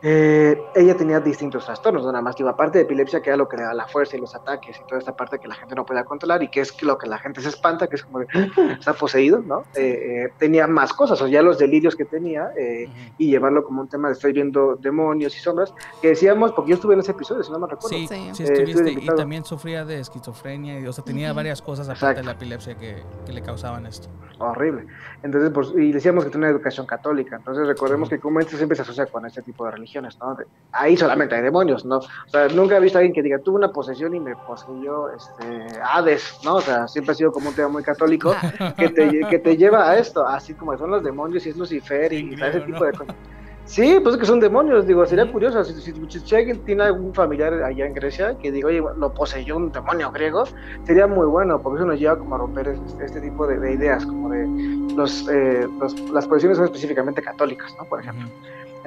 eh, 0.00 0.60
ella 0.76 0.96
tenía 0.96 1.18
distintos 1.18 1.64
trastornos, 1.64 2.04
nada 2.04 2.22
más 2.22 2.36
que 2.36 2.42
iba 2.42 2.56
parte 2.56 2.78
de 2.78 2.84
epilepsia, 2.84 3.20
que 3.20 3.30
era 3.30 3.36
lo 3.36 3.48
que 3.48 3.56
le 3.56 3.64
da 3.64 3.74
la 3.74 3.88
fuerza 3.88 4.16
y 4.16 4.20
los 4.20 4.34
ataques 4.34 4.78
y 4.78 4.86
toda 4.86 5.00
esta 5.00 5.16
parte 5.16 5.40
que 5.40 5.48
la 5.48 5.56
gente 5.56 5.74
no 5.74 5.84
puede 5.84 6.04
controlar 6.04 6.42
y 6.42 6.48
que 6.48 6.60
es 6.60 6.80
lo 6.82 6.96
que 6.98 7.08
la 7.08 7.18
gente 7.18 7.40
se 7.40 7.48
espanta, 7.48 7.88
que 7.88 7.96
es 7.96 8.04
como 8.04 8.20
está 8.78 8.92
poseído, 8.92 9.40
¿no? 9.40 9.64
Eh, 9.74 10.26
eh, 10.26 10.32
tenía 10.38 10.66
más 10.68 10.92
cosas, 10.92 11.20
o 11.20 11.26
ya 11.26 11.42
los 11.42 11.58
delirios 11.58 11.96
que 11.96 12.04
tenía 12.04 12.50
y 13.18 13.30
llevarlo 13.30 13.64
como 13.64 13.80
un 13.80 13.88
tema 13.88 14.08
de 14.08 14.14
estoy 14.14 14.32
viendo 14.32 14.76
demonios 14.76 15.36
y 15.36 15.40
sombras, 15.40 15.74
que 16.00 16.08
decíamos, 16.08 16.52
porque 16.52 16.70
yo 16.70 16.74
estuve 16.76 16.94
en 16.94 17.00
ese 17.00 17.12
episodio, 17.12 17.42
si 17.42 17.50
no 17.50 17.58
me 17.58 17.66
recuerdo. 17.66 17.96
Sí, 17.96 18.06
sí, 18.06 18.42
estuviste, 18.42 18.92
y 18.92 19.06
también 19.06 19.44
sufría 19.44 19.84
de 19.84 20.00
esquizofrenia, 20.00 20.78
y, 20.78 20.86
o 20.86 20.92
sea, 20.92 21.04
tenía 21.04 21.32
varias 21.32 21.60
cosas 21.60 21.88
aparte 21.88 22.20
de 22.20 22.26
la 22.26 22.32
epilepsia 22.32 22.76
que, 22.76 23.02
que, 23.26 23.32
le 23.32 23.42
causaban 23.42 23.86
esto. 23.86 24.08
Horrible. 24.38 24.86
Entonces, 25.22 25.50
pues, 25.52 25.72
y 25.76 25.92
decíamos 25.92 26.24
que 26.24 26.30
tenía 26.30 26.48
una 26.48 26.56
educación 26.56 26.86
católica, 26.86 27.36
entonces 27.36 27.66
recordemos 27.66 28.08
que 28.08 28.18
como 28.18 28.40
esto 28.40 28.56
siempre 28.56 28.76
se 28.76 28.82
asocia 28.82 29.06
con 29.06 29.26
este 29.26 29.42
tipo 29.42 29.64
de 29.64 29.72
religión 29.72 29.87
Ahí 30.72 30.96
solamente 30.96 31.34
hay 31.34 31.42
demonios, 31.42 31.84
¿no? 31.84 31.98
O 31.98 32.28
sea, 32.28 32.48
nunca 32.48 32.76
he 32.76 32.80
visto 32.80 32.98
a 32.98 33.00
alguien 33.00 33.14
que 33.14 33.22
diga, 33.22 33.38
tuve 33.38 33.56
una 33.56 33.72
posesión 33.72 34.14
y 34.14 34.20
me 34.20 34.36
poseyó 34.36 35.10
este, 35.10 35.66
Hades, 35.82 36.38
¿no? 36.44 36.56
O 36.56 36.60
sea, 36.60 36.86
siempre 36.86 37.12
ha 37.12 37.14
sido 37.14 37.32
como 37.32 37.48
un 37.48 37.54
tema 37.54 37.68
muy 37.68 37.82
católico 37.82 38.34
que 38.76 38.90
te, 38.90 39.20
que 39.28 39.38
te 39.38 39.56
lleva 39.56 39.90
a 39.90 39.98
esto, 39.98 40.26
así 40.26 40.54
como 40.54 40.76
son 40.76 40.90
los 40.90 41.02
demonios 41.02 41.46
y 41.46 41.50
es 41.50 41.56
Lucifer 41.56 42.12
y, 42.12 42.34
ese 42.34 42.60
tipo 42.60 42.84
de 42.84 42.92
cosas. 42.92 43.16
Sí, 43.68 43.98
pues 44.02 44.14
es 44.14 44.20
que 44.20 44.26
son 44.26 44.40
demonios, 44.40 44.86
digo, 44.86 45.04
sería 45.04 45.30
curioso, 45.30 45.62
si, 45.62 45.92
si, 45.92 46.34
alguien 46.34 46.64
tiene 46.64 46.84
algún 46.84 47.12
familiar 47.12 47.52
allá 47.52 47.84
en 47.84 47.92
Grecia 47.92 48.34
que 48.38 48.50
diga, 48.50 48.68
oye, 48.68 48.82
lo 48.96 49.12
poseyó 49.12 49.58
un 49.58 49.70
demonio 49.70 50.10
griego, 50.10 50.44
sería 50.84 51.06
muy 51.06 51.26
bueno, 51.26 51.60
porque 51.60 51.80
eso 51.80 51.86
nos 51.86 52.00
lleva 52.00 52.18
como 52.18 52.34
a 52.34 52.38
romper 52.38 52.68
este, 52.68 53.04
este 53.04 53.20
tipo 53.20 53.46
de, 53.46 53.74
ideas, 53.74 54.06
como 54.06 54.30
de 54.30 54.46
los, 54.96 55.28
eh, 55.28 55.68
las 56.14 56.26
posiciones 56.26 56.56
son 56.56 56.64
específicamente 56.64 57.20
católicas, 57.20 57.74
¿no? 57.76 57.84
Por 57.84 58.00
ejemplo. 58.00 58.26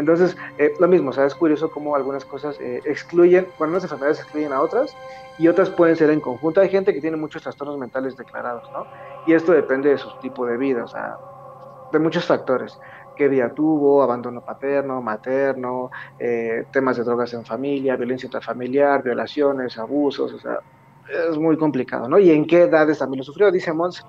Entonces, 0.02 0.36
eh, 0.58 0.74
lo 0.80 0.88
mismo, 0.88 1.12
o 1.12 1.14
sea, 1.14 1.26
es 1.26 1.36
curioso 1.36 1.70
cómo 1.72 1.96
algunas 1.96 2.26
cosas 2.26 2.60
eh, 2.60 2.82
excluyen, 2.86 3.48
bueno, 3.58 3.72
unas 3.72 3.84
enfermedades 3.84 4.20
excluyen 4.20 4.52
a 4.52 4.62
otras 4.62 4.96
y 5.38 5.48
otras 5.48 5.70
pueden 5.70 5.96
ser 5.96 6.10
en 6.10 6.20
conjunto. 6.20 6.60
Hay 6.60 6.70
gente 6.70 6.94
que 6.94 7.02
tiene 7.02 7.18
muchos 7.18 7.44
trastornos 7.44 7.78
mentales 7.78 8.18
declarados, 8.18 8.70
¿no? 8.74 8.86
Y 9.28 9.34
esto 9.34 9.52
depende 9.54 9.90
de 9.90 9.98
su 9.98 10.10
tipo 10.20 10.46
de 10.46 10.58
vida, 10.58 10.84
o 10.84 10.88
sea, 10.88 11.18
de 11.92 12.00
muchos 12.00 12.26
factores 12.26 12.80
qué 13.16 13.30
día 13.30 13.54
tuvo, 13.54 14.02
abandono 14.02 14.42
paterno, 14.42 15.02
materno, 15.02 15.92
eh, 16.18 16.66
temas 16.72 16.98
de 16.98 17.04
drogas 17.04 17.34
en 17.34 17.46
familia, 17.46 17.96
violencia 17.96 18.26
intrafamiliar, 18.26 19.04
violaciones, 19.04 19.78
abusos, 19.78 20.34
o 20.34 20.40
sea, 20.40 20.60
es 21.30 21.38
muy 21.38 21.56
complicado, 21.58 22.08
¿no? 22.08 22.18
Y 22.18 22.32
en 22.32 22.48
qué 22.48 22.64
edades 22.64 22.98
también 22.98 23.20
lo 23.20 23.24
sufrió. 23.24 23.52
Dice 23.52 23.74
Mons 23.74 24.04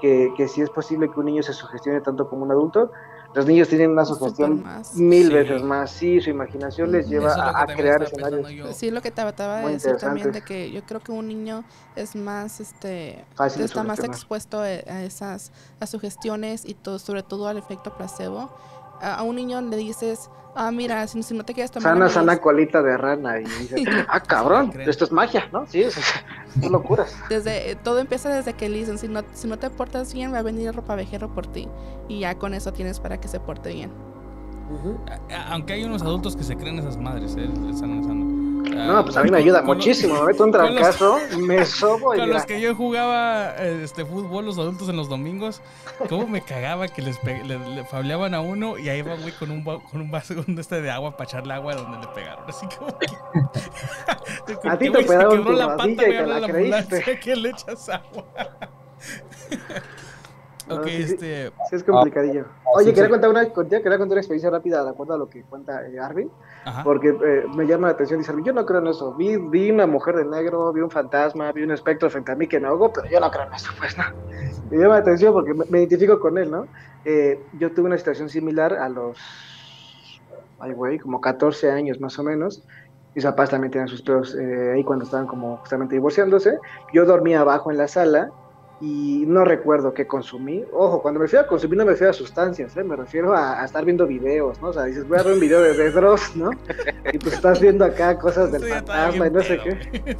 que, 0.00 0.32
que 0.36 0.46
si 0.46 0.62
es 0.62 0.70
posible 0.70 1.10
que 1.10 1.18
un 1.18 1.26
niño 1.26 1.42
se 1.42 1.52
sugestione 1.52 2.00
tanto 2.02 2.28
como 2.28 2.44
un 2.44 2.52
adulto, 2.52 2.92
los 3.34 3.46
niños 3.46 3.68
tienen 3.68 3.90
una 3.90 4.04
sugestión 4.04 4.64
mil 4.94 5.30
veces 5.30 5.62
más, 5.62 5.90
sí, 5.90 6.20
su 6.20 6.30
imaginación 6.30 6.92
les 6.92 7.08
lleva 7.08 7.60
a, 7.60 7.66
crear 7.66 8.02
escenarios. 8.02 8.76
Sí, 8.76 8.90
lo 8.90 9.00
que 9.00 9.10
te 9.10 9.22
trataba 9.22 9.60
de 9.60 9.72
decir 9.72 9.96
también, 9.96 10.32
de 10.32 10.42
que 10.42 10.70
yo 10.70 10.82
creo 10.82 11.00
que 11.00 11.12
un 11.12 11.28
niño 11.28 11.64
es 11.96 12.14
más, 12.14 12.60
este, 12.60 13.24
está 13.58 13.82
más 13.82 14.00
expuesto 14.00 14.60
a 14.60 15.02
esas 15.02 15.52
a 15.80 15.86
sugestiones 15.86 16.64
y 16.64 16.74
todo, 16.74 16.98
sobre 16.98 17.22
todo 17.22 17.48
al 17.48 17.58
efecto 17.58 17.96
placebo. 17.96 18.50
A 19.02 19.22
un 19.22 19.36
niño 19.36 19.60
le 19.60 19.76
dices, 19.76 20.30
ah, 20.54 20.70
mira, 20.70 21.06
si, 21.06 21.18
no 21.34 21.44
te 21.44 21.54
quieres 21.54 21.70
tomar. 21.70 21.92
Sana, 21.92 22.08
sana 22.08 22.38
colita 22.38 22.82
de 22.82 22.96
rana. 22.96 23.40
Y 23.40 23.44
dice, 23.60 23.84
ah, 24.08 24.20
cabrón, 24.20 24.72
esto 24.86 25.04
es 25.04 25.12
magia, 25.12 25.48
¿no? 25.52 25.66
Sí, 25.66 25.82
es, 25.82 25.96
es 25.96 26.70
locuras. 26.70 27.16
Desde, 27.28 27.76
todo 27.76 27.98
empieza 27.98 28.28
desde 28.28 28.54
que 28.54 28.68
le 28.68 28.78
dicen, 28.78 28.98
si 28.98 29.08
no, 29.08 29.22
si 29.32 29.48
no 29.48 29.58
te 29.58 29.70
portas 29.70 30.14
bien, 30.14 30.32
va 30.32 30.38
a 30.38 30.42
venir 30.42 30.68
el 30.68 30.74
ropa 30.74 30.94
vejero 30.94 31.32
por 31.34 31.46
ti. 31.46 31.68
Y 32.08 32.20
ya 32.20 32.38
con 32.38 32.54
eso 32.54 32.72
tienes 32.72 33.00
para 33.00 33.20
que 33.20 33.28
se 33.28 33.40
porte 33.40 33.72
bien. 33.72 33.90
Aunque 35.48 35.74
hay 35.74 35.84
unos 35.84 36.02
adultos 36.02 36.34
que 36.34 36.44
se 36.44 36.56
creen 36.56 36.78
esas 36.78 36.96
madres, 36.96 37.36
¿eh? 37.36 37.50
están 37.70 37.90
no, 38.62 39.04
pues 39.04 39.16
a 39.16 39.22
mí 39.22 39.30
me 39.30 39.38
ayuda 39.38 39.62
muchísimo. 39.62 40.14
Me 40.20 40.32
meto 40.32 40.44
un 40.44 40.52
trancazo, 40.52 41.18
me 41.38 41.64
sobo 41.64 42.14
y. 42.14 42.18
Con 42.18 42.30
los 42.30 42.46
que 42.46 42.60
yo 42.60 42.74
jugaba 42.74 43.54
este 43.56 44.04
fútbol, 44.04 44.46
los 44.46 44.58
adultos 44.58 44.88
en 44.88 44.96
los 44.96 45.08
domingos, 45.08 45.60
cómo 46.08 46.26
me 46.26 46.42
cagaba 46.42 46.88
que 46.88 47.02
les 47.02 47.18
le, 47.24 47.84
fableaban 47.84 48.34
a 48.34 48.40
uno 48.40 48.78
y 48.78 48.88
ahí 48.88 49.02
va, 49.02 49.16
güey, 49.16 49.32
con 49.32 49.50
un, 49.50 49.64
con 49.64 50.00
un 50.00 50.10
vaso 50.10 50.34
este 50.58 50.80
de 50.80 50.90
agua 50.90 51.16
para 51.16 51.28
echarle 51.28 51.54
agua 51.54 51.74
donde 51.74 51.98
le 51.98 52.12
pegaron. 52.14 52.44
Así 52.48 52.66
como 52.76 52.96
que. 52.98 53.08
a 54.68 54.78
ti 54.78 54.90
te 54.90 55.02
pegaron 55.02 55.58
la 55.58 55.76
pata, 55.76 55.90
y 55.90 55.96
te 55.96 56.26
la, 56.26 56.40
la 56.40 56.46
creíste. 56.46 57.20
que 57.20 57.36
le 57.36 57.50
echas 57.50 57.88
agua. 57.88 58.24
Ok, 60.68 60.86
este. 60.86 61.52
Sí, 61.68 61.76
es 61.76 61.84
complicadillo. 61.84 62.46
Oye, 62.74 62.92
quería, 62.92 63.10
Contar 63.10 63.30
una, 63.30 63.44
quería 63.44 63.82
contar 63.82 64.06
una 64.06 64.20
experiencia 64.20 64.50
rápida 64.50 64.82
de 64.82 64.90
acuerdo 64.90 65.14
a 65.14 65.18
lo 65.18 65.28
que 65.28 65.42
cuenta 65.42 65.86
eh, 65.86 65.98
Arvin, 65.98 66.30
porque 66.84 67.08
eh, 67.08 67.44
me 67.54 67.66
llama 67.66 67.88
la 67.88 67.94
atención. 67.94 68.20
Dice, 68.20 68.32
yo 68.44 68.52
no 68.52 68.64
creo 68.64 68.80
en 68.80 68.86
eso. 68.88 69.14
Vi, 69.14 69.36
vi 69.36 69.70
una 69.70 69.86
mujer 69.86 70.16
de 70.16 70.24
negro, 70.24 70.72
vi 70.72 70.80
un 70.80 70.90
fantasma, 70.90 71.52
vi 71.52 71.62
un 71.62 71.72
espectro 71.72 72.08
frente 72.10 72.32
a 72.32 72.34
mí 72.34 72.46
que 72.46 72.60
me 72.60 72.68
ahogó, 72.68 72.92
pero 72.92 73.08
yo 73.08 73.20
no 73.20 73.30
creo 73.30 73.46
en 73.46 73.54
eso, 73.54 73.70
pues 73.78 73.96
no. 73.96 74.04
Me 74.70 74.78
llama 74.78 74.94
la 74.94 75.00
atención 75.00 75.32
porque 75.32 75.54
me, 75.54 75.78
identifico 75.78 76.18
con 76.18 76.38
él, 76.38 76.50
¿no? 76.50 76.66
Eh, 77.04 77.40
yo 77.58 77.72
tuve 77.72 77.86
una 77.86 77.98
situación 77.98 78.28
similar 78.28 78.74
a 78.74 78.88
los, 78.88 79.18
ay, 80.60 80.72
güey, 80.72 80.98
como 80.98 81.20
14 81.20 81.70
años 81.70 82.00
más 82.00 82.18
o 82.18 82.22
menos. 82.22 82.62
Mis 83.14 83.24
papás 83.24 83.50
también 83.50 83.70
tenían 83.70 83.88
sus 83.88 84.00
pedos 84.00 84.34
ahí 84.34 84.82
cuando 84.84 85.04
estaban 85.04 85.26
como 85.26 85.58
justamente 85.58 85.94
divorciándose. 85.94 86.56
Yo 86.94 87.04
dormía 87.04 87.40
abajo 87.40 87.70
en 87.70 87.76
la 87.76 87.86
sala 87.86 88.30
y 88.82 89.24
no 89.28 89.44
recuerdo 89.44 89.94
qué 89.94 90.08
consumí. 90.08 90.64
Ojo, 90.72 91.00
cuando 91.00 91.20
me 91.20 91.26
refiero 91.26 91.44
a 91.44 91.46
consumir 91.46 91.78
no 91.78 91.84
me 91.84 91.92
refiero 91.92 92.10
a 92.10 92.14
sustancias, 92.14 92.76
¿eh? 92.76 92.82
me 92.82 92.96
refiero 92.96 93.32
a, 93.32 93.64
estar 93.64 93.84
viendo 93.84 94.08
videos, 94.08 94.60
¿no? 94.60 94.70
O 94.70 94.72
sea, 94.72 94.82
dices, 94.86 95.06
voy 95.06 95.20
a 95.20 95.22
ver 95.22 95.34
un 95.34 95.40
video 95.40 95.60
de, 95.62 95.74
de 95.74 95.92
Dross, 95.92 96.34
¿no? 96.34 96.50
Y 97.12 97.18
pues 97.18 97.34
estás 97.34 97.60
viendo 97.60 97.84
acá 97.84 98.18
cosas 98.18 98.50
del 98.50 98.64
fantasma 98.64 99.28
y 99.28 99.30
no 99.30 99.40
sé 99.40 99.60
qué. 99.62 100.16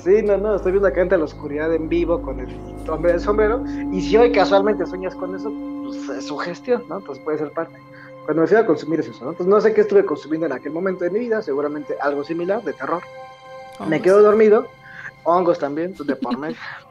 sí, 0.00 0.22
no, 0.22 0.36
no, 0.36 0.54
estoy 0.54 0.70
viendo 0.70 0.86
acá 0.86 1.02
entre 1.02 1.18
la 1.18 1.24
oscuridad 1.24 1.74
en 1.74 1.88
vivo 1.88 2.22
con 2.22 2.38
el 2.38 2.48
hombre 2.88 3.12
del 3.12 3.20
sombrero. 3.20 3.64
Y 3.90 4.00
si 4.00 4.16
hoy 4.16 4.30
casualmente 4.30 4.86
sueñas 4.86 5.16
con 5.16 5.34
eso, 5.34 5.52
pues 5.82 6.18
es 6.18 6.26
su 6.28 6.36
gestión, 6.36 6.84
¿no? 6.88 7.00
Pues 7.00 7.18
puede 7.18 7.38
ser 7.38 7.50
parte. 7.50 7.74
Cuando 8.26 8.34
me 8.34 8.40
refiero 8.42 8.62
a 8.62 8.66
consumir 8.66 9.00
es 9.00 9.08
eso, 9.08 9.24
¿no? 9.24 9.32
Pues 9.32 9.48
no 9.48 9.60
sé 9.60 9.74
qué 9.74 9.80
estuve 9.80 10.04
consumiendo 10.04 10.46
en 10.46 10.52
aquel 10.52 10.70
momento 10.70 11.02
de 11.02 11.10
mi 11.10 11.18
vida, 11.18 11.42
seguramente 11.42 11.96
algo 12.00 12.22
similar, 12.22 12.62
de 12.62 12.74
terror. 12.74 13.02
Me 13.88 14.00
quedo 14.00 14.22
dormido, 14.22 14.68
hongos 15.24 15.58
también, 15.58 15.94
pues, 15.96 16.06
de 16.06 16.14
por 16.14 16.38
medio. 16.38 16.56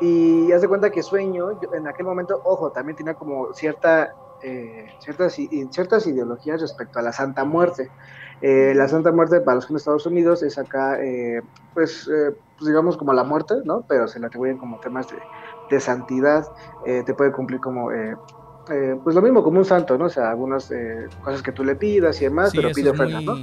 Y 0.00 0.52
hace 0.52 0.68
cuenta 0.68 0.90
que 0.90 1.02
sueño, 1.02 1.58
en 1.72 1.86
aquel 1.86 2.06
momento, 2.06 2.40
ojo, 2.44 2.70
también 2.70 2.96
tenía 2.96 3.14
como 3.14 3.52
cierta, 3.54 4.14
eh, 4.42 4.86
ciertas, 5.00 5.34
ciertas 5.70 6.06
ideologías 6.06 6.60
respecto 6.60 6.98
a 6.98 7.02
la 7.02 7.12
Santa 7.12 7.44
Muerte. 7.44 7.90
Eh, 8.42 8.74
la 8.74 8.88
Santa 8.88 9.10
Muerte 9.12 9.40
para 9.40 9.56
los 9.56 9.66
que 9.66 9.72
en 9.72 9.78
Estados 9.78 10.04
Unidos 10.04 10.42
es 10.42 10.58
acá, 10.58 11.02
eh, 11.02 11.40
pues, 11.72 12.10
pues, 12.58 12.68
digamos 12.68 12.96
como 12.98 13.14
la 13.14 13.24
muerte, 13.24 13.54
¿no? 13.64 13.84
Pero 13.88 14.06
se 14.06 14.20
le 14.20 14.26
atribuyen 14.26 14.58
como 14.58 14.78
temas 14.80 15.08
de, 15.08 15.16
de 15.70 15.80
santidad, 15.80 16.46
te 16.84 17.14
puede 17.14 17.32
cumplir 17.32 17.60
como, 17.60 17.88
pues 19.02 19.14
lo 19.14 19.22
mismo 19.22 19.42
como 19.42 19.58
un 19.58 19.64
santo, 19.64 19.96
¿no? 19.96 20.06
O 20.06 20.10
sea, 20.10 20.30
algunas 20.30 20.70
cosas 21.24 21.42
que 21.42 21.52
tú 21.52 21.64
le 21.64 21.76
pidas 21.76 22.20
y 22.20 22.24
demás, 22.24 22.52
pero 22.54 22.70
pide 22.72 22.90
ofrendas, 22.90 23.22
¿no? 23.24 23.34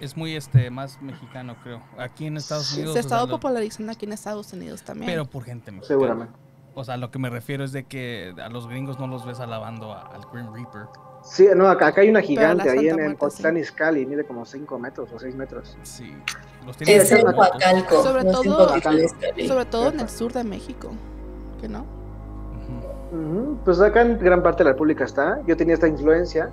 Es 0.00 0.16
muy 0.16 0.34
este 0.34 0.70
más 0.70 1.00
mexicano, 1.02 1.56
creo. 1.62 1.80
Aquí 1.98 2.26
en 2.26 2.36
Estados 2.36 2.72
Unidos. 2.72 2.92
Se 2.94 2.98
ha 2.98 3.02
estado 3.02 3.28
popularizando 3.28 3.92
aquí 3.92 4.06
en 4.06 4.12
Estados 4.12 4.52
Unidos 4.52 4.82
también. 4.82 5.10
Pero 5.10 5.26
por 5.26 5.44
gente 5.44 5.70
mexicana. 5.70 5.88
Seguramente. 5.88 6.34
O 6.74 6.84
sea, 6.84 6.96
lo 6.96 7.10
que 7.10 7.18
me 7.18 7.30
refiero 7.30 7.64
es 7.64 7.72
de 7.72 7.84
que 7.84 8.34
a 8.42 8.48
los 8.48 8.68
gringos 8.68 8.98
no 8.98 9.06
los 9.06 9.26
ves 9.26 9.40
alabando 9.40 9.92
al 9.92 10.22
Green 10.32 10.52
Reaper. 10.54 10.86
Sí, 11.22 11.46
no, 11.54 11.68
acá, 11.68 11.92
hay 11.96 12.08
una 12.08 12.22
gigante 12.22 12.70
ahí 12.70 12.88
en, 12.88 13.00
en 13.00 13.56
Iscali, 13.56 14.06
mide 14.06 14.24
como 14.24 14.46
5 14.46 14.78
metros 14.78 15.12
o 15.12 15.18
6 15.18 15.34
metros. 15.34 15.76
Sí. 15.82 16.14
Los 16.64 16.76
tiene 16.76 16.96
es 16.96 17.12
el 17.12 17.24
Huacalco. 17.24 18.02
Sobre 18.02 18.24
todo, 18.24 18.68
sobre 19.46 19.64
todo 19.66 19.88
en 19.88 20.00
el 20.00 20.08
sur 20.08 20.32
de 20.32 20.44
México, 20.44 20.92
¿que 21.60 21.68
no? 21.68 21.84
Pues 23.64 23.80
acá 23.80 24.02
en 24.02 24.18
gran 24.18 24.42
parte 24.42 24.58
de 24.58 24.64
la 24.64 24.72
República 24.72 25.04
está. 25.04 25.40
Yo 25.46 25.56
tenía 25.56 25.74
esta 25.74 25.88
influencia. 25.88 26.50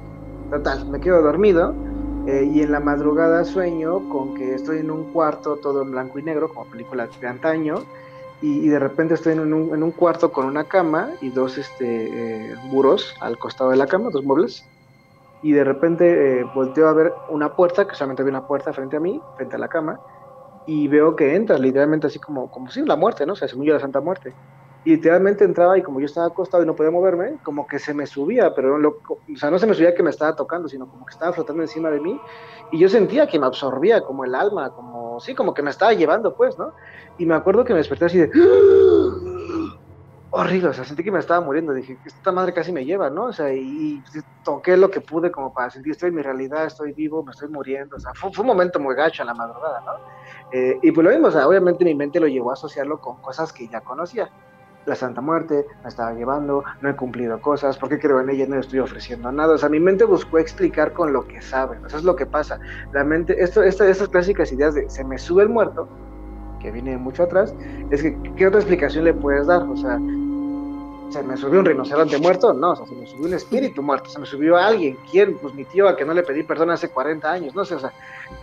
Total, 0.49 0.86
me 0.88 0.99
quedo 0.99 1.22
dormido 1.22 1.76
eh, 2.28 2.44
y 2.44 2.62
en 2.62 2.74
la 2.74 2.82
madrugada 2.82 3.45
sueño 3.45 4.10
con 4.10 4.36
que 4.36 4.54
estoy 4.54 4.80
en 4.80 4.91
un 4.91 5.14
cuarto 5.14 5.56
todo 5.56 5.82
en 5.82 5.91
blanco 5.91 6.20
y 6.20 6.24
negro, 6.24 6.49
como 6.49 6.70
película 6.70 7.08
de 7.22 7.28
antaño, 7.28 7.86
y, 8.41 8.68
de 8.68 8.78
repente 8.78 9.14
estoy 9.14 9.34
en 9.34 9.40
un, 9.40 9.74
en 9.74 9.82
un, 9.82 9.91
cuarto 9.91 10.32
con 10.32 10.45
una 10.45 10.66
cama 10.66 11.10
y 11.22 11.30
dos 11.30 11.58
este, 11.58 12.52
eh, 12.52 12.56
muros 12.66 13.16
al 13.20 13.40
costado 13.40 13.72
de 13.72 13.78
la 13.78 13.88
cama, 13.88 14.10
dos 14.12 14.24
muebles. 14.24 14.64
Y 15.41 15.54
de 15.54 15.64
repente 15.64 16.41
eh, 16.41 16.45
volteo 16.54 16.88
a 16.88 16.94
ver 16.94 17.14
una 17.30 17.56
puerta, 17.56 17.88
que 17.88 17.95
solamente 17.95 18.22
había 18.22 18.38
una 18.38 18.45
puerta 18.45 18.74
frente 18.74 18.98
a 18.98 18.99
mí, 18.99 19.20
frente 19.38 19.56
a 19.56 19.60
la 19.60 19.70
cama, 19.70 19.99
y 20.68 20.88
veo 20.88 21.16
que 21.16 21.34
entra, 21.34 21.58
literalmente 21.58 22.08
así 22.08 22.20
como, 22.20 22.52
como 22.52 22.70
si 22.70 22.84
la 22.86 22.98
muerte, 22.98 23.26
¿no? 23.26 23.34
O 23.34 23.36
sea, 23.36 23.48
se 23.48 23.56
murió 23.56 23.74
la 23.74 23.80
Santa 23.80 24.02
Muerte. 24.02 24.34
Y 24.88 24.92
literalmente 24.92 25.44
entraba 25.44 25.78
y 25.78 25.82
como 25.82 26.00
yo 26.00 26.06
estaba 26.06 26.28
acostado 26.28 26.64
y 26.64 26.66
no 26.66 26.74
podía 26.74 26.92
moverme, 26.92 27.40
como 27.44 27.68
que 27.68 27.78
se 27.78 27.94
me 27.94 28.08
subía, 28.08 28.56
pero 28.56 28.78
o 28.78 29.36
sea, 29.36 29.52
no 29.52 29.60
se 29.60 29.68
me 29.68 29.74
subía 29.74 29.94
que 29.94 30.02
me 30.02 30.12
estaba 30.12 30.34
tocando, 30.34 30.70
sino 30.70 30.88
como 30.88 31.06
que 31.06 31.12
estaba 31.12 31.34
flotando 31.34 31.62
encima 31.62 31.92
de 31.92 32.00
mí 32.00 32.18
y 32.72 32.80
yo 32.80 32.88
sentía 32.88 33.28
que 33.28 33.38
me 33.38 33.48
absorbía 33.48 34.00
como 34.00 34.24
el 34.24 34.34
alma, 34.34 34.70
como, 34.70 35.20
sí, 35.20 35.36
como 35.36 35.54
que 35.54 35.62
me 35.62 35.72
estaba 35.72 35.92
llevando, 35.92 36.38
pues, 36.38 36.58
¿no? 36.58 36.72
Y 37.18 37.26
me 37.26 37.36
acuerdo 37.36 37.66
que 37.66 37.74
me 37.74 37.80
desperté 37.80 38.06
así 38.06 38.18
de... 38.18 38.32
Horrible, 40.32 40.70
o 40.70 40.74
sea, 40.74 40.86
sentí 40.86 41.04
que 41.04 41.12
me 41.12 41.20
estaba 41.20 41.42
muriendo, 41.42 41.74
dije, 41.74 41.98
esta 42.06 42.32
madre 42.32 42.54
casi 42.54 42.72
me 42.72 42.86
lleva, 42.86 43.10
¿no? 43.10 43.26
O 43.26 43.34
sea, 43.34 43.54
y, 43.54 44.02
toqué 44.46 44.78
lo 44.78 44.90
que 44.90 45.02
pude 45.02 45.32
como 45.32 45.54
para 45.54 45.70
sentir, 45.70 45.92
estoy 45.92 46.10
en 46.10 46.16
mi 46.16 46.22
realidad, 46.22 46.66
estoy 46.66 46.94
vivo, 46.94 47.26
me 47.26 47.32
estoy 47.32 47.50
muriendo, 47.50 47.98
o 47.98 48.00
sea, 48.00 48.14
fue, 48.14 48.32
un 48.40 48.48
momento 48.48 48.80
muy 48.80 48.96
gacho 48.96 49.22
en 49.24 49.28
la 49.28 49.34
madrugada, 49.34 49.82
¿no? 49.86 49.92
Eh, 50.54 50.80
y 50.82 50.94
pues 50.94 51.04
lo 51.04 51.12
mismo, 51.12 51.28
o 51.28 51.32
sea, 51.32 51.46
obviamente 51.46 51.84
mi 51.84 51.94
mente 51.94 52.22
lo 52.22 52.28
llevó 52.28 52.52
a 52.52 52.54
asociarlo 52.54 53.02
con 53.02 53.18
cosas 53.18 53.52
que 53.52 53.68
ya 53.68 53.82
conocía 53.82 54.30
la 54.88 54.96
Santa 54.96 55.22
Muerte 55.22 55.66
me 55.84 55.90
estaba 55.90 56.14
llevando, 56.14 56.64
no 56.82 56.90
he 56.90 56.96
cumplido 56.96 57.40
cosas, 57.42 57.78
¿por 57.78 57.90
qué 57.90 58.00
creo 58.00 58.22
en 58.22 58.30
ella 58.30 58.46
no 58.48 58.58
estoy 58.58 58.80
ofreciendo 58.80 59.32
nada? 59.32 59.54
O 59.54 59.58
sea, 59.58 59.70
mi 59.70 59.80
mente 59.80 60.06
buscó 60.06 60.40
explicar 60.40 60.94
con 60.94 61.12
lo 61.12 61.28
que 61.28 61.42
sabe, 61.42 61.78
eso 61.86 61.98
es 61.98 62.04
lo 62.04 62.16
que 62.16 62.26
pasa. 62.26 62.60
La 62.94 63.04
mente, 63.04 63.36
esto, 63.38 63.62
estas 63.62 64.08
clásicas 64.08 64.52
ideas 64.52 64.74
de 64.74 64.90
se 64.90 65.04
me 65.04 65.18
sube 65.18 65.44
el 65.44 65.50
muerto, 65.50 65.90
que 66.62 66.72
viene 66.72 66.98
mucho 66.98 67.24
atrás, 67.24 67.54
es 67.92 68.02
que, 68.02 68.18
¿qué 68.38 68.48
otra 68.48 68.62
explicación 68.62 69.04
le 69.04 69.14
puedes 69.14 69.46
dar? 69.46 69.64
O 69.64 69.76
sea, 69.76 70.00
¿se 71.10 71.22
me 71.22 71.36
subió 71.36 71.60
un 71.60 71.66
rinoceronte 71.66 72.18
muerto? 72.18 72.54
No, 72.54 72.72
o 72.72 72.76
sea, 72.78 72.86
se 72.86 72.96
me 72.96 73.06
subió 73.06 73.28
un 73.28 73.34
espíritu 73.34 73.84
muerto, 73.84 74.10
se 74.10 74.20
me 74.20 74.26
subió 74.26 74.56
alguien, 74.56 74.98
¿quién? 75.12 75.38
Pues 75.38 75.54
mi 75.54 75.66
tío 75.66 75.90
a 75.90 75.98
que 75.98 76.06
no 76.06 76.14
le 76.14 76.24
pedí 76.24 76.44
perdón 76.44 76.72
hace 76.72 76.88
40 76.88 77.30
años, 77.30 77.54
no 77.54 77.66
sé, 77.66 77.76
o 77.76 77.80
sea, 77.80 77.92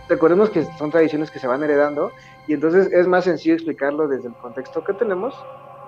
recordemos 0.07 0.51
que 0.51 0.63
son 0.77 0.91
tradiciones 0.91 1.31
que 1.31 1.39
se 1.39 1.47
van 1.47 1.63
heredando 1.63 2.11
y 2.47 2.53
entonces 2.53 2.93
es 2.93 3.07
más 3.07 3.23
sencillo 3.23 3.55
explicarlo 3.55 4.07
desde 4.07 4.27
el 4.27 4.35
contexto 4.35 4.83
que 4.83 4.93
tenemos 4.93 5.33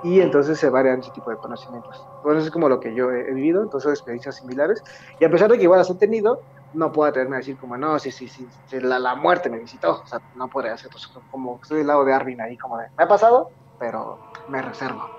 y 0.03 0.19
entonces 0.19 0.60
se 0.60 0.69
varian 0.69 0.99
ese 0.99 1.11
tipo 1.11 1.30
de 1.32 1.38
conocimientos. 1.38 2.06
Bueno, 2.24 2.40
eso 2.40 2.48
es 2.48 2.53
como 2.53 2.69
lo 2.69 2.80
que 2.80 2.94
yo 2.94 3.11
he, 3.11 3.34
vivido, 3.34 3.61
entonces 3.64 3.91
experiencias 3.91 4.36
similares, 4.36 4.84
y 5.19 5.26
a 5.26 5.30
pesar 5.30 5.49
de 5.49 5.57
que 5.57 5.64
igual 5.64 5.80
las 5.80 5.90
he 5.90 5.95
tenido, 5.95 6.41
no 6.74 6.91
puedo 6.91 7.10
atreverme 7.10 7.38
a 7.38 7.40
decir 7.40 7.57
como, 7.57 7.78
no, 7.78 7.98
sí, 7.99 8.11
sí, 8.11 8.28
sí, 8.28 8.48
la, 8.72 8.99
la, 8.99 9.15
muerte 9.15 9.49
me 9.49 9.57
visitó, 9.57 10.02
o 10.03 10.07
sea, 10.07 10.22
no 10.36 10.48
podría 10.49 10.74
hacerlo, 10.74 10.99
como 11.32 11.60
estoy 11.61 11.80
del 11.80 11.88
lado 11.88 12.06
de 12.06 12.14
Arvin 12.14 12.41
ahí, 12.41 12.57
como 12.57 12.78
de, 12.78 12.86
me 12.98 13.03
ha 13.03 13.07
pasado, 13.07 13.49
pero 13.80 14.19
me 14.49 14.61
reservo. 14.61 15.10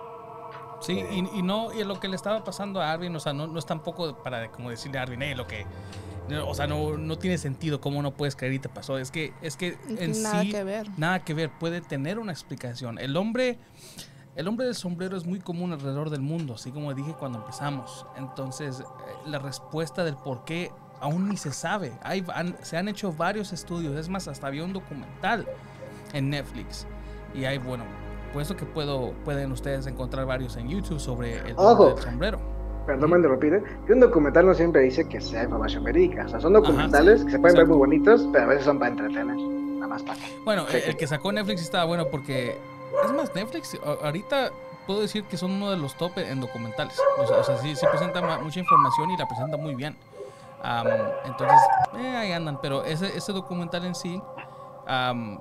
Sí, 0.80 1.04
y, 1.10 1.38
y, 1.38 1.42
no, 1.42 1.72
y 1.72 1.82
lo 1.82 1.98
que 1.98 2.06
le 2.06 2.14
estaba 2.14 2.44
pasando 2.44 2.80
a 2.80 2.92
Arvin, 2.92 3.14
o 3.16 3.20
sea, 3.20 3.32
no, 3.32 3.48
no 3.48 3.58
es 3.58 3.66
tampoco 3.66 4.14
para 4.14 4.48
como 4.52 4.70
decirle 4.70 4.98
a 4.98 5.02
Arvin, 5.02 5.22
hey, 5.22 5.34
lo 5.34 5.46
que 5.46 5.66
o 6.36 6.54
sea, 6.54 6.66
no, 6.66 6.96
no 6.96 7.18
tiene 7.18 7.38
sentido 7.38 7.80
cómo 7.80 8.02
no 8.02 8.12
puedes 8.12 8.36
creer 8.36 8.54
y 8.54 8.58
te 8.58 8.68
pasó. 8.68 8.98
Es 8.98 9.10
que, 9.10 9.32
es 9.40 9.56
que 9.56 9.78
en 9.88 10.22
nada 10.22 10.42
sí, 10.42 10.50
que 10.50 10.64
ver. 10.64 10.86
nada 10.96 11.20
que 11.20 11.34
ver, 11.34 11.50
puede 11.50 11.80
tener 11.80 12.18
una 12.18 12.32
explicación. 12.32 12.98
El 12.98 13.16
hombre, 13.16 13.58
el 14.38 14.46
hombre 14.46 14.66
del 14.66 14.76
sombrero 14.76 15.16
es 15.16 15.26
muy 15.26 15.40
común 15.40 15.72
alrededor 15.72 16.10
del 16.10 16.20
mundo, 16.20 16.54
así 16.54 16.70
como 16.70 16.94
dije 16.94 17.12
cuando 17.18 17.38
empezamos. 17.38 18.06
Entonces, 18.16 18.80
eh, 18.80 18.84
la 19.26 19.40
respuesta 19.40 20.04
del 20.04 20.14
por 20.14 20.44
qué 20.44 20.70
aún 21.00 21.28
ni 21.28 21.36
se 21.36 21.50
sabe. 21.52 21.92
Hay, 22.02 22.24
se 22.62 22.76
han 22.76 22.86
hecho 22.86 23.12
varios 23.12 23.52
estudios, 23.52 23.96
es 23.96 24.08
más, 24.08 24.28
hasta 24.28 24.46
había 24.46 24.62
un 24.62 24.72
documental 24.72 25.44
en 26.12 26.30
Netflix. 26.30 26.86
Y 27.34 27.46
hay, 27.46 27.58
bueno, 27.58 27.82
por 28.32 28.40
eso 28.40 28.54
que 28.54 28.64
puedo, 28.64 29.12
pueden 29.24 29.50
ustedes 29.50 29.88
encontrar 29.88 30.24
varios 30.24 30.56
en 30.56 30.68
YouTube 30.68 31.00
sobre 31.00 31.38
el 31.38 31.54
hombre 31.58 31.94
del 31.94 32.02
sombrero 32.02 32.58
perdón 32.86 33.10
me 33.10 33.16
interrumpir, 33.18 33.62
que 33.86 33.92
un 33.92 34.00
documental 34.00 34.46
no 34.46 34.54
siempre 34.54 34.80
dice 34.80 35.06
que 35.06 35.20
sea 35.20 35.42
información 35.44 35.84
verídica. 35.84 36.24
O 36.24 36.28
sea, 36.30 36.40
son 36.40 36.54
documentales 36.54 37.22
que 37.22 37.32
se 37.32 37.38
pueden 37.38 37.58
ver 37.58 37.66
muy 37.66 37.76
bonitos, 37.76 38.26
pero 38.32 38.44
a 38.44 38.48
veces 38.48 38.64
son 38.64 38.78
para 38.78 38.92
entretener. 38.92 39.36
Nada 39.36 39.88
más 39.88 40.02
para 40.02 40.18
Bueno, 40.46 40.64
el, 40.72 40.96
que 40.96 41.06
sacó 41.06 41.30
Netflix 41.30 41.60
estaba 41.60 41.84
bueno 41.84 42.06
porque. 42.10 42.56
Es 43.04 43.12
más, 43.12 43.34
Netflix 43.34 43.78
ahorita 44.02 44.50
puedo 44.86 45.00
decir 45.00 45.24
que 45.24 45.36
son 45.36 45.52
uno 45.52 45.70
de 45.70 45.76
los 45.76 45.96
top 45.96 46.18
en 46.18 46.40
documentales. 46.40 46.98
O 47.18 47.44
sea, 47.44 47.58
sí, 47.58 47.76
sí 47.76 47.86
presenta 47.90 48.20
mucha 48.38 48.60
información 48.60 49.10
y 49.10 49.16
la 49.16 49.26
presenta 49.26 49.56
muy 49.56 49.74
bien. 49.74 49.96
entonces, 51.24 51.58
eh, 51.98 52.16
ahí 52.16 52.32
andan. 52.32 52.60
Pero 52.60 52.84
ese, 52.84 53.16
ese 53.16 53.32
documental 53.32 53.84
en 53.84 53.94
sí. 53.94 54.20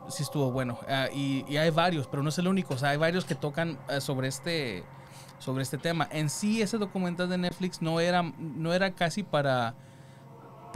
sí 0.10 0.24
estuvo 0.24 0.52
bueno. 0.52 0.78
Ah, 0.88 1.07
y, 1.14 1.45
y, 1.48 1.57
hay 1.57 1.69
varios, 1.69 2.07
pero 2.07 2.24
no 2.24 2.30
es 2.30 2.38
el 2.38 2.48
único. 2.48 2.74
O 2.74 2.78
sea, 2.78 2.90
hay 2.90 2.98
varios 2.98 3.26
que 3.26 3.36
tocan 3.36 3.78
eh, 3.90 4.02
sobre 4.02 4.28
este 4.28 4.84
sobre 5.40 5.64
este 5.64 5.78
tema. 5.78 6.07
En 6.11 6.30
sí, 6.30 6.61
ese 6.61 6.78
documental 6.78 7.30
de 7.30 7.38
Netflix 7.38 7.82
no 7.82 7.99
era, 7.99 8.24
no 8.38 8.74
era 8.74 8.91
casi 8.91 9.24
para, 9.24 9.76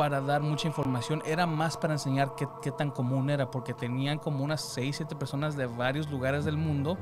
para 0.02 0.20
dar 0.20 0.42
mucha 0.42 0.68
información, 0.68 1.22
era 1.28 1.46
más 1.46 1.78
para 1.78 1.94
enseñar 1.94 2.34
qué, 2.36 2.48
qué 2.64 2.72
tan 2.72 2.90
común 2.90 3.30
era, 3.30 3.52
porque 3.52 3.76
tenían 3.76 4.18
como 4.18 4.44
unas 4.44 4.74
6, 4.74 4.96
7 4.96 5.16
personas 5.16 5.56
de 5.56 5.68
varios 5.68 6.10
lugares 6.10 6.44
del 6.44 6.58
mundo 6.58 6.98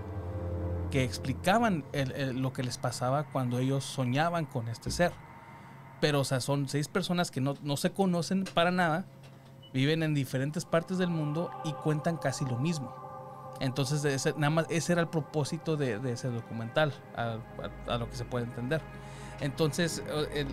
que 0.92 1.06
explicaban 1.06 1.86
lo 2.34 2.52
que 2.52 2.62
les 2.62 2.78
pasaba 2.78 3.24
cuando 3.24 3.58
ellos 3.58 3.86
soñaban 3.86 4.44
con 4.46 4.68
este 4.68 4.92
ser. 4.92 5.14
Pero, 6.02 6.20
o 6.20 6.24
sea, 6.26 6.42
son 6.42 6.68
seis 6.68 6.90
personas 6.90 7.32
que 7.32 7.40
no, 7.40 7.54
no 7.64 7.78
se 7.78 7.92
conocen 7.92 8.44
para 8.54 8.70
nada, 8.70 9.06
viven 9.72 10.04
en 10.04 10.14
diferentes 10.14 10.66
partes 10.66 10.98
del 10.98 11.10
mundo 11.10 11.52
y 11.64 11.72
cuentan 11.72 12.18
casi 12.18 12.44
lo 12.44 12.58
mismo. 12.58 12.94
Entonces, 13.62 14.04
ese, 14.04 14.34
nada 14.34 14.50
más 14.50 14.66
ese 14.70 14.92
era 14.92 15.00
el 15.00 15.08
propósito 15.08 15.78
de, 15.78 16.02
ese 16.12 16.28
documental, 16.28 16.94
a, 17.16 17.98
lo 17.98 18.10
que 18.10 18.18
se 18.18 18.26
puede 18.26 18.44
entender. 18.44 18.82
Entonces, 19.42 20.04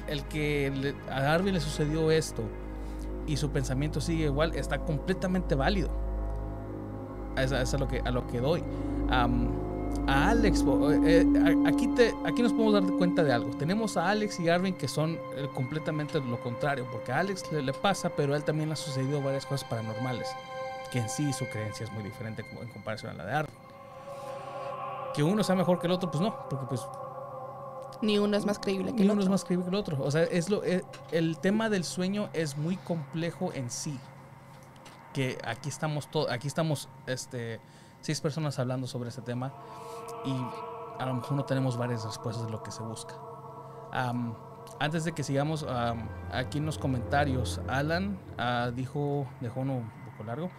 el, 0.08 0.24
que 0.24 0.94
a 1.10 1.22
Darwin 1.22 1.54
le 1.54 1.60
sucedió 1.60 2.10
esto 2.10 2.42
y 3.26 3.36
su 3.36 3.50
pensamiento 3.50 4.00
sigue 4.00 4.24
igual, 4.24 4.54
está 4.54 4.78
completamente 4.78 5.54
válido. 5.54 5.90
Es, 7.36 7.52
es 7.52 7.74
a, 7.74 7.78
lo 7.78 7.88
que, 7.88 8.00
a 8.00 8.10
lo 8.10 8.26
que 8.28 8.40
doy. 8.40 8.62
a 9.10 10.30
Alex, 10.30 10.62
eh, 10.62 11.26
eh, 11.34 11.54
aquí, 11.66 11.88
te, 11.88 12.14
aquí 12.24 12.42
nos 12.42 12.52
podemos 12.52 12.74
dar 12.74 12.84
cuenta 12.96 13.24
de 13.24 13.32
algo. 13.32 13.50
Tenemos 13.56 13.96
a 13.96 14.10
Alex 14.10 14.38
y 14.40 14.48
Arvin 14.48 14.74
que 14.74 14.86
son 14.86 15.18
eh, 15.36 15.48
completamente 15.52 16.20
lo 16.20 16.40
contrario, 16.40 16.86
porque 16.92 17.12
a 17.12 17.18
Alex 17.18 17.50
le, 17.52 17.62
le 17.62 17.72
pasa, 17.72 18.10
pero 18.10 18.34
a 18.34 18.36
él 18.36 18.44
también 18.44 18.68
le 18.68 18.74
ha 18.74 18.76
sucedido 18.76 19.20
varias 19.20 19.44
cosas 19.44 19.68
paranormales 19.68 20.28
que 20.90 20.98
en 20.98 21.08
sí 21.08 21.32
su 21.32 21.46
creencia 21.46 21.84
es 21.84 21.92
muy 21.92 22.02
diferente 22.02 22.44
en 22.60 22.68
comparación 22.68 23.12
a 23.12 23.14
la 23.14 23.24
de 23.24 23.32
Arvin. 23.32 23.56
Que 25.14 25.22
uno 25.22 25.42
sea 25.42 25.54
mejor 25.54 25.78
que 25.78 25.86
el 25.86 25.92
otro, 25.92 26.10
pues 26.10 26.20
no, 26.20 26.48
porque 26.48 26.66
pues... 26.66 26.86
Ni 28.02 28.18
uno 28.18 28.36
es 28.36 28.44
más 28.44 28.58
creíble 28.58 28.94
que 28.94 29.02
el 29.02 29.04
otro. 29.04 29.04
Ni 29.04 29.10
uno 29.10 29.22
es 29.22 29.28
más 29.28 29.44
creíble 29.44 29.64
que 29.64 29.70
el 29.70 29.76
otro. 29.76 30.02
O 30.02 30.10
sea, 30.10 30.22
es 30.24 30.50
lo, 30.50 30.62
eh, 30.64 30.84
el 31.12 31.38
tema 31.38 31.68
del 31.70 31.84
sueño 31.84 32.28
es 32.32 32.56
muy 32.56 32.76
complejo 32.76 33.52
en 33.54 33.70
sí. 33.70 33.98
Que 35.12 35.38
aquí 35.44 35.68
estamos, 35.68 36.10
todos 36.10 36.30
aquí 36.30 36.46
estamos 36.46 36.88
este, 37.06 37.60
seis 38.00 38.20
personas 38.20 38.58
hablando 38.58 38.86
sobre 38.86 39.08
este 39.08 39.22
tema 39.22 39.52
y 40.24 40.32
a 41.00 41.06
lo 41.06 41.14
mejor 41.14 41.32
no 41.32 41.44
tenemos 41.44 41.76
varias 41.76 42.04
respuestas 42.04 42.46
de 42.46 42.52
lo 42.52 42.62
que 42.62 42.70
se 42.70 42.82
busca. 42.82 43.14
antes 44.78 45.04
de 45.04 45.12
que 45.12 45.22
sigamos, 45.22 45.66
aquí 46.30 46.58
en 46.58 46.66
los 46.66 46.78
comentarios, 46.78 47.60
Alan 47.68 48.18
uh, 48.38 48.70
dijo, 48.72 49.26
dejó 49.40 49.60
uno 49.60 49.74
un 49.74 49.90
poco 50.10 50.24
largo. 50.24 50.50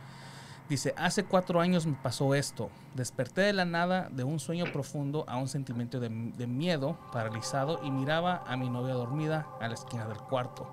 Dice, 0.70 0.94
hace 0.98 1.24
cuatro 1.24 1.62
años 1.62 1.86
me 1.86 1.94
pasó 1.94 2.36
esto. 2.36 2.70
Desperté 2.94 3.42
de 3.42 3.54
la 3.54 3.64
nada 3.64 4.10
de 4.12 4.26
un 4.26 4.38
sueño 4.38 4.66
profundo 4.74 5.24
a 5.28 5.38
un 5.38 5.48
sentimiento 5.48 6.02
de, 6.02 6.10
miedo, 6.10 6.98
paralizado, 7.14 7.80
y 7.84 7.92
miraba 7.92 8.44
a 8.46 8.58
mi 8.58 8.70
novia 8.70 8.94
dormida 8.94 9.48
a 9.62 9.68
la 9.70 9.76
esquina 9.76 10.06
del 10.08 10.18
cuarto. 10.18 10.68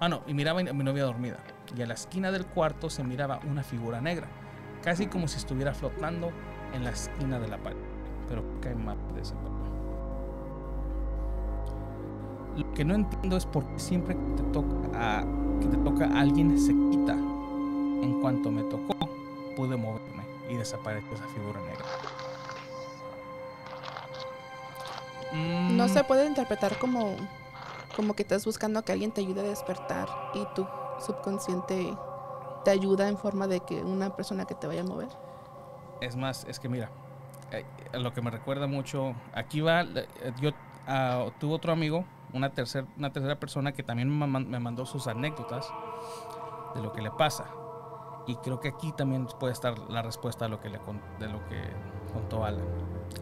Ah, 0.00 0.08
no, 0.08 0.22
y 0.26 0.32
miraba 0.32 0.60
a 0.60 0.72
mi 0.72 0.84
novia 0.84 1.04
dormida. 1.04 1.38
Y 1.76 1.82
a 1.82 1.86
la 1.86 1.94
esquina 1.94 2.32
del 2.32 2.46
cuarto 2.46 2.88
se 2.88 3.04
miraba 3.04 3.40
una 3.46 3.62
figura 3.62 4.00
negra, 4.00 4.26
casi 4.82 5.06
como 5.06 5.28
si 5.28 5.36
estuviera 5.36 5.74
flotando 5.74 6.30
en 6.72 6.84
la 6.84 6.90
esquina 6.90 7.38
de 7.38 7.48
la 7.48 7.58
pared. 7.58 7.76
Pero 8.28 8.42
cae 8.62 8.74
mal 8.74 8.96
de 9.14 9.20
ese 9.20 9.34
Lo 12.56 12.72
que 12.72 12.84
no 12.86 12.94
entiendo 12.94 13.36
es 13.36 13.44
por 13.44 13.66
qué 13.66 13.78
siempre 13.78 14.16
que 14.16 14.42
te 14.42 14.42
toca 14.44 15.24
que 15.60 15.66
te 15.68 15.76
toca 15.78 16.06
a 16.06 16.20
alguien 16.20 16.58
se 16.58 16.72
quita. 16.72 17.12
En 17.12 18.20
cuanto 18.20 18.50
me 18.50 18.62
tocó, 18.64 18.94
pude 19.56 19.76
moverme 19.76 20.22
y 20.48 20.54
desapareció 20.54 21.12
esa 21.14 21.26
figura 21.28 21.60
negra. 21.62 21.84
No 25.32 25.88
se 25.88 26.02
mm. 26.02 26.06
puede 26.06 26.26
interpretar 26.26 26.78
como, 26.78 27.16
como 27.96 28.14
que 28.14 28.22
estás 28.22 28.44
buscando 28.44 28.78
a 28.78 28.82
que 28.82 28.92
alguien 28.92 29.10
te 29.10 29.22
ayude 29.22 29.40
a 29.40 29.44
despertar 29.44 30.08
y 30.34 30.44
tu 30.54 30.66
subconsciente 31.00 31.96
te 32.64 32.70
ayuda 32.70 33.08
en 33.08 33.18
forma 33.18 33.46
de 33.46 33.60
que 33.60 33.82
una 33.82 34.14
persona 34.14 34.44
que 34.44 34.54
te 34.54 34.66
vaya 34.66 34.82
a 34.82 34.84
mover. 34.84 35.08
Es 36.00 36.16
más, 36.16 36.44
es 36.44 36.60
que 36.60 36.68
mira, 36.68 36.90
eh, 37.50 37.64
lo 37.94 38.12
que 38.12 38.22
me 38.22 38.30
recuerda 38.30 38.66
mucho, 38.66 39.14
aquí 39.32 39.60
va, 39.60 39.82
eh, 39.82 40.06
yo 40.40 40.50
uh, 40.50 41.30
tuve 41.38 41.54
otro 41.54 41.72
amigo, 41.72 42.04
una, 42.32 42.50
tercer, 42.50 42.86
una 42.96 43.12
tercera 43.12 43.38
persona 43.38 43.72
que 43.72 43.82
también 43.82 44.16
me 44.18 44.60
mandó 44.60 44.84
sus 44.84 45.06
anécdotas 45.06 45.72
de 46.74 46.82
lo 46.82 46.92
que 46.92 47.02
le 47.02 47.10
pasa. 47.10 47.46
Y 48.26 48.34
creo 48.36 48.60
que 48.60 48.68
aquí 48.68 48.92
también 48.92 49.26
puede 49.38 49.52
estar 49.52 49.78
la 49.90 50.02
respuesta 50.02 50.46
a 50.46 50.48
lo 50.48 50.60
que 50.60 50.68
le, 50.68 50.78
de 51.18 51.28
lo 51.28 51.46
que 51.48 51.60
contó 52.12 52.44
Alan. 52.44 52.64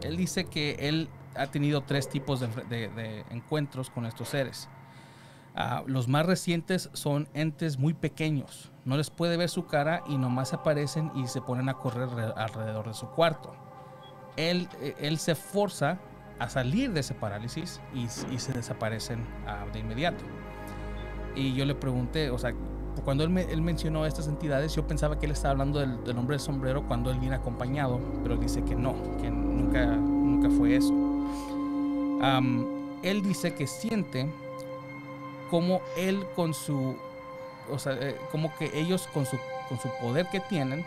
Él 0.01 0.17
dice 0.17 0.45
que 0.45 0.75
él 0.79 1.09
ha 1.35 1.47
tenido 1.47 1.81
tres 1.81 2.09
tipos 2.09 2.39
de, 2.39 3.25
encuentros 3.29 3.89
con 3.89 4.05
estos 4.05 4.29
seres. 4.29 4.69
Ah, 5.55 5.83
los 5.85 6.07
más 6.07 6.25
recientes 6.25 6.89
son 6.93 7.29
entes 7.33 7.77
muy 7.77 7.93
pequeños. 7.93 8.71
No 8.83 8.97
les 8.97 9.09
puede 9.09 9.37
ver 9.37 9.49
su 9.49 9.65
cara 9.67 10.03
y 10.07 10.17
nomás 10.17 10.53
aparecen 10.53 11.11
y 11.15 11.27
se 11.27 11.41
ponen 11.41 11.69
a 11.69 11.75
correr 11.75 12.09
alrededor 12.35 12.87
de 12.87 12.93
su 12.93 13.07
cuarto. 13.07 13.55
Él, 14.35 14.67
eh, 14.81 14.95
él 14.99 15.17
se 15.17 15.35
forza 15.35 15.97
a 16.39 16.49
salir 16.49 16.91
de 16.91 16.99
ese 16.99 17.13
parálisis 17.13 17.79
y, 17.93 18.07
se 18.09 18.53
desaparecen 18.53 19.25
ah, 19.47 19.65
de 19.71 19.79
inmediato. 19.79 20.23
Y 21.35 21.53
yo 21.53 21.65
le 21.65 21.75
pregunté, 21.75 22.29
o 22.29 22.37
sea, 22.37 22.53
cuando 23.03 23.23
él, 23.23 23.37
él, 23.37 23.61
mencionó 23.61 24.05
estas 24.05 24.27
entidades, 24.27 24.73
yo 24.73 24.87
pensaba 24.87 25.19
que 25.19 25.25
él 25.25 25.31
estaba 25.31 25.51
hablando 25.51 25.79
del, 25.79 26.17
hombre 26.17 26.35
del 26.35 26.39
sombrero 26.39 26.83
cuando 26.87 27.11
él 27.11 27.19
viene 27.19 27.35
acompañado, 27.35 27.99
pero 28.23 28.37
dice 28.37 28.63
que 28.63 28.75
no, 28.75 28.95
que 29.21 29.29
nunca, 29.29 29.85
nunca 29.85 30.49
fue 30.49 30.75
eso. 30.75 30.93
él 33.03 33.21
dice 33.21 33.53
que 33.53 33.67
siente 33.67 34.31
como 35.49 35.81
él 35.97 36.25
con 36.35 36.53
su, 36.53 36.95
o 37.71 37.79
sea, 37.79 37.93
eh, 37.93 38.17
como 38.31 38.55
que 38.55 38.71
ellos 38.79 39.07
con 39.13 39.25
su, 39.25 39.37
con 39.69 39.79
su 39.79 39.89
poder 40.01 40.27
que 40.31 40.39
tienen, 40.39 40.85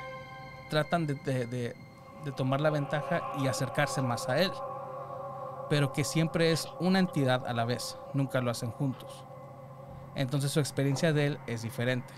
tratan 0.71 1.07
de, 1.07 1.15
de, 1.15 1.47
de, 1.47 1.77
de 2.25 2.33
tomar 2.33 2.61
la 2.61 2.71
ventaja 2.71 3.33
y 3.39 3.47
acercarse 3.47 4.03
más 4.03 4.29
a 4.29 4.41
él, 4.41 4.51
pero 5.69 5.93
que 5.93 6.05
siempre 6.05 6.53
es 6.53 6.69
una 6.81 6.99
entidad 6.99 7.47
a 7.47 7.53
la 7.53 7.65
vez, 7.65 7.99
nunca 8.15 8.41
lo 8.41 8.51
hacen 8.51 8.71
juntos. 8.71 9.28
Entonces 10.19 10.51
su 10.51 10.59
experiencia 10.59 11.13
de 11.13 11.27
él 11.27 11.39
es 11.47 11.63
diferente. 11.63 12.13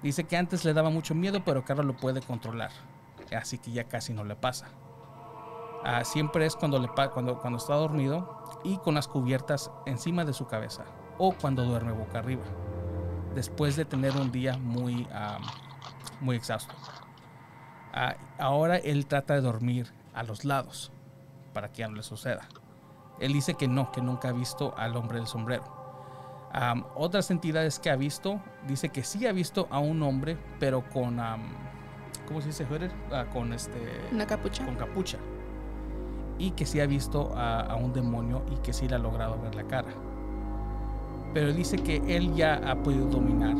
Dice 0.00 0.24
que 0.24 0.36
antes 0.36 0.64
le 0.64 0.72
daba 0.72 0.90
mucho 0.90 1.12
miedo, 1.12 1.42
pero 1.44 1.64
que 1.64 1.72
ahora 1.72 1.84
lo 1.84 1.96
puede 1.96 2.22
controlar. 2.22 2.70
Así 3.36 3.58
que 3.58 3.72
ya 3.72 3.84
casi 3.84 4.14
no 4.14 4.22
le 4.22 4.36
pasa. 4.36 4.68
Ah, 5.84 6.04
siempre 6.04 6.46
es 6.46 6.54
cuando, 6.54 6.78
le, 6.78 6.88
cuando, 6.88 7.40
cuando 7.40 7.58
está 7.58 7.74
dormido 7.74 8.60
y 8.62 8.76
con 8.78 8.94
las 8.94 9.08
cubiertas 9.08 9.72
encima 9.86 10.24
de 10.24 10.32
su 10.32 10.46
cabeza 10.46 10.84
o 11.18 11.32
cuando 11.32 11.64
duerme 11.64 11.90
boca 11.90 12.20
arriba, 12.20 12.44
después 13.34 13.74
de 13.74 13.84
tener 13.84 14.16
un 14.16 14.30
día 14.30 14.56
muy, 14.56 15.08
muy 16.20 16.36
exhausto. 16.36 16.72
Ah, 17.92 18.14
ahora 18.38 18.76
él 18.76 19.06
trata 19.06 19.34
de 19.34 19.40
dormir 19.40 19.92
a 20.14 20.22
los 20.22 20.44
lados, 20.44 20.92
para 21.52 21.72
que 21.72 21.80
ya 21.80 21.88
no 21.88 21.96
le 21.96 22.04
suceda. 22.04 22.48
Él 23.18 23.32
dice 23.32 23.54
que 23.54 23.66
no, 23.66 23.90
que 23.90 24.00
nunca 24.00 24.28
ha 24.28 24.32
visto 24.32 24.74
al 24.78 24.96
hombre 24.96 25.18
del 25.18 25.26
sombrero. 25.26 25.81
Otras 26.94 27.30
entidades 27.30 27.78
que 27.78 27.90
ha 27.90 27.96
visto, 27.96 28.40
dice 28.66 28.90
que 28.90 29.02
sí 29.02 29.26
ha 29.26 29.32
visto 29.32 29.68
a 29.70 29.78
un 29.78 30.02
hombre, 30.02 30.36
pero 30.60 30.82
con, 30.90 31.18
¿cómo 32.26 32.40
se 32.40 32.48
dice, 32.48 32.66
ah, 33.10 33.26
con 33.32 33.52
este... 33.52 34.00
Una 34.12 34.26
capucha. 34.26 34.64
Con 34.64 34.76
capucha. 34.76 35.18
Y 36.38 36.50
que 36.52 36.66
sí 36.66 36.80
ha 36.80 36.86
visto 36.86 37.32
a, 37.36 37.60
a 37.60 37.76
un 37.76 37.92
demonio 37.92 38.42
y 38.50 38.56
que 38.56 38.72
sí 38.72 38.88
le 38.88 38.96
ha 38.96 38.98
logrado 38.98 39.40
ver 39.40 39.54
la 39.54 39.64
cara. 39.64 39.92
Pero 41.32 41.52
dice 41.52 41.78
que 41.78 41.96
él 42.14 42.34
ya 42.34 42.56
ha 42.70 42.74
podido 42.76 43.06
dominar 43.06 43.56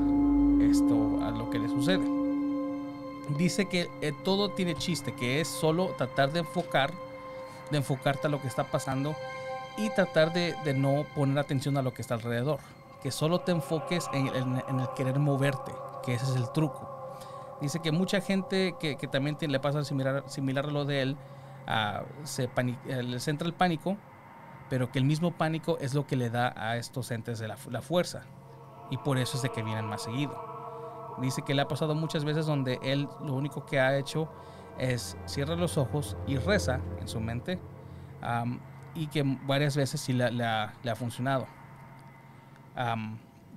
esto 0.63 1.25
a 1.25 1.31
lo 1.31 1.49
que 1.51 1.59
le 1.59 1.69
sucede. 1.69 2.05
Dice 3.37 3.67
que 3.67 3.89
eh, 4.01 4.13
todo 4.25 4.51
tiene 4.51 4.75
chiste, 4.75 5.15
que 5.15 5.41
es 5.41 5.49
solo 5.49 5.95
tratar 5.97 6.33
de 6.33 6.41
enfocar, 6.41 6.93
de 7.71 7.79
enfocarte 7.79 8.27
a 8.27 8.31
lo 8.31 8.41
que 8.41 8.49
está 8.49 8.65
pasando 8.65 9.15
y 9.79 9.89
tratar 9.91 10.33
de, 10.33 10.55
no 10.75 11.07
poner 11.15 11.39
atención 11.39 11.77
a 11.77 11.83
lo 11.83 11.95
que 11.95 12.03
está 12.03 12.15
alrededor. 12.15 12.59
Que 13.03 13.11
solo 13.11 13.41
te 13.41 13.53
enfoques 13.53 14.09
en, 14.13 14.29
el 14.57 14.89
querer 14.95 15.19
moverte, 15.19 15.73
que 16.05 16.15
ese 16.15 16.25
es 16.25 16.37
el 16.37 16.51
truco. 16.53 16.89
Dice 17.61 17.81
que 17.81 17.93
mucha 17.93 18.21
gente 18.21 18.77
que, 18.79 18.97
también 19.09 19.37
le 19.41 19.61
pasa 19.61 19.85
similar, 19.85 20.25
similar 20.27 20.67
a 20.67 20.71
lo 20.71 20.85
de 20.85 21.03
él, 21.03 21.17
ah, 21.67 22.03
se 22.25 22.45
eh, 22.45 23.03
les 23.03 23.29
el 23.29 23.55
pánico, 23.55 23.97
pero 24.69 24.91
que 24.91 24.99
el 24.99 25.05
mismo 25.05 25.33
pánico 25.33 25.79
es 25.81 25.95
lo 25.95 26.07
que 26.07 26.17
le 26.17 26.31
da 26.31 26.55
a 26.57 26.77
estos 26.77 27.11
entes 27.11 27.39
de 27.39 27.49
la, 27.49 27.57
la 27.71 27.83
fuerza. 27.83 28.23
Y 28.91 28.99
por 28.99 29.19
eso 29.19 29.37
es 29.37 29.43
de 29.43 29.51
que 29.51 29.63
vienen 29.63 29.87
más 29.87 30.03
seguido. 30.03 30.53
Dice 31.21 31.43
que 31.43 31.55
le 31.55 31.63
ha 31.63 31.69
pasado 31.69 31.95
muchas 31.95 32.25
veces 32.25 32.47
donde 32.47 32.79
él 32.83 33.09
lo 33.21 33.35
único 33.35 33.65
que 33.67 33.81
ha 33.81 33.97
hecho 33.97 34.29
es 34.79 35.17
cierra 35.27 35.57
los 35.57 35.79
ojos 35.79 36.17
y 36.27 36.37
reza 36.37 36.81
en 37.01 37.09
su 37.09 37.21
mente 37.21 37.61
y 38.95 39.07
que 39.09 39.23
varias 39.47 39.77
veces 39.77 40.01
sí 40.01 40.13
le, 40.13 40.45
ha, 40.45 40.97
funcionado. 40.97 41.47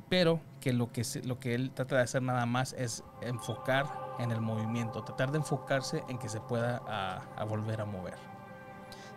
Pero 0.10 0.40
que 0.60 0.74
lo, 0.74 0.92
que 0.92 1.04
lo 1.24 1.40
que 1.40 1.56
él 1.56 1.72
trata 1.72 1.98
de 1.98 2.02
hacer 2.02 2.22
nada 2.22 2.46
más 2.46 2.74
es 2.74 3.04
enfocar 3.22 3.86
en 4.20 4.32
el 4.32 4.42
movimiento, 4.42 5.04
tratar 5.04 5.32
de 5.32 5.40
enfocarse 5.40 6.04
en 6.10 6.18
que 6.18 6.30
se 6.30 6.40
pueda 6.40 6.82
a, 6.88 7.44
volver 7.46 7.82
a 7.82 7.86
mover. 7.86 8.16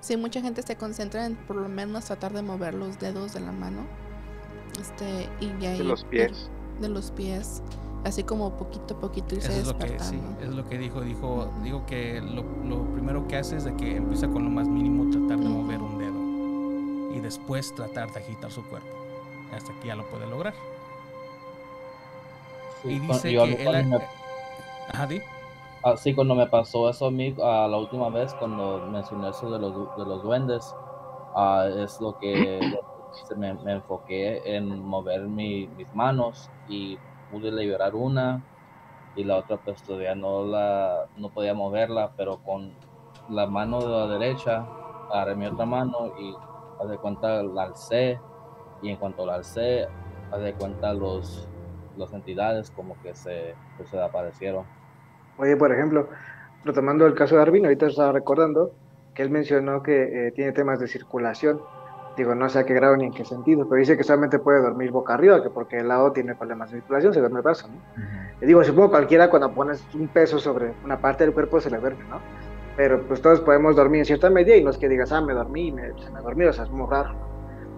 Sí, 0.00 0.16
mucha 0.16 0.40
gente 0.40 0.62
se 0.62 0.76
concentra 0.76 1.26
en 1.26 1.36
por 1.36 1.56
lo 1.56 1.68
menos 1.68 2.04
tratar 2.04 2.32
de 2.32 2.42
mover 2.42 2.74
los 2.74 2.98
dedos 2.98 3.32
de 3.32 3.40
la 3.40 3.52
mano. 3.52 3.86
Este, 4.80 5.28
y 5.40 5.50
de 5.52 5.82
los 5.82 6.04
pies. 6.04 6.50
De 6.80 6.88
los 6.88 7.10
pies 7.10 7.62
así 8.04 8.22
como 8.22 8.56
poquito 8.56 8.94
a 8.94 9.00
poquito 9.00 9.34
y 9.34 9.40
se 9.40 9.58
es 9.58 9.66
lo 9.66 9.76
que 9.76 9.98
sí, 9.98 10.20
es 10.40 10.48
lo 10.50 10.68
que 10.68 10.78
dijo 10.78 11.00
dijo 11.00 11.52
digo 11.62 11.84
que 11.86 12.20
lo, 12.20 12.84
primero 12.92 13.26
que 13.26 13.36
hace 13.36 13.56
es 13.56 13.64
de 13.64 13.74
que 13.74 13.96
empieza 13.96 14.28
con 14.28 14.44
lo 14.44 14.50
más 14.50 14.68
mínimo 14.68 15.10
tratar 15.10 15.38
de 15.38 15.48
mover 15.48 15.80
un 15.80 15.98
dedo 15.98 17.16
y 17.16 17.20
después 17.20 17.74
tratar 17.74 18.12
de 18.12 18.20
agitar 18.20 18.50
su 18.50 18.62
cuerpo 18.68 18.97
hasta 19.54 19.72
que 19.80 19.88
ya 19.88 19.96
lo 19.96 20.04
puede 20.06 20.26
lograr. 20.26 20.54
Y 22.84 22.98
dice 22.98 23.30
que 23.30 23.64
él 23.64 23.94
Ajá, 24.90 25.08
Así 25.82 26.14
cuando 26.14 26.34
me 26.34 26.46
pasó 26.46 26.88
eso 26.90 27.06
a 27.06 27.10
mí 27.10 27.34
a 27.42 27.68
la 27.68 27.76
última 27.76 28.08
vez 28.08 28.34
cuando 28.34 28.78
mencioné 28.90 29.28
eso 29.28 29.50
de 29.50 29.58
los, 29.60 29.96
de 29.96 30.04
los 30.04 30.22
duendes 30.22 30.74
ah, 31.36 31.68
es 31.68 32.00
lo 32.00 32.18
que 32.18 32.60
me, 33.36 33.54
me, 33.54 33.72
enfoqué 33.74 34.42
en 34.44 34.82
mover 34.82 35.22
mis 35.28 35.68
manos 35.94 36.50
y 36.68 36.98
pude 37.30 37.52
liberar 37.52 37.94
una 37.94 38.42
y 39.14 39.24
la 39.24 39.36
otra 39.36 39.56
pues 39.58 39.82
todavía 39.82 40.14
no 40.14 40.44
la 40.44 41.06
no 41.16 41.28
podía 41.30 41.54
moverla, 41.54 42.12
pero 42.16 42.38
con 42.38 42.72
la 43.28 43.46
mano 43.46 43.80
de 43.80 43.88
la 43.88 44.18
derecha 44.18 44.66
agarré 45.10 45.36
mi 45.36 45.46
otra 45.46 45.64
mano 45.64 46.12
y 46.18 46.34
de 46.86 46.98
cuenta 46.98 47.42
la 47.42 47.64
alcé 47.64 48.20
y 48.82 48.90
en 48.90 48.96
cuanto 48.96 49.26
la 49.26 49.34
alcé 49.34 49.86
haz 50.30 50.40
de 50.40 50.52
cuenta 50.54 50.92
los 50.92 51.48
las 51.96 52.12
entidades 52.12 52.70
como 52.70 53.00
que 53.02 53.12
se, 53.14 53.54
pues, 53.76 53.88
se 53.88 54.00
aparecieron. 54.00 54.64
Oye, 55.36 55.56
por 55.56 55.72
ejemplo, 55.72 56.08
retomando 56.64 57.06
el 57.06 57.14
caso 57.14 57.34
de 57.34 57.42
Arvin, 57.42 57.64
ahorita 57.64 57.86
estaba 57.86 58.12
recordando 58.12 58.72
que 59.14 59.22
él 59.22 59.30
mencionó 59.30 59.82
que 59.82 60.28
eh, 60.28 60.32
tiene 60.32 60.52
temas 60.52 60.78
de 60.78 60.86
circulación 60.86 61.60
Digo, 62.18 62.34
no 62.34 62.48
sé 62.48 62.58
a 62.58 62.66
qué 62.66 62.74
grado 62.74 62.96
ni 62.96 63.04
en 63.04 63.12
qué 63.12 63.24
sentido, 63.24 63.68
pero 63.68 63.78
dice 63.78 63.96
que 63.96 64.02
solamente 64.02 64.40
puede 64.40 64.60
dormir 64.60 64.90
boca 64.90 65.14
arriba, 65.14 65.40
que 65.40 65.50
porque 65.50 65.76
el 65.78 65.86
lado 65.86 66.10
tiene 66.10 66.34
problemas 66.34 66.68
de 66.72 66.78
circulación, 66.78 67.14
se 67.14 67.20
duerme 67.20 67.38
el 67.38 67.44
brazo, 67.44 67.68
¿no? 67.68 67.76
Y 68.42 68.46
digo, 68.46 68.64
supongo 68.64 68.90
cualquiera 68.90 69.30
cuando 69.30 69.52
pones 69.54 69.86
un 69.94 70.08
peso 70.08 70.40
sobre 70.40 70.74
una 70.84 71.00
parte 71.00 71.22
del 71.22 71.32
cuerpo 71.32 71.60
se 71.60 71.70
le 71.70 71.78
duerme, 71.78 72.02
¿no? 72.10 72.20
Pero 72.76 73.06
pues 73.06 73.22
todos 73.22 73.40
podemos 73.42 73.76
dormir 73.76 74.00
en 74.00 74.04
cierta 74.04 74.30
medida 74.30 74.56
y 74.56 74.64
no 74.64 74.70
es 74.70 74.78
que 74.78 74.88
digas, 74.88 75.12
ah, 75.12 75.20
me 75.20 75.32
dormí, 75.32 75.70
me, 75.70 75.92
se 76.02 76.10
me 76.10 76.20
dormí, 76.20 76.44
o 76.44 76.52
sea, 76.52 76.64
es 76.64 76.70
muy 76.70 76.88
raro. 76.88 77.14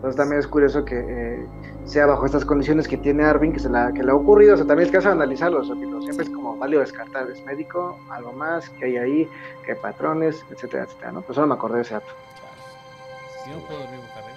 Entonces 0.01 0.16
también 0.16 0.40
es 0.40 0.47
curioso 0.47 0.82
que 0.82 0.98
eh, 0.98 1.47
sea 1.85 2.06
bajo 2.06 2.24
estas 2.24 2.47
condiciones 2.47 2.89
que 2.89 2.97
tiene 2.97 3.22
Arvin, 3.22 3.52
que, 3.52 3.59
se 3.59 3.68
la, 3.68 3.93
que 3.93 4.02
le 4.02 4.10
ha 4.10 4.14
ocurrido, 4.14 4.55
o 4.55 4.56
sea, 4.56 4.66
también 4.66 4.86
es 4.86 4.90
que 4.90 4.97
hace 4.97 5.09
analizarlo, 5.09 5.62
siempre 5.62 6.24
es 6.24 6.31
como 6.31 6.56
válido 6.56 6.81
descartar, 6.81 7.31
es 7.31 7.44
médico, 7.44 7.98
algo 8.10 8.32
más, 8.32 8.70
que 8.70 8.86
hay 8.86 8.97
ahí, 8.97 9.28
que 9.62 9.72
hay 9.72 9.78
patrones, 9.78 10.43
etcétera, 10.51 10.85
etcétera, 10.85 11.12
¿no? 11.12 11.20
Pues 11.20 11.35
solo 11.35 11.48
me 11.48 11.55
acordé 11.55 11.77
de 11.77 11.82
ese 11.82 11.94
dato. 11.94 12.12
Si 13.44 13.51
no 13.51 13.59
puedo 13.59 13.81
dormir 13.81 14.01
boca 14.01 14.31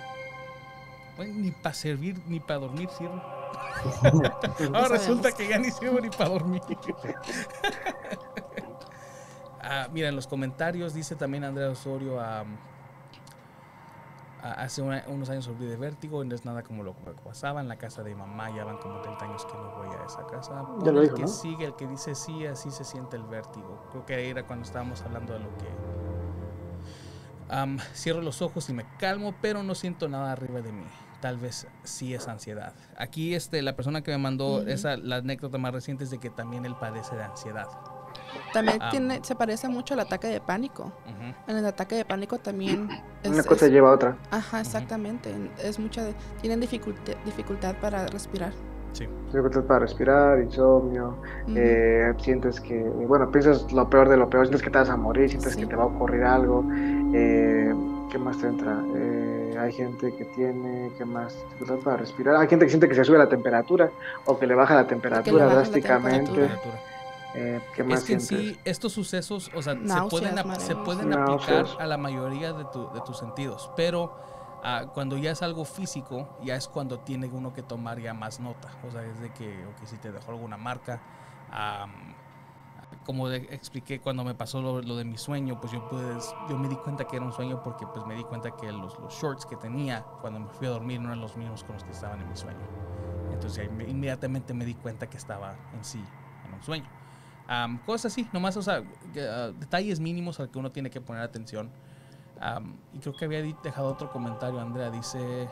ni 1.18 1.52
para 1.52 1.76
servir 1.76 2.20
ni 2.28 2.40
para 2.40 2.60
dormir 2.60 2.90
sirve. 2.90 3.22
Ahora 4.74 4.90
resulta 4.90 5.32
que 5.32 5.48
ya 5.48 5.58
ni 5.58 5.72
sirvo 5.72 6.00
ni 6.00 6.10
para 6.10 6.30
dormir. 6.30 6.62
ah, 9.62 9.88
mira, 9.92 10.10
en 10.10 10.16
los 10.16 10.28
comentarios 10.28 10.94
dice 10.94 11.16
también 11.16 11.44
Andrea 11.44 11.70
Osorio 11.70 12.20
hace 14.44 14.82
unos 14.82 15.30
años 15.30 15.46
sobre 15.46 15.66
de 15.66 15.78
vértigo 15.78 16.24
y 16.24 16.28
no 16.28 16.36
es 16.36 16.44
nada 16.44 16.64
como 16.64 16.84
lo 16.84 16.96
que 16.96 17.12
pasaba 17.24 17.62
en 17.62 17.68
la 17.68 17.78
casa 17.78 18.04
de 18.04 18.14
mamá. 18.14 18.56
Ya 18.56 18.66
van 18.66 18.78
como 18.78 19.02
30 19.02 19.26
años 19.26 19.46
que 19.46 19.54
no 19.54 19.72
voy 19.76 19.88
a 19.96 20.06
esa 20.06 20.26
casa. 20.28 20.66
el 20.86 21.14
que 21.14 21.28
sigue, 21.28 21.66
el 21.66 21.76
que 21.76 21.88
dice 21.88 22.14
sí, 22.16 22.46
así 22.46 22.70
se 22.72 22.84
siente 22.84 23.16
el 23.16 23.24
vértigo. 23.24 23.88
Creo 23.92 24.06
que 24.06 24.30
era 24.30 24.46
cuando 24.46 24.66
estábamos 24.66 25.02
hablando 25.02 25.34
de 25.34 25.40
lo 25.40 25.58
que 25.58 25.68
cierro 27.94 28.22
los 28.22 28.42
ojos 28.42 28.70
y 28.70 28.74
me 28.74 28.86
calmo, 28.98 29.36
pero 29.42 29.64
no 29.64 29.76
siento 29.76 30.10
nada 30.10 30.32
arriba 30.32 30.62
de 30.62 30.72
mí. 30.72 30.86
Tal 31.22 31.38
vez 31.38 31.68
sí 31.84 32.14
es 32.14 32.28
ansiedad. 32.28 32.74
Aquí 32.98 33.34
este, 33.34 33.62
la 33.62 33.76
persona 33.76 34.02
que 34.02 34.12
me 34.12 34.18
mandó 34.18 34.62
esa, 34.68 34.98
la 34.98 35.18
anécdota 35.18 35.58
más 35.58 35.74
reciente 35.74 36.04
es 36.04 36.10
de 36.10 36.20
que 36.20 36.30
también 36.30 36.66
él 36.66 36.76
padece 36.76 37.16
de 37.16 37.24
ansiedad. 37.24 37.68
También 38.54 38.80
tiene, 38.92 39.20
se 39.24 39.36
parece 39.36 39.68
mucho 39.68 39.94
al 39.94 40.02
ataque 40.02 40.28
de 40.28 40.40
pánico. 40.40 40.92
En 41.48 41.58
el 41.58 41.66
ataque 41.66 41.96
de 41.96 42.06
pánico 42.06 42.38
también... 42.38 42.90
Una 43.26 43.44
cosa 43.44 43.68
lleva 43.68 43.90
a 43.90 43.94
otra. 43.94 44.18
Ajá, 44.32 44.60
exactamente. 44.60 45.34
Es 45.62 45.80
mucha... 45.80 46.06
tienen 46.42 46.60
dificultad, 46.60 47.14
dificultad 47.26 47.76
para 47.82 48.06
respirar. 48.08 48.52
Sí. 48.94 49.08
Dificultad 49.28 49.64
para 49.64 49.80
respirar, 49.80 50.40
insomnio, 50.40 51.18
eh, 51.56 52.14
sientes 52.20 52.62
que, 52.62 52.80
bueno, 52.84 53.32
piensas 53.32 53.72
lo 53.74 53.90
peor 53.90 54.08
de 54.08 54.18
lo 54.18 54.30
peor, 54.30 54.46
sientes 54.46 54.62
que 54.62 54.70
te 54.70 54.78
vas 54.78 54.90
a 54.90 54.96
morir, 54.96 55.30
sientes 55.30 55.56
que 55.56 55.66
te 55.66 55.76
va 55.76 55.84
a 55.84 55.88
ocurrir 55.88 56.24
algo. 56.24 56.64
Eh, 57.14 57.74
¿Qué 58.12 58.20
más 58.20 58.38
te 58.38 58.46
entra? 58.46 58.80
Eh, 58.96 59.58
hay 59.60 59.72
gente 59.72 60.14
que 60.16 60.26
tiene, 60.26 60.92
¿qué 60.96 61.06
más? 61.06 61.36
Dificultad 61.54 61.84
para 61.84 61.98
respirar. 61.98 62.36
Hay 62.36 62.48
gente 62.48 62.66
que 62.66 62.70
siente 62.70 62.88
que 62.88 62.94
se 62.94 63.04
sube 63.04 63.18
la 63.18 63.28
temperatura 63.28 63.90
o 64.26 64.38
que 64.38 64.46
le 64.46 64.54
baja 64.54 64.76
la 64.76 64.86
temperatura 64.86 65.48
drásticamente. 65.48 66.50
¿Qué 67.34 67.84
más 67.84 68.00
es 68.00 68.06
que 68.06 68.14
en 68.14 68.22
sí, 68.22 68.60
estos 68.64 68.94
sucesos, 68.94 69.52
o 69.56 69.62
sea, 69.62 69.74
se 69.74 70.10
pueden, 70.10 70.60
se 70.60 70.76
pueden 70.76 71.14
aplicar 71.14 71.66
a 71.80 71.86
la 71.86 71.98
mayoría 71.98 72.54
de, 72.54 72.66
tu, 72.66 72.90
de 72.94 73.02
tus 73.02 73.18
sentidos, 73.18 73.72
pero 73.76 74.16
Ah, 74.66 74.86
cuando 74.94 75.18
ya 75.18 75.32
es 75.32 75.42
algo 75.42 75.66
físico, 75.66 76.38
ya 76.42 76.56
es 76.56 76.70
cuando 76.70 77.00
tiene 77.00 77.28
uno 77.28 77.52
que 77.52 77.62
tomar 77.62 78.00
ya 78.00 78.14
más 78.14 78.40
nota. 78.40 78.70
O 78.88 78.92
sea, 78.92 79.04
es 79.04 79.20
de 79.20 79.30
que, 79.34 79.62
si 79.84 79.98
te 79.98 80.10
dejó 80.10 80.32
alguna 80.32 80.56
marca, 80.56 81.02
como 83.06 83.30
expliqué 83.30 84.00
cuando 84.00 84.24
me 84.24 84.34
pasó 84.34 84.62
lo, 84.62 84.96
de 84.96 85.04
mi 85.04 85.18
sueño, 85.18 85.60
pues 85.60 85.74
yo 85.74 85.86
pues, 85.90 86.34
yo 86.50 86.58
me 86.58 86.70
di 86.70 86.78
cuenta 86.78 87.06
que 87.06 87.18
era 87.18 87.26
un 87.26 87.34
sueño 87.34 87.62
porque 87.62 87.86
pues 87.86 88.06
me 88.06 88.16
di 88.16 88.24
cuenta 88.24 88.52
que 88.52 88.72
los, 88.72 88.98
los, 89.00 89.14
shorts 89.14 89.46
que 89.46 89.58
tenía 89.58 90.04
cuando 90.22 90.40
me 90.40 90.48
fui 90.48 90.68
a 90.68 90.70
dormir 90.70 91.02
no 91.02 91.10
eran 91.10 91.20
los 91.20 91.36
mismos 91.36 91.66
con 91.66 91.74
los 91.74 91.84
que 91.84 91.92
estaban 91.92 92.22
en 92.22 92.30
mi 92.30 92.36
sueño. 92.38 92.66
Entonces 93.34 93.70
inmediatamente 93.86 94.54
me 94.54 94.64
di 94.64 94.76
cuenta 94.76 95.10
que 95.10 95.18
estaba 95.18 95.56
en 95.74 95.84
sí 95.84 96.02
en 96.48 96.54
un 96.54 96.64
sueño. 96.64 97.03
Cosas 97.86 98.12
así, 98.12 98.28
nomás, 98.34 98.58
o 98.58 98.62
sea, 98.62 98.84
ah, 99.18 99.52
detalles 99.60 100.00
mínimos 100.00 100.40
al 100.40 100.50
que 100.50 100.60
uno 100.60 100.72
tiene 100.72 100.90
que 100.90 101.02
poner 101.02 101.24
atención 101.24 101.70
y 102.94 103.00
creo 103.00 103.16
que 103.16 103.26
había 103.26 103.42
dejado 103.42 103.88
otro 103.88 104.12
comentario, 104.12 104.60
Andrea. 104.60 104.90
Dice, 104.90 105.48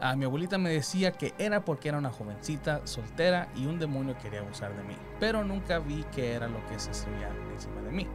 a 0.00 0.14
mi 0.14 0.24
abuelita 0.24 0.58
me 0.58 0.70
decía 0.70 1.12
que 1.12 1.34
era 1.38 1.64
porque 1.64 1.88
era 1.88 1.98
una 1.98 2.10
jovencita 2.10 2.86
soltera 2.86 3.48
y 3.56 3.66
un 3.66 3.78
demonio 3.78 4.16
quería 4.18 4.40
abusar 4.40 4.76
de 4.76 4.82
mí, 4.84 4.94
pero 5.18 5.44
nunca 5.44 5.78
vi 5.78 6.04
que 6.14 6.32
era 6.32 6.48
lo 6.48 6.64
que 6.66 6.78
se 6.78 6.94
subía 6.94 7.30
encima 7.52 7.80
de 7.82 7.90
mí. 7.90 8.06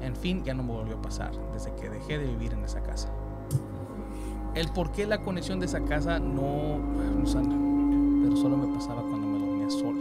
En 0.00 0.14
fin, 0.14 0.44
ya 0.44 0.54
no 0.54 0.62
me 0.62 0.72
volvió 0.72 0.96
a 0.96 1.02
pasar 1.02 1.32
desde 1.52 1.74
que 1.74 1.88
dejé 1.88 2.18
de 2.18 2.26
vivir 2.26 2.52
en 2.52 2.64
esa 2.64 2.82
casa. 2.82 3.08
El 4.54 4.68
por 4.68 4.92
qué 4.92 5.06
la 5.06 5.22
conexión 5.22 5.58
de 5.58 5.66
esa 5.66 5.84
casa 5.84 6.18
no, 6.18 6.78
no 6.78 8.22
pero 8.22 8.36
solo 8.36 8.56
me 8.56 8.74
pasaba 8.74 9.02
cuando 9.02 9.26
me 9.26 9.38
dormía 9.38 9.70
sola. 9.70 9.95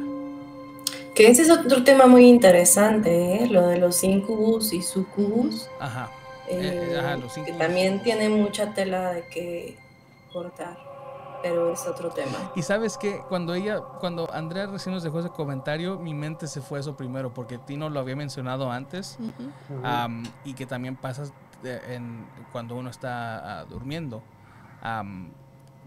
Que 1.15 1.27
ese 1.29 1.43
es 1.43 1.49
otro 1.49 1.83
tema 1.83 2.05
muy 2.05 2.27
interesante, 2.27 3.43
¿eh? 3.43 3.47
lo 3.47 3.67
de 3.67 3.77
los 3.77 4.03
incubus 4.03 4.73
y 4.73 4.81
sucubus. 4.81 5.69
Ajá. 5.79 6.11
eh, 6.47 7.01
que 7.45 7.53
también 7.53 8.03
tiene 8.03 8.29
mucha 8.29 8.73
tela 8.73 9.13
de 9.13 9.27
que 9.27 9.77
cortar 10.31 10.85
pero 11.45 11.71
es 11.71 11.85
otro 11.85 12.09
tema. 12.09 12.51
Y 12.55 12.63
sabes 12.63 12.97
que 12.97 13.19
cuando 13.29 13.53
ella, 13.53 13.79
cuando 13.79 14.27
Andrea 14.33 14.65
recién 14.65 14.95
nos 14.95 15.03
dejó 15.03 15.19
ese 15.19 15.29
comentario, 15.29 15.99
mi 15.99 16.15
mente 16.15 16.47
se 16.47 16.59
fue 16.59 16.79
eso 16.79 16.97
primero, 16.97 17.35
porque 17.35 17.59
Tino 17.59 17.87
lo 17.87 17.99
había 17.99 18.15
mencionado 18.15 18.71
antes, 18.71 19.19
y 20.43 20.53
que 20.55 20.65
también 20.65 20.95
pasa 20.95 21.25
en, 21.63 22.25
cuando 22.51 22.75
uno 22.75 22.89
está 22.89 23.59
ah, 23.59 23.65
durmiendo. 23.65 24.23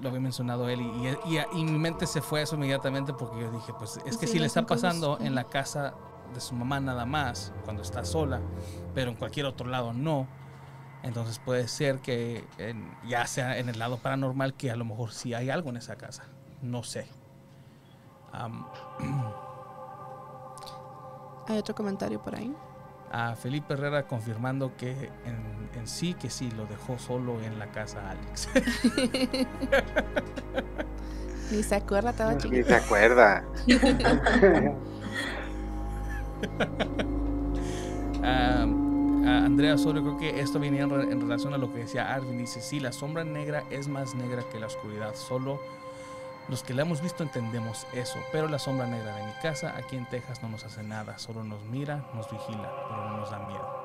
Lo 0.00 0.08
había 0.08 0.20
mencionado 0.20 0.68
él 0.68 0.80
y, 0.80 1.38
y, 1.38 1.64
mi 1.64 1.78
mente 1.78 2.06
se 2.06 2.20
fue 2.22 2.42
eso 2.42 2.54
inmediatamente 2.56 3.12
porque 3.12 3.40
yo 3.40 3.50
dije, 3.50 3.72
pues 3.78 3.98
es 4.06 4.16
que 4.16 4.26
si 4.26 4.38
le 4.38 4.46
está 4.46 4.64
pasando 4.64 5.18
en 5.20 5.34
la 5.34 5.44
casa 5.44 5.94
de 6.32 6.40
su 6.40 6.54
mamá 6.54 6.78
nada 6.80 7.04
más, 7.06 7.52
cuando 7.64 7.82
está 7.82 8.04
sola, 8.04 8.40
pero 8.94 9.10
en 9.10 9.16
cualquier 9.16 9.46
otro 9.46 9.68
lado 9.68 9.92
no, 9.92 10.28
entonces 11.02 11.38
puede 11.38 11.68
ser 11.68 12.00
que 12.00 12.44
ya 13.06 13.26
sea 13.26 13.58
en 13.58 13.68
el 13.68 13.78
lado 13.78 13.98
paranormal 13.98 14.54
que 14.54 14.70
a 14.70 14.76
lo 14.76 14.84
mejor 14.84 15.12
sí 15.12 15.34
hay 15.34 15.50
algo 15.50 15.70
en 15.70 15.76
esa 15.78 15.96
casa. 15.96 16.24
No 16.62 16.82
sé. 16.82 17.08
¿Hay 21.48 21.56
otro 21.56 21.74
comentario 21.74 22.22
por 22.22 22.34
ahí? 22.36 22.54
A 23.10 23.34
Felipe 23.36 23.74
Herrera 23.74 24.06
confirmando 24.06 24.76
que 24.76 25.10
en, 25.24 25.86
sí, 25.86 26.14
que 26.14 26.28
sí, 26.30 26.50
lo 26.50 26.66
dejó 26.66 26.98
solo 26.98 27.40
en 27.40 27.58
la 27.58 27.66
casa 27.68 28.10
Alex. 28.10 28.48
Ni 31.50 31.62
se 31.62 31.76
acuerda, 31.76 32.10
estaba 32.10 32.36
chiquito. 32.36 32.56
Ni 32.56 32.64
se 32.64 32.74
acuerda. 32.74 33.42
Andrea 39.58 39.74
Osorio, 39.74 40.02
creo 40.02 40.18
que 40.18 40.40
esto 40.40 40.60
venía 40.60 40.82
en, 40.82 41.20
relación 41.20 41.52
a 41.52 41.58
lo 41.58 41.72
que 41.72 41.80
decía 41.80 42.14
Arvin. 42.14 42.38
Dice, 42.38 42.60
sí, 42.60 42.78
la 42.80 42.92
sombra 42.92 43.24
negra 43.24 43.64
es 43.70 43.88
más 43.88 44.14
negra 44.14 44.44
que 44.52 44.60
la 44.60 44.66
oscuridad. 44.66 45.14
Solo 45.16 45.60
los 46.48 46.62
que 46.62 46.74
la 46.74 46.82
hemos 46.82 47.00
visto 47.02 47.22
entendemos 47.22 47.86
eso. 47.92 48.18
Pero 48.32 48.48
la 48.48 48.58
sombra 48.58 48.86
negra 48.86 49.14
de 49.14 49.24
mi 49.24 49.32
casa, 49.42 49.74
aquí 49.76 49.96
en 49.96 50.06
Texas, 50.06 50.42
no 50.42 50.48
nos 50.48 50.64
hace 50.64 50.82
nada. 50.82 51.18
Solo 51.18 51.44
nos 51.44 51.62
mira, 51.64 52.06
nos 52.14 52.30
vigila, 52.30 52.72
pero 52.88 53.10
no 53.10 53.16
nos 53.18 53.30
da 53.30 53.38
miedo. 53.40 53.78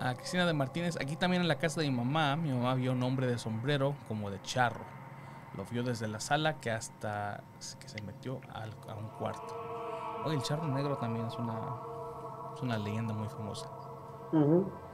A 0.00 0.14
Cristina 0.14 0.46
de 0.46 0.52
Martínez, 0.52 0.96
aquí 1.00 1.16
también 1.16 1.42
en 1.42 1.48
la 1.48 1.58
casa 1.58 1.80
de 1.80 1.90
mi 1.90 1.96
mamá, 1.96 2.36
mi 2.36 2.52
mamá 2.52 2.74
vio 2.74 2.92
un 2.92 3.02
hombre 3.02 3.26
de 3.26 3.36
sombrero 3.36 3.96
como 4.06 4.30
de 4.30 4.40
charro. 4.42 4.84
Lo 5.56 5.64
vio 5.64 5.82
desde 5.82 6.06
la 6.06 6.20
sala 6.20 6.60
que 6.60 6.70
hasta 6.70 7.42
que 7.80 7.88
se 7.88 8.00
metió 8.02 8.40
a 8.54 8.94
un 8.94 9.08
cuarto. 9.18 9.56
Oye, 10.24 10.36
el 10.36 10.42
charro 10.42 10.68
negro 10.68 10.98
también 10.98 11.26
es 11.26 11.34
una, 11.36 11.58
es 12.54 12.62
una 12.62 12.78
leyenda 12.78 13.12
muy 13.12 13.28
famosa. 13.28 13.68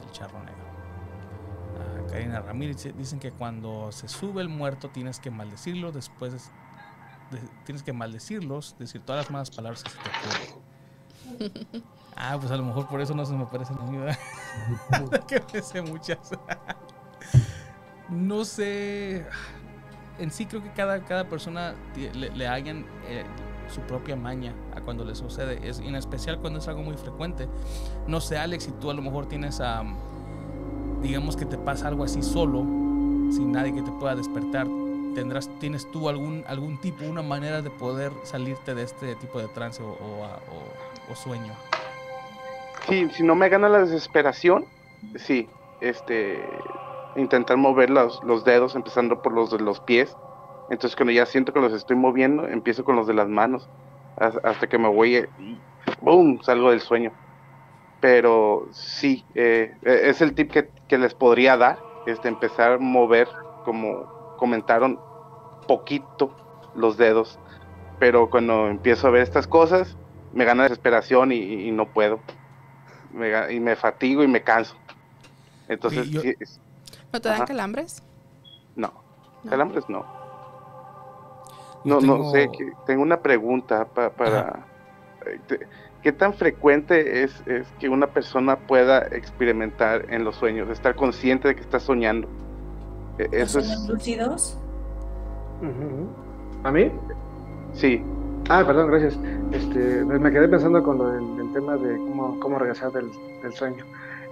El 0.00 0.10
charro 0.10 0.42
negro. 0.42 0.63
Karina 2.10 2.40
Ramírez 2.40 2.94
dicen 2.96 3.18
que 3.18 3.32
cuando 3.32 3.90
se 3.92 4.08
sube 4.08 4.42
el 4.42 4.48
muerto 4.48 4.88
tienes 4.90 5.18
que 5.18 5.30
maldecirlo, 5.30 5.92
después 5.92 6.50
tienes 7.64 7.82
que 7.82 7.92
maldecirlos, 7.92 8.76
decir 8.78 9.00
todas 9.02 9.24
las 9.24 9.30
malas 9.30 9.50
palabras 9.50 9.82
que 9.82 9.90
se 9.90 9.96
te 9.96 10.10
ocurren. 10.10 11.84
ah, 12.16 12.36
pues 12.38 12.52
a 12.52 12.56
lo 12.56 12.64
mejor 12.64 12.86
por 12.86 13.00
eso 13.00 13.14
no 13.14 13.24
se 13.24 13.32
me 13.32 13.44
aparecen 13.44 13.78
a 13.78 13.82
mí, 13.82 13.98
que 15.28 15.42
me 15.52 15.62
sé 15.62 15.82
muchas. 15.82 16.30
no 18.08 18.44
sé. 18.44 19.26
En 20.18 20.30
sí 20.30 20.46
creo 20.46 20.62
que 20.62 20.72
cada, 20.72 21.04
cada 21.04 21.28
persona 21.28 21.74
le, 21.96 22.46
hayan 22.46 22.86
eh, 23.08 23.24
su 23.68 23.80
propia 23.80 24.14
maña 24.14 24.54
a 24.76 24.80
cuando 24.80 25.04
le 25.04 25.16
sucede, 25.16 25.68
es, 25.68 25.80
en 25.80 25.96
especial 25.96 26.38
cuando 26.38 26.60
es 26.60 26.68
algo 26.68 26.82
muy 26.82 26.96
frecuente. 26.96 27.48
No 28.06 28.20
sé, 28.20 28.38
Alex, 28.38 28.64
si 28.64 28.72
tú 28.72 28.90
a 28.90 28.94
lo 28.94 29.02
mejor 29.02 29.26
tienes, 29.26 29.60
a 29.60 29.82
digamos 31.04 31.36
que 31.36 31.44
te 31.44 31.58
pasa 31.58 31.88
algo 31.88 32.02
así 32.02 32.22
solo, 32.22 32.60
sin 33.30 33.52
nadie 33.52 33.74
que 33.74 33.82
te 33.82 33.90
pueda 33.92 34.16
despertar, 34.16 34.66
tendrás, 35.14 35.50
¿tienes 35.60 35.88
tú 35.90 36.08
algún, 36.08 36.44
algún 36.48 36.80
tipo, 36.80 37.04
una 37.04 37.22
manera 37.22 37.60
de 37.60 37.68
poder 37.68 38.10
salirte 38.22 38.74
de 38.74 38.84
este 38.84 39.14
tipo 39.16 39.38
de 39.38 39.46
trance 39.48 39.82
o, 39.82 41.14
sueño? 41.14 41.52
Sí, 42.88 43.08
si 43.12 43.22
no 43.22 43.34
me 43.34 43.50
gana 43.50 43.68
la 43.68 43.80
desesperación, 43.80 44.64
sí, 45.16 45.46
este, 45.82 46.42
intentar 47.16 47.58
mover 47.58 47.90
los, 47.90 48.24
los 48.24 48.44
dedos, 48.44 48.74
empezando 48.74 49.20
por 49.20 49.34
los 49.34 49.50
de 49.50 49.58
los 49.58 49.80
pies, 49.80 50.16
entonces 50.70 50.96
cuando 50.96 51.12
ya 51.12 51.26
siento 51.26 51.52
que 51.52 51.60
los 51.60 51.74
estoy 51.74 51.96
moviendo, 51.96 52.48
empiezo 52.48 52.82
con 52.82 52.96
los 52.96 53.06
de 53.06 53.12
las 53.12 53.28
manos, 53.28 53.68
hasta 54.16 54.66
que 54.68 54.78
me 54.78 54.88
voy 54.88 55.16
y 55.38 55.58
¡boom! 56.00 56.40
salgo 56.42 56.70
del 56.70 56.80
sueño. 56.80 57.12
Pero 58.04 58.68
sí, 58.70 59.24
eh, 59.34 59.74
e, 59.82 60.10
es 60.10 60.20
el 60.20 60.34
tip 60.34 60.50
que, 60.50 60.98
les 60.98 61.14
podría 61.14 61.56
dar, 61.56 61.78
este, 62.04 62.28
empezar 62.28 62.72
a 62.72 62.78
mover, 62.78 63.26
como 63.64 64.36
comentaron, 64.36 65.00
poquito 65.66 66.36
los 66.74 66.98
dedos. 66.98 67.38
Pero 67.98 68.28
cuando 68.28 68.66
empiezo 68.66 69.06
a 69.06 69.10
ver 69.10 69.22
estas 69.22 69.46
cosas, 69.46 69.96
me 70.34 70.44
gana 70.44 70.64
desesperación 70.64 71.32
y, 71.32 71.70
no 71.70 71.86
puedo. 71.94 72.20
y 73.50 73.58
me 73.58 73.74
fatigo 73.74 74.22
y 74.22 74.28
me 74.28 74.42
canso. 74.42 74.76
Entonces, 75.68 76.10
¿No 77.10 77.20
te 77.22 77.28
dan 77.30 77.46
calambres? 77.46 78.02
No, 78.76 78.92
calambres 79.48 79.88
no. 79.88 80.04
No, 81.84 82.02
no 82.02 82.30
sé, 82.32 82.50
tengo 82.84 83.02
una 83.02 83.20
pregunta 83.22 83.86
para... 83.86 84.66
Eh, 85.24 85.58
¿Qué 86.04 86.12
tan 86.12 86.34
frecuente 86.34 87.22
es, 87.22 87.32
es, 87.46 87.66
que 87.80 87.88
una 87.88 88.08
persona 88.08 88.56
pueda 88.56 88.98
experimentar 89.10 90.04
en 90.10 90.22
los 90.22 90.36
sueños, 90.36 90.68
estar 90.68 90.94
consciente 90.94 91.48
de 91.48 91.54
que 91.54 91.62
está 91.62 91.80
soñando? 91.80 92.28
E, 93.18 93.26
¿Eso 93.32 93.60
es... 93.60 93.88
lúcidos? 93.88 94.58
¿A 96.62 96.70
mí? 96.70 96.92
Sí. 97.72 98.02
Ah, 98.50 98.62
perdón, 98.66 98.88
gracias. 98.88 99.18
Este, 99.50 100.04
me 100.04 100.30
quedé 100.30 100.46
pensando 100.46 100.82
con 100.82 101.40
el, 101.40 101.52
tema 101.54 101.78
de 101.78 101.96
cómo, 101.96 102.38
cómo 102.38 102.58
regresar 102.58 102.92
del, 102.92 103.10
del 103.42 103.54
sueño. 103.54 103.86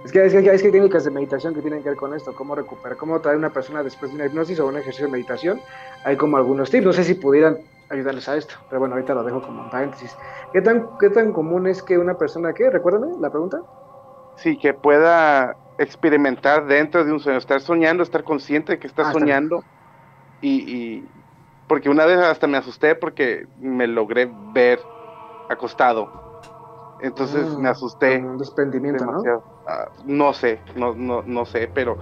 Es 0.05 0.11
que, 0.11 0.23
es, 0.23 0.31
que, 0.31 0.47
hay 0.47 0.59
técnicas 0.59 1.05
de 1.05 1.09
meditación 1.09 1.55
que 1.55 1.61
tienen 1.61 1.81
que 1.81 1.89
ver 1.89 1.97
con 1.97 2.13
esto, 2.13 2.35
cómo 2.35 2.53
recuperar, 2.53 2.97
cómo 2.97 3.19
traer 3.19 3.37
a 3.37 3.39
una 3.39 3.49
persona 3.49 3.81
después 3.81 4.11
de 4.11 4.15
una 4.17 4.27
hipnosis 4.27 4.59
o 4.59 4.67
un 4.67 4.77
ejercicio 4.77 5.07
de 5.07 5.11
meditación. 5.11 5.59
Hay 6.03 6.17
como 6.17 6.37
algunos 6.37 6.69
tips, 6.69 6.85
no 6.85 6.93
sé 6.93 7.03
si 7.03 7.15
pudieran 7.15 7.57
ayudarles 7.89 8.27
a 8.29 8.35
esto, 8.35 8.55
pero 8.69 8.79
bueno, 8.79 8.95
ahorita 8.95 9.13
lo 9.13 9.23
dejo 9.23 9.41
como 9.41 9.63
un 9.63 9.69
paréntesis. 9.69 10.15
¿Qué 10.51 10.61
tan, 10.61 10.89
qué 10.99 11.09
tan 11.09 11.31
común 11.31 11.67
es 11.67 11.83
que 11.83 11.97
una 11.97 12.17
persona, 12.17 12.53
¿qué? 12.53 12.69
Recuérdame 12.69 13.07
la 13.19 13.29
pregunta. 13.29 13.61
Sí, 14.37 14.57
que 14.57 14.73
pueda 14.73 15.55
experimentar 15.77 16.65
dentro 16.65 17.03
de 17.03 17.11
un 17.11 17.19
sueño, 17.19 17.37
estar 17.37 17.61
soñando, 17.61 18.03
estar 18.03 18.23
consciente 18.23 18.73
de 18.73 18.79
que 18.79 18.87
está 18.87 19.09
ah, 19.09 19.11
soñando 19.11 19.63
y, 20.41 21.03
porque 21.67 21.89
una 21.89 22.05
vez 22.05 22.19
hasta 22.19 22.47
me 22.47 22.57
asusté 22.57 22.95
porque 22.95 23.47
me 23.59 23.87
logré 23.87 24.29
ver 24.53 24.79
acostado 25.49 26.23
entonces 27.03 27.45
me 27.57 27.67
mm, 27.67 27.71
asusté. 27.71 28.17
Un 28.17 28.37
desprendimiento, 28.37 29.05
¿no? 29.05 29.21
Ah, 29.67 29.89
no 30.05 30.33
sé, 30.33 30.59
no, 30.75 30.95
no, 30.95 31.21
no 31.25 31.45
sé, 31.45 31.69
pero 31.73 31.97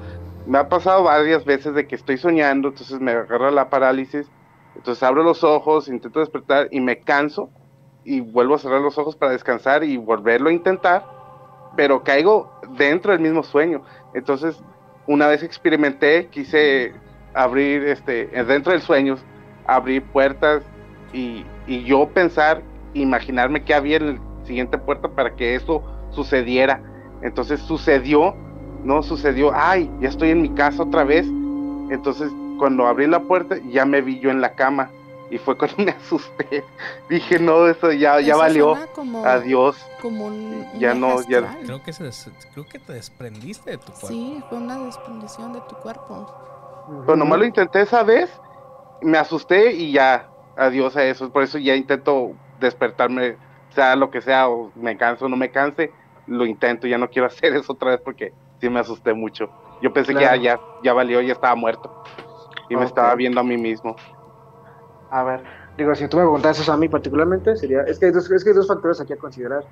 me 0.46 0.60
ha 0.60 0.70
pasado 0.70 1.04
varias 1.04 1.44
veces 1.44 1.74
de 1.74 1.88
que 1.88 1.96
estoy 1.96 2.18
soñando, 2.18 2.70
entonces 2.70 3.00
me 3.00 3.12
agarra 3.12 3.50
la 3.50 3.70
parálisis, 3.70 4.30
entonces 4.76 5.04
abro 5.04 5.24
los 5.24 5.44
ojos, 5.44 5.88
intento 5.88 6.20
despertar 6.20 6.68
y 6.72 6.80
me 6.80 7.00
canso 7.00 7.50
y 8.04 8.22
vuelvo 8.22 8.56
a 8.56 8.60
cerrar 8.60 8.82
los 8.82 8.98
ojos 8.98 9.16
para 9.16 9.32
descansar 9.32 9.84
y 9.84 9.98
volverlo 9.98 10.50
a 10.50 10.54
intentar, 10.54 11.06
pero 11.76 12.04
caigo 12.04 12.52
dentro 12.78 13.12
del 13.12 13.22
mismo 13.22 13.44
sueño. 13.44 13.84
Entonces, 14.14 14.62
una 15.08 15.28
vez 15.28 15.44
experimenté, 15.44 16.28
quise 16.28 16.94
abrir, 17.34 17.84
este, 17.84 18.28
dentro 18.28 18.72
del 18.72 18.82
sueño, 18.82 19.18
abrir 19.68 20.04
puertas 20.04 20.64
y, 21.14 21.46
y 21.68 21.84
yo 21.84 22.08
pensar, 22.10 22.62
imaginarme 22.94 23.64
que 23.64 23.74
había 23.74 23.98
en 23.98 24.08
el 24.08 24.20
siguiente 24.44 24.78
puerta 24.78 25.08
para 25.10 25.36
que 25.36 25.56
eso 25.56 25.84
sucediera. 26.10 26.82
Entonces 27.22 27.60
sucedió, 27.62 28.36
¿no? 28.84 29.04
Sucedió, 29.04 29.52
ay, 29.54 29.90
ya 30.02 30.10
estoy 30.10 30.32
en 30.32 30.42
mi 30.42 30.50
casa 30.50 30.84
otra 30.84 31.04
vez. 31.04 31.28
Entonces 31.90 32.32
cuando 32.62 32.86
abrí 32.86 33.08
la 33.08 33.22
puerta 33.22 33.58
ya 33.72 33.86
me 33.86 34.04
vi 34.04 34.20
yo 34.20 34.30
en 34.30 34.40
la 34.40 34.54
cama 34.54 34.92
y 35.32 35.40
fue 35.40 35.58
cuando 35.58 35.78
me 35.84 35.90
asusté. 35.94 36.64
Dije, 37.10 37.40
no, 37.40 37.66
eso 37.66 37.92
ya, 37.92 38.22
ya 38.22 38.36
valió. 38.36 38.78
Adiós. 39.26 39.84
Como 40.00 40.28
un, 40.28 40.68
ya 40.78 40.94
no, 40.94 41.24
ya. 41.24 41.58
Creo 41.64 41.82
que, 41.82 41.92
se 41.92 42.04
creo 42.54 42.68
que 42.68 42.78
te 42.78 42.94
desprendiste 42.94 43.72
de 43.72 43.78
tu 43.80 43.92
cuerpo. 43.94 44.08
Sí, 44.10 44.44
fue 44.48 44.60
una 44.60 44.78
desprendición 44.78 45.54
de 45.54 45.62
tu 45.62 45.76
cuerpo. 45.78 46.32
Pero 47.08 47.16
nomás 47.16 47.40
lo 47.40 47.46
intenté 47.46 47.82
esa 47.82 48.04
vez, 48.04 48.30
me 49.02 49.18
asusté 49.18 49.74
y 49.74 49.92
ya, 49.92 50.30
adiós 50.56 50.96
a 50.96 51.04
eso. 51.04 51.32
Por 51.32 51.42
eso 51.42 51.58
ya 51.58 51.76
intento 51.76 52.34
despertarme 52.60 53.38
sea 53.74 53.96
lo 53.96 54.12
que 54.12 54.22
sea, 54.22 54.50
o 54.50 54.72
me 54.76 54.96
canso 54.98 55.26
o 55.26 55.30
no 55.30 55.36
me 55.36 55.50
canse, 55.50 55.92
lo 56.28 56.46
intento, 56.46 56.86
ya 56.86 57.00
no 57.00 57.10
quiero 57.10 57.26
hacer 57.26 57.56
eso 57.56 57.74
otra 57.74 57.90
vez 57.90 58.02
porque 58.02 58.34
sí 58.60 58.70
me 58.70 58.82
asusté 58.82 59.16
mucho. 59.16 59.50
Yo 59.82 59.92
pensé 59.92 60.14
que 60.14 60.22
ya, 60.22 60.60
ya, 60.84 60.94
valió, 60.94 61.22
ya 61.22 61.34
estaba 61.34 61.56
muerto. 61.56 62.04
Y 62.72 62.76
me 62.78 62.86
estaba 62.86 63.14
viendo 63.16 63.40
a 63.40 63.44
mí 63.44 63.58
mismo. 63.58 63.96
A 65.10 65.24
ver, 65.24 65.44
digo, 65.78 65.94
si 65.94 66.08
tú 66.08 66.18
me 66.18 66.24
preguntas 66.24 66.60
eso 66.60 66.72
a 66.72 66.78
mí 66.78 66.88
particularmente, 66.88 67.56
sería, 67.58 67.82
es 67.82 68.00
que 68.00 68.06
hay 68.06 68.12
dos, 68.12 68.32
es 68.32 68.44
que 68.44 68.52
hay 68.52 68.56
dos 68.56 68.68
factores 68.68 69.02
aquí 69.02 69.12
a 69.14 69.18
considerar. 69.18 69.66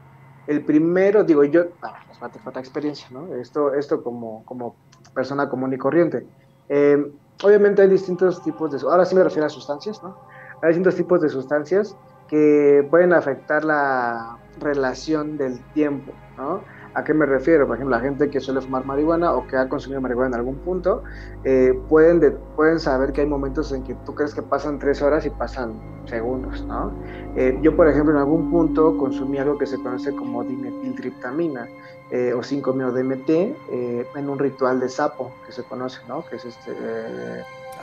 El 0.48 0.66
primero, 0.66 1.24
digo, 1.24 1.44
yo, 1.44 1.66
ah, 1.82 1.94
les 2.08 2.18
falta, 2.18 2.60
experiencia, 2.60 3.08
¿no? 3.12 3.34
Esto, 3.36 3.74
esto 3.74 4.04
como, 4.04 4.44
como 4.46 4.76
persona 5.14 5.48
común 5.48 5.72
y 5.74 5.78
corriente. 5.78 6.26
Eh, 6.68 7.12
obviamente 7.44 7.82
hay 7.84 7.88
distintos 7.88 8.44
tipos 8.44 8.72
de, 8.72 8.86
ahora 8.86 9.06
sí 9.06 9.16
me 9.16 9.24
refiero 9.24 9.46
a 9.46 9.50
sustancias, 9.50 10.04
¿no? 10.04 10.18
Hay 10.62 10.70
distintos 10.70 10.96
tipos 10.96 11.22
de 11.22 11.30
sustancias 11.30 11.96
que 12.28 12.86
pueden 12.90 13.14
afectar 13.14 13.64
la 13.64 14.38
relación 14.60 15.38
del 15.38 15.60
tiempo, 15.74 16.12
¿no? 16.38 16.64
¿A 17.00 17.04
qué 17.06 17.14
me 17.14 17.26
refiero? 17.26 17.66
Por 17.66 17.78
ejemplo, 17.78 17.96
la 17.96 18.04
gente 18.04 18.30
que 18.30 18.42
suele 18.42 18.60
fumar 18.60 18.84
marihuana 18.84 19.34
o 19.34 19.48
que 19.48 19.56
ha 19.56 19.70
consumido 19.70 20.02
marihuana 20.02 20.36
en 20.36 20.40
algún 20.42 20.58
punto, 20.58 21.04
eh, 21.46 21.72
pueden, 21.88 22.38
pueden 22.58 22.78
saber 22.78 23.14
que 23.14 23.22
hay 23.22 23.28
momentos 23.28 23.72
en 23.72 23.84
que 23.84 23.96
tú 24.06 24.14
crees 24.14 24.34
que 24.34 24.42
pasan 24.42 24.80
tres 24.80 25.02
horas 25.02 25.26
y 25.26 25.30
pasan 25.30 25.80
segundos, 26.08 26.62
¿no? 26.66 26.92
Eh, 27.38 27.58
yo, 27.62 27.74
por 27.74 27.88
ejemplo, 27.88 28.12
en 28.12 28.20
algún 28.20 28.52
punto 28.52 28.98
consumí 28.98 29.38
algo 29.38 29.58
que 29.58 29.66
se 29.66 29.78
conoce 29.78 30.14
como 30.14 30.44
dimetiltriptamina 30.44 31.70
eh, 32.12 32.34
o 32.34 32.40
5-MeO-DMT 32.40 34.18
en 34.18 34.30
un 34.30 34.38
ritual 34.38 34.82
de 34.82 34.90
sapo 34.90 35.32
que 35.46 35.54
se 35.54 35.64
conoce, 35.64 36.02
¿no? 36.10 36.26
Que 36.26 36.36
es 36.36 36.44
este... 36.44 36.76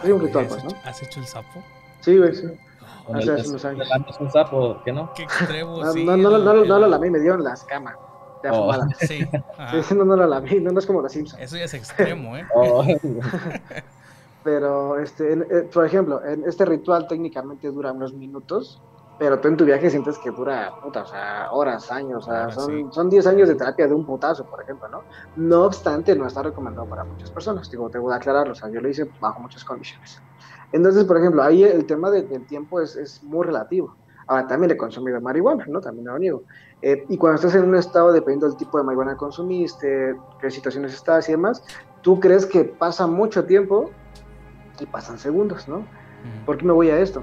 Ay, 0.02 0.12
un 0.12 0.20
ritual, 0.20 0.46
pues, 0.46 0.62
¿no? 0.62 0.70
¿Has 0.84 1.02
hecho 1.02 1.20
el 1.20 1.26
sapo? 1.26 1.62
Sí, 2.00 2.18
güey, 2.18 2.34
sí. 2.34 2.48
Hace, 3.14 3.32
hace 3.32 3.48
unos 3.48 3.64
años. 3.64 3.88
un 4.20 4.30
sapo, 4.30 4.82
¿qué 4.84 4.92
no? 4.92 5.10
Qué 5.14 5.22
extremo, 5.22 5.82
no, 5.82 5.92
sí. 5.92 6.04
No, 6.04 6.18
no, 6.18 6.38
no, 6.38 6.64
no, 6.64 6.78
lo 6.80 6.86
lamí, 6.86 7.08
me 7.08 7.20
dio 7.20 7.34
en 7.34 7.44
las 7.44 7.64
camas. 7.64 7.94
Oh. 8.50 8.72
Sí. 9.00 9.26
Sí, 9.82 9.94
no, 9.94 10.04
no 10.04 10.16
la 10.16 10.26
lamí, 10.26 10.60
no, 10.60 10.70
no 10.70 10.78
es 10.78 10.86
como 10.86 11.02
la 11.02 11.08
Simpson. 11.08 11.40
Eso 11.40 11.56
ya 11.56 11.64
es 11.64 11.74
extremo, 11.74 12.36
¿eh? 12.36 12.44
Oh. 12.54 12.84
pero, 14.44 14.98
este, 14.98 15.32
en, 15.32 15.42
eh, 15.42 15.68
por 15.72 15.84
ejemplo, 15.84 16.24
en 16.24 16.44
este 16.44 16.64
ritual 16.64 17.08
técnicamente 17.08 17.68
dura 17.70 17.92
unos 17.92 18.12
minutos, 18.12 18.80
pero 19.18 19.40
tú 19.40 19.48
en 19.48 19.56
tu 19.56 19.64
viaje 19.64 19.90
sientes 19.90 20.18
que 20.18 20.30
dura, 20.30 20.72
puta, 20.82 21.02
o 21.02 21.06
sea, 21.06 21.48
horas, 21.50 21.90
años, 21.90 22.28
o 22.28 22.30
sea, 22.30 22.50
son, 22.50 22.66
sí. 22.66 22.86
son 22.92 23.10
10 23.10 23.26
años 23.26 23.48
de 23.48 23.54
terapia 23.54 23.88
de 23.88 23.94
un 23.94 24.04
putazo, 24.04 24.44
por 24.44 24.62
ejemplo, 24.62 24.88
¿no? 24.88 25.02
No 25.36 25.64
obstante, 25.64 26.14
no 26.14 26.26
está 26.26 26.42
recomendado 26.42 26.86
para 26.86 27.02
muchas 27.04 27.30
personas, 27.30 27.70
digo, 27.70 27.88
te 27.88 27.98
voy 27.98 28.12
a 28.12 28.16
aclararlo, 28.16 28.52
o 28.52 28.54
sea, 28.54 28.68
yo 28.68 28.80
lo 28.80 28.88
hice 28.88 29.10
bajo 29.20 29.40
muchas 29.40 29.64
condiciones. 29.64 30.20
Entonces, 30.70 31.04
por 31.04 31.16
ejemplo, 31.16 31.42
ahí 31.42 31.64
el 31.64 31.86
tema 31.86 32.10
de- 32.10 32.22
del 32.22 32.44
tiempo 32.46 32.80
es, 32.80 32.94
es 32.96 33.22
muy 33.22 33.46
relativo. 33.46 33.96
Ahora, 34.28 34.46
también 34.46 34.72
he 34.72 34.76
consumido 34.76 35.20
marihuana, 35.20 35.64
¿no? 35.68 35.80
También 35.80 36.04
no 36.04 36.12
lo 36.12 36.18
niego. 36.18 36.42
Eh, 36.82 37.04
y 37.08 37.16
cuando 37.16 37.36
estás 37.36 37.54
en 37.54 37.64
un 37.68 37.76
estado, 37.76 38.12
dependiendo 38.12 38.48
del 38.48 38.56
tipo 38.56 38.76
de 38.78 38.84
marihuana 38.84 39.12
que 39.12 39.18
consumiste, 39.18 40.16
qué 40.40 40.50
situaciones 40.50 40.92
estás 40.94 41.28
y 41.28 41.32
demás, 41.32 41.62
tú 42.02 42.18
crees 42.20 42.44
que 42.44 42.64
pasa 42.64 43.06
mucho 43.06 43.44
tiempo 43.44 43.90
y 44.80 44.86
pasan 44.86 45.18
segundos, 45.18 45.68
¿no? 45.68 45.84
¿Por 46.44 46.58
qué 46.58 46.64
me 46.64 46.72
voy 46.72 46.90
a 46.90 46.98
esto? 46.98 47.22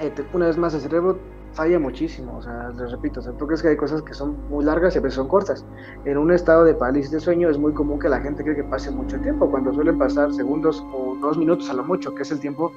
Eh, 0.00 0.10
te- 0.10 0.24
una 0.32 0.46
vez 0.46 0.56
más, 0.56 0.74
el 0.74 0.80
cerebro 0.80 1.18
falla 1.52 1.78
muchísimo, 1.78 2.38
o 2.38 2.42
sea, 2.42 2.70
les 2.70 2.90
repito, 2.90 3.20
o 3.20 3.22
sea, 3.22 3.32
tú 3.34 3.46
crees 3.46 3.62
que 3.62 3.68
hay 3.68 3.76
cosas 3.76 4.02
que 4.02 4.12
son 4.12 4.36
muy 4.48 4.64
largas 4.64 4.96
y 4.96 4.98
a 4.98 5.02
veces 5.02 5.14
son 5.14 5.28
cortas. 5.28 5.64
En 6.04 6.18
un 6.18 6.32
estado 6.32 6.64
de 6.64 6.74
parálisis 6.74 7.12
de 7.12 7.20
sueño 7.20 7.48
es 7.48 7.58
muy 7.58 7.72
común 7.74 8.00
que 8.00 8.08
la 8.08 8.18
gente 8.20 8.42
cree 8.42 8.56
que 8.56 8.64
pase 8.64 8.90
mucho 8.90 9.20
tiempo, 9.20 9.48
cuando 9.48 9.72
suelen 9.72 9.96
pasar 9.98 10.32
segundos 10.32 10.84
o 10.92 11.14
dos 11.20 11.38
minutos 11.38 11.70
a 11.70 11.74
lo 11.74 11.84
mucho, 11.84 12.12
que 12.14 12.22
es 12.22 12.32
el 12.32 12.40
tiempo 12.40 12.72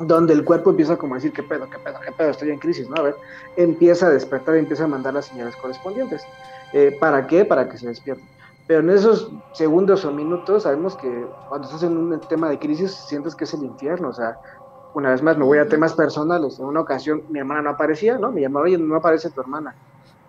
donde 0.00 0.32
el 0.32 0.44
cuerpo 0.44 0.70
empieza 0.70 0.96
como 0.96 1.14
a 1.14 1.18
decir, 1.18 1.32
¿qué 1.32 1.42
pedo, 1.42 1.68
qué 1.68 1.78
pedo, 1.78 1.98
qué 2.04 2.12
pedo? 2.12 2.30
Estoy 2.30 2.50
en 2.50 2.58
crisis, 2.58 2.88
¿no? 2.88 2.96
A 2.96 3.02
ver, 3.02 3.16
empieza 3.56 4.06
a 4.06 4.10
despertar 4.10 4.56
y 4.56 4.60
empieza 4.60 4.84
a 4.84 4.88
mandar 4.88 5.14
las 5.14 5.26
señales 5.26 5.56
correspondientes. 5.56 6.22
Eh, 6.72 6.96
¿Para 6.98 7.26
qué? 7.26 7.44
Para 7.44 7.68
que 7.68 7.78
se 7.78 7.88
despierte. 7.88 8.24
Pero 8.66 8.80
en 8.80 8.90
esos 8.90 9.32
segundos 9.52 10.04
o 10.04 10.12
minutos 10.12 10.62
sabemos 10.62 10.96
que 10.96 11.26
cuando 11.48 11.66
estás 11.66 11.82
en 11.82 11.96
un 11.96 12.18
tema 12.20 12.48
de 12.48 12.58
crisis 12.58 12.92
sientes 12.92 13.34
que 13.34 13.44
es 13.44 13.54
el 13.54 13.64
infierno, 13.64 14.08
o 14.08 14.12
sea, 14.12 14.38
una 14.94 15.10
vez 15.10 15.22
más 15.22 15.36
me 15.36 15.44
voy 15.44 15.58
a 15.58 15.68
temas 15.68 15.94
personales. 15.94 16.58
En 16.58 16.66
una 16.66 16.80
ocasión 16.80 17.24
mi 17.28 17.40
hermana 17.40 17.62
no 17.62 17.70
aparecía, 17.70 18.18
¿no? 18.18 18.32
Me 18.32 18.40
llamaba, 18.40 18.66
oye, 18.66 18.78
no 18.78 18.96
aparece 18.96 19.30
tu 19.30 19.40
hermana. 19.40 19.76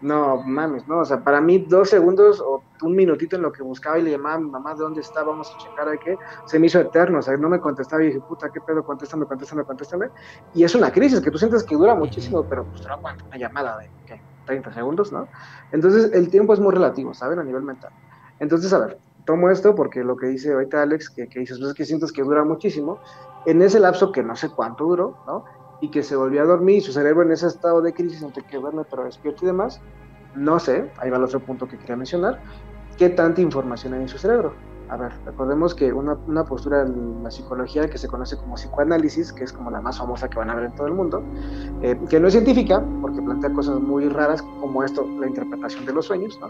No 0.02 0.42
mames, 0.44 0.88
¿no? 0.88 1.00
O 1.00 1.06
sea, 1.06 1.24
para 1.24 1.40
mí 1.42 1.66
dos 1.68 1.90
segundos 1.90 2.42
o 2.42 2.64
un 2.82 2.96
minutito 2.96 3.36
en 3.36 3.44
lo 3.44 3.52
que 3.52 3.62
buscaba 3.62 4.00
y 4.00 4.02
le 4.02 4.12
llamaba 4.12 4.36
a 4.36 4.40
mi 4.40 4.50
mamá 4.50 4.74
de 4.74 4.82
dónde 4.82 5.02
está, 5.02 5.24
vamos 5.24 5.52
a 5.54 5.58
checar 5.58 5.90
de 5.90 6.00
qué, 6.00 6.18
se 6.46 6.58
me 6.58 6.68
hizo 6.68 6.80
eterno, 6.80 7.20
o 7.20 7.22
sea, 7.22 7.38
no 7.38 7.50
me 7.50 7.60
contestaba 7.60 8.04
y 8.04 8.08
dije, 8.08 8.22
puta, 8.22 8.50
qué 8.52 8.62
pedo, 8.62 8.84
contéstame, 8.84 9.28
contéstame, 9.28 9.64
contéstame. 9.64 10.08
Y 10.54 10.64
es 10.64 10.74
una 10.74 10.92
crisis 10.92 11.22
que 11.22 11.30
tú 11.30 11.38
sientes 11.38 11.64
que 11.64 11.76
dura 11.76 11.94
muchísimo, 11.94 12.48
pero 12.48 12.68
pues 12.68 12.82
dura 12.82 12.98
cuánto, 13.00 13.26
una 13.28 13.38
llamada 13.38 13.78
de, 13.78 13.92
¿qué? 14.06 14.24
30 14.46 14.74
segundos, 14.74 15.12
¿no? 15.12 15.30
Entonces 15.72 16.12
el 16.14 16.30
tiempo 16.32 16.54
es 16.54 16.60
muy 16.60 16.74
relativo, 16.74 17.14
¿saben? 17.14 17.38
A 17.40 17.44
nivel 17.44 17.62
mental. 17.62 17.92
Entonces, 18.40 18.74
a 18.74 18.80
ver, 18.80 19.00
tomo 19.26 19.52
esto 19.52 19.76
porque 19.76 20.04
lo 20.04 20.18
que 20.18 20.26
dice 20.28 20.54
ahorita 20.54 20.82
Alex, 20.82 21.12
que, 21.12 21.30
que 21.30 21.42
dices, 21.42 21.60
pues 21.60 21.70
es 21.70 21.76
que 21.76 21.86
sientes 21.86 22.12
que 22.12 22.24
dura 22.24 22.44
muchísimo, 22.44 23.00
en 23.46 23.62
ese 23.62 23.80
lapso 23.80 24.12
que 24.12 24.24
no 24.24 24.36
sé 24.36 24.50
cuánto 24.56 24.86
duró, 24.86 25.20
¿no? 25.28 25.44
Y 25.82 25.90
que 25.90 26.04
se 26.04 26.16
volvió 26.16 26.42
a 26.44 26.46
dormir 26.46 26.78
y 26.78 26.82
su 26.82 26.94
cerebro 26.94 27.24
en 27.24 27.32
ese 27.32 27.48
estado 27.48 27.82
de 27.82 27.94
crisis 27.94 28.22
entre 28.22 28.44
que 28.44 28.58
duerme 28.58 28.84
pero 28.90 29.04
despierto 29.04 29.44
y 29.44 29.48
demás, 29.48 29.82
no 30.36 30.60
sé, 30.60 30.90
ahí 30.98 31.10
va 31.10 31.18
el 31.18 31.24
otro 31.24 31.40
punto 31.40 31.68
que 31.68 31.78
quería 31.78 31.96
mencionar, 31.96 32.40
qué 32.98 33.10
tanta 33.10 33.42
información 33.42 33.94
hay 33.94 34.02
en 34.02 34.08
su 34.08 34.18
cerebro. 34.18 34.54
A 34.90 34.98
ver, 34.98 35.14
recordemos 35.26 35.74
que 35.74 35.94
una, 35.94 36.18
una 36.28 36.44
postura 36.44 36.82
en 36.82 37.24
la 37.24 37.32
psicología 37.32 37.90
que 37.90 37.98
se 37.98 38.10
conoce 38.10 38.36
como 38.36 38.56
psicoanálisis, 38.56 39.32
que 39.32 39.46
es 39.46 39.54
como 39.54 39.72
la 39.72 39.80
más 39.80 39.98
famosa 39.98 40.30
que 40.30 40.38
van 40.38 40.50
a 40.50 40.56
ver 40.56 40.66
en 40.66 40.76
todo 40.76 40.88
el 40.88 40.94
mundo, 40.94 41.24
eh, 41.82 41.98
que 42.10 42.20
no 42.20 42.28
es 42.28 42.34
científica, 42.34 42.84
porque 43.02 43.22
plantea 43.22 43.54
cosas 43.54 43.80
muy 43.80 44.10
raras 44.10 44.42
como 44.42 44.84
esto, 44.84 45.08
la 45.18 45.28
interpretación 45.28 45.86
de 45.86 45.94
los 45.94 46.08
sueños, 46.08 46.38
¿no? 46.42 46.50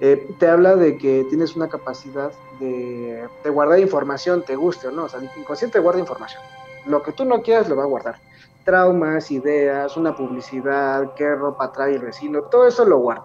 Eh, 0.00 0.34
te 0.38 0.48
habla 0.48 0.76
de 0.76 0.96
que 0.96 1.26
tienes 1.28 1.56
una 1.56 1.68
capacidad 1.68 2.32
de, 2.58 3.28
de, 3.44 3.50
guardar 3.50 3.78
información, 3.78 4.42
te 4.46 4.56
guste 4.56 4.88
o 4.88 4.90
no, 4.90 5.04
o 5.04 5.08
sea, 5.10 5.20
el 5.20 5.28
inconsciente 5.36 5.78
guarda 5.78 6.00
información. 6.00 6.42
Lo 6.86 7.02
que 7.02 7.12
tú 7.12 7.26
no 7.26 7.42
quieras 7.42 7.68
lo 7.68 7.76
va 7.76 7.82
a 7.82 7.86
guardar. 7.86 8.16
Traumas, 8.64 9.30
ideas, 9.30 9.96
una 9.96 10.14
publicidad, 10.14 11.12
qué 11.14 11.34
ropa 11.34 11.70
trae 11.70 11.94
el 11.96 12.02
vecino, 12.02 12.42
todo 12.50 12.66
eso 12.66 12.84
lo 12.84 12.98
guarda. 12.98 13.24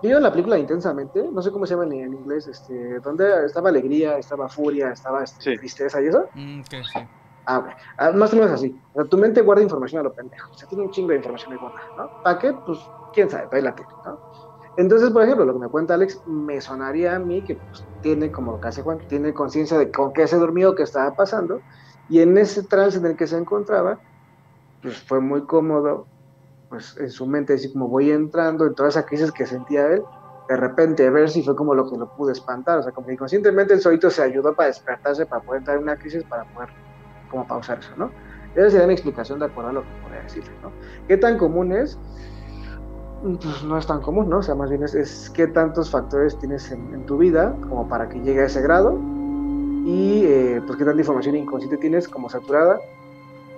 ¿Vieron 0.00 0.22
la 0.22 0.32
película 0.32 0.58
intensamente? 0.58 1.28
No 1.32 1.40
sé 1.42 1.52
cómo 1.52 1.64
se 1.64 1.74
llama 1.74 1.84
en, 1.86 1.92
en 2.04 2.14
inglés, 2.14 2.48
este, 2.48 3.00
donde 3.00 3.46
estaba 3.46 3.68
alegría, 3.70 4.18
estaba 4.18 4.48
furia, 4.48 4.90
estaba 4.90 5.22
este, 5.22 5.52
Sí. 5.52 5.56
tristeza 5.58 6.02
y 6.02 6.06
eso. 6.08 6.28
Mm, 6.34 6.62
que 6.62 6.82
sí. 6.84 6.98
Ah, 7.46 7.58
ok. 7.58 7.66
Ah, 7.98 8.12
más 8.12 8.32
o 8.32 8.36
menos 8.36 8.50
así. 8.52 8.82
O 8.92 9.00
sea, 9.00 9.08
tu 9.08 9.16
mente 9.16 9.40
guarda 9.42 9.62
información 9.62 10.00
a 10.00 10.04
lo 10.04 10.12
pendejo. 10.14 10.44
O 10.50 10.54
sea, 10.54 10.68
tiene 10.68 10.84
un 10.84 10.90
chingo 10.90 11.10
de 11.10 11.16
información 11.16 11.52
ahí 11.52 11.58
guardada, 11.58 11.86
¿no? 11.96 12.12
¿Para 12.20 12.38
qué? 12.38 12.52
Pues, 12.64 12.92
quién 13.12 13.30
sabe, 13.30 13.46
pero 13.48 13.58
ahí 13.58 13.62
la 13.64 13.74
tiene, 13.74 13.92
¿no? 14.04 14.20
Entonces, 14.76 15.10
por 15.10 15.22
ejemplo, 15.22 15.44
lo 15.44 15.52
que 15.54 15.58
me 15.60 15.68
cuenta 15.68 15.94
Alex, 15.94 16.22
me 16.26 16.60
sonaría 16.60 17.16
a 17.16 17.18
mí 17.18 17.44
que 17.44 17.56
pues, 17.56 17.88
tiene, 18.00 18.30
como 18.30 18.52
lo 18.52 18.60
que 18.60 18.68
hace 18.68 18.82
Juan, 18.82 18.98
tiene 19.08 19.34
conciencia 19.34 19.78
de 19.78 19.90
con 19.90 20.12
qué 20.12 20.26
se 20.26 20.36
durmió, 20.36 20.74
qué 20.74 20.84
estaba 20.84 21.14
pasando, 21.14 21.64
y 22.08 22.20
en 22.20 22.36
ese 22.38 22.64
trance 22.66 22.98
en 22.98 23.06
el 23.06 23.16
que 23.16 23.26
se 23.26 23.36
encontraba, 23.36 24.00
pues 24.82 25.02
fue 25.02 25.20
muy 25.20 25.42
cómodo, 25.42 26.06
pues 26.68 26.96
en 26.98 27.10
su 27.10 27.26
mente, 27.26 27.54
así 27.54 27.72
como 27.72 27.88
voy 27.88 28.10
entrando 28.10 28.66
en 28.66 28.74
todas 28.74 28.94
esas 28.94 29.06
crisis 29.06 29.30
que 29.30 29.46
sentía 29.46 29.86
él, 29.88 30.02
de 30.48 30.56
repente 30.56 31.08
ver 31.08 31.30
si 31.30 31.42
fue 31.42 31.54
como 31.54 31.74
lo 31.74 31.88
que 31.88 31.96
lo 31.96 32.08
pudo 32.14 32.32
espantar, 32.32 32.78
o 32.78 32.82
sea, 32.82 32.92
como 32.92 33.06
que 33.06 33.14
inconscientemente 33.14 33.74
el 33.74 33.80
solito 33.80 34.10
se 34.10 34.22
ayudó 34.22 34.54
para 34.54 34.68
despertarse, 34.68 35.24
para 35.24 35.42
poder 35.42 35.60
entrar 35.60 35.76
en 35.76 35.84
una 35.84 35.96
crisis, 35.96 36.24
para 36.24 36.44
poder 36.52 36.68
como 37.30 37.46
pausar 37.46 37.78
eso, 37.78 37.92
¿no? 37.96 38.10
Esa 38.54 38.70
sería 38.70 38.86
mi 38.86 38.92
explicación 38.92 39.38
de 39.38 39.46
acuerdo 39.46 39.70
a 39.70 39.72
lo 39.72 39.82
que 39.82 39.88
podría 40.02 40.22
decirle, 40.22 40.52
¿no? 40.62 40.70
¿Qué 41.08 41.16
tan 41.16 41.38
común 41.38 41.72
es? 41.72 41.98
Pues 43.22 43.64
no 43.64 43.78
es 43.78 43.86
tan 43.86 44.02
común, 44.02 44.28
¿no? 44.28 44.38
O 44.38 44.42
sea, 44.42 44.54
más 44.54 44.68
bien 44.68 44.82
es, 44.82 44.94
es 44.94 45.30
qué 45.30 45.46
tantos 45.46 45.90
factores 45.90 46.38
tienes 46.38 46.70
en, 46.70 46.92
en, 46.92 47.06
tu 47.06 47.16
vida 47.18 47.56
como 47.68 47.88
para 47.88 48.08
que 48.08 48.20
llegue 48.20 48.40
a 48.40 48.46
ese 48.46 48.60
grado 48.60 48.98
y 49.86 50.24
eh, 50.26 50.62
pues 50.66 50.76
qué 50.76 50.84
tanta 50.84 51.00
información 51.00 51.36
inconsciente 51.36 51.78
tienes 51.78 52.08
como 52.08 52.28
saturada. 52.28 52.78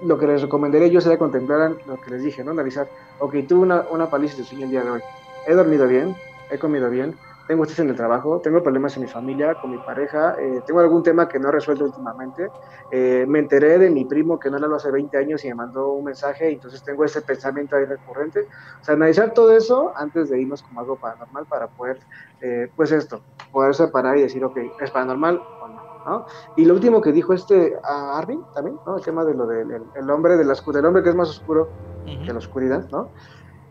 Lo 0.01 0.19
que 0.19 0.27
les 0.27 0.43
recomendaría 0.43 0.89
yo 0.89 1.01
sería 1.01 1.19
contemplar 1.19 1.79
lo 1.85 1.99
que 2.01 2.11
les 2.11 2.23
dije, 2.23 2.45
¿no? 2.45 2.51
Analizar, 2.51 2.91
ok, 3.19 3.37
tuve 3.49 3.61
una, 3.63 3.87
una 3.89 4.11
paliza 4.11 4.37
de 4.37 4.45
sueño 4.45 4.65
el 4.65 4.71
día 4.71 4.85
de 4.85 4.91
hoy, 4.91 5.01
he 5.45 5.55
dormido 5.55 5.87
bien, 5.87 6.21
he 6.49 6.59
comido 6.59 6.91
bien, 6.91 7.21
tengo 7.47 7.63
estrés 7.65 7.81
en 7.81 7.91
el 7.91 7.97
trabajo, 7.97 8.41
tengo 8.41 8.63
problemas 8.63 8.97
en 8.97 9.03
mi 9.03 9.09
familia, 9.09 9.55
con 9.57 9.71
mi 9.71 9.79
pareja, 9.79 10.35
eh, 10.41 10.63
tengo 10.67 10.81
algún 10.81 11.03
tema 11.03 11.29
que 11.29 11.39
no 11.39 11.49
he 11.49 11.53
resuelto 11.53 11.85
últimamente, 11.85 12.53
eh, 12.91 13.25
me 13.29 13.39
enteré 13.39 13.79
de 13.79 13.91
mi 13.91 14.05
primo 14.07 14.39
que 14.39 14.51
no 14.51 14.57
hablo 14.57 14.77
hace 14.77 14.91
20 14.91 15.17
años 15.19 15.45
y 15.45 15.49
me 15.49 15.55
mandó 15.55 15.93
un 15.93 16.05
mensaje, 16.05 16.51
entonces 16.51 16.83
tengo 16.83 17.05
ese 17.05 17.23
pensamiento 17.23 17.77
ahí 17.77 17.85
recurrente. 17.85 18.41
O 18.41 18.45
sea, 18.83 18.95
analizar 18.95 19.33
todo 19.33 19.55
eso 19.57 19.93
antes 19.97 20.29
de 20.31 20.41
irnos 20.41 20.63
como 20.63 20.81
algo 20.81 20.99
paranormal 20.99 21.47
para 21.47 21.69
poder, 21.69 21.99
eh, 22.41 22.71
pues 22.75 22.93
esto, 22.93 23.27
poder 23.51 23.75
separar 23.75 24.17
y 24.19 24.23
decir, 24.23 24.43
ok, 24.45 24.59
¿es 24.79 24.91
paranormal 24.91 25.47
o 25.59 25.69
no? 25.69 25.84
¿No? 26.05 26.27
Y 26.57 26.65
lo 26.65 26.75
último 26.75 27.01
que 27.01 27.13
dijo 27.13 27.33
este 27.33 27.77
uh, 27.77 28.17
Arvin 28.17 28.43
también, 28.55 28.79
¿no? 28.87 28.97
El 28.97 29.05
tema 29.05 29.25
de 29.25 29.35
lo 29.35 29.47
del 29.47 29.71
el, 29.71 29.83
el 29.95 30.11
hombre, 30.11 30.37
de 30.37 30.45
la, 30.45 30.55
del 30.55 30.85
hombre 30.85 31.03
que 31.03 31.11
es 31.11 31.15
más 31.15 31.29
oscuro 31.29 31.69
uh 32.05 32.09
-huh. 32.09 32.27
que 32.27 32.33
la 32.33 32.39
oscuridad, 32.39 32.89
¿no? 32.91 33.09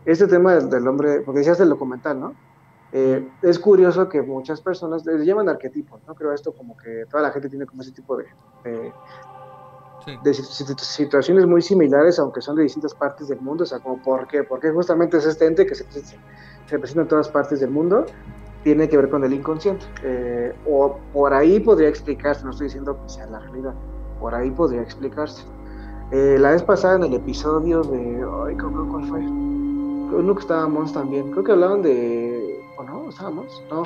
Este 0.04 0.26
tema 0.26 0.54
del, 0.54 0.68
del 0.68 0.86
hombre, 0.86 1.20
porque 1.20 1.38
decías 1.38 1.58
del 1.58 1.70
documental, 1.70 2.20
¿no? 2.20 2.34
Eh, 2.96 3.28
es 3.42 3.58
curioso 3.58 4.08
que 4.08 4.22
muchas 4.22 4.60
personas 4.60 5.04
le 5.04 5.24
llaman 5.24 5.48
arquetipos, 5.48 6.00
¿no? 6.06 6.14
Creo 6.14 6.32
esto 6.32 6.52
como 6.52 6.76
que 6.76 7.06
toda 7.10 7.24
la 7.24 7.32
gente 7.32 7.48
tiene 7.48 7.66
como 7.66 7.82
ese 7.82 7.90
tipo 7.90 8.16
de, 8.16 8.26
de, 8.62 8.92
sí. 10.04 10.16
de, 10.22 10.34
situaciones 10.78 11.44
muy 11.44 11.60
similares, 11.60 12.20
aunque 12.20 12.40
son 12.40 12.54
de 12.54 12.62
distintas 12.62 12.94
partes 12.94 13.26
del 13.26 13.40
mundo, 13.40 13.64
o 13.64 13.66
sea, 13.66 13.80
como 13.80 14.00
¿por 14.00 14.28
qué? 14.28 14.44
Porque 14.44 14.70
justamente 14.70 15.16
es 15.16 15.26
este 15.26 15.44
ente 15.44 15.66
que 15.66 15.74
se, 15.74 15.90
se, 15.90 16.16
se 16.66 16.78
presenta 16.78 17.02
en 17.02 17.08
todas 17.08 17.28
partes 17.28 17.58
del 17.58 17.70
mundo, 17.70 18.06
tiene 18.64 18.88
que 18.88 18.96
ver 18.96 19.08
con 19.10 19.22
el 19.24 19.32
inconsciente. 19.32 19.84
Eh, 20.02 20.52
o 20.68 20.98
por 21.12 21.32
ahí 21.32 21.60
podría 21.60 21.88
explicarse, 21.88 22.44
no 22.44 22.50
estoy 22.50 22.66
diciendo 22.66 22.98
que 23.02 23.08
sea 23.08 23.26
la 23.26 23.38
realidad, 23.38 23.74
por 24.18 24.34
ahí 24.34 24.50
podría 24.50 24.82
explicarse. 24.82 25.44
Eh, 26.10 26.36
la 26.40 26.50
vez 26.50 26.62
pasada 26.62 26.96
en 26.96 27.04
el 27.04 27.14
episodio 27.14 27.82
de, 27.82 28.24
ay, 28.46 28.56
¿cuál 28.56 29.04
fue? 29.06 29.20
Uno 29.20 30.34
que 30.34 30.40
estábamos 30.40 30.92
también, 30.92 31.30
creo 31.30 31.44
que 31.44 31.52
hablaban 31.52 31.82
de 31.82 32.60
¿no? 32.86 33.08
Estábamos, 33.08 33.62
no, 33.70 33.84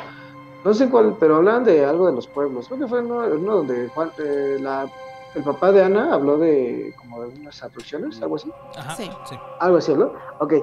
no 0.64 0.74
sé 0.74 0.88
cuál, 0.88 1.16
pero 1.20 1.36
hablaban 1.36 1.64
de 1.64 1.84
algo 1.84 2.06
de 2.06 2.12
los 2.14 2.26
pueblos. 2.26 2.66
Creo 2.68 2.80
que 2.80 2.86
fue 2.88 3.00
uno, 3.02 3.18
uno 3.34 3.56
donde 3.56 3.88
Juan, 3.90 4.10
eh, 4.18 4.59
la, 4.60 4.90
el 5.34 5.42
papá 5.44 5.70
de 5.72 5.84
Ana 5.84 6.12
habló 6.14 6.38
de 6.38 6.92
como 6.98 7.22
de 7.22 7.28
unas 7.40 7.62
abducciones, 7.62 8.20
algo 8.22 8.36
así. 8.36 8.50
Ajá, 8.76 8.94
Sí. 8.96 9.10
sí. 9.28 9.36
Algo 9.60 9.76
así, 9.78 9.94
¿no? 9.94 10.12
Ok, 10.40 10.55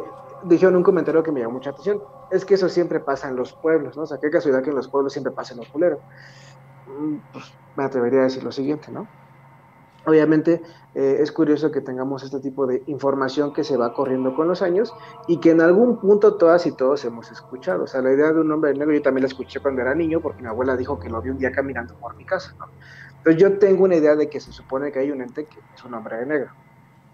dijeron 0.47 0.75
un 0.75 0.83
comentario 0.83 1.23
que 1.23 1.31
me 1.31 1.41
llamó 1.41 1.53
mucha 1.55 1.71
atención. 1.71 2.03
Es 2.29 2.45
que 2.45 2.55
eso 2.55 2.69
siempre 2.69 2.99
pasa 3.01 3.29
en 3.29 3.35
los 3.35 3.53
pueblos, 3.53 3.97
¿no? 3.97 4.03
O 4.03 4.07
sea, 4.07 4.19
qué 4.21 4.29
casualidad 4.29 4.63
que 4.63 4.69
en 4.71 4.75
los 4.77 4.89
pueblos 4.89 5.13
siempre 5.13 5.33
pasa 5.33 5.53
en 5.53 5.59
los 5.59 5.69
culeros. 5.69 6.01
Mm, 6.85 7.19
Pues 7.31 7.45
me 7.75 7.83
atrevería 7.83 8.21
a 8.21 8.23
decir 8.23 8.43
lo 8.43 8.51
siguiente, 8.51 8.91
¿no? 8.91 9.13
Obviamente 10.05 10.61
eh, 10.93 11.17
es 11.21 11.31
curioso 11.31 11.71
que 11.71 11.81
tengamos 11.81 12.23
este 12.23 12.39
tipo 12.39 12.67
de 12.67 12.83
información 12.87 13.53
que 13.53 13.63
se 13.63 13.75
va 13.77 13.93
corriendo 13.93 14.35
con 14.35 14.47
los 14.47 14.61
años 14.61 14.93
y 15.27 15.39
que 15.39 15.51
en 15.51 15.61
algún 15.61 15.99
punto 15.99 16.37
todas 16.37 16.65
y 16.67 16.75
todos 16.75 17.03
hemos 17.05 17.31
escuchado. 17.31 17.83
O 17.85 17.87
sea, 17.87 18.01
la 18.01 18.13
idea 18.13 18.31
de 18.31 18.41
un 18.41 18.51
hombre 18.51 18.73
negro 18.75 18.93
yo 18.93 19.01
también 19.01 19.23
la 19.23 19.27
escuché 19.29 19.61
cuando 19.61 19.81
era 19.81 19.95
niño 19.95 20.21
porque 20.21 20.43
mi 20.43 20.49
abuela 20.49 20.77
dijo 20.77 20.99
que 20.99 21.09
lo 21.09 21.21
vi 21.21 21.31
un 21.31 21.39
día 21.39 21.51
caminando 21.51 21.97
por 21.99 22.15
mi 22.15 22.25
casa, 22.25 22.55
¿no? 22.59 22.65
Entonces 23.17 23.41
yo 23.41 23.57
tengo 23.59 23.85
una 23.85 23.95
idea 23.95 24.15
de 24.15 24.29
que 24.29 24.39
se 24.39 24.51
supone 24.51 24.91
que 24.91 24.99
hay 24.99 25.11
un 25.11 25.21
ente 25.21 25.47
que 25.47 25.65
es 25.73 25.83
un 25.83 25.93
hombre 25.95 26.23
negro 26.25 26.55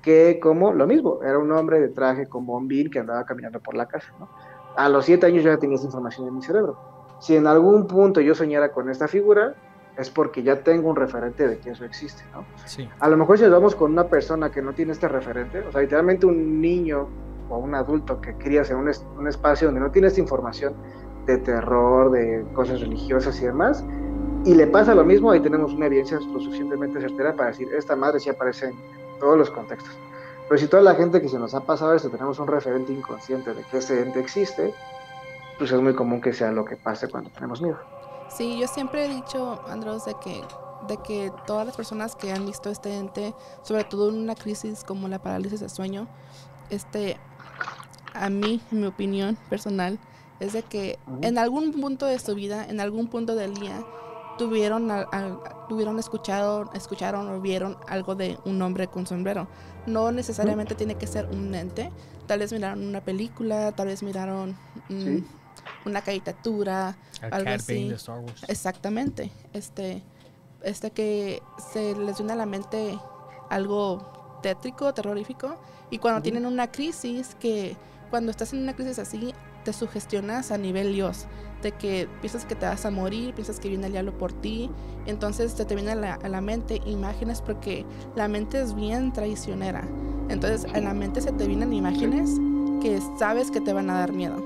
que 0.02 0.40
como 0.40 0.74
lo 0.74 0.88
mismo, 0.88 1.20
era 1.24 1.38
un 1.38 1.52
hombre 1.52 1.80
de 1.80 1.90
traje 1.90 2.28
con 2.28 2.46
bombín 2.46 2.90
que 2.90 3.00
andaba 3.00 3.24
caminando 3.26 3.60
por 3.60 3.76
la 3.76 3.86
casa. 3.88 4.08
¿no? 4.20 4.28
A 4.76 4.90
los 4.90 5.06
siete 5.06 5.26
años 5.28 5.44
yo 5.44 5.52
ya 5.52 5.58
tenía 5.58 5.76
esa 5.76 5.86
información 5.86 6.28
en 6.28 6.36
mi 6.36 6.42
cerebro. 6.42 6.78
Si 7.20 7.36
en 7.36 7.46
algún 7.48 7.86
punto 7.88 8.20
yo 8.22 8.34
soñara 8.34 8.72
con 8.72 8.90
esta 8.90 9.08
figura, 9.08 9.54
es 9.98 10.10
porque 10.10 10.42
ya 10.42 10.64
tengo 10.64 10.90
un 10.90 10.96
referente 10.96 11.48
de 11.48 11.60
que 11.60 11.72
eso 11.72 11.86
existe. 11.86 12.24
¿no? 12.34 12.46
Sí. 12.66 12.90
A 13.00 13.08
lo 13.10 13.18
mejor 13.18 13.38
si 13.38 13.44
nos 13.44 13.54
vamos 13.54 13.76
con 13.76 13.92
una 13.92 14.08
persona 14.08 14.50
que 14.50 14.62
no 14.62 14.74
tiene 14.74 14.94
este 14.94 15.08
referente, 15.08 15.60
o 15.60 15.72
sea, 15.72 15.82
literalmente 15.82 16.26
un 16.26 16.60
niño 16.62 17.08
o 17.50 17.58
un 17.58 17.76
adulto 17.76 18.20
que 18.22 18.34
crías 18.36 18.72
en 18.72 18.78
un, 18.78 18.90
es- 18.90 19.06
un 19.18 19.28
espacio 19.28 19.68
donde 19.68 19.82
no 19.82 19.92
tiene 19.92 20.08
esta 20.08 20.22
información 20.22 20.74
de 21.26 21.38
terror, 21.38 22.10
de 22.10 22.44
cosas 22.54 22.80
religiosas 22.82 23.40
y 23.42 23.46
demás, 23.46 23.86
y 24.46 24.56
le 24.56 24.66
pasa 24.66 24.96
lo 24.96 25.04
mismo, 25.06 25.30
ahí 25.30 25.40
tenemos 25.42 25.74
una 25.74 25.86
evidencia 25.86 26.18
lo 26.18 26.40
suficientemente 26.40 27.00
certera 27.00 27.36
para 27.36 27.50
decir, 27.50 27.68
esta 27.78 27.96
madre 27.96 28.20
sí 28.20 28.30
aparece 28.30 28.68
en 28.70 28.76
todos 29.22 29.38
los 29.38 29.50
contextos. 29.50 29.96
Pero 30.50 30.60
si 30.60 30.68
toda 30.68 30.84
la 30.84 30.96
gente 30.96 31.22
que 31.22 31.30
se 31.30 31.40
nos 31.40 31.54
ha 31.54 31.62
pasado 31.62 31.94
esto 31.94 32.10
tenemos 32.10 32.38
un 32.40 32.48
referente 32.48 32.92
inconsciente 32.92 33.54
de 33.54 33.64
que 33.64 33.78
ese 33.78 34.02
ente 34.02 34.20
existe, 34.20 34.74
pues 35.58 35.72
es 35.72 35.80
muy 35.80 35.96
común 35.96 36.20
que 36.20 36.34
sea 36.34 36.52
lo 36.52 36.66
que 36.66 36.76
pase 36.76 37.08
cuando 37.08 37.30
tenemos 37.30 37.62
miedo. 37.62 37.78
Sí, 38.28 38.60
yo 38.60 38.68
siempre 38.68 39.06
he 39.06 39.10
dicho, 39.10 39.62
Andros, 39.68 40.04
de 40.04 40.16
que, 40.16 40.42
de 40.88 40.98
que 40.98 41.32
todas 41.46 41.66
las 41.66 41.78
personas 41.78 42.16
que 42.16 42.34
han 42.34 42.46
visto 42.46 42.70
este 42.70 42.98
ente, 42.98 43.34
sobre 43.62 43.84
todo 43.86 44.10
en 44.10 44.18
una 44.18 44.36
crisis 44.36 44.84
como 44.84 45.08
la 45.08 45.20
parálisis 45.20 45.62
del 45.62 45.70
sueño, 45.70 46.08
este, 46.70 47.18
a 48.14 48.30
mí, 48.30 48.62
en 48.72 48.82
mi 48.82 48.88
opinión 48.88 49.38
personal, 49.50 50.00
es 50.40 50.54
de 50.54 50.64
que 50.64 50.98
en 51.22 51.38
algún 51.38 51.72
punto 51.72 52.06
de 52.08 52.18
su 52.20 52.36
vida, 52.36 52.66
en 52.68 52.80
algún 52.80 53.08
punto 53.08 53.36
del 53.36 53.54
día, 53.54 53.86
tuvieron, 54.46 54.90
al- 54.90 55.08
al- 55.12 55.40
tuvieron 55.70 56.00
escuchado, 56.00 56.70
escucharon 56.74 57.30
o 57.30 57.40
vieron 57.42 57.78
algo 57.88 58.16
de 58.16 58.38
un 58.46 58.60
hombre 58.62 58.88
con 58.88 59.06
sombrero. 59.06 59.48
No 59.86 60.12
necesariamente 60.12 60.74
tiene 60.76 60.96
que 60.96 61.06
ser 61.08 61.28
un 61.32 61.54
ente. 61.54 61.92
Tal 62.28 62.40
vez 62.40 62.52
miraron 62.52 62.84
una 62.88 63.02
película, 63.02 63.72
tal 63.72 63.88
vez 63.88 64.02
miraron 64.02 64.58
mm, 64.90 65.02
Sí. 65.04 65.24
una 65.86 66.02
caricatura, 66.02 66.98
Al 67.22 67.34
Algo 67.34 67.46
Cat 67.46 67.60
así. 67.60 67.74
Bane 67.76 67.90
de 67.90 67.96
Star 67.96 68.20
Wars. 68.20 68.44
Exactamente. 68.48 69.32
Este, 69.54 70.02
este 70.64 70.90
que 70.92 71.42
se 71.72 71.96
les 71.96 72.18
viene 72.18 72.34
a 72.34 72.36
la 72.36 72.46
mente 72.48 72.98
algo 73.50 74.40
tétrico, 74.42 74.94
terrorífico. 74.94 75.56
Y 75.92 76.00
cuando 76.00 76.22
tienen 76.24 76.46
una 76.48 76.72
crisis, 76.72 77.36
que 77.40 77.76
cuando 78.10 78.32
estás 78.32 78.54
en 78.54 78.60
una 78.64 78.76
crisis 78.76 78.98
así, 78.98 79.34
te 79.64 79.74
sugestionas 79.74 80.52
a 80.52 80.58
nivel 80.58 80.94
Dios. 80.94 81.26
De 81.62 81.74
que 81.78 82.10
piensas 82.22 82.46
que 82.46 82.56
te 82.56 82.66
vas 82.66 82.86
a 82.86 82.92
morir, 82.92 83.34
piensas 83.36 83.60
que 83.60 83.70
viene 83.70 83.88
el 83.88 83.92
diablo 83.94 84.18
por 84.18 84.34
ti. 84.34 84.76
Entonces 85.06 85.56
te, 85.56 85.66
te 85.66 85.76
viene 85.76 85.92
a 85.92 85.96
la, 85.96 86.14
a 86.16 86.30
la 86.30 86.42
mente 86.42 86.82
imágenes 86.86 87.42
porque 87.42 87.88
la 88.16 88.28
mente 88.28 88.62
es 88.62 88.74
bien 88.76 89.12
traicionera. 89.14 89.94
Entonces 90.28 90.68
en 90.74 90.86
la 90.86 90.94
mente 90.94 91.22
se 91.22 91.32
te 91.34 91.48
vienen 91.48 91.74
imágenes 91.74 92.42
que 92.80 93.00
sabes 93.02 93.52
que 93.52 93.62
te 93.62 93.74
van 93.74 93.90
a 93.90 93.96
dar 94.00 94.14
miedo. 94.14 94.46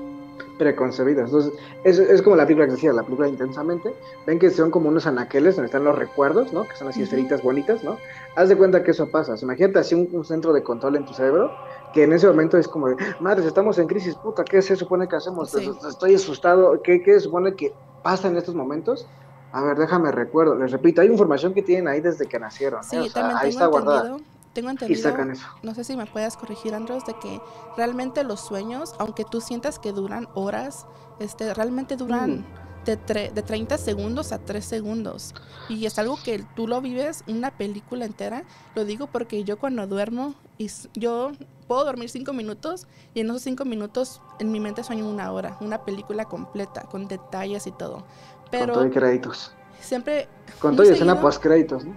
preconcebidas. 0.58 1.26
Entonces, 1.26 1.52
es, 1.84 1.98
es 1.98 2.22
como 2.22 2.36
la 2.36 2.46
película 2.46 2.66
que 2.66 2.72
decía, 2.72 2.92
la 2.92 3.04
película 3.04 3.28
intensamente. 3.28 3.94
Ven 4.26 4.38
que 4.38 4.50
son 4.50 4.70
como 4.70 4.88
unos 4.88 5.06
anaqueles 5.06 5.56
donde 5.56 5.66
están 5.66 5.84
los 5.84 5.96
recuerdos, 5.96 6.52
¿no? 6.52 6.66
Que 6.66 6.76
son 6.76 6.88
así 6.88 7.02
esferitas 7.02 7.42
bonitas, 7.42 7.84
¿no? 7.84 8.00
Haz 8.34 8.48
de 8.48 8.56
cuenta 8.56 8.82
que 8.82 8.92
eso 8.92 9.10
pasa. 9.10 9.34
Imagínate 9.42 9.78
así 9.80 9.94
un, 9.94 10.08
un 10.12 10.24
centro 10.24 10.52
de 10.54 10.62
control 10.62 10.96
en 10.96 11.04
tu 11.04 11.12
cerebro, 11.14 11.52
que 11.96 12.04
en 12.04 12.12
ese 12.12 12.26
momento 12.26 12.58
es 12.58 12.68
como 12.68 12.88
de, 12.88 12.96
madres, 13.20 13.46
estamos 13.46 13.78
en 13.78 13.86
crisis, 13.86 14.14
puta, 14.16 14.44
¿qué 14.44 14.60
se 14.60 14.76
supone 14.76 15.08
que 15.08 15.16
hacemos? 15.16 15.50
Sí. 15.50 15.70
Estoy 15.88 16.14
asustado, 16.14 16.82
¿qué, 16.82 17.02
¿qué 17.02 17.14
se 17.14 17.20
supone 17.20 17.54
que 17.56 17.72
pasa 18.02 18.28
en 18.28 18.36
estos 18.36 18.54
momentos? 18.54 19.06
A 19.52 19.62
ver, 19.62 19.78
déjame 19.78 20.12
recuerdo. 20.12 20.54
Les 20.56 20.70
repito, 20.70 21.00
hay 21.00 21.08
información 21.08 21.54
que 21.54 21.62
tienen 21.62 21.88
ahí 21.88 22.02
desde 22.02 22.26
que 22.26 22.38
nacieron. 22.38 22.80
¿eh? 22.80 22.86
Sí, 22.90 22.96
O 22.98 23.04
sea, 23.04 23.12
también 23.14 23.36
ahí 23.38 23.42
tengo 23.50 23.50
está 23.52 23.66
guardada. 23.68 24.00
entendido, 24.10 24.30
tengo 24.52 24.68
Y 24.68 24.72
entendido, 24.72 25.02
sacan 25.02 25.30
eso. 25.30 25.46
no 25.62 25.74
sé 25.74 25.84
si 25.84 25.96
me 25.96 26.04
puedas 26.04 26.36
corregir, 26.36 26.74
Andros, 26.74 27.06
de 27.06 27.14
que 27.18 27.40
realmente 27.78 28.22
los 28.24 28.40
sueños, 28.40 28.94
aunque 28.98 29.24
tú 29.24 29.40
sientas 29.40 29.78
que 29.78 29.92
duran 29.92 30.28
horas, 30.34 30.86
este, 31.18 31.54
realmente 31.54 31.96
duran 31.96 32.40
Mm. 32.40 32.44
de, 32.84 32.98
tre- 33.00 33.32
de 33.32 33.42
30 33.42 33.78
segundos 33.78 34.32
a 34.32 34.38
3 34.38 34.62
segundos. 34.62 35.34
Y 35.70 35.86
es 35.86 35.98
algo 35.98 36.18
que 36.22 36.44
tú 36.54 36.68
lo 36.68 36.80
vives 36.82 37.24
una 37.26 37.50
película 37.50 38.04
entera. 38.04 38.44
Lo 38.74 38.84
digo 38.84 39.06
porque 39.06 39.42
yo 39.44 39.58
cuando 39.58 39.86
duermo, 39.86 40.34
y 40.58 40.70
yo 40.94 41.32
puedo 41.66 41.84
dormir 41.84 42.08
5 42.10 42.32
minutos 42.32 42.86
y 43.14 43.20
en 43.20 43.26
esos 43.30 43.42
5 43.42 43.64
minutos 43.64 44.22
en 44.38 44.52
mi 44.52 44.60
mente 44.60 44.84
sueño 44.84 45.08
una 45.08 45.32
hora, 45.32 45.56
una 45.60 45.84
película 45.84 46.26
completa, 46.26 46.82
con 46.82 47.08
detalles 47.08 47.66
y 47.66 47.72
todo. 47.72 48.06
Con 48.50 48.50
Pero 48.50 48.72
todo 48.72 48.86
y 48.86 48.90
créditos. 48.90 49.52
siempre, 49.80 50.28
Con 50.58 50.76
todo 50.76 50.86
y 50.86 50.90
escena 50.90 51.20
post 51.20 51.42
créditos, 51.42 51.84
¿no? 51.84 51.94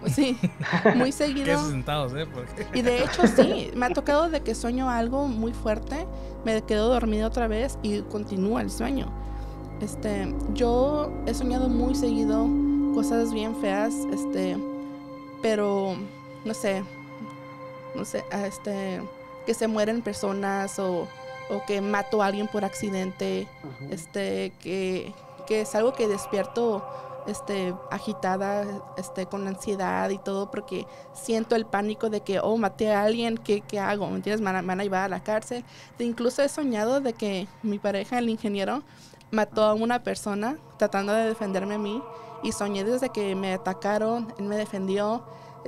sí, 0.06 0.38
muy 0.94 1.12
¿Qué 1.42 1.52
seguido. 1.52 1.58
sentados, 1.68 2.14
eh? 2.14 2.26
Porque... 2.26 2.68
Y 2.72 2.82
de 2.82 3.04
hecho 3.04 3.26
sí, 3.26 3.70
me 3.74 3.86
ha 3.86 3.92
tocado 3.92 4.30
de 4.30 4.42
que 4.42 4.54
sueño 4.54 4.88
algo 4.90 5.26
muy 5.28 5.52
fuerte, 5.52 6.08
me 6.44 6.62
quedo 6.64 6.88
dormido 6.88 7.26
otra 7.28 7.48
vez 7.48 7.78
y 7.82 8.02
continúa 8.02 8.62
el 8.62 8.70
sueño. 8.70 9.12
Este, 9.80 10.34
yo 10.54 11.22
he 11.26 11.34
soñado 11.34 11.68
muy 11.68 11.94
seguido 11.94 12.46
cosas 12.94 13.32
bien 13.32 13.56
feas, 13.56 13.94
este, 14.12 14.56
pero 15.42 15.94
no 16.44 16.54
sé, 16.54 16.84
no 17.94 18.04
sé, 18.04 18.24
este, 18.44 19.00
que 19.46 19.54
se 19.54 19.66
mueren 19.68 20.02
personas 20.02 20.78
o, 20.78 21.06
o 21.50 21.64
que 21.66 21.80
mato 21.80 22.22
a 22.22 22.26
alguien 22.26 22.46
por 22.48 22.64
accidente, 22.64 23.48
este, 23.90 24.52
que, 24.60 25.12
que 25.46 25.62
es 25.62 25.74
algo 25.74 25.92
que 25.92 26.06
despierto 26.08 26.84
este, 27.26 27.74
agitada, 27.90 28.64
este, 28.96 29.26
con 29.26 29.46
ansiedad 29.46 30.08
y 30.10 30.18
todo, 30.18 30.50
porque 30.50 30.86
siento 31.12 31.56
el 31.56 31.66
pánico 31.66 32.08
de 32.10 32.22
que, 32.22 32.40
oh, 32.40 32.56
maté 32.56 32.92
a 32.92 33.02
alguien, 33.02 33.36
¿qué, 33.36 33.60
qué 33.60 33.78
hago? 33.78 34.06
¿Me 34.08 34.16
entiendes? 34.16 34.40
Me 34.40 34.50
van, 34.52 34.80
a- 34.80 34.82
llevar 34.82 35.02
a 35.04 35.08
la 35.08 35.22
cárcel. 35.22 35.64
Incluso 35.98 36.42
he 36.42 36.48
soñado 36.48 37.00
de 37.00 37.12
que 37.12 37.46
mi 37.62 37.78
pareja, 37.78 38.18
el 38.18 38.28
ingeniero, 38.30 38.82
mató 39.30 39.64
a 39.64 39.74
una 39.74 40.02
persona 40.02 40.56
tratando 40.78 41.12
de 41.12 41.26
defenderme 41.26 41.74
a 41.74 41.78
mí 41.78 42.02
y 42.42 42.52
soñé 42.52 42.84
desde 42.84 43.10
que 43.10 43.34
me 43.34 43.52
atacaron, 43.52 44.32
él 44.38 44.46
me 44.46 44.56
defendió, 44.56 45.22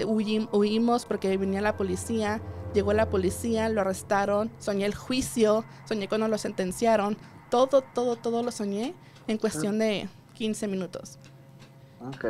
huyi- 0.04 0.48
huimos 0.52 1.04
porque 1.06 1.36
venía 1.36 1.60
la 1.60 1.76
policía, 1.76 2.40
llegó 2.74 2.92
la 2.92 3.08
policía, 3.08 3.68
lo 3.68 3.80
arrestaron, 3.80 4.50
soñé 4.58 4.86
el 4.86 4.94
juicio, 4.94 5.64
soñé 5.84 6.08
cuando 6.08 6.28
lo 6.28 6.38
sentenciaron, 6.38 7.16
todo, 7.50 7.82
todo, 7.82 8.16
todo 8.16 8.42
lo 8.42 8.50
soñé 8.52 8.94
en 9.26 9.38
cuestión 9.38 9.78
de 9.78 10.08
15 10.34 10.68
minutos. 10.68 11.18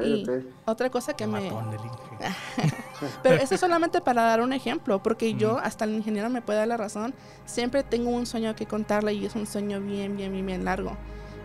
Y-. 0.04 0.24
Otra 0.66 0.90
cosa 0.90 1.14
que 1.14 1.26
me... 1.26 1.48
Pero 3.22 3.36
eso 3.36 3.54
es 3.54 3.60
solamente 3.60 4.00
para 4.00 4.22
dar 4.22 4.40
un 4.40 4.52
ejemplo, 4.52 5.02
porque 5.02 5.34
yo, 5.34 5.58
hasta 5.58 5.84
el 5.84 5.94
ingeniero 5.94 6.28
me 6.28 6.42
puede 6.42 6.58
dar 6.58 6.68
la 6.68 6.76
razón, 6.76 7.14
siempre 7.46 7.82
tengo 7.82 8.10
un 8.10 8.26
sueño 8.26 8.54
que 8.56 8.66
contarle 8.66 9.14
y 9.14 9.24
es 9.26 9.34
un 9.36 9.46
sueño 9.46 9.80
bien, 9.80 10.16
bien, 10.16 10.32
bien, 10.32 10.44
bien 10.44 10.64
largo. 10.64 10.96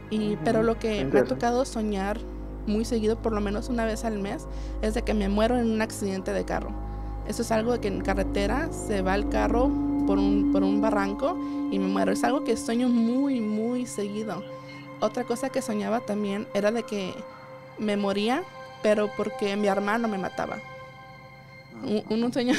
Y, 0.10 0.38
pero 0.44 0.64
lo 0.64 0.78
que 0.80 1.04
me 1.06 1.20
ha 1.20 1.24
tocado 1.30 1.66
soñar 1.66 2.20
muy 2.68 2.86
seguido, 2.86 3.16
por 3.18 3.34
lo 3.34 3.42
menos 3.42 3.70
una 3.70 3.86
vez 3.86 4.06
al 4.06 4.20
mes, 4.20 4.48
es 4.82 4.94
de 4.94 5.04
que 5.04 5.14
me 5.14 5.30
muero 5.30 5.58
en 5.58 5.70
un 5.70 5.82
accidente 5.82 6.34
de 6.34 6.46
carro. 6.46 6.72
Eso 7.28 7.42
es 7.42 7.52
algo 7.52 7.72
de 7.72 7.80
que 7.80 7.88
en 7.88 8.02
carretera 8.02 8.70
se 8.72 9.02
va 9.02 9.16
el 9.16 9.30
carro 9.30 9.70
por 10.06 10.20
un, 10.20 10.52
por 10.52 10.64
un 10.64 10.82
barranco 10.82 11.38
y 11.72 11.80
me 11.80 11.88
muero. 11.88 12.12
Es 12.12 12.24
algo 12.24 12.44
que 12.44 12.56
sueño 12.58 12.88
muy, 12.88 13.42
muy 13.42 13.86
seguido. 13.86 14.44
Otra 15.00 15.24
cosa 15.24 15.50
que 15.50 15.62
soñaba 15.62 16.02
también 16.02 16.48
era 16.54 16.72
de 16.72 16.84
que 16.84 17.14
me 17.80 17.98
moría, 17.98 18.44
pero 18.84 19.10
porque 19.18 19.56
mi 19.56 19.68
hermano 19.68 20.08
me 20.08 20.18
mataba 20.18 20.58
un, 21.84 22.24
un 22.24 22.34
sueño 22.34 22.54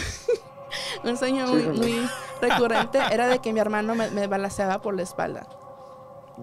un 1.04 1.16
sueño 1.16 1.46
muy, 1.74 2.08
recurrente 2.40 2.98
era 3.10 3.28
de 3.28 3.38
que 3.38 3.52
mi 3.52 3.60
hermano 3.60 3.94
me, 3.94 4.10
me 4.10 4.28
por 4.28 4.94
la 4.94 5.02
espalda 5.02 5.46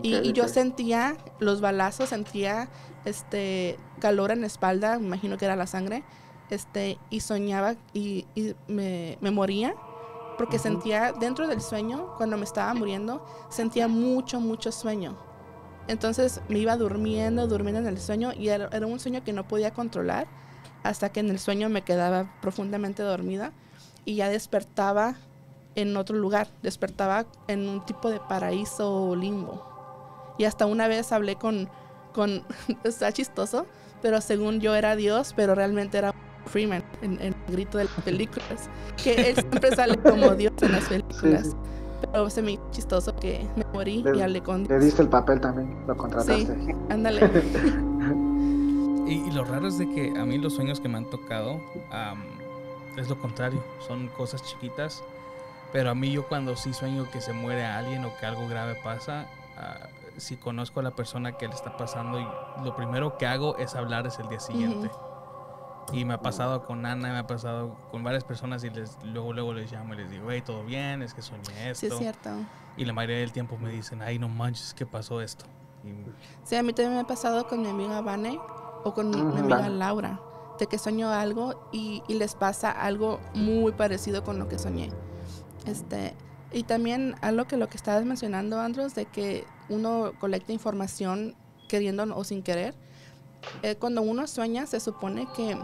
y, 0.01 0.33
yo 0.33 0.47
sentía 0.47 1.17
los 1.39 1.61
balazos 1.61 2.09
sentía 2.09 2.67
este 3.05 3.77
calor 3.99 4.31
en 4.31 4.41
la 4.41 4.47
espalda 4.47 4.99
me 4.99 5.05
imagino 5.07 5.37
que 5.37 5.45
era 5.45 5.55
la 5.55 5.67
sangre 5.67 6.03
este 6.49 6.97
y 7.09 7.21
soñaba 7.21 7.75
y, 7.93 8.25
y 8.35 8.55
me, 8.67 9.17
me 9.21 9.31
moría 9.31 9.75
porque 10.37 10.59
sentía 10.59 11.13
dentro 11.13 11.47
del 11.47 11.61
sueño 11.61 12.13
cuando 12.17 12.37
me 12.37 12.43
estaba 12.43 12.73
muriendo 12.73 13.25
sentía 13.49 13.87
mucho 13.87 14.39
mucho 14.39 14.71
sueño 14.71 15.17
Entonces 15.87 16.41
me 16.49 16.59
iba 16.59 16.75
durmiendo, 16.77 17.47
durmiendo 17.47 17.79
en 17.81 17.87
el 17.87 17.99
sueño 17.99 18.31
y 18.33 18.49
era, 18.49 18.69
era 18.71 18.85
un 18.85 18.99
sueño 18.99 19.23
que 19.23 19.33
no 19.33 19.47
podía 19.47 19.71
controlar 19.71 20.27
hasta 20.83 21.09
que 21.09 21.21
en 21.21 21.29
el 21.29 21.39
sueño 21.39 21.69
me 21.69 21.83
quedaba 21.83 22.33
profundamente 22.41 23.03
dormida 23.03 23.51
y 24.05 24.15
ya 24.15 24.29
despertaba 24.29 25.15
en 25.75 25.95
otro 25.97 26.17
lugar, 26.17 26.47
despertaba 26.61 27.25
en 27.47 27.67
un 27.67 27.85
tipo 27.85 28.09
de 28.09 28.19
paraíso 28.19 29.09
o 29.09 29.15
limbo. 29.15 29.65
Y 30.37 30.45
hasta 30.45 30.65
una 30.65 30.87
vez 30.87 31.11
hablé 31.11 31.35
con, 31.35 31.69
con 32.13 32.43
está 32.83 33.11
chistoso, 33.11 33.65
pero 34.01 34.21
según 34.21 34.59
yo 34.59 34.75
era 34.75 34.95
Dios, 34.95 35.33
pero 35.35 35.55
realmente 35.55 35.97
era 35.97 36.13
Freeman 36.45 36.83
en, 37.01 37.19
el 37.21 37.35
grito 37.47 37.77
de 37.77 37.85
las 37.85 37.93
películas, 38.03 38.69
que 39.01 39.29
él 39.29 39.35
siempre 39.49 39.75
sale 39.75 39.97
como 39.97 40.35
Dios 40.35 40.53
en 40.61 40.71
las 40.71 40.85
películas. 40.85 41.55
Pero 42.01 42.29
se 42.29 42.41
me 42.41 42.51
hizo 42.53 42.69
chistoso 42.71 43.15
que 43.15 43.47
me 43.55 43.65
morí 43.73 44.03
y 44.13 44.21
hablé 44.21 44.41
con 44.41 44.63
Le 44.63 44.79
diste 44.79 45.01
el 45.01 45.09
papel 45.09 45.39
también, 45.39 45.85
lo 45.87 45.95
contrataste. 45.95 46.45
Sí, 46.45 46.75
ándale. 46.89 47.21
y, 49.07 49.31
lo 49.31 49.45
raro 49.45 49.67
es 49.67 49.77
de 49.77 49.89
que 49.89 50.13
a 50.19 50.25
mí 50.25 50.37
los 50.37 50.53
sueños 50.53 50.81
que 50.81 50.89
me 50.89 50.97
han 50.97 51.09
tocado 51.09 51.61
es 52.97 53.09
lo 53.09 53.17
contrario, 53.17 53.63
son 53.87 54.07
cosas 54.09 54.43
chiquitas, 54.43 55.01
pero 55.71 55.89
a 55.89 55.95
mí 55.95 56.11
yo 56.11 56.27
cuando 56.27 56.55
sí 56.55 56.73
sueño 56.73 57.09
que 57.11 57.21
se 57.21 57.33
muere 57.33 57.65
alguien 57.65 58.05
o 58.05 58.15
que 58.17 58.25
algo 58.25 58.47
grave 58.47 58.75
pasa, 58.83 59.25
uh, 59.57 59.87
si 60.17 60.37
conozco 60.37 60.79
a 60.79 60.83
la 60.83 60.91
persona 60.91 61.33
que 61.33 61.47
le 61.47 61.53
está 61.53 61.77
pasando, 61.77 62.19
y 62.19 62.27
lo 62.63 62.75
primero 62.75 63.17
que 63.17 63.25
hago 63.25 63.57
es 63.57 63.75
hablar 63.75 64.07
es 64.07 64.19
el 64.19 64.29
día 64.29 64.39
siguiente. 64.39 64.89
Y 65.91 66.05
me 66.05 66.13
ha 66.13 66.21
pasado 66.21 66.63
con 66.63 66.85
Ana, 66.85 67.11
me 67.11 67.19
ha 67.19 67.27
pasado 67.27 67.75
con 67.91 68.03
varias 68.03 68.23
personas 68.23 68.63
y 68.63 68.69
les, 68.69 68.97
luego 69.03 69.33
luego 69.33 69.53
les 69.53 69.71
llamo 69.71 69.93
y 69.93 69.97
les 69.97 70.09
digo, 70.09 70.31
hey, 70.31 70.41
todo 70.45 70.63
bien, 70.63 71.01
es 71.01 71.13
que 71.13 71.21
soñé 71.21 71.71
esto. 71.71 71.87
Sí, 71.87 71.87
es 71.87 71.97
cierto. 71.97 72.29
Y 72.77 72.85
la 72.85 72.93
mayoría 72.93 73.17
del 73.17 73.31
tiempo 73.31 73.57
me 73.57 73.69
dicen, 73.69 74.01
ay, 74.01 74.17
no 74.17 74.29
manches, 74.29 74.73
¿qué 74.73 74.85
pasó 74.85 75.21
esto? 75.21 75.45
Sí, 76.43 76.55
a 76.55 76.63
mí 76.63 76.71
también 76.73 76.95
me 76.95 77.01
ha 77.01 77.07
pasado 77.07 77.47
con 77.47 77.61
mi 77.61 77.67
amiga 77.67 78.01
Vane 78.01 78.39
o 78.83 78.93
con 78.93 79.09
mi, 79.09 79.19
amiga 79.19 79.67
Laura, 79.67 80.19
de 80.57 80.67
que 80.67 80.77
sueño 80.77 81.11
algo 81.11 81.69
y, 81.71 82.03
y, 82.07 82.13
les 82.13 82.35
pasa 82.35 82.71
algo 82.71 83.19
muy 83.33 83.73
parecido 83.73 84.23
con 84.23 84.39
lo 84.39 84.47
que 84.47 84.57
soñé. 84.57 84.91
Este, 85.65 86.13
y 86.53 86.63
también 86.63 87.15
algo 87.21 87.45
que 87.45 87.57
lo 87.57 87.67
que 87.67 87.77
estabas 87.77 88.05
mencionando, 88.05 88.59
Andros, 88.59 88.93
de 88.95 89.05
que 89.05 89.45
uno 89.69 90.13
colecta 90.19 90.53
información 90.53 91.35
queriendo 91.67 92.03
o 92.15 92.23
sin 92.23 92.43
querer. 92.43 92.75
Eh, 93.63 93.75
cuando 93.75 94.01
uno 94.03 94.27
sueña, 94.27 94.67
se 94.67 94.79
supone 94.79 95.27
que 95.35 95.57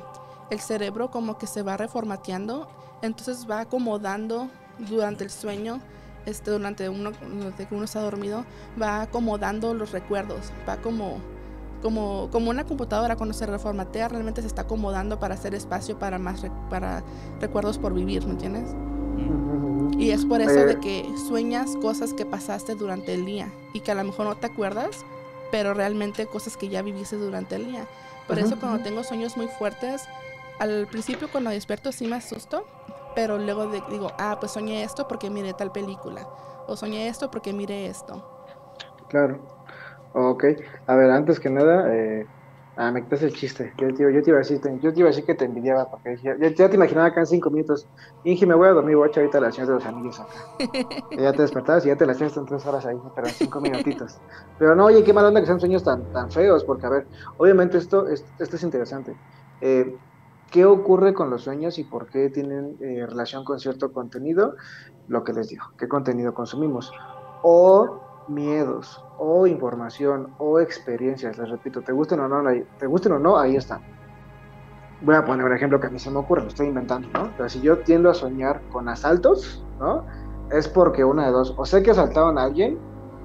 el 0.49 0.59
cerebro 0.59 1.11
como 1.11 1.37
que 1.37 1.47
se 1.47 1.61
va 1.61 1.77
reformateando, 1.77 2.67
entonces 3.03 3.45
va 3.49 3.61
acomodando 3.61 4.49
durante 4.89 5.23
el 5.23 5.29
sueño, 5.29 5.79
este, 6.25 6.51
durante 6.51 6.89
uno, 6.89 7.11
que 7.11 7.67
uno 7.75 7.83
está 7.83 8.01
dormido, 8.01 8.45
va 8.81 9.03
acomodando 9.03 9.73
los 9.73 9.91
recuerdos, 9.91 10.51
va 10.67 10.77
como, 10.77 11.19
como, 11.81 12.29
como 12.31 12.49
una 12.49 12.65
computadora 12.65 13.15
cuando 13.15 13.33
se 13.33 13.45
reformatea, 13.45 14.09
realmente 14.09 14.41
se 14.41 14.47
está 14.47 14.63
acomodando 14.63 15.19
para 15.19 15.35
hacer 15.35 15.53
espacio 15.53 15.99
para 15.99 16.17
más 16.17 16.41
para 16.69 17.03
recuerdos 17.39 17.77
por 17.77 17.93
vivir, 17.93 18.25
¿me 18.25 18.31
entiendes? 18.31 18.75
Y 19.97 20.11
es 20.11 20.25
por 20.25 20.41
eso 20.41 20.65
de 20.65 20.73
eh, 20.73 20.79
que 20.79 21.17
sueñas 21.27 21.75
cosas 21.81 22.13
que 22.13 22.25
pasaste 22.25 22.75
durante 22.75 23.13
el 23.13 23.25
día 23.25 23.51
y 23.73 23.81
que 23.81 23.91
a 23.91 23.95
lo 23.95 24.03
mejor 24.03 24.27
no 24.27 24.37
te 24.37 24.47
acuerdas, 24.47 25.05
pero 25.51 25.73
realmente 25.73 26.25
cosas 26.25 26.55
que 26.55 26.69
ya 26.69 26.81
viviste 26.81 27.17
durante 27.17 27.55
el 27.55 27.65
día. 27.65 27.85
Por 28.27 28.39
eso 28.39 28.59
cuando 28.59 28.83
tengo 28.83 29.03
sueños 29.03 29.35
muy 29.35 29.47
fuertes, 29.47 30.07
al 30.59 30.87
principio 30.87 31.29
cuando 31.31 31.49
despierto 31.49 31.91
sí 31.91 32.07
me 32.07 32.15
asusto, 32.15 32.65
pero 33.15 33.37
luego 33.37 33.67
digo, 33.89 34.11
ah, 34.17 34.37
pues 34.39 34.51
soñé 34.51 34.83
esto 34.83 35.07
porque 35.07 35.29
miré 35.29 35.53
tal 35.53 35.71
película, 35.71 36.27
o 36.67 36.77
soñé 36.77 37.07
esto 37.07 37.31
porque 37.31 37.53
miré 37.53 37.87
esto. 37.87 38.23
Claro. 39.07 39.39
Ok. 40.13 40.45
A 40.87 40.95
ver, 40.95 41.11
antes 41.11 41.39
que 41.39 41.49
nada, 41.49 41.93
eh, 41.93 42.25
Ah, 42.81 42.93
me 42.93 43.03
quitas 43.03 43.21
el 43.23 43.33
chiste. 43.33 43.73
Yo, 43.77 43.93
te, 43.93 44.03
yo, 44.03 44.21
te 44.21 44.29
iba 44.29 44.37
a 44.37 44.39
decir, 44.39 44.61
yo 44.81 44.93
te 44.93 44.99
iba 45.01 45.09
a 45.09 45.11
decir 45.11 45.25
que 45.25 45.35
te 45.35 45.43
envidiaba, 45.43 45.89
porque 45.91 46.15
ya, 46.23 46.37
ya, 46.39 46.69
te 46.69 46.75
imaginaba 46.77 47.07
acá 47.07 47.19
en 47.19 47.25
cinco 47.25 47.49
minutos. 47.49 47.89
Ingi, 48.23 48.45
me 48.45 48.55
voy 48.55 48.69
a 48.69 48.71
dormir, 48.71 48.95
voy 48.95 49.09
a 49.13 49.19
ahorita 49.19 49.41
la 49.41 49.51
señora 49.51 49.73
de 49.73 49.79
los 49.79 49.85
amigos 49.85 50.17
acá. 50.17 50.31
ya 51.11 51.33
te 51.33 51.41
despertabas 51.41 51.85
y 51.85 51.89
ya 51.89 51.97
te 51.97 52.05
la 52.05 52.13
echaste 52.13 52.39
en 52.39 52.45
tres 52.45 52.65
horas 52.65 52.85
ahí, 52.85 52.95
pero 53.13 53.27
en 53.27 53.33
cinco 53.33 53.59
minutitos. 53.59 54.17
Pero 54.57 54.77
no, 54.77 54.85
oye, 54.85 55.03
qué 55.03 55.11
mala 55.11 55.27
onda 55.27 55.41
que 55.41 55.47
sean 55.47 55.59
sueños 55.59 55.83
tan, 55.83 56.09
tan 56.13 56.31
feos, 56.31 56.63
porque 56.63 56.85
a 56.85 56.89
ver, 56.89 57.07
obviamente 57.35 57.77
esto, 57.77 58.07
esto 58.07 58.55
es 58.55 58.63
interesante. 58.63 59.13
Eh, 59.59 59.97
¿Qué 60.49 60.63
ocurre 60.63 61.13
con 61.13 61.29
los 61.29 61.43
sueños 61.43 61.79
y 61.79 61.83
por 61.83 62.09
qué 62.09 62.29
tienen 62.29 62.77
eh, 62.79 63.05
relación 63.05 63.43
con 63.43 63.59
cierto 63.59 63.91
contenido? 63.91 64.55
Lo 65.05 65.25
que 65.25 65.33
les 65.33 65.49
digo, 65.49 65.65
¿qué 65.77 65.89
contenido 65.89 66.33
consumimos? 66.33 66.89
O 67.43 68.23
miedos 68.29 69.03
o 69.19 69.45
información 69.45 70.33
o 70.37 70.59
experiencias, 70.59 71.37
les 71.37 71.49
repito, 71.49 71.81
te 71.81 71.91
gusten 71.91 72.21
o 72.21 72.27
no, 72.27 72.41
te 72.77 72.87
gusten 72.87 73.11
o 73.11 73.19
no, 73.19 73.37
ahí 73.37 73.57
están. 73.57 73.81
Voy 75.01 75.15
a 75.15 75.23
poner 75.23 75.45
un 75.45 75.53
ejemplo 75.53 75.79
que 75.79 75.87
a 75.87 75.89
mí 75.89 75.99
se 75.99 76.09
me 76.09 76.17
ocurre, 76.17 76.41
lo 76.41 76.47
estoy 76.47 76.67
inventando. 76.67 77.07
Pero 77.37 77.49
si 77.49 77.61
yo 77.61 77.79
tiendo 77.79 78.09
a 78.09 78.13
soñar 78.13 78.61
con 78.71 78.89
asaltos, 78.89 79.63
¿no? 79.79 80.03
Es 80.51 80.67
porque 80.67 81.03
una 81.03 81.25
de 81.27 81.31
dos, 81.31 81.53
o 81.57 81.65
sé 81.65 81.83
que 81.83 81.91
asaltaron 81.91 82.37
a 82.37 82.43
alguien 82.43 82.77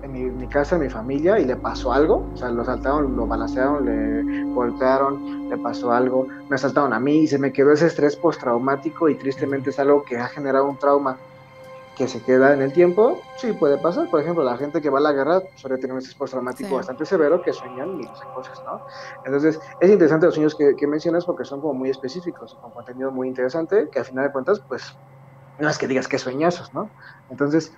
en 0.02 0.36
mi, 0.36 0.46
casa, 0.48 0.76
en 0.76 0.82
mi 0.82 0.90
familia, 0.90 1.38
y 1.38 1.46
le 1.46 1.56
pasó 1.56 1.92
algo, 1.92 2.28
o 2.34 2.36
sea, 2.36 2.50
lo 2.50 2.62
asaltaron, 2.62 3.16
lo 3.16 3.26
balancearon, 3.26 3.86
le 3.86 4.44
golpearon, 4.52 5.48
le 5.48 5.56
pasó 5.56 5.92
algo, 5.92 6.26
me 6.48 6.56
asaltaron 6.56 6.92
a 6.92 7.00
mí 7.00 7.20
y 7.20 7.26
se 7.26 7.38
me 7.38 7.52
quedó 7.52 7.72
ese 7.72 7.86
estrés 7.86 8.14
postraumático 8.14 9.08
y 9.08 9.14
tristemente 9.14 9.70
es 9.70 9.78
algo 9.78 10.04
que 10.04 10.18
ha 10.18 10.26
generado 10.26 10.68
un 10.68 10.76
trauma 10.76 11.16
que 11.96 12.08
se 12.08 12.20
queda 12.22 12.52
en 12.52 12.62
el 12.62 12.72
tiempo, 12.72 13.20
sí 13.36 13.52
puede 13.52 13.78
pasar. 13.78 14.10
Por 14.10 14.20
ejemplo, 14.20 14.42
la 14.42 14.56
gente 14.56 14.80
que 14.80 14.90
va 14.90 14.98
a 14.98 15.02
la 15.02 15.12
guerra 15.12 15.42
suele 15.54 15.76
tener 15.76 15.92
un 15.92 15.98
estrés 15.98 16.30
traumático 16.30 16.76
bastante 16.76 17.04
severo 17.06 17.42
que 17.42 17.52
sueñan 17.52 18.00
y 18.00 18.06
cosas, 18.34 18.62
¿no? 18.64 18.80
Entonces, 19.24 19.60
es 19.80 19.90
interesante 19.90 20.26
los 20.26 20.34
sueños 20.34 20.54
que, 20.54 20.86
mencionas 20.86 21.24
porque 21.24 21.44
son 21.44 21.60
como 21.60 21.74
muy 21.74 21.90
específicos, 21.90 22.56
con 22.60 22.70
contenido 22.70 23.10
muy 23.10 23.28
interesante, 23.28 23.88
que 23.90 23.98
al 23.98 24.04
final 24.04 24.26
de 24.26 24.32
cuentas, 24.32 24.60
pues, 24.68 24.96
no 25.58 25.68
es 25.68 25.78
que 25.78 25.86
digas 25.86 26.08
que 26.08 26.18
sueñazos, 26.18 26.72
¿no? 26.74 26.90
Entonces, 27.30 27.72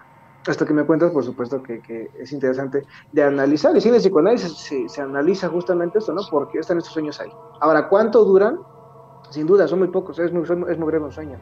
esto 0.47 0.65
que 0.65 0.73
me 0.73 0.85
cuentas, 0.85 1.11
por 1.13 1.25
supuesto 1.25 1.63
que, 1.63 2.11
es 2.19 2.33
interesante 2.33 2.85
de 3.13 3.23
analizar. 3.23 3.77
Y 3.77 3.81
si 3.81 3.89
en 3.89 3.95
el 3.95 4.01
psicoanálisis 4.01 4.57
se, 4.57 4.89
se 4.89 5.01
analiza 5.01 5.49
justamente 5.49 5.99
esto, 5.99 6.13
¿no? 6.13 6.23
¿Por 6.31 6.49
qué 6.49 6.59
están 6.59 6.79
estos 6.79 6.93
sueños 6.93 7.21
ahí? 7.21 7.33
Ahora, 7.61 7.89
¿cuánto 7.89 8.25
duran? 8.25 8.59
Sin 9.31 9.47
duda, 9.47 9.67
son 9.67 9.81
muy 9.81 9.89
pocos, 9.89 10.19
es 10.19 10.33
muy, 10.33 10.43
es 10.43 10.79
muy 10.79 10.87
breve 10.87 11.05
un 11.05 11.13
sueño. 11.13 11.39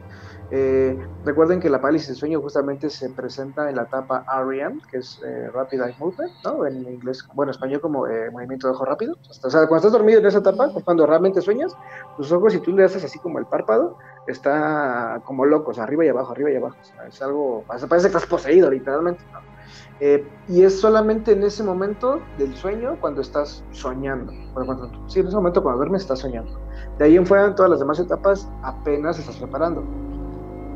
Eh, 0.51 0.97
recuerden 1.23 1.59
que 1.59 1.69
la 1.69 1.81
parálisis 1.81 2.09
del 2.09 2.17
sueño 2.17 2.41
justamente 2.41 2.89
se 2.89 3.09
presenta 3.09 3.69
en 3.69 3.75
la 3.75 3.83
etapa 3.83 4.25
REM, 4.43 4.81
que 4.89 4.97
es 4.97 5.21
eh, 5.25 5.49
Rapid 5.53 5.81
Eye 5.81 5.95
Movement, 5.97 6.31
¿no? 6.43 6.65
En 6.65 6.87
inglés, 6.87 7.25
bueno, 7.33 7.51
en 7.51 7.55
español 7.55 7.81
como 7.81 8.07
eh, 8.07 8.29
movimiento 8.31 8.67
de 8.67 8.73
ojo 8.73 8.85
rápido. 8.85 9.15
O 9.43 9.49
sea, 9.49 9.67
cuando 9.67 9.77
estás 9.77 9.91
dormido 9.91 10.19
en 10.19 10.25
esa 10.25 10.39
etapa, 10.39 10.71
cuando 10.83 11.05
realmente 11.05 11.41
sueñas, 11.41 11.75
tus 12.17 12.31
ojos, 12.31 12.53
si 12.53 12.59
tú 12.59 12.71
le 12.71 12.83
haces 12.83 13.03
así 13.03 13.19
como 13.19 13.39
el 13.39 13.45
párpado, 13.45 13.97
está 14.27 15.21
como 15.25 15.45
locos, 15.45 15.79
arriba 15.79 16.05
y 16.05 16.09
abajo, 16.09 16.31
arriba 16.31 16.51
y 16.51 16.55
abajo. 16.55 16.77
es 17.07 17.21
algo, 17.21 17.63
parece 17.67 18.09
que 18.09 18.17
estás 18.17 18.25
poseído 18.25 18.69
literalmente, 18.69 19.23
y 19.99 20.61
es 20.61 20.79
solamente 20.79 21.31
en 21.31 21.43
ese 21.43 21.63
momento 21.63 22.19
del 22.37 22.53
sueño 22.55 22.97
cuando 22.99 23.21
estás 23.21 23.63
soñando. 23.71 24.33
Cuando, 24.53 24.91
sí, 25.07 25.21
en 25.21 25.27
ese 25.27 25.35
momento 25.35 25.63
cuando 25.63 25.77
duermes 25.77 26.01
estás 26.01 26.19
soñando. 26.19 26.59
De 26.97 27.05
ahí 27.05 27.15
en 27.15 27.25
fuera, 27.25 27.45
en 27.45 27.55
todas 27.55 27.71
las 27.71 27.79
demás 27.79 27.99
etapas, 27.99 28.49
apenas 28.61 29.17
estás 29.19 29.37
preparando 29.37 29.83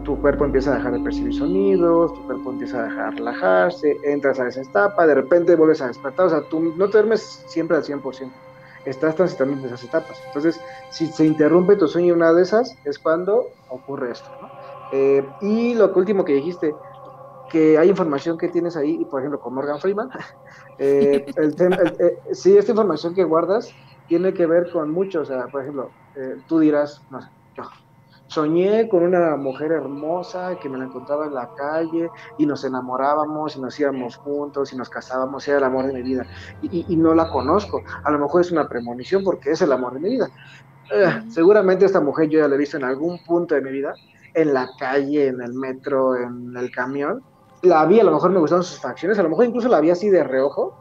tu 0.09 0.19
cuerpo 0.21 0.43
empieza 0.43 0.73
a 0.73 0.77
dejar 0.77 0.93
de 0.93 0.99
percibir 1.01 1.35
sonidos, 1.35 2.13
tu 2.15 2.25
cuerpo 2.25 2.49
empieza 2.49 2.79
a 2.79 2.83
dejar 2.85 3.11
de 3.11 3.17
relajarse, 3.17 3.97
entras 4.03 4.39
a 4.39 4.47
esa 4.47 4.61
etapa, 4.61 5.05
de 5.05 5.13
repente 5.13 5.55
vuelves 5.55 5.81
a 5.81 5.87
despertar, 5.87 6.25
o 6.25 6.29
sea, 6.29 6.41
tú 6.41 6.73
no 6.75 6.87
te 6.87 6.93
duermes 6.93 7.43
siempre 7.47 7.77
al 7.77 7.83
100%, 7.83 8.31
estás 8.85 9.15
transitando 9.15 9.53
en 9.53 9.65
esas 9.65 9.83
etapas. 9.83 10.19
Entonces, 10.25 10.59
si 10.89 11.05
se 11.07 11.25
interrumpe 11.25 11.75
tu 11.75 11.87
sueño 11.87 12.15
una 12.15 12.33
de 12.33 12.41
esas, 12.41 12.75
es 12.85 12.97
cuando 12.97 13.49
ocurre 13.69 14.11
esto, 14.11 14.29
¿no? 14.41 14.49
Eh, 14.91 15.23
y 15.41 15.75
lo 15.75 15.93
último 15.93 16.25
que 16.25 16.33
dijiste, 16.33 16.73
que 17.49 17.77
hay 17.77 17.89
información 17.89 18.37
que 18.37 18.49
tienes 18.49 18.75
ahí, 18.77 19.03
por 19.05 19.21
ejemplo, 19.21 19.39
con 19.39 19.53
Morgan 19.53 19.79
Freeman, 19.79 20.09
eh, 20.77 21.25
el 21.35 21.55
eh, 21.99 22.19
sí, 22.31 22.57
esta 22.57 22.71
información 22.71 23.13
que 23.13 23.23
guardas 23.23 23.73
tiene 24.07 24.33
que 24.33 24.45
ver 24.45 24.71
con 24.71 24.91
mucho, 24.91 25.21
o 25.21 25.25
sea, 25.25 25.47
por 25.47 25.61
ejemplo, 25.61 25.91
tú 26.47 26.59
dirás, 26.59 27.01
no 27.11 27.21
sé, 27.21 27.29
yo, 27.55 27.63
Soñé 28.29 28.87
con 28.87 29.01
una 29.01 29.35
mujer 29.37 29.71
hermosa 29.71 30.55
que 30.61 30.69
me 30.69 30.77
la 30.77 30.83
encontraba 30.85 31.25
en 31.25 31.33
la 31.33 31.49
calle 31.55 32.11
y 32.37 32.45
nos 32.45 32.63
enamorábamos 32.63 33.55
y 33.55 33.59
nos 33.59 33.79
íbamos 33.79 34.17
juntos 34.17 34.71
y 34.71 34.77
nos 34.77 34.87
casábamos, 34.87 35.47
era 35.47 35.57
el 35.57 35.63
amor 35.63 35.87
de 35.87 35.93
mi 35.93 36.03
vida. 36.03 36.27
Y, 36.61 36.95
no 36.95 37.15
la 37.15 37.27
conozco. 37.31 37.81
A 38.03 38.11
lo 38.11 38.19
mejor 38.19 38.41
es 38.41 38.51
una 38.51 38.69
premonición 38.69 39.23
porque 39.23 39.49
es 39.49 39.63
el 39.63 39.71
amor 39.71 39.95
de 39.95 39.99
mi 40.01 40.09
vida. 40.09 40.29
Eh, 40.93 41.23
seguramente 41.29 41.85
esta 41.85 42.01
mujer 42.01 42.29
yo 42.29 42.39
ya 42.39 42.47
la 42.47 42.53
he 42.53 42.59
visto 42.59 42.77
en 42.77 42.83
algún 42.83 43.17
punto 43.25 43.55
de 43.55 43.61
mi 43.61 43.71
vida, 43.71 43.95
en 44.35 44.53
la 44.53 44.69
calle, 44.77 45.29
en 45.29 45.41
el 45.41 45.53
metro, 45.53 46.15
en 46.15 46.55
el 46.55 46.69
camión. 46.69 47.23
La 47.61 47.85
vi, 47.85 47.99
a 47.99 48.03
lo 48.03 48.11
mejor 48.11 48.31
me 48.31 48.39
gustaron 48.39 48.63
sus 48.63 48.79
facciones, 48.79 49.19
a 49.19 49.23
lo 49.23 49.29
mejor 49.29 49.45
incluso 49.45 49.67
la 49.67 49.81
vi 49.81 49.89
así 49.89 50.09
de 50.09 50.23
reojo, 50.23 50.73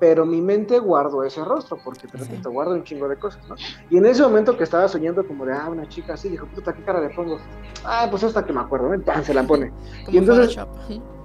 pero 0.00 0.26
mi 0.26 0.40
mente 0.40 0.78
guardó 0.78 1.22
ese 1.22 1.44
rostro, 1.44 1.78
porque 1.84 2.08
te 2.08 2.18
repito, 2.18 2.50
guardo 2.50 2.74
un 2.74 2.84
chingo 2.84 3.08
de 3.08 3.16
cosas, 3.16 3.46
¿no? 3.48 3.54
Y 3.90 3.98
en 3.98 4.06
ese 4.06 4.22
momento 4.22 4.56
que 4.56 4.64
estaba 4.64 4.88
soñando 4.88 5.26
como 5.26 5.46
de, 5.46 5.52
ah, 5.52 5.68
una 5.70 5.88
chica 5.88 6.14
así, 6.14 6.28
dijo, 6.28 6.46
puta, 6.46 6.72
¿qué 6.72 6.82
cara 6.82 7.00
le 7.00 7.10
pongo? 7.10 7.38
Ah, 7.84 8.08
pues 8.10 8.22
esta 8.22 8.44
que 8.44 8.52
me 8.52 8.60
acuerdo, 8.60 8.94
¿no? 8.94 9.24
se 9.24 9.34
la 9.34 9.44
pone. 9.44 9.72
y 10.08 10.18
entonces, 10.18 10.58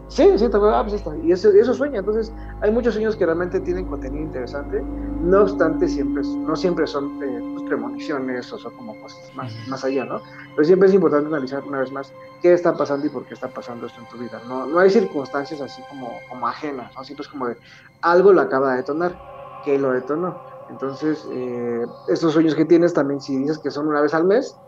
Sí, 0.10 0.28
sí, 0.40 0.46
ah, 0.52 0.82
pues 0.84 0.94
está. 0.94 1.16
Y 1.18 1.32
eso, 1.32 1.50
eso 1.52 1.74
sueña. 1.76 2.00
Entonces, 2.00 2.34
hay 2.62 2.72
muchos 2.72 2.96
sueños 2.96 3.16
que 3.16 3.26
realmente 3.26 3.60
tienen 3.60 3.86
contenido 3.86 4.24
interesante. 4.24 4.82
No 5.22 5.44
obstante, 5.44 5.88
siempre, 5.88 6.24
no 6.40 6.56
siempre 6.56 6.88
son 6.88 7.22
eh, 7.22 7.40
pues, 7.54 7.64
premoniciones 7.68 8.52
o 8.52 8.58
son 8.58 8.74
como 8.76 9.00
cosas 9.00 9.32
más, 9.36 9.54
más 9.68 9.84
allá, 9.84 10.06
¿no? 10.06 10.20
Pero 10.56 10.66
siempre 10.66 10.90
es 10.90 10.96
importante 10.96 11.28
analizar 11.28 11.64
una 11.64 11.82
vez 11.82 11.92
más 11.92 12.12
qué 12.42 12.54
está 12.54 12.76
pasando 12.76 13.06
y 13.06 13.10
por 13.10 13.28
qué 13.28 13.36
está 13.36 13.50
pasando 13.50 13.86
esto 13.86 14.02
en 14.02 14.08
tu 14.08 14.18
vida. 14.18 14.42
No, 14.48 14.66
no 14.66 14.80
hay 14.80 14.90
circunstancias 14.90 15.62
así 15.62 15.84
como, 15.90 16.12
como 16.28 16.48
ajenas, 16.48 16.92
¿no? 16.98 17.04
Siempre 17.04 17.22
es 17.24 17.30
como 17.30 17.48
de 17.48 17.58
algo 18.02 18.34
lo 18.34 18.42
acaba 18.42 18.72
de 18.72 18.78
detonar, 18.78 19.16
que 19.64 19.78
lo 19.78 19.92
detonó. 19.92 20.42
Entonces, 20.70 21.28
eh, 21.32 21.86
estos 22.08 22.34
sueños 22.34 22.56
que 22.56 22.66
tienes 22.66 22.94
también, 22.96 23.22
si 23.22 23.38
dices 23.38 23.60
que 23.60 23.70
son 23.70 23.88
una 23.88 24.02
vez 24.02 24.16
al 24.16 24.26
mes, 24.26 24.60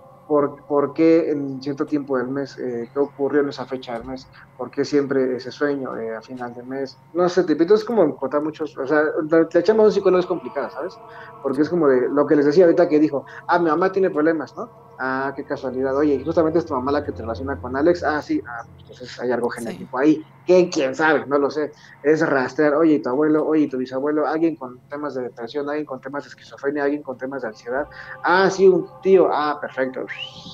por, 0.68 0.94
qué 0.94 1.30
en 1.30 1.62
cierto 1.62 1.86
tiempo 1.86 2.18
del 2.18 2.30
mes, 2.30 2.58
eh, 2.58 2.90
qué 2.94 3.00
ocurrió 3.00 3.42
en 3.42 3.50
esa 3.50 3.66
fecha 3.66 3.94
del 4.00 4.06
mes, 4.06 4.26
por 4.58 4.72
qué 4.72 4.86
siempre 4.86 5.36
ese 5.36 5.52
sueño 5.52 5.98
eh, 5.98 6.16
a 6.16 6.22
final 6.22 6.54
del 6.54 6.66
mes. 6.68 6.98
No 7.14 7.28
sé, 7.28 7.44
te 7.44 7.62
es 7.62 7.84
como 7.84 8.04
encontrar 8.04 8.42
muchos, 8.42 8.78
o 8.78 8.88
sea, 8.88 9.04
la, 9.30 9.48
echamos 9.54 9.88
un 9.88 9.92
psicólogo 9.92 10.22
es 10.22 10.26
complicada, 10.26 10.70
¿sabes? 10.70 10.98
Porque 11.44 11.62
es 11.62 11.70
como 11.70 11.90
de 11.90 12.08
lo 12.10 12.26
que 12.26 12.38
les 12.38 12.46
decía 12.46 12.64
ahorita 12.64 12.88
que 12.88 13.00
dijo, 13.00 13.26
ah, 13.48 13.60
mi 13.60 13.70
mamá 13.70 13.92
tiene 13.92 14.10
problemas, 14.10 14.56
¿no? 14.56 14.70
Ah, 15.04 15.34
qué 15.36 15.44
casualidad. 15.44 15.98
Oye, 15.98 16.22
justamente 16.24 16.60
es 16.60 16.66
tu 16.68 16.76
mamá 16.76 16.92
la 16.92 17.04
que 17.04 17.12
te 17.12 17.24
relaciona 17.24 17.60
con 17.60 17.76
Alex. 17.76 18.04
Ah, 18.04 18.22
sí, 18.22 18.40
ah, 18.46 18.64
pues 18.72 18.82
entonces 18.82 19.20
hay 19.20 19.32
algo 19.32 19.50
genético 19.50 19.98
ahí. 19.98 20.24
¿Qué? 20.46 20.70
¿Quién 20.72 20.94
sabe? 20.94 21.26
No 21.26 21.40
lo 21.40 21.50
sé. 21.50 21.72
Es 22.04 22.22
rastrear, 22.22 22.76
oye, 22.76 23.00
tu 23.00 23.10
abuelo, 23.10 23.48
oye, 23.48 23.68
tu 23.68 23.78
bisabuelo, 23.78 24.28
alguien 24.28 24.56
con 24.56 24.80
temas 24.88 25.16
de 25.16 25.24
depresión, 25.24 25.68
alguien 25.68 25.88
con 25.88 26.00
temas 26.00 26.26
de 26.26 26.30
esquizofrenia, 26.30 26.84
alguien 26.84 27.02
con 27.02 27.18
temas 27.18 27.42
de 27.42 27.48
ansiedad. 27.48 27.88
Ah, 28.24 28.48
sí, 28.52 28.68
un 28.68 28.88
tío. 29.02 29.28
Ah, 29.32 29.58
perfecto. 29.60 30.06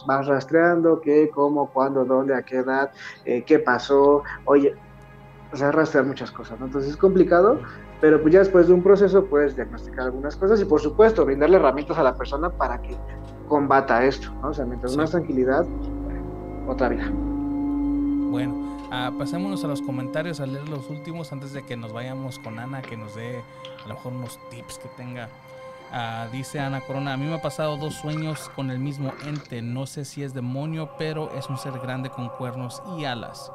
Vas 0.07 0.25
rastreando 0.27 1.01
qué, 1.01 1.29
cómo, 1.29 1.69
cuándo, 1.73 2.05
dónde, 2.05 2.33
a 2.33 2.41
qué 2.41 2.59
edad, 2.59 2.89
eh, 3.25 3.43
qué 3.43 3.59
pasó. 3.59 4.23
Oye, 4.45 4.73
o 5.51 5.57
sea, 5.57 5.73
rastrear 5.73 6.05
muchas 6.05 6.31
cosas, 6.31 6.57
¿no? 6.57 6.67
Entonces 6.67 6.91
es 6.91 6.97
complicado, 6.97 7.59
pero 7.99 8.21
pues 8.21 8.33
ya 8.33 8.39
después 8.39 8.69
de 8.69 8.73
un 8.73 8.81
proceso 8.81 9.25
puedes 9.25 9.57
diagnosticar 9.57 10.05
algunas 10.05 10.37
cosas 10.37 10.61
y 10.61 10.65
por 10.65 10.79
supuesto 10.79 11.25
brindarle 11.25 11.57
herramientas 11.57 11.97
a 11.97 12.03
la 12.03 12.15
persona 12.15 12.49
para 12.49 12.81
que 12.81 12.95
combata 13.47 14.03
esto, 14.03 14.31
¿no? 14.41 14.49
O 14.49 14.53
sea, 14.53 14.65
mientras 14.65 14.95
más 14.95 15.11
tranquilidad, 15.11 15.65
otra 16.67 16.89
vida. 16.89 17.09
Bueno, 18.29 18.77
ah, 18.91 19.11
pasémonos 19.17 19.63
a 19.63 19.67
los 19.67 19.81
comentarios 19.81 20.39
a 20.39 20.45
leer 20.45 20.67
los 20.69 20.89
últimos 20.89 21.31
antes 21.31 21.53
de 21.53 21.63
que 21.63 21.77
nos 21.77 21.93
vayamos 21.93 22.39
con 22.39 22.59
Ana, 22.59 22.81
que 22.81 22.97
nos 22.97 23.15
dé 23.15 23.41
a 23.83 23.87
lo 23.87 23.95
mejor 23.95 24.13
unos 24.13 24.39
tips 24.49 24.79
que 24.79 24.89
tenga. 24.89 25.29
Ah, 25.91 26.27
dice 26.31 26.59
Ana 26.59 26.81
Corona, 26.81 27.13
a 27.13 27.17
mí 27.17 27.25
me 27.25 27.35
ha 27.35 27.41
pasado 27.41 27.77
dos 27.77 27.95
sueños 27.95 28.51
con 28.55 28.71
el 28.71 28.79
mismo 28.79 29.13
ente, 29.25 29.61
no 29.61 29.85
sé 29.85 30.03
si 30.03 30.21
es 30.21 30.33
demonio, 30.33 30.89
pero 30.97 31.31
es 31.31 31.49
un 31.49 31.57
ser 31.57 31.79
grande 31.79 32.09
con 32.09 32.27
cuernos 32.29 32.83
y 32.97 33.05
alas. 33.05 33.51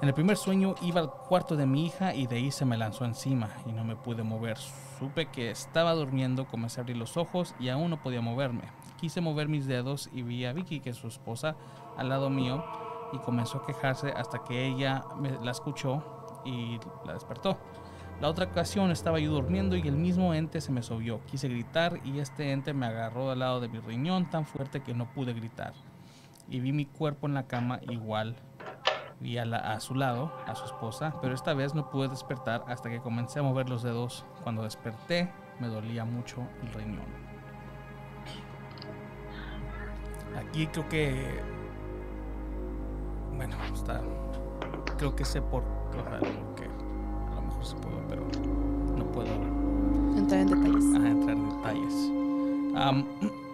En 0.00 0.08
el 0.08 0.14
primer 0.14 0.36
sueño 0.36 0.74
iba 0.82 1.00
al 1.00 1.10
cuarto 1.10 1.56
de 1.56 1.66
mi 1.66 1.86
hija 1.86 2.14
y 2.14 2.26
de 2.26 2.36
ahí 2.36 2.50
se 2.50 2.64
me 2.64 2.76
lanzó 2.76 3.04
encima 3.04 3.50
y 3.66 3.72
no 3.72 3.84
me 3.84 3.96
pude 3.96 4.22
mover. 4.22 4.58
Supe 4.98 5.26
que 5.26 5.50
estaba 5.50 5.92
durmiendo, 5.92 6.46
comencé 6.46 6.80
a 6.80 6.82
abrir 6.82 6.96
los 6.96 7.16
ojos 7.16 7.54
y 7.60 7.68
aún 7.68 7.90
no 7.90 8.02
podía 8.02 8.20
moverme. 8.20 8.64
Quise 8.96 9.20
mover 9.20 9.48
mis 9.48 9.66
dedos 9.66 10.08
y 10.12 10.22
vi 10.22 10.44
a 10.44 10.52
Vicky, 10.52 10.80
que 10.80 10.90
es 10.90 10.96
su 10.96 11.08
esposa, 11.08 11.56
al 11.96 12.08
lado 12.08 12.30
mío 12.30 12.64
y 13.14 13.18
comenzó 13.18 13.58
a 13.58 13.66
quejarse 13.66 14.10
hasta 14.10 14.42
que 14.44 14.66
ella 14.66 15.04
me 15.18 15.30
la 15.30 15.52
escuchó 15.52 16.02
y 16.44 16.78
la 17.04 17.14
despertó. 17.14 17.58
La 18.20 18.28
otra 18.28 18.46
ocasión 18.46 18.90
estaba 18.90 19.18
yo 19.18 19.32
durmiendo 19.32 19.76
y 19.76 19.86
el 19.88 19.96
mismo 19.96 20.34
ente 20.34 20.60
se 20.60 20.72
me 20.72 20.82
subió. 20.82 21.20
Quise 21.26 21.48
gritar 21.48 21.98
y 22.04 22.20
este 22.20 22.52
ente 22.52 22.72
me 22.72 22.86
agarró 22.86 23.30
al 23.30 23.40
lado 23.40 23.60
de 23.60 23.68
mi 23.68 23.78
riñón 23.78 24.30
tan 24.30 24.46
fuerte 24.46 24.82
que 24.82 24.94
no 24.94 25.06
pude 25.06 25.32
gritar. 25.32 25.74
Y 26.48 26.60
vi 26.60 26.72
mi 26.72 26.86
cuerpo 26.86 27.26
en 27.26 27.34
la 27.34 27.46
cama 27.46 27.80
igual. 27.88 28.36
Vi 29.20 29.38
a, 29.38 29.42
a 29.42 29.80
su 29.80 29.94
lado, 29.94 30.32
a 30.46 30.54
su 30.54 30.64
esposa, 30.64 31.14
pero 31.20 31.34
esta 31.34 31.54
vez 31.54 31.74
no 31.74 31.90
pude 31.90 32.08
despertar 32.08 32.64
hasta 32.68 32.90
que 32.90 33.00
comencé 33.00 33.40
a 33.40 33.42
mover 33.42 33.68
los 33.68 33.82
dedos. 33.82 34.24
Cuando 34.42 34.62
desperté 34.62 35.32
me 35.60 35.68
dolía 35.68 36.04
mucho 36.04 36.46
el 36.62 36.72
riñón. 36.72 37.23
Aquí 40.36 40.66
creo 40.68 40.88
que. 40.88 41.40
Bueno, 43.34 43.56
está. 43.72 44.00
Creo 44.98 45.14
que 45.14 45.24
sé 45.24 45.40
por. 45.42 45.62
que 46.56 46.64
a 46.64 47.34
lo 47.36 47.42
mejor 47.42 47.64
se 47.64 47.76
puede, 47.76 47.96
pero 48.08 48.22
no 48.96 49.04
puedo 49.12 49.28
entrar 50.16 50.40
en 50.40 50.48
detalles. 50.48 50.84
Ah, 50.94 51.08
entrar 51.08 51.36
en 51.36 51.48
detalles. 51.56 52.24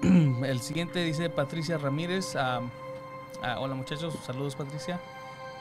el 0.47 0.61
siguiente 0.61 1.03
dice 1.05 1.31
Patricia 1.31 1.79
Ramírez. 1.79 2.37
Ah, 2.37 2.61
hola 3.59 3.75
muchachos, 3.75 4.15
saludos 4.25 4.55
Patricia. 4.57 5.01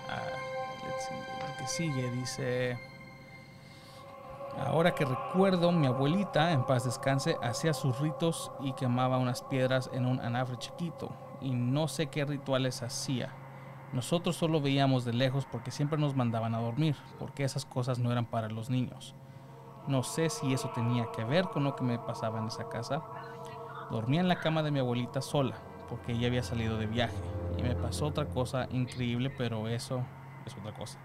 Uh, 0.08 1.46
el 1.46 1.58
que 1.58 1.68
sigue 1.68 2.12
dice. 2.12 2.78
Ahora 4.66 4.94
que 4.94 5.06
recuerdo, 5.06 5.72
mi 5.72 5.88
abuelita, 5.88 6.52
en 6.52 6.64
paz 6.64 6.84
descanse, 6.84 7.38
hacía 7.42 7.74
sus 7.74 7.98
ritos 8.00 8.52
y 8.60 8.74
quemaba 8.74 9.18
unas 9.18 9.42
piedras 9.42 9.90
en 9.94 10.06
un 10.06 10.20
anafre 10.20 10.58
chiquito. 10.58 11.12
Y 11.42 11.52
no 11.52 11.88
sé 11.88 12.08
qué 12.08 12.26
rituales 12.26 12.84
hacía. 12.84 13.34
Nosotros 13.94 14.36
solo 14.36 14.62
veíamos 14.62 15.06
de 15.06 15.14
lejos 15.14 15.48
porque 15.50 15.72
siempre 15.72 15.98
nos 15.98 16.16
mandaban 16.16 16.54
a 16.54 16.60
dormir, 16.60 16.96
porque 17.18 17.44
esas 17.44 17.66
cosas 17.66 18.00
no 18.00 18.12
eran 18.12 18.26
para 18.26 18.50
los 18.50 18.70
niños. 18.70 19.16
No 19.88 20.04
sé 20.04 20.30
si 20.30 20.54
eso 20.54 20.70
tenía 20.76 21.08
que 21.16 21.24
ver 21.24 21.46
con 21.46 21.64
lo 21.64 21.76
que 21.76 21.84
me 21.84 21.98
pasaba 21.98 22.40
en 22.40 22.48
esa 22.48 22.68
casa. 22.68 23.02
Dormía 23.90 24.20
en 24.20 24.28
la 24.28 24.40
cama 24.40 24.62
de 24.62 24.72
mi 24.72 24.80
abuelita 24.80 25.22
sola, 25.22 25.56
porque 25.88 26.12
ella 26.12 26.28
había 26.28 26.44
salido 26.44 26.78
de 26.78 26.86
viaje. 26.86 27.16
Y 27.58 27.64
me 27.64 27.76
pasó 27.76 28.08
otra 28.08 28.26
cosa 28.26 28.68
increíble, 28.72 29.32
pero 29.32 29.68
eso 29.68 30.04
es 30.46 30.56
otra 30.56 30.74
cosa. 30.74 31.00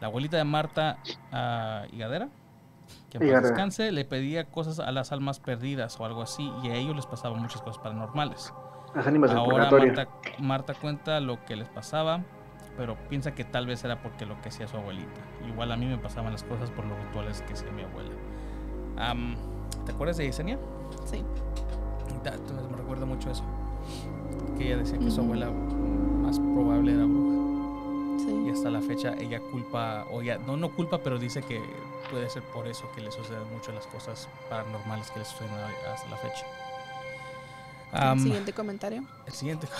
La 0.00 0.06
abuelita 0.06 0.38
de 0.38 0.44
Marta 0.44 0.98
uh, 1.32 1.94
Higadera 1.94 2.28
que 3.10 3.18
en 3.18 3.42
descanse, 3.42 3.92
le 3.92 4.04
pedía 4.04 4.44
cosas 4.44 4.78
a 4.80 4.90
las 4.92 5.12
almas 5.12 5.40
perdidas 5.40 5.98
o 6.00 6.04
algo 6.04 6.22
así, 6.22 6.52
y 6.62 6.68
a 6.68 6.74
ellos 6.74 6.94
les 6.96 7.06
pasaban 7.06 7.40
muchas 7.40 7.62
cosas 7.62 7.82
paranormales. 7.82 8.52
Ahora 8.94 9.70
Marta, 9.70 10.08
Marta, 10.38 10.74
cuenta 10.74 11.20
lo 11.20 11.44
que 11.44 11.54
les 11.56 11.68
pasaba, 11.68 12.22
pero 12.76 12.96
piensa 13.08 13.34
que 13.34 13.44
tal 13.44 13.66
vez 13.66 13.84
era 13.84 14.02
porque 14.02 14.26
lo 14.26 14.40
que 14.40 14.48
hacía 14.48 14.66
su 14.66 14.76
abuelita. 14.76 15.20
Igual 15.46 15.70
a 15.70 15.76
mí 15.76 15.86
me 15.86 15.98
pasaban 15.98 16.32
las 16.32 16.42
cosas 16.42 16.70
por 16.70 16.84
los 16.86 16.98
rituales 16.98 17.42
que 17.42 17.52
hacía 17.52 17.70
mi 17.70 17.82
abuela. 17.82 18.10
¿Te 19.86 19.92
acuerdas 19.92 20.16
de 20.16 20.24
Yesenia? 20.26 20.58
Sí. 21.04 21.22
Me 22.24 22.76
recuerda 22.76 23.06
mucho 23.06 23.30
eso. 23.30 23.44
Que 24.58 24.66
ella 24.66 24.78
decía 24.78 24.98
que 24.98 25.10
su 25.10 25.20
abuela 25.20 25.50
más 25.50 26.38
probable 26.38 26.92
era 26.94 27.04
bruja. 27.04 27.39
Sí. 28.30 28.44
Y 28.46 28.50
hasta 28.50 28.70
la 28.70 28.80
fecha 28.80 29.14
ella 29.18 29.40
culpa, 29.40 30.06
o 30.10 30.22
ya, 30.22 30.38
no, 30.38 30.56
no 30.56 30.74
culpa, 30.74 30.98
pero 30.98 31.18
dice 31.18 31.42
que 31.42 31.60
puede 32.10 32.30
ser 32.30 32.42
por 32.44 32.66
eso 32.66 32.90
que 32.94 33.00
le 33.00 33.10
suceden 33.10 33.48
mucho 33.52 33.72
las 33.72 33.86
cosas 33.86 34.28
paranormales 34.48 35.10
que 35.10 35.18
le 35.18 35.24
suceden 35.24 35.50
hasta 35.92 36.08
la 36.08 36.16
fecha. 36.16 36.46
el 38.12 38.20
siguiente 38.20 38.52
comentario. 38.52 39.04
El 39.26 39.32
siguiente. 39.32 39.68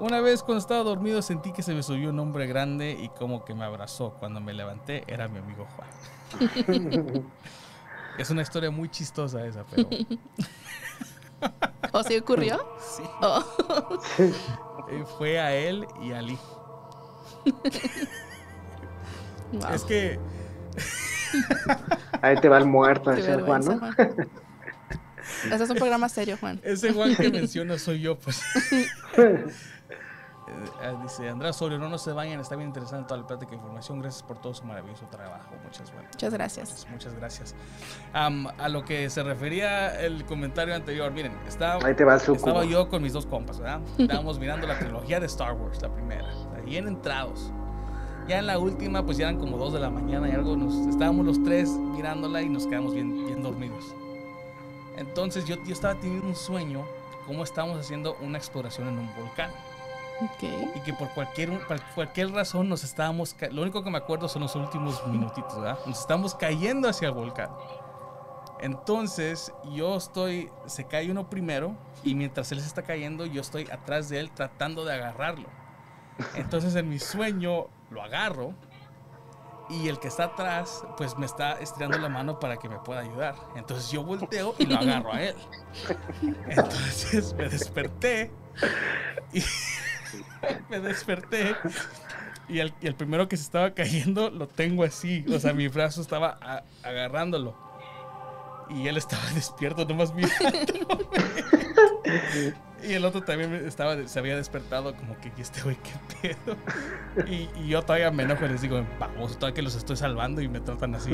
Una 0.00 0.20
vez 0.22 0.42
cuando 0.42 0.60
estaba 0.60 0.82
dormido 0.82 1.20
sentí 1.20 1.52
que 1.52 1.62
se 1.62 1.74
me 1.74 1.82
subió 1.82 2.08
un 2.08 2.18
hombre 2.18 2.46
grande 2.46 2.96
y 2.98 3.10
como 3.10 3.44
que 3.44 3.54
me 3.54 3.64
abrazó. 3.64 4.14
Cuando 4.18 4.40
me 4.40 4.54
levanté 4.54 5.04
era 5.06 5.28
mi 5.28 5.38
amigo 5.38 5.66
Juan. 5.76 5.90
es 8.18 8.30
una 8.30 8.40
historia 8.42 8.70
muy 8.70 8.88
chistosa 8.88 9.44
esa, 9.44 9.64
pero... 9.64 9.88
¿O 11.92 12.02
sí 12.02 12.16
ocurrió? 12.16 12.58
Sí. 12.80 13.02
Oh. 13.22 13.44
Fue 15.18 15.38
a 15.38 15.54
él 15.54 15.86
y 16.02 16.12
a 16.12 16.18
Ali. 16.18 16.38
Es 19.72 19.82
que. 19.82 20.16
Ahí 22.22 22.36
te 22.36 22.48
va 22.48 22.58
el 22.58 22.66
muerto, 22.66 23.10
ese 23.10 23.34
Juan, 23.40 23.64
¿no? 23.64 23.80
Ese 25.52 25.64
es 25.64 25.70
un 25.70 25.76
programa 25.76 26.08
serio, 26.08 26.36
Juan. 26.38 26.60
Ese 26.62 26.92
Juan 26.92 27.16
que 27.16 27.30
menciona 27.30 27.76
soy 27.76 28.00
yo, 28.00 28.16
pues. 28.16 28.40
Eh, 30.82 30.96
dice 31.02 31.28
Andrés 31.28 31.56
Osorio, 31.56 31.78
no, 31.78 31.88
no 31.88 31.98
se 31.98 32.12
vayan, 32.12 32.40
está 32.40 32.56
bien 32.56 32.68
interesante 32.68 33.08
toda 33.08 33.20
la 33.20 33.26
plática 33.26 33.50
de 33.50 33.56
información. 33.56 34.00
Gracias 34.00 34.22
por 34.22 34.38
todo 34.38 34.54
su 34.54 34.64
maravilloso 34.64 35.06
trabajo. 35.06 35.54
Muchas, 35.64 35.90
gracias. 35.90 36.12
Muchas 36.12 36.32
gracias. 36.32 36.86
Muchas 36.90 37.14
gracias. 37.14 37.54
a 38.12 38.68
lo 38.68 38.84
que 38.84 39.08
se 39.10 39.22
refería 39.22 40.00
el 40.00 40.24
comentario 40.24 40.74
anterior, 40.74 41.12
miren, 41.12 41.36
estaba, 41.46 41.84
Ahí 41.86 41.94
te 41.94 42.04
va 42.04 42.16
estaba 42.16 42.64
yo 42.64 42.88
con 42.88 43.02
mis 43.02 43.12
dos 43.12 43.26
compas, 43.26 43.58
¿verdad? 43.58 43.80
Estábamos 43.98 44.38
mirando 44.38 44.66
la 44.66 44.78
trilogía 44.78 45.20
de 45.20 45.26
Star 45.26 45.54
Wars, 45.54 45.80
la 45.82 45.92
primera, 45.92 46.28
bien 46.64 46.86
entrados. 46.86 47.52
Ya 48.28 48.38
en 48.38 48.46
la 48.46 48.58
última, 48.58 49.04
pues 49.04 49.16
ya 49.16 49.28
eran 49.28 49.40
como 49.40 49.56
2 49.56 49.72
de 49.72 49.80
la 49.80 49.90
mañana 49.90 50.28
y 50.28 50.32
algo, 50.32 50.56
nos 50.56 50.74
estábamos 50.86 51.26
los 51.26 51.42
tres 51.42 51.70
mirándola 51.70 52.42
y 52.42 52.48
nos 52.48 52.66
quedamos 52.66 52.94
bien, 52.94 53.26
bien 53.26 53.42
dormidos. 53.42 53.92
Entonces 54.96 55.46
yo, 55.46 55.56
yo 55.64 55.72
estaba 55.72 55.94
teniendo 55.94 56.28
un 56.28 56.36
sueño, 56.36 56.84
como 57.26 57.42
estábamos 57.42 57.80
haciendo 57.80 58.16
una 58.20 58.38
exploración 58.38 58.88
en 58.88 58.98
un 58.98 59.14
volcán. 59.16 59.50
Y 60.74 60.80
que 60.80 60.92
por 60.92 61.08
cualquier, 61.10 61.66
por 61.66 61.80
cualquier 61.94 62.30
razón 62.32 62.68
nos 62.68 62.84
estábamos, 62.84 63.34
lo 63.50 63.62
único 63.62 63.82
que 63.82 63.90
me 63.90 63.98
acuerdo 63.98 64.28
son 64.28 64.42
los 64.42 64.54
últimos 64.54 65.06
minutitos, 65.06 65.56
¿verdad? 65.56 65.78
Nos 65.86 66.00
estamos 66.00 66.34
cayendo 66.34 66.88
hacia 66.88 67.08
el 67.08 67.14
volcán. 67.14 67.50
Entonces 68.60 69.52
yo 69.72 69.96
estoy, 69.96 70.50
se 70.66 70.84
cae 70.84 71.10
uno 71.10 71.30
primero 71.30 71.74
y 72.04 72.14
mientras 72.14 72.52
él 72.52 72.60
se 72.60 72.66
está 72.66 72.82
cayendo 72.82 73.24
yo 73.24 73.40
estoy 73.40 73.68
atrás 73.70 74.08
de 74.10 74.20
él 74.20 74.30
tratando 74.32 74.84
de 74.84 74.94
agarrarlo 74.94 75.48
Entonces 76.34 76.74
en 76.76 76.88
mi 76.88 76.98
sueño 76.98 77.68
lo 77.90 78.02
agarro 78.02 78.54
y 79.70 79.88
el 79.88 79.98
que 79.98 80.08
está 80.08 80.24
atrás 80.24 80.84
pues 80.96 81.16
me 81.16 81.24
está 81.24 81.52
estirando 81.60 81.96
la 81.98 82.08
mano 82.08 82.38
para 82.38 82.56
que 82.56 82.68
me 82.68 82.78
pueda 82.80 83.00
ayudar. 83.00 83.36
Entonces 83.56 83.90
yo 83.90 84.02
volteo 84.02 84.54
y 84.58 84.66
lo 84.66 84.76
agarro 84.76 85.12
a 85.12 85.22
él. 85.22 85.36
Entonces 86.48 87.32
me 87.34 87.48
desperté 87.48 88.32
y 89.32 89.42
me 90.70 90.80
desperté 90.80 91.56
y 92.48 92.58
el, 92.58 92.72
el, 92.82 92.94
primero 92.94 93.28
que 93.28 93.36
se 93.36 93.44
estaba 93.44 93.74
cayendo 93.74 94.30
lo 94.30 94.48
tengo 94.48 94.84
así, 94.84 95.24
o 95.32 95.38
sea, 95.38 95.52
mi 95.52 95.68
brazo 95.68 96.00
estaba 96.02 96.64
agarrándolo 96.82 97.69
y 98.70 98.88
él 98.88 98.96
estaba 98.96 99.22
despierto 99.34 99.84
nomás 99.84 100.14
mirándome. 100.14 101.06
Y 102.82 102.94
el 102.94 103.04
otro 103.04 103.22
también 103.22 103.54
estaba, 103.66 103.96
se 104.06 104.18
había 104.18 104.36
despertado 104.36 104.94
como 104.96 105.18
que 105.20 105.30
este 105.38 105.60
güey, 105.60 105.76
qué 105.76 106.34
pedo. 106.34 106.56
Y, 107.26 107.48
y, 107.56 107.68
yo 107.68 107.82
todavía 107.82 108.10
me 108.10 108.22
enojo 108.22 108.46
y 108.46 108.48
les 108.48 108.62
digo, 108.62 108.82
vamos, 108.98 109.36
todavía 109.36 109.54
que 109.54 109.62
los 109.62 109.74
estoy 109.74 109.96
salvando 109.96 110.40
y 110.40 110.48
me 110.48 110.60
tratan 110.60 110.94
así. 110.94 111.12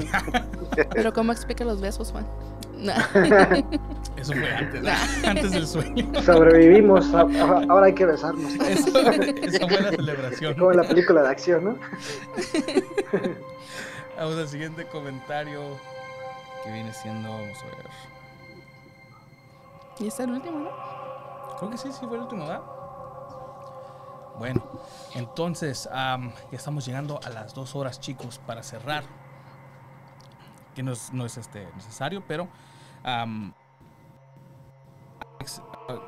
Pero 0.95 1.13
¿cómo 1.13 1.33
explica 1.33 1.65
los 1.65 1.81
besos, 1.81 2.13
Juan? 2.13 2.27
Eso 4.17 4.33
fue 4.33 4.55
antes, 4.55 4.85
antes 5.25 5.51
del 5.51 5.67
sueño. 5.67 6.23
Sobrevivimos, 6.23 7.13
ahora 7.13 7.87
hay 7.87 7.95
que 7.95 8.07
besarnos. 8.07 8.55
Eso, 8.55 9.11
eso 9.11 9.69
fue 9.69 9.81
la 9.81 9.91
celebración. 9.91 10.55
Como 10.55 10.71
en 10.71 10.77
la 10.77 10.85
película 10.85 11.23
de 11.23 11.29
acción, 11.31 11.65
¿no? 11.65 11.79
Vamos 14.17 14.37
al 14.37 14.49
siguiente 14.49 14.85
comentario 14.87 15.79
que 16.67 16.73
viene 16.73 16.93
siendo, 16.93 17.31
vamos 17.31 17.63
a 17.63 17.77
ver. 17.77 17.87
Y 20.01 20.09
es 20.09 20.21
el 20.21 20.33
último, 20.33 20.59
¿no? 20.59 20.71
Creo 21.59 21.71
que 21.71 21.79
sí, 21.79 21.93
sí 21.93 22.05
fue 22.07 22.17
el 22.17 22.25
último, 22.25 22.47
¿verdad? 22.47 22.63
Bueno, 24.39 24.63
entonces 25.15 25.89
ya 25.93 26.19
estamos 26.51 26.85
llegando 26.85 27.21
a 27.25 27.31
las 27.31 27.55
dos 27.55 27.75
horas, 27.77 28.01
chicos, 28.01 28.39
para 28.39 28.63
cerrar. 28.63 29.05
Que 30.75 30.83
no 30.83 30.93
es, 30.93 31.13
no 31.13 31.25
es 31.25 31.39
este, 31.39 31.67
necesario, 31.77 32.23
pero 32.27 32.49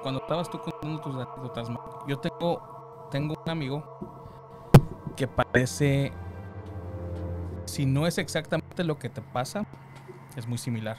cuando 0.03 0.21
estabas 0.21 0.51
tú 0.51 0.61
contando 0.61 1.01
tus 1.01 1.15
anécdotas, 1.15 1.69
yo 2.07 2.19
tengo, 2.19 3.09
tengo 3.11 3.35
un 3.43 3.51
amigo 3.51 3.85
que 5.17 5.29
parece, 5.29 6.13
si 7.65 7.87
no 7.87 8.07
es 8.07 8.19
exactamente 8.19 8.85
lo 8.85 8.99
que 8.99 9.09
te 9.09 9.23
pasa, 9.23 9.65
es 10.39 10.47
muy 10.47 10.59
similar. 10.59 10.97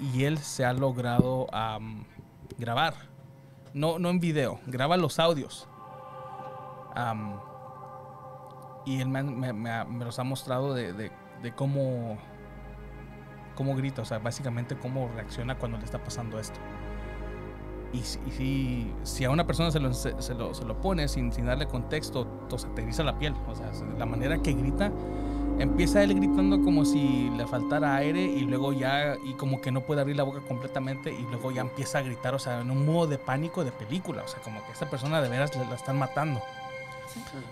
Y 0.00 0.24
él 0.24 0.38
se 0.38 0.64
ha 0.64 0.72
logrado 0.72 1.46
grabar 2.58 2.94
no, 3.74 3.98
no 3.98 4.10
en 4.10 4.20
video, 4.20 4.60
graba 4.66 4.96
los 4.96 5.18
audios. 5.18 5.68
y 8.84 9.00
él 9.00 9.08
me, 9.08 10.04
los 10.04 10.18
ha 10.18 10.24
mostrado 10.24 10.74
de, 10.74 11.12
cómo, 11.54 12.18
cómo 13.54 13.76
grita, 13.76 14.02
o 14.02 14.04
sea, 14.04 14.18
básicamente 14.18 14.76
cómo 14.76 15.08
reacciona 15.14 15.58
cuando 15.58 15.78
le 15.78 15.84
está 15.84 16.02
pasando 16.02 16.38
esto. 16.38 16.58
Y, 17.92 18.00
si, 18.00 18.92
si, 19.02 19.24
a 19.24 19.30
una 19.30 19.46
persona 19.46 19.70
se 19.70 19.80
lo, 19.80 19.94
se, 19.94 20.12
lo, 20.34 20.52
se 20.52 20.64
lo 20.64 20.80
pone 20.80 21.08
sin, 21.08 21.32
sin, 21.32 21.46
darle 21.46 21.66
contexto, 21.66 22.26
entonces 22.42 22.74
te 22.74 22.82
eriza 22.82 23.02
la 23.02 23.18
piel. 23.18 23.34
O 23.46 23.54
sea, 23.54 23.70
la 23.96 24.04
manera 24.04 24.36
que 24.42 24.52
grita 24.52 24.92
empieza 25.58 26.02
él 26.02 26.14
gritando 26.14 26.60
como 26.62 26.84
si 26.84 27.30
le 27.30 27.46
faltara 27.46 27.96
aire 27.96 28.22
y 28.22 28.40
luego 28.40 28.72
ya, 28.72 29.16
y 29.24 29.34
como 29.34 29.60
que 29.60 29.70
no 29.70 29.82
puede 29.82 30.00
abrir 30.00 30.16
la 30.16 30.22
boca 30.22 30.40
completamente 30.40 31.12
y 31.12 31.22
luego 31.22 31.50
ya 31.50 31.62
empieza 31.62 31.98
a 31.98 32.02
gritar, 32.02 32.34
o 32.34 32.38
sea, 32.38 32.60
en 32.60 32.70
un 32.70 32.86
modo 32.86 33.06
de 33.06 33.18
pánico 33.18 33.64
de 33.64 33.72
película, 33.72 34.22
o 34.22 34.28
sea, 34.28 34.40
como 34.40 34.64
que 34.64 34.72
esta 34.72 34.88
persona 34.88 35.20
de 35.20 35.28
veras 35.28 35.54
la 35.56 35.74
están 35.74 35.98
matando. 35.98 36.40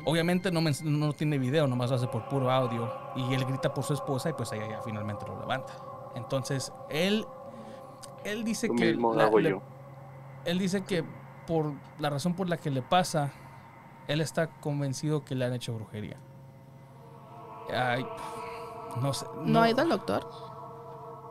Obviamente 0.05 0.51
no, 0.51 0.61
no 0.85 1.13
tiene 1.13 1.39
video, 1.39 1.67
nomás 1.67 1.91
lo 1.91 1.97
hace 1.97 2.07
por 2.07 2.29
puro 2.29 2.51
audio 2.51 2.93
y 3.17 3.35
él 3.35 3.45
grita 3.45 3.73
por 3.75 3.85
su 3.85 3.95
esposa 3.95 4.31
y 4.31 4.33
pues 4.35 4.53
ella 4.53 4.69
ya 4.69 4.83
finalmente 4.83 5.25
lo 5.27 5.39
levanta. 5.41 5.73
Entonces, 6.15 6.73
él, 6.89 7.27
él 8.25 8.45
dice 8.45 8.69
que... 8.69 8.97
él 10.45 10.59
dice 10.59 10.85
que 10.85 11.05
por 11.47 11.73
la 11.99 12.11
razón 12.11 12.35
por 12.35 12.49
la 12.49 12.57
que 12.57 12.71
le 12.71 12.83
pasa, 12.83 13.33
él 14.09 14.21
está 14.21 14.49
convencido 14.49 15.25
que 15.25 15.35
le 15.35 15.45
han 15.45 15.53
hecho 15.53 15.75
brujería. 15.75 16.19
Ay, 17.73 18.07
no 19.01 19.13
sé. 19.13 19.27
¿No, 19.43 19.63
ha 19.63 19.71
ido 19.71 19.83
al 19.83 19.89
doctor? 19.89 20.27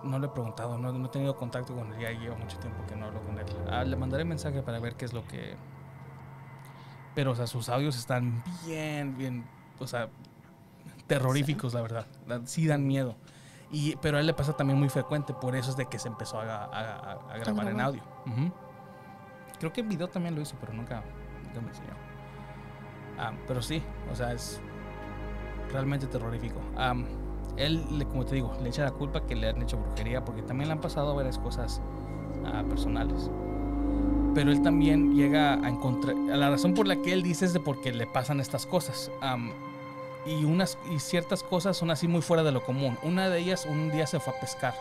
No 0.03 0.19
le 0.19 0.27
he 0.27 0.29
preguntado, 0.29 0.77
no, 0.77 1.05
he 1.05 1.09
tenido 1.09 1.35
contacto 1.35 1.75
con 1.75 1.91
él, 1.93 1.99
ya 1.99 2.11
lleva 2.11 2.35
mucho 2.35 2.57
tiempo 2.59 2.85
que 2.85 2.95
no 2.95 3.05
hablo 3.05 3.21
con 3.23 3.39
él. 3.39 3.45
Ah, 3.69 3.83
le 3.83 3.95
mandaré 3.95 4.23
mensaje 4.23 4.61
para 4.61 4.79
ver 4.79 4.95
qué 4.95 5.05
es 5.05 5.13
lo 5.13 5.25
que... 5.27 5.55
Pero, 7.15 7.31
o 7.31 7.35
sea, 7.35 7.47
sus 7.47 7.69
audios 7.69 7.95
están 7.95 8.43
bien, 8.65 9.17
bien, 9.17 9.45
o 9.79 9.87
sea, 9.87 10.09
terroríficos, 11.07 11.73
la 11.73 11.81
verdad. 11.81 12.05
Sí 12.43 12.67
dan 12.67 12.85
miedo. 12.85 13.15
Y, 13.71 13.95
pero 13.97 14.17
a 14.17 14.19
él 14.19 14.27
le 14.27 14.33
pasa 14.33 14.53
también 14.53 14.77
muy 14.77 14.89
frecuente, 14.89 15.33
por 15.33 15.55
eso 15.55 15.71
es 15.71 15.77
de 15.77 15.87
que 15.87 15.97
se 15.97 16.07
empezó 16.07 16.39
a, 16.39 16.43
grabar 17.39 17.67
en 17.67 17.81
audio. 17.81 18.03
Creo 19.59 19.73
que 19.73 19.81
en 19.81 19.89
video 19.89 20.07
también 20.07 20.35
lo 20.35 20.41
hizo, 20.41 20.55
pero 20.59 20.73
nunca, 20.73 21.01
me 21.53 21.69
enseñó. 21.69 21.93
Ah, 23.17 23.31
pero 23.47 23.61
sí, 23.61 23.81
o 24.11 24.15
sea, 24.15 24.33
es 24.33 24.61
realmente 25.75 26.07
terrorífico. 26.07 26.61
él, 27.57 27.83
como 28.09 28.25
te 28.25 28.35
digo, 28.35 28.55
le 28.63 28.69
echa 28.69 28.85
la 28.85 28.91
culpa 28.91 29.25
que 29.25 29.35
le 29.35 29.49
han 29.49 29.61
hecho 29.61 29.77
brujería 29.77 30.23
porque 30.23 30.41
también 30.41 30.69
le 30.69 30.73
han 30.73 30.81
pasado 30.81 31.13
varias 31.13 31.37
cosas 31.37 31.81
ah, 32.45 32.63
personales. 32.67 33.29
Pero 34.33 34.51
él 34.51 34.61
también 34.61 35.15
llega 35.15 35.53
a 35.53 35.69
encontrar, 35.69 36.15
la 36.15 36.49
razón 36.49 36.73
por 36.73 36.87
la 36.87 36.95
que 36.97 37.13
él 37.13 37.23
dice 37.23 37.45
es 37.45 37.53
de 37.53 37.59
porque 37.59 37.93
le 37.93 38.07
pasan 38.07 38.39
estas 38.39 38.65
cosas. 38.65 39.11
y, 40.25 40.45
unas, 40.45 40.77
y 40.93 40.99
ciertas 40.99 41.43
cosas 41.43 41.75
son 41.75 41.91
así 41.91 42.07
muy 42.07 42.21
fuera 42.21 42.43
de 42.43 42.53
lo 42.53 42.63
común. 42.63 42.97
Una 43.03 43.29
de 43.29 43.39
ellas, 43.39 43.65
un 43.65 43.91
día 43.91 44.07
se 44.07 44.19
fue 44.19 44.33
a 44.33 44.39
pescar. 44.39 44.73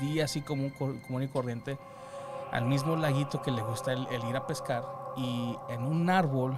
Día 0.00 0.26
así 0.26 0.42
como 0.42 0.70
común 0.74 1.22
y 1.22 1.28
corriente. 1.28 1.78
Al 2.50 2.66
mismo 2.66 2.96
laguito 2.96 3.40
que 3.40 3.50
le 3.50 3.62
gusta 3.62 3.92
el 3.92 4.24
ir 4.28 4.36
a 4.36 4.46
pescar. 4.46 4.84
Y 5.16 5.56
en 5.70 5.84
un 5.84 6.08
árbol 6.08 6.54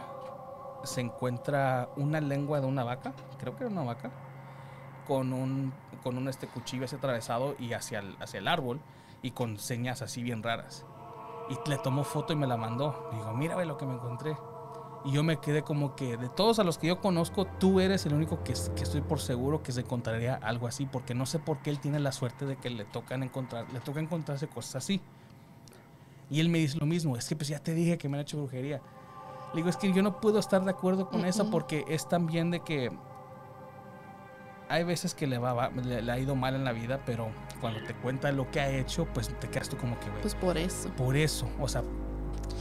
se 0.85 1.01
encuentra 1.01 1.89
una 1.97 2.21
lengua 2.21 2.61
de 2.61 2.67
una 2.67 2.85
vaca, 2.85 3.13
creo 3.39 3.57
que 3.57 3.65
era 3.65 3.73
una 3.73 3.83
vaca, 3.83 4.11
con 5.07 5.33
un, 5.33 5.73
con 6.03 6.17
un 6.17 6.29
este 6.29 6.47
cuchillo 6.47 6.85
así 6.85 6.97
atravesado 6.97 7.57
y 7.59 7.73
hacia 7.73 8.01
el, 8.01 8.17
hacia 8.21 8.39
el 8.39 8.49
árbol 8.49 8.81
y 9.23 9.33
con 9.33 9.59
señas 9.59 10.03
así 10.03 10.23
bien 10.23 10.43
raras. 10.43 10.85
Y 11.51 11.69
le 11.69 11.79
tomó 11.79 12.05
foto 12.05 12.33
y 12.33 12.37
me 12.37 12.47
la 12.47 12.57
mandó. 12.57 13.09
Digo, 13.13 13.33
mira 13.35 13.57
ve 13.57 13.67
lo 13.67 13.77
que 13.77 13.85
me 13.85 13.95
encontré. 13.95 14.37
Y 15.05 15.13
yo 15.13 15.23
me 15.23 15.39
quedé 15.39 15.63
como 15.63 15.95
que 15.95 16.17
de 16.17 16.31
todos 16.31 16.59
a 16.59 16.65
los 16.65 16.79
que 16.79 16.87
yo 16.87 17.01
conozco, 17.01 17.45
tú 17.45 17.81
eres 17.81 18.07
el 18.07 18.15
único 18.15 18.43
que, 18.43 18.55
que, 18.75 18.83
estoy 18.83 19.03
por 19.03 19.21
seguro 19.21 19.63
que 19.63 19.71
se 19.71 19.81
encontraría 19.81 20.37
algo 20.37 20.67
así, 20.67 20.87
porque 20.87 21.15
no 21.15 21.27
sé 21.27 21.39
por 21.39 21.59
qué 21.59 21.69
él 21.69 21.79
tiene 21.79 22.01
la 22.01 22.11
suerte 22.11 22.47
de 22.47 22.57
que 22.57 22.71
le 22.71 22.87
tocan 22.87 23.23
encontrar, 23.23 23.71
le 23.71 23.81
toca 23.81 24.01
encontrarse 24.01 24.49
cosas 24.49 24.77
así. 24.77 25.03
Y 26.31 26.41
él 26.41 26.49
me 26.49 26.59
dice 26.59 26.79
lo 26.79 26.87
mismo, 26.87 27.17
es 27.17 27.29
que 27.29 27.37
pues 27.37 27.49
ya 27.49 27.59
te 27.59 27.75
dije 27.75 27.99
que 27.99 28.09
me 28.09 28.17
han 28.17 28.23
hecho 28.23 28.39
brujería. 28.39 28.81
Le 29.55 29.59
digo, 29.59 29.69
es 29.69 29.77
que 29.77 29.93
yo 29.93 30.03
no 30.03 30.21
puedo 30.21 30.41
estar 30.41 30.65
de 30.65 30.71
acuerdo 30.71 31.09
con 31.09 31.25
eso 31.25 31.49
porque 31.49 31.85
es 31.87 32.09
también 32.09 32.51
de 32.51 32.59
que 32.61 32.91
hay 34.69 34.83
veces 34.83 35.15
que 35.15 35.29
le, 35.29 35.39
va, 35.39 35.71
le, 35.71 36.11
ha 36.11 36.19
ido 36.19 36.35
mal 36.35 36.57
en 36.57 36.65
la 36.65 36.73
vida, 36.73 37.01
pero 37.07 37.29
cuando 37.61 37.81
te 37.85 37.95
cuenta 37.95 38.33
lo 38.33 38.51
que 38.51 38.61
ha 38.61 38.69
hecho, 38.69 39.07
pues 39.15 39.29
te 39.39 39.49
quedas 39.49 39.69
tú 39.69 39.77
como 39.77 39.99
que, 40.01 40.09
güey. 40.09 40.23
Pues 40.23 40.35
por 40.35 40.59
eso. 40.59 40.89
Por 40.97 41.17
eso, 41.17 41.47
o 41.61 41.69
sea, 41.69 41.85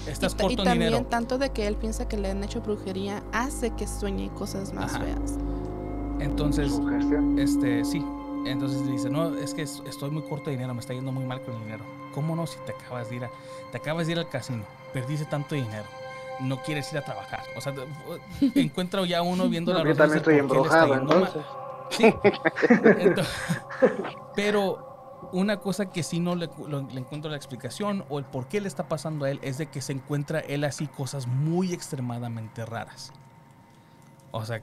estás 0.07 0.33
y, 0.33 0.37
corto 0.37 0.61
y 0.61 0.65
también 0.65 1.05
tanto 1.05 1.39
de 1.39 1.49
que 1.49 1.65
él 1.65 1.77
piensa 1.77 2.07
que 2.07 2.17
le 2.17 2.29
han 2.29 2.43
hecho 2.43 2.61
brujería 2.61 3.23
hace 3.31 3.71
que 3.71 3.87
sueñe 3.87 4.29
cosas 4.35 4.71
más 4.71 4.95
feas. 4.97 5.39
Entonces, 6.19 6.79
este, 7.37 7.83
sí. 7.83 8.05
Entonces 8.45 8.85
dice, 8.85 9.09
no, 9.09 9.35
es 9.37 9.53
que 9.53 9.61
estoy 9.61 10.11
muy 10.11 10.21
corto 10.23 10.45
de 10.45 10.57
dinero, 10.57 10.73
me 10.73 10.81
está 10.81 10.93
yendo 10.93 11.11
muy 11.11 11.25
mal 11.25 11.41
con 11.41 11.55
el 11.55 11.61
dinero. 11.61 11.85
¿Cómo 12.13 12.35
no 12.35 12.45
si 12.45 12.59
te 12.65 12.73
acabas 12.73 13.09
de 13.09 13.15
ir 13.15 13.25
a, 13.25 13.31
te 13.71 13.77
acabas 13.77 14.05
de 14.05 14.13
ir 14.13 14.19
al 14.19 14.29
casino, 14.29 14.63
perdiste 14.91 15.25
tanto 15.25 15.55
dinero? 15.55 15.85
No 16.43 16.61
quieres 16.61 16.91
ir 16.91 16.99
a 16.99 17.01
trabajar. 17.01 17.41
O 17.55 17.61
sea, 17.61 17.73
encuentra 18.55 19.05
ya 19.05 19.21
uno 19.21 19.49
viendo 19.49 19.73
la 19.73 19.83
Yo 19.83 19.95
también 19.95 20.17
estoy 20.17 20.39
embrujado, 20.39 20.95
entonces. 20.95 21.43
Sí. 21.89 22.13
pero 24.35 25.29
una 25.31 25.57
cosa 25.57 25.91
que 25.91 26.03
sí 26.03 26.19
no 26.19 26.35
le, 26.35 26.49
le, 26.67 26.99
encuentro 26.99 27.29
la 27.29 27.37
explicación 27.37 28.05
o 28.09 28.19
el 28.19 28.25
por 28.25 28.47
qué 28.47 28.61
le 28.61 28.67
está 28.67 28.87
pasando 28.87 29.25
a 29.25 29.31
él 29.31 29.39
es 29.41 29.57
de 29.57 29.67
que 29.67 29.81
se 29.81 29.93
encuentra 29.93 30.39
él 30.39 30.63
así 30.63 30.87
cosas 30.87 31.27
muy 31.27 31.73
extremadamente 31.73 32.65
raras. 32.65 33.11
O 34.31 34.43
sea, 34.45 34.61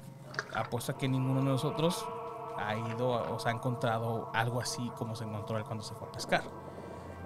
apuesta 0.54 0.94
que 0.94 1.08
ninguno 1.08 1.40
de 1.40 1.46
nosotros 1.46 2.04
ha 2.56 2.76
ido 2.76 3.10
o 3.10 3.38
se 3.38 3.48
ha 3.48 3.52
encontrado 3.52 4.30
algo 4.34 4.60
así 4.60 4.90
como 4.96 5.16
se 5.16 5.24
encontró 5.24 5.56
él 5.56 5.64
cuando 5.64 5.82
se 5.82 5.94
fue 5.94 6.08
a 6.08 6.12
pescar. 6.12 6.42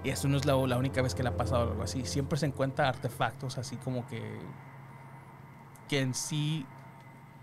Y 0.04 0.10
eso 0.10 0.28
no 0.28 0.36
es 0.36 0.44
la, 0.44 0.54
única 0.56 1.00
vez 1.00 1.14
que 1.14 1.22
le 1.22 1.30
ha 1.30 1.36
pasado 1.36 1.62
algo 1.62 1.82
así. 1.82 2.04
Siempre 2.04 2.38
se 2.38 2.44
encuentra 2.44 2.88
artefactos 2.88 3.56
así 3.56 3.76
como 3.78 4.06
que, 4.06 4.38
que 5.88 6.00
en 6.00 6.12
sí 6.12 6.66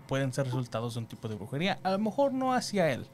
pueden 0.06 0.32
ser 0.32 0.46
resultados 0.46 0.94
de 0.94 1.00
un 1.00 1.06
tipo 1.06 1.26
de 1.28 1.34
brujería. 1.34 1.80
A 1.82 1.90
lo 1.90 1.98
mejor 1.98 2.32
no 2.32 2.54
hacia 2.54 2.88
él, 2.90 3.08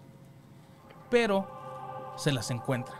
pero 1.10 2.14
se 2.18 2.30
las 2.30 2.50
encuentra. 2.50 2.94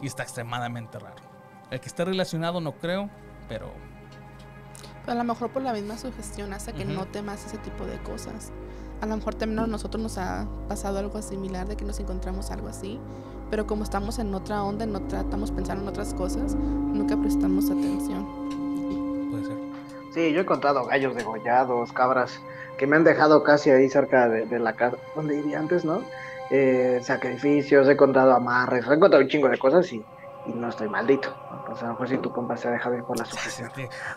Y 0.00 0.08
está 0.08 0.24
extremadamente 0.24 0.98
raro. 0.98 1.22
El 1.70 1.78
que 1.78 1.86
esté 1.86 2.04
relacionado 2.04 2.60
no 2.60 2.72
creo, 2.72 3.08
pero... 3.48 3.72
a 5.06 5.14
lo 5.14 5.22
mejor 5.22 5.50
por 5.52 5.62
la 5.62 5.72
misma 5.72 5.96
sugestión 5.96 6.52
hace 6.52 6.72
que 6.72 6.84
no 6.84 7.06
temas 7.06 7.46
ese 7.46 7.58
tipo 7.58 7.86
de 7.86 8.02
cosas. 8.02 8.50
A 9.00 9.06
lo 9.06 9.16
mejor 9.16 9.36
también 9.36 9.60
a 9.60 9.66
nosotros 9.68 10.02
nos 10.02 10.18
ha 10.18 10.48
pasado 10.68 10.98
algo 10.98 11.22
similar 11.22 11.68
de 11.68 11.76
que 11.76 11.84
nos 11.84 12.00
encontramos 12.00 12.50
algo 12.50 12.68
así, 12.68 13.00
pero 13.52 13.66
como 13.66 13.84
estamos 13.84 14.18
en 14.18 14.34
otra 14.34 14.62
onda, 14.62 14.86
no 14.86 15.02
tratamos 15.02 15.50
pensando 15.50 15.82
en 15.82 15.88
otras 15.90 16.14
cosas, 16.14 16.54
nunca 16.54 17.18
prestamos 17.18 17.66
atención. 17.66 18.26
Puede 19.30 19.44
ser. 19.44 19.56
Sí, 20.14 20.32
yo 20.32 20.38
he 20.38 20.42
encontrado 20.42 20.86
gallos 20.86 21.14
degollados, 21.14 21.92
cabras 21.92 22.40
que 22.78 22.86
me 22.86 22.96
han 22.96 23.04
dejado 23.04 23.42
casi 23.42 23.68
ahí 23.68 23.90
cerca 23.90 24.26
de, 24.26 24.58
la 24.58 24.72
casa 24.72 24.96
donde 25.14 25.36
vivía 25.36 25.58
antes, 25.58 25.84
¿no? 25.84 26.02
Eh, 26.50 27.00
sacrificios, 27.02 27.86
he 27.88 27.92
encontrado 27.92 28.32
amarres, 28.32 28.86
he 28.88 28.94
encontrado 28.94 29.22
un 29.22 29.28
chingo 29.28 29.50
de 29.50 29.58
cosas 29.58 29.92
y 29.92 30.02
y 30.46 30.52
no 30.52 30.70
estoy 30.70 30.88
maldito. 30.88 31.28
Pues 31.66 31.80
a 31.82 31.86
lo 31.86 31.92
mejor 31.92 32.08
si 32.08 32.16
tu 32.18 32.32
compa 32.32 32.56
se 32.56 32.68
ha 32.68 32.70
dejado 32.70 32.96
ir 32.96 33.04
por 33.04 33.18
la 33.18 33.24
sugestión. 33.26 33.70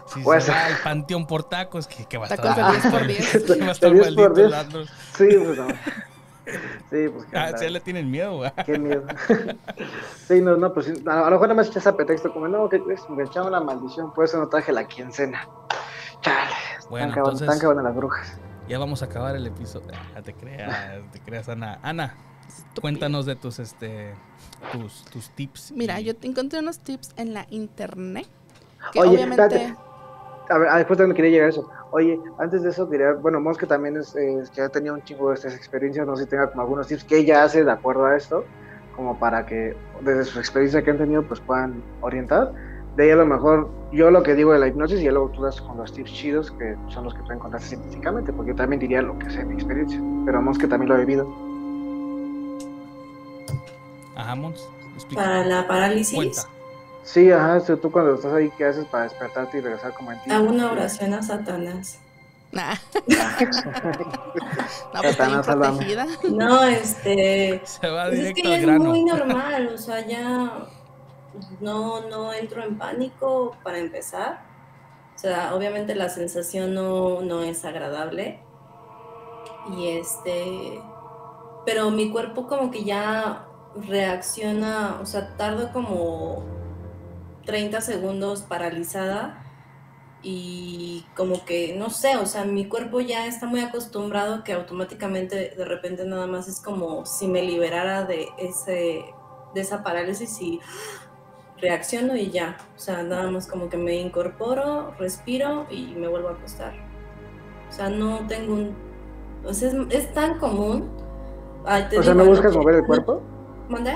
Si, 0.05 0.21
pues, 0.21 0.45
se 0.45 0.51
va 0.51 0.65
al 0.65 0.77
panteón 0.77 1.27
por 1.27 1.43
tacos, 1.43 1.87
que, 1.87 2.05
que 2.05 2.17
va 2.17 2.27
a 2.27 2.29
estar 2.29 2.55
tacos 2.55 2.81
10 2.81 2.93
por 2.93 3.05
10. 3.05 3.61
Va 3.61 3.65
a 3.67 3.71
estar 3.71 3.93
maldito 3.93 4.79
el 4.79 4.87
Sí, 4.87 5.27
pues 5.43 5.57
no. 5.57 5.67
Sí, 6.89 7.09
pues 7.09 7.25
ah, 7.33 7.51
sí, 7.57 7.69
le 7.69 7.79
tienen 7.79 8.09
miedo, 8.09 8.37
güey. 8.37 8.51
Qué 8.65 8.77
miedo. 8.77 9.03
sí, 10.27 10.41
no, 10.41 10.55
no, 10.57 10.73
pues 10.73 10.89
a 10.89 10.91
lo 10.91 11.31
mejor 11.31 11.47
nada 11.47 11.55
más 11.55 11.67
echas 11.67 11.87
a 11.87 11.95
pretexto 11.95 12.31
como, 12.31 12.47
no, 12.47 12.69
que 12.69 12.79
me 13.09 13.23
echaron 13.23 13.51
la 13.51 13.61
maldición, 13.61 14.13
por 14.13 14.25
eso 14.25 14.37
no 14.37 14.47
traje 14.47 14.71
la 14.71 14.87
quincena. 14.87 15.47
Chale, 16.21 16.51
bueno, 16.89 17.07
están, 17.07 17.23
entonces, 17.23 17.49
están 17.49 17.83
las 17.83 17.95
brujas. 17.95 18.37
Ya 18.67 18.79
vamos 18.79 19.01
a 19.01 19.05
acabar 19.05 19.35
el 19.35 19.45
episodio. 19.47 19.91
Ah, 20.15 20.21
te 20.21 20.33
creas, 20.33 21.01
te 21.11 21.19
creas, 21.19 21.49
Ana. 21.49 21.79
Ana, 21.81 22.15
cuéntanos 22.79 23.25
de 23.25 23.35
tus, 23.35 23.59
este, 23.59 24.13
tus, 25.11 25.29
tips. 25.31 25.71
Mira, 25.71 25.99
yo 25.99 26.15
te 26.15 26.27
encontré 26.27 26.59
unos 26.59 26.79
tips 26.79 27.11
en 27.17 27.33
la 27.33 27.47
internet. 27.49 28.27
Que 28.91 29.01
Oye, 29.01 29.09
obviamente... 29.09 29.75
A 30.49 30.57
ver, 30.57 30.71
después 30.73 30.97
también 30.97 31.15
quería 31.15 31.31
llegar 31.31 31.47
a 31.47 31.49
eso. 31.49 31.69
Oye, 31.91 32.19
antes 32.37 32.63
de 32.63 32.69
eso 32.69 32.89
quería, 32.89 33.13
bueno, 33.13 33.39
Mosque 33.39 33.65
también 33.65 33.97
es, 33.97 34.15
que 34.53 34.61
ha 34.61 34.69
tenido 34.69 34.93
un 34.93 35.03
chingo 35.03 35.29
de 35.29 35.35
estas 35.35 35.55
experiencias, 35.55 36.05
no 36.05 36.15
sé 36.15 36.23
si 36.23 36.29
tenga 36.29 36.49
como 36.49 36.61
algunos 36.61 36.87
tips 36.87 37.03
que 37.03 37.17
ella 37.17 37.43
hace 37.43 37.63
de 37.63 37.71
acuerdo 37.71 38.05
a 38.05 38.15
esto, 38.15 38.43
como 38.95 39.17
para 39.17 39.45
que 39.45 39.75
desde 40.01 40.25
su 40.25 40.39
experiencia 40.39 40.83
que 40.83 40.91
han 40.91 40.97
tenido 40.97 41.23
pues 41.23 41.39
puedan 41.39 41.81
orientar. 42.01 42.51
De 42.95 43.03
ahí 43.03 43.11
a 43.11 43.15
lo 43.15 43.25
mejor 43.25 43.69
yo 43.91 44.09
lo 44.09 44.23
que 44.23 44.35
digo 44.35 44.53
de 44.53 44.59
la 44.59 44.67
hipnosis 44.67 45.01
y 45.01 45.09
luego 45.09 45.29
tú 45.29 45.41
das 45.41 45.59
con 45.61 45.77
los 45.77 45.91
tips 45.91 46.13
chidos 46.13 46.51
que 46.51 46.75
son 46.89 47.03
los 47.03 47.13
que 47.13 47.21
pueden 47.23 47.39
contar 47.39 47.61
científicamente, 47.61 48.31
porque 48.31 48.51
yo 48.51 48.55
también 48.55 48.79
diría 48.79 49.01
lo 49.01 49.17
que 49.19 49.29
sé 49.29 49.43
mi 49.43 49.55
experiencia, 49.55 49.99
pero 50.25 50.41
Mosque 50.41 50.67
también 50.67 50.89
lo 50.89 50.95
ha 50.95 50.99
vivido. 50.99 51.27
Ajá, 54.15 54.35
Para 55.13 55.45
la 55.45 55.67
parálisis. 55.67 56.47
Sí, 57.05 57.31
ajá, 57.31 57.61
tú 57.77 57.91
cuando 57.91 58.15
estás 58.15 58.33
ahí, 58.33 58.51
¿qué 58.57 58.65
haces 58.65 58.85
para 58.85 59.03
despertarte 59.03 59.59
y 59.59 59.61
regresar 59.61 59.93
como 59.93 60.11
en 60.11 60.21
ti? 60.23 60.31
Hago 60.31 60.49
una 60.49 60.71
oración 60.71 61.13
a 61.13 61.21
Satanás. 61.21 61.99
Nah. 62.51 62.73
no, 64.93 65.01
pues 65.01 65.15
protegida. 65.15 66.07
No, 66.31 66.63
este. 66.63 67.61
Se 67.63 67.87
va 67.87 68.05
pues 68.05 68.19
directo 68.19 68.49
es 68.49 68.65
que 68.65 68.71
es 68.71 68.79
muy 68.79 69.03
normal, 69.05 69.69
o 69.73 69.77
sea, 69.77 70.05
ya 70.05 70.67
no, 71.61 72.09
no 72.09 72.33
entro 72.33 72.63
en 72.63 72.77
pánico 72.77 73.55
para 73.63 73.77
empezar. 73.77 74.41
O 75.15 75.17
sea, 75.17 75.53
obviamente 75.53 75.93
la 75.93 76.09
sensación 76.09 76.73
no, 76.73 77.21
no 77.21 77.43
es 77.43 77.65
agradable. 77.65 78.39
Y 79.77 79.89
este. 79.89 80.81
Pero 81.67 81.91
mi 81.91 82.09
cuerpo 82.09 82.47
como 82.47 82.71
que 82.71 82.83
ya 82.83 83.45
reacciona, 83.75 84.97
o 85.01 85.05
sea, 85.05 85.35
tardo 85.35 85.71
como 85.71 86.43
30 87.45 87.81
segundos 87.81 88.41
paralizada 88.41 89.41
y 90.27 91.05
como 91.15 91.45
que, 91.45 91.75
no 91.77 91.91
sé, 91.91 92.17
o 92.17 92.25
sea, 92.25 92.45
mi 92.45 92.65
cuerpo 92.65 92.99
ya 92.99 93.27
está 93.27 93.45
muy 93.45 93.59
acostumbrado 93.59 94.43
que 94.43 94.53
automáticamente 94.53 95.53
de 95.55 95.65
repente 95.65 96.03
nada 96.03 96.25
más 96.25 96.47
es 96.47 96.59
como 96.59 97.05
si 97.05 97.27
me 97.27 97.43
liberara 97.43 98.05
de, 98.05 98.29
ese, 98.39 99.05
de 99.53 99.61
esa 99.61 99.83
parálisis 99.83 100.41
y 100.41 100.59
reacciono 101.61 102.15
y 102.15 102.31
ya, 102.31 102.57
o 102.75 102.79
sea, 102.79 103.03
nada 103.03 103.29
más 103.29 103.45
como 103.45 103.69
que 103.69 103.77
me 103.77 103.97
incorporo, 103.97 104.95
respiro 104.97 105.67
y 105.69 105.93
me 105.95 106.07
vuelvo 106.07 106.29
a 106.29 106.31
acostar. 106.31 106.73
O 107.69 107.71
sea, 107.71 107.89
no 107.89 108.25
tengo 108.27 108.53
un... 108.55 108.75
O 109.45 109.53
sea, 109.53 109.71
es, 109.91 110.11
tan 110.13 110.39
común. 110.39 110.89
o 111.65 112.03
sea, 112.03 112.15
¿no 112.15 112.25
buscas 112.25 112.55
mover 112.55 112.75
el 112.75 112.85
cuerpo? 112.85 113.21
¿Mandé? 113.69 113.93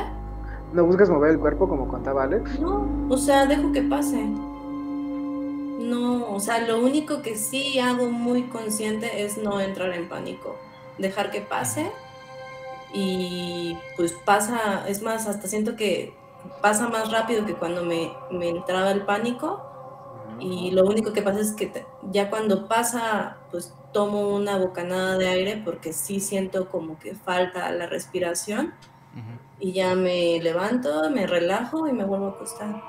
¿No 0.73 0.85
buscas 0.85 1.09
mover 1.09 1.31
el 1.31 1.39
cuerpo 1.39 1.67
como 1.67 1.87
contaba 1.87 2.23
Alex? 2.23 2.59
No, 2.59 2.87
o 3.09 3.17
sea, 3.17 3.45
dejo 3.45 3.71
que 3.71 3.81
pase. 3.81 4.23
No, 4.23 6.31
o 6.31 6.39
sea, 6.39 6.67
lo 6.67 6.79
único 6.79 7.21
que 7.21 7.35
sí 7.35 7.79
hago 7.79 8.09
muy 8.09 8.43
consciente 8.43 9.23
es 9.23 9.37
no 9.37 9.59
entrar 9.59 9.93
en 9.93 10.07
pánico. 10.07 10.55
Dejar 10.99 11.31
que 11.31 11.41
pase 11.41 11.91
y 12.93 13.77
pues 13.95 14.13
pasa, 14.13 14.87
es 14.87 15.01
más, 15.01 15.27
hasta 15.27 15.47
siento 15.47 15.75
que 15.75 16.13
pasa 16.61 16.87
más 16.87 17.11
rápido 17.11 17.45
que 17.45 17.55
cuando 17.55 17.83
me, 17.83 18.11
me 18.31 18.49
entraba 18.49 18.91
el 18.91 19.05
pánico. 19.05 19.65
Y 20.39 20.71
lo 20.71 20.85
único 20.85 21.13
que 21.13 21.21
pasa 21.21 21.39
es 21.39 21.53
que 21.53 21.85
ya 22.11 22.29
cuando 22.29 22.67
pasa, 22.67 23.37
pues 23.51 23.73
tomo 23.91 24.29
una 24.29 24.57
bocanada 24.57 25.17
de 25.17 25.27
aire 25.27 25.61
porque 25.65 25.93
sí 25.93 26.19
siento 26.19 26.69
como 26.69 26.99
que 26.99 27.15
falta 27.15 27.71
la 27.71 27.87
respiración 27.87 28.73
y 29.59 29.73
ya 29.73 29.95
me 29.95 30.39
levanto, 30.41 31.09
me 31.09 31.27
relajo 31.27 31.87
y 31.87 31.93
me 31.93 32.05
vuelvo 32.05 32.27
a 32.27 32.29
acostar. 32.31 32.81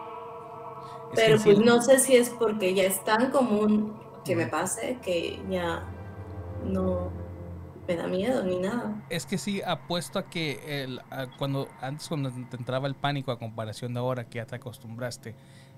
Pero 1.14 1.38
pues 1.42 1.58
no 1.58 1.82
sé 1.82 1.98
si 1.98 2.16
es 2.16 2.30
porque 2.30 2.72
ya 2.74 2.84
es 2.84 3.02
tan 3.04 3.30
común 3.30 3.98
que 4.24 4.36
me 4.36 4.46
pase 4.46 4.98
que 5.02 5.40
ya 5.50 5.84
no 6.64 7.10
me 7.88 7.96
da 7.96 8.06
miedo 8.06 8.44
ni 8.44 8.58
nada. 8.58 8.94
Es 9.10 9.26
que 9.26 9.38
sí, 9.38 9.60
apuesto 9.66 10.18
a 10.18 10.26
que 10.26 10.84
el, 10.84 11.00
cuando 11.38 11.68
antes 11.80 12.08
cuando 12.08 12.30
te 12.30 12.56
entraba 12.56 12.86
el 12.86 12.94
pánico 12.94 13.32
a 13.32 13.38
comparación 13.38 13.94
de 13.94 14.00
ahora 14.00 14.28
que 14.28 14.36
ya 14.36 14.46
te 14.46 14.56
acostumbraste, 14.56 15.34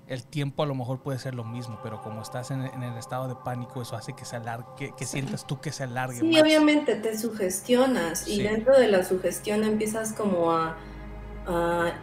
el 0.07 0.23
tiempo 0.25 0.63
a 0.63 0.65
lo 0.65 0.75
mejor 0.75 0.99
puede 0.99 1.17
ser 1.19 1.33
lo 1.33 1.43
mismo, 1.43 1.79
pero 1.81 2.01
como 2.01 2.21
estás 2.21 2.51
en, 2.51 2.61
el 2.61 2.97
estado 2.97 3.27
de 3.27 3.35
pánico, 3.35 3.81
eso 3.81 3.95
hace 3.95 4.13
que 4.13 4.25
se 4.25 4.35
alargue, 4.35 4.93
que, 4.97 5.05
sientas 5.05 5.47
tú 5.47 5.59
que 5.61 5.71
se 5.71 5.83
alargue. 5.83 6.19
Sí, 6.19 6.39
obviamente 6.39 6.95
te 6.95 7.17
sugestionas 7.17 8.27
y 8.27 8.41
dentro 8.41 8.77
de 8.77 8.89
la 8.89 9.03
sugestión 9.03 9.63
empiezas 9.63 10.13
como 10.13 10.51
a, 10.51 10.77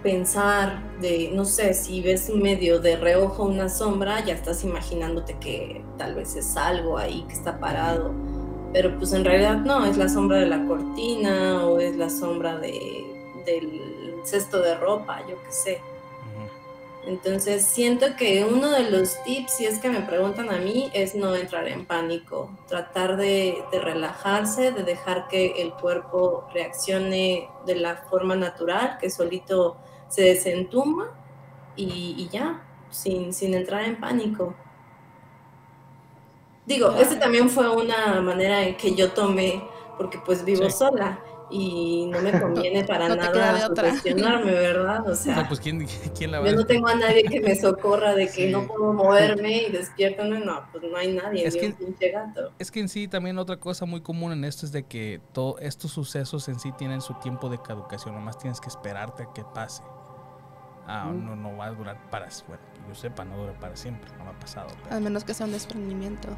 pensar 0.02 0.82
de, 1.01 1.31
no 1.32 1.47
sé, 1.47 1.72
si 1.72 2.02
ves 2.02 2.28
medio 2.28 2.78
de 2.78 2.97
reojo 2.97 3.44
una 3.44 3.70
sombra, 3.70 4.22
ya 4.22 4.35
estás 4.35 4.64
imaginándote 4.64 5.39
que 5.39 5.82
tal 5.97 6.14
vez 6.14 6.36
es 6.36 6.59
algo 6.59 6.98
ahí 6.98 7.24
que 7.27 7.32
está 7.32 7.59
parado, 7.59 8.12
pero 8.74 8.94
pues 8.98 9.14
en 9.14 9.24
realidad 9.24 9.56
no, 9.56 9.86
es 9.86 9.97
la 9.97 10.10
sombra 10.10 10.40
de 10.40 10.47
la 10.47 10.66
cortina 10.66 11.64
o 11.64 11.81
es 11.81 11.97
la 11.97 12.10
sombra 12.10 12.59
de, 12.59 13.02
del 13.47 13.81
cesto 14.24 14.60
de 14.60 14.74
ropa, 14.74 15.20
yo 15.27 15.36
qué 15.43 15.52
sé. 15.52 15.81
Entonces 17.06 17.64
siento 17.64 18.14
que 18.16 18.44
uno 18.44 18.70
de 18.70 18.90
los 18.90 19.22
tips, 19.24 19.56
si 19.56 19.66
es 19.66 19.78
que 19.78 19.89
me 19.89 20.01
preguntan 20.01 20.51
a 20.51 20.59
mí, 20.59 20.90
es 20.93 21.14
no 21.14 21.35
entrar 21.35 21.66
en 21.66 21.86
pánico, 21.86 22.51
tratar 22.68 23.16
de, 23.16 23.64
relajarse, 23.72 24.70
de 24.72 24.82
dejar 24.82 25.27
que 25.28 25.62
el 25.62 25.72
cuerpo 25.72 26.47
reaccione 26.52 27.48
de 27.64 27.74
la 27.77 27.97
forma 27.97 28.36
natural, 28.36 28.98
que 29.01 29.09
solito 29.09 29.78
se 30.09 30.22
desentuma 30.22 31.10
y, 31.74 32.28
ya, 32.31 32.62
sin, 32.90 33.32
sin, 33.32 33.55
entrar 33.55 33.85
en 33.85 33.98
pánico. 33.98 34.55
Digo, 36.66 36.93
esta 36.93 37.18
también 37.18 37.48
fue 37.48 37.68
una 37.74 38.20
manera 38.20 38.62
en 38.62 38.77
que 38.77 38.94
yo 38.94 39.12
tomé, 39.12 39.64
porque 39.97 40.18
pues 40.18 40.44
vivo 40.44 40.68
sola 40.68 41.18
y 41.51 42.06
no 42.06 42.20
me 42.20 42.39
conviene 42.40 42.85
para 42.85 43.09
nada 43.09 43.66
sugestionarme, 43.66 44.52
¿verdad? 44.52 45.09
O 45.09 45.14
sea, 45.16 45.47
pues 45.48 45.60
¿quién, 45.60 45.86
quién 46.16 46.31
la 46.31 46.40
va 46.40 46.48
yo 46.48 46.56
no 46.56 46.64
tengo 46.64 46.89
a 46.89 46.94
nadie 46.94 47.24
que 47.24 47.40
me 47.40 47.56
socorra 47.56 48.14
de 48.14 48.28
que 48.28 48.51
no 48.51 48.66
puedo 48.66 48.93
moverme 48.93 49.64
y 49.64 49.72
despierto, 49.72 50.24
no, 50.24 50.62
pues 50.70 50.85
no 50.85 50.97
hay 50.97 51.12
nadie, 51.12 51.47
es 51.47 51.56
que, 51.56 51.74
un 51.81 51.97
gato. 52.12 52.52
Es 52.59 52.70
que 52.70 52.81
en 52.81 52.89
sí 52.89 53.09
también 53.09 53.39
otra 53.39 53.59
cosa 53.59 53.85
muy 53.85 54.01
común 54.01 54.32
en 54.32 54.44
esto 54.44 54.64
es 54.64 54.72
de 54.72 54.85
que 54.85 55.20
todos 55.32 55.60
estos 55.60 55.90
sucesos 55.90 56.48
en 56.48 56.60
sí 56.60 56.72
tienen 56.72 57.01
su 57.01 57.14
tiempo 57.14 57.48
de 57.48 57.60
caducación, 57.60 58.14
nomás 58.14 58.39
tienes 58.39 58.60
que 58.60 58.68
esperarte 58.68 59.24
a 59.24 59.32
que 59.32 59.44
pase. 59.55 59.82
Ah, 60.86 61.10
no, 61.12 61.36
no 61.36 61.56
va 61.56 61.66
a 61.66 61.70
durar 61.70 62.10
para, 62.10 62.28
bueno, 62.48 62.62
que 62.74 62.89
yo 62.89 62.94
sepa, 62.94 63.24
no 63.24 63.36
dura 63.36 63.52
para 63.60 63.77
siempre, 63.77 64.10
no 64.18 64.24
me 64.24 64.31
ha 64.31 64.39
pasado. 64.39 64.68
Pero... 64.82 64.97
A 64.97 65.01
menos 65.01 65.24
que 65.24 65.35
sea 65.35 65.47
un 65.47 65.52
desprendimiento 65.52 66.28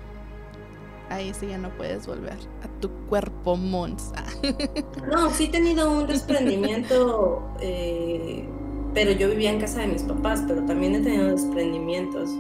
ahí 1.15 1.35
sí 1.35 1.49
ya 1.49 1.59
no 1.59 1.71
puedes 1.71 2.07
volver 2.07 2.39
a 2.63 2.81
tu 2.81 2.91
cuerpo 3.09 3.57
Mons. 3.57 4.13
no, 5.11 5.31
sí 5.31 5.45
he 5.45 5.49
tenido 5.49 5.91
un 5.91 6.07
desprendimiento, 6.07 7.43
eh, 7.61 8.49
pero 8.95 9.13
yo 9.13 9.29
vivía 9.29 9.51
en 9.51 9.61
casa 9.61 9.81
de 9.81 9.89
mis 9.89 10.03
papás, 10.03 10.43
pero 10.47 10.63
también 10.65 10.95
he 10.95 11.01
tenido 11.01 11.29
desprendimientos. 11.29 12.31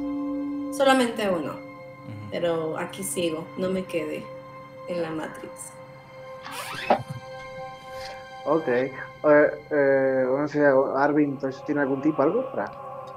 Solamente 0.76 1.28
uno, 1.28 1.54
pero 2.30 2.78
aquí 2.78 3.02
sigo, 3.02 3.46
no 3.58 3.70
me 3.70 3.84
quedé 3.84 4.24
en 4.88 5.02
la 5.02 5.10
Matrix. 5.10 5.52
Ok. 8.44 8.68
Eh, 8.68 8.92
eh, 9.70 10.26
Arvin, 10.96 11.38
¿tiene 11.66 11.80
algún 11.80 12.02
tipo, 12.02 12.22
algo 12.22 12.50
para 12.50 12.72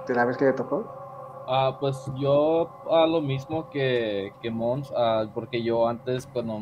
de 0.07 0.13
la 0.13 0.25
vez 0.25 0.37
que 0.37 0.45
le 0.45 0.53
tocó? 0.53 1.04
Ah, 1.47 1.77
pues 1.79 1.95
yo 2.15 2.71
a 2.89 3.05
lo 3.05 3.21
mismo 3.21 3.69
que, 3.69 4.33
que 4.41 4.49
Mons, 4.49 4.91
ah, 4.95 5.25
porque 5.33 5.61
yo 5.61 5.87
antes 5.87 6.25
cuando 6.25 6.59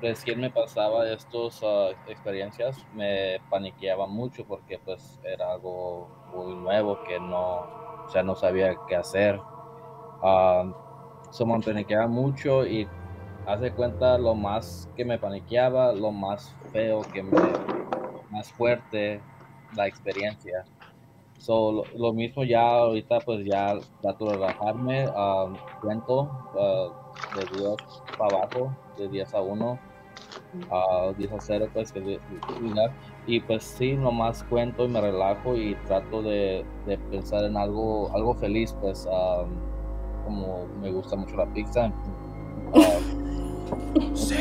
recién 0.00 0.40
me 0.40 0.50
pasaba 0.50 1.08
estas 1.08 1.60
experiencias 2.06 2.84
me 2.92 3.40
paniqueaba 3.48 4.06
mucho 4.08 4.44
porque 4.44 4.78
pues 4.84 5.20
era 5.22 5.52
algo 5.52 6.08
muy 6.32 6.54
nuevo 6.56 6.98
que 7.06 7.20
no, 7.20 7.60
o 7.60 8.08
sea, 8.10 8.22
no 8.24 8.34
sabía 8.34 8.76
qué 8.88 8.96
hacer. 8.96 9.40
se 11.30 11.44
me 11.44 11.60
paniqueaba 11.60 12.06
mucho 12.08 12.66
y 12.66 12.88
hace 13.46 13.72
cuenta 13.72 14.18
lo 14.18 14.34
más 14.34 14.88
que 14.96 15.04
me 15.04 15.18
paniqueaba, 15.18 15.92
lo 15.92 16.10
más 16.10 16.56
feo 16.72 17.02
que 17.12 17.22
me, 17.22 17.30
más 18.30 18.50
fuerte 18.52 19.22
la 19.74 19.86
experiencia. 19.86 20.64
So, 21.42 21.82
lo, 21.96 22.12
mismo 22.12 22.44
ya 22.44 22.62
ahorita 22.62 23.18
pues 23.18 23.44
ya 23.44 23.76
trato 24.00 24.26
de 24.26 24.34
relajarme, 24.34 25.08
uh, 25.08 25.52
cuento 25.80 26.30
uh, 26.54 27.36
de 27.36 27.58
10 27.58 27.76
para 28.16 28.36
abajo, 28.36 28.72
de 28.96 29.08
10 29.08 29.34
a 29.34 29.40
1, 29.40 29.78
a 30.70 31.12
10 31.18 31.32
a 31.32 31.40
0 31.40 31.68
pues 31.72 31.90
que 31.90 32.20
y 33.26 33.40
pues 33.40 33.64
sí, 33.64 33.94
nomás 33.94 34.44
cuento 34.44 34.84
y 34.84 34.88
me 34.88 35.00
relajo 35.00 35.56
y 35.56 35.74
trato 35.86 36.22
de, 36.22 36.64
de 36.86 36.96
pensar 37.10 37.42
en 37.42 37.56
algo, 37.56 38.08
algo 38.14 38.34
feliz 38.34 38.72
pues 38.80 39.08
como 40.24 40.68
me 40.80 40.92
gusta 40.92 41.16
mucho 41.16 41.34
la 41.34 41.46
pizza. 41.46 41.92
Sí. 44.14 44.34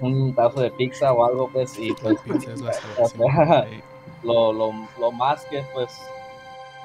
un 0.00 0.34
pedazo 0.34 0.60
de 0.60 0.70
pizza 0.72 1.12
o 1.12 1.24
algo, 1.24 1.48
pues, 1.48 1.78
y 1.78 1.92
pues, 1.92 2.18
lo, 4.22 4.52
lo, 4.52 4.72
lo 4.98 5.12
más 5.12 5.44
que, 5.46 5.64
pues, 5.74 5.90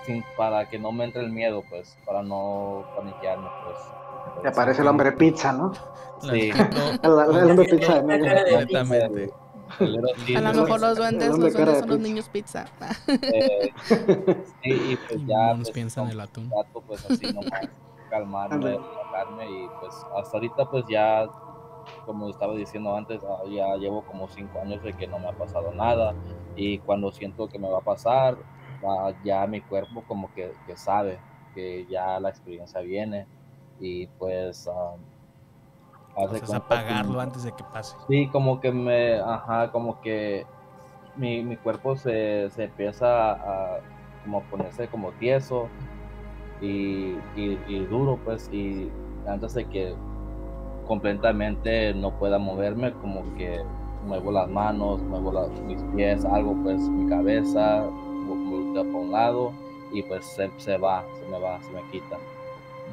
sin, 0.05 0.23
para 0.37 0.69
que 0.69 0.77
no 0.77 0.91
me 0.91 1.05
entre 1.05 1.23
el 1.23 1.31
miedo, 1.31 1.63
pues, 1.69 1.97
para 2.05 2.21
no 2.21 2.85
paniquearme, 2.95 3.47
pues. 3.65 3.77
Te 4.43 4.49
aparece 4.49 4.81
el 4.81 4.87
hombre 4.87 5.11
pizza, 5.13 5.51
¿no? 5.51 5.73
Sí. 6.21 6.51
el, 7.03 7.11
hombre 7.11 7.65
pizza. 7.65 7.97
Exactamente. 7.97 9.33
A 9.79 10.41
lo 10.41 10.61
mejor 10.63 10.81
los 10.81 10.97
duendes, 10.97 11.29
los 11.29 11.53
duendes 11.53 11.79
son 11.79 11.89
los 11.89 11.99
niños 11.99 12.29
pizza. 12.29 12.65
Eh, 13.07 13.73
sí, 14.63 14.69
y 14.91 14.95
pues 14.95 15.25
ya. 15.25 15.55
Pues, 15.55 15.71
piensan 15.71 16.05
en 16.05 16.11
el 16.11 16.19
atún. 16.21 16.51
Rato, 16.51 16.83
pues 16.85 17.09
así 17.09 17.33
nomás 17.33 17.69
calmarme, 18.11 18.77
relajarme 18.77 19.49
y 19.49 19.69
pues 19.79 20.05
hasta 20.15 20.37
ahorita 20.37 20.65
pues 20.69 20.85
ya, 20.87 21.27
como 22.05 22.29
estaba 22.29 22.53
diciendo 22.53 22.95
antes, 22.95 23.23
ah, 23.23 23.41
ya 23.49 23.75
llevo 23.77 24.03
como 24.03 24.27
cinco 24.27 24.59
años 24.59 24.83
de 24.83 24.93
que 24.93 25.07
no 25.07 25.17
me 25.17 25.29
ha 25.29 25.31
pasado 25.31 25.73
nada 25.73 26.13
y 26.55 26.77
cuando 26.79 27.11
siento 27.11 27.47
que 27.47 27.57
me 27.57 27.69
va 27.69 27.79
a 27.79 27.81
pasar, 27.81 28.37
ya 29.23 29.47
mi 29.47 29.61
cuerpo 29.61 30.03
como 30.07 30.33
que, 30.33 30.53
que, 30.67 30.75
sabe 30.75 31.19
que 31.55 31.85
ya 31.87 32.19
la 32.19 32.29
experiencia 32.29 32.81
viene 32.81 33.25
y 33.79 34.07
pues... 34.07 34.67
Um, 34.67 34.99
hace 36.17 36.55
apagarlo 36.55 37.21
antes 37.21 37.43
de 37.43 37.53
que 37.53 37.63
pase. 37.63 37.95
Sí, 38.07 38.27
como 38.27 38.59
que 38.59 38.71
me, 38.71 39.19
ajá, 39.19 39.71
como 39.71 40.01
que 40.01 40.45
mi, 41.15 41.43
mi 41.43 41.55
cuerpo 41.55 41.95
se, 41.95 42.49
se 42.49 42.65
empieza 42.65 43.31
a, 43.31 43.79
como 44.23 44.41
ponerse 44.43 44.87
como 44.87 45.11
tieso 45.13 45.69
y, 46.61 47.15
y, 47.35 47.85
duro, 47.89 48.19
pues, 48.23 48.49
y 48.51 48.89
antes 49.27 49.53
de 49.55 49.65
que 49.65 49.95
completamente 50.87 51.93
no 51.93 52.11
pueda 52.11 52.37
moverme, 52.37 52.93
como 52.93 53.23
que 53.35 53.61
muevo 54.05 54.31
las 54.31 54.49
manos, 54.49 55.01
muevo 55.01 55.49
mis 55.65 55.81
pies, 55.95 56.23
algo, 56.25 56.55
pues, 56.63 56.79
mi 56.81 57.09
cabeza, 57.09 57.83
volteo 58.27 58.83
para 58.83 58.97
un 58.97 59.11
lado 59.11 59.53
y 59.91 60.03
pues 60.03 60.25
se, 60.25 60.49
se, 60.57 60.77
va, 60.77 61.03
se 61.19 61.25
me 61.29 61.39
va, 61.39 61.61
se 61.61 61.69
me 61.71 61.81
quita. 61.91 62.17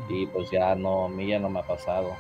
Y 0.09 0.27
pues 0.27 0.51
ya 0.51 0.75
no, 0.75 1.07
a 1.07 1.09
mí 1.09 1.29
ya 1.29 1.39
no 1.39 1.49
me 1.49 1.61
ha 1.61 1.63
pasado. 1.63 2.11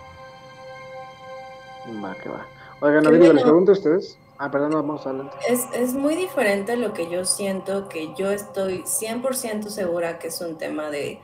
Va, 2.02 2.14
que 2.14 2.28
va. 2.28 2.46
Oigan, 2.80 3.04
no 3.04 3.10
digo, 3.10 3.32
les 3.32 3.42
pregunto 3.42 3.72
a 3.72 3.74
ustedes. 3.74 4.18
Ah, 4.38 4.50
perdón, 4.50 4.72
vamos 4.72 5.04
adelante. 5.06 5.36
Es, 5.48 5.66
es 5.72 5.94
muy 5.94 6.14
diferente 6.14 6.76
lo 6.76 6.92
que 6.92 7.10
yo 7.10 7.24
siento, 7.24 7.88
que 7.88 8.14
yo 8.14 8.30
estoy 8.30 8.82
100% 8.82 9.64
segura 9.64 10.18
que 10.18 10.28
es 10.28 10.40
un 10.40 10.58
tema 10.58 10.90
de 10.90 11.20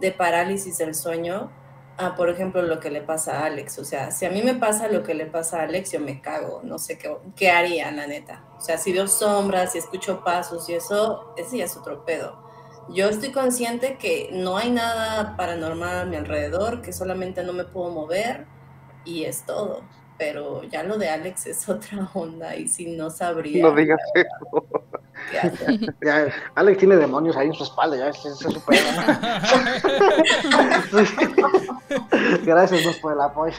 de 0.00 0.12
parálisis 0.12 0.78
del 0.78 0.94
sueño 0.94 1.50
a, 1.98 2.14
por 2.14 2.28
ejemplo, 2.28 2.62
lo 2.62 2.78
que 2.78 2.90
le 2.90 3.00
pasa 3.00 3.40
a 3.40 3.46
Alex. 3.46 3.78
O 3.78 3.84
sea, 3.84 4.10
si 4.10 4.26
a 4.26 4.30
mí 4.30 4.42
me 4.42 4.54
pasa 4.54 4.88
lo 4.88 5.02
que 5.02 5.14
le 5.14 5.26
pasa 5.26 5.60
a 5.60 5.62
Alex, 5.62 5.92
yo 5.92 6.00
me 6.00 6.20
cago, 6.20 6.60
no 6.62 6.78
sé 6.78 6.98
qué, 6.98 7.16
qué 7.34 7.50
haría, 7.50 7.90
la 7.90 8.06
neta. 8.06 8.44
O 8.58 8.60
sea, 8.60 8.76
si 8.78 8.92
veo 8.92 9.08
sombras, 9.08 9.72
si 9.72 9.78
escucho 9.78 10.22
pasos 10.22 10.68
y 10.68 10.74
eso, 10.74 11.32
ese 11.36 11.58
ya 11.58 11.64
es 11.64 11.76
otro 11.76 12.04
pedo. 12.04 12.44
Yo 12.88 13.08
estoy 13.08 13.32
consciente 13.32 13.96
que 13.98 14.30
no 14.32 14.56
hay 14.56 14.70
nada 14.70 15.36
paranormal 15.36 15.98
a 15.98 16.04
mi 16.04 16.16
alrededor, 16.16 16.82
que 16.82 16.92
solamente 16.92 17.42
no 17.42 17.52
me 17.52 17.64
puedo 17.64 17.90
mover 17.90 18.46
y 19.04 19.24
es 19.24 19.44
todo. 19.44 19.82
Pero 20.18 20.62
ya 20.64 20.82
lo 20.82 20.96
de 20.98 21.08
Alex 21.08 21.46
es 21.46 21.68
otra 21.68 22.08
onda 22.14 22.56
y 22.56 22.68
si 22.68 22.96
no 22.96 23.10
sabría. 23.10 23.62
No 23.62 23.74
digas 23.74 24.00
eso. 24.14 24.66
Ya, 26.04 26.28
Alex 26.54 26.78
tiene 26.78 26.94
demonios 26.96 27.36
ahí 27.36 27.48
en 27.48 27.54
su 27.54 27.64
espalda, 27.64 27.96
ya 27.96 28.12
se, 28.12 28.32
supera. 28.34 29.40
Gracias 32.44 32.96
por 32.98 33.14
el 33.14 33.20
apoyo. 33.20 33.56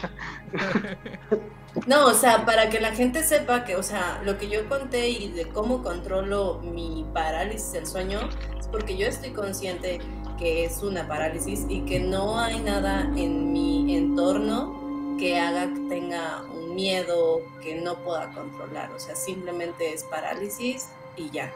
No, 1.85 2.05
o 2.05 2.13
sea, 2.13 2.45
para 2.45 2.69
que 2.69 2.79
la 2.79 2.91
gente 2.91 3.23
sepa 3.23 3.65
que, 3.65 3.75
o 3.75 3.83
sea, 3.83 4.21
lo 4.23 4.37
que 4.37 4.49
yo 4.49 4.67
conté 4.69 5.09
y 5.09 5.31
de 5.31 5.47
cómo 5.49 5.83
controlo 5.83 6.59
mi 6.63 7.05
parálisis 7.13 7.73
del 7.73 7.85
sueño, 7.85 8.19
es 8.57 8.67
porque 8.67 8.97
yo 8.97 9.07
estoy 9.07 9.31
consciente 9.31 9.99
que 10.37 10.65
es 10.65 10.81
una 10.83 11.07
parálisis 11.07 11.65
y 11.67 11.81
que 11.81 11.99
no 11.99 12.39
hay 12.39 12.59
nada 12.59 13.01
en 13.15 13.51
mi 13.51 13.95
entorno 13.95 14.86
que 15.17 15.39
haga 15.39 15.67
que 15.67 15.79
tenga 15.89 16.43
un 16.53 16.75
miedo 16.75 17.41
que 17.61 17.81
no 17.81 17.95
pueda 17.95 18.29
controlar. 18.31 18.91
O 18.91 18.99
sea, 18.99 19.15
simplemente 19.15 19.93
es 19.93 20.03
parálisis 20.03 20.89
y 21.15 21.29
ya. 21.31 21.51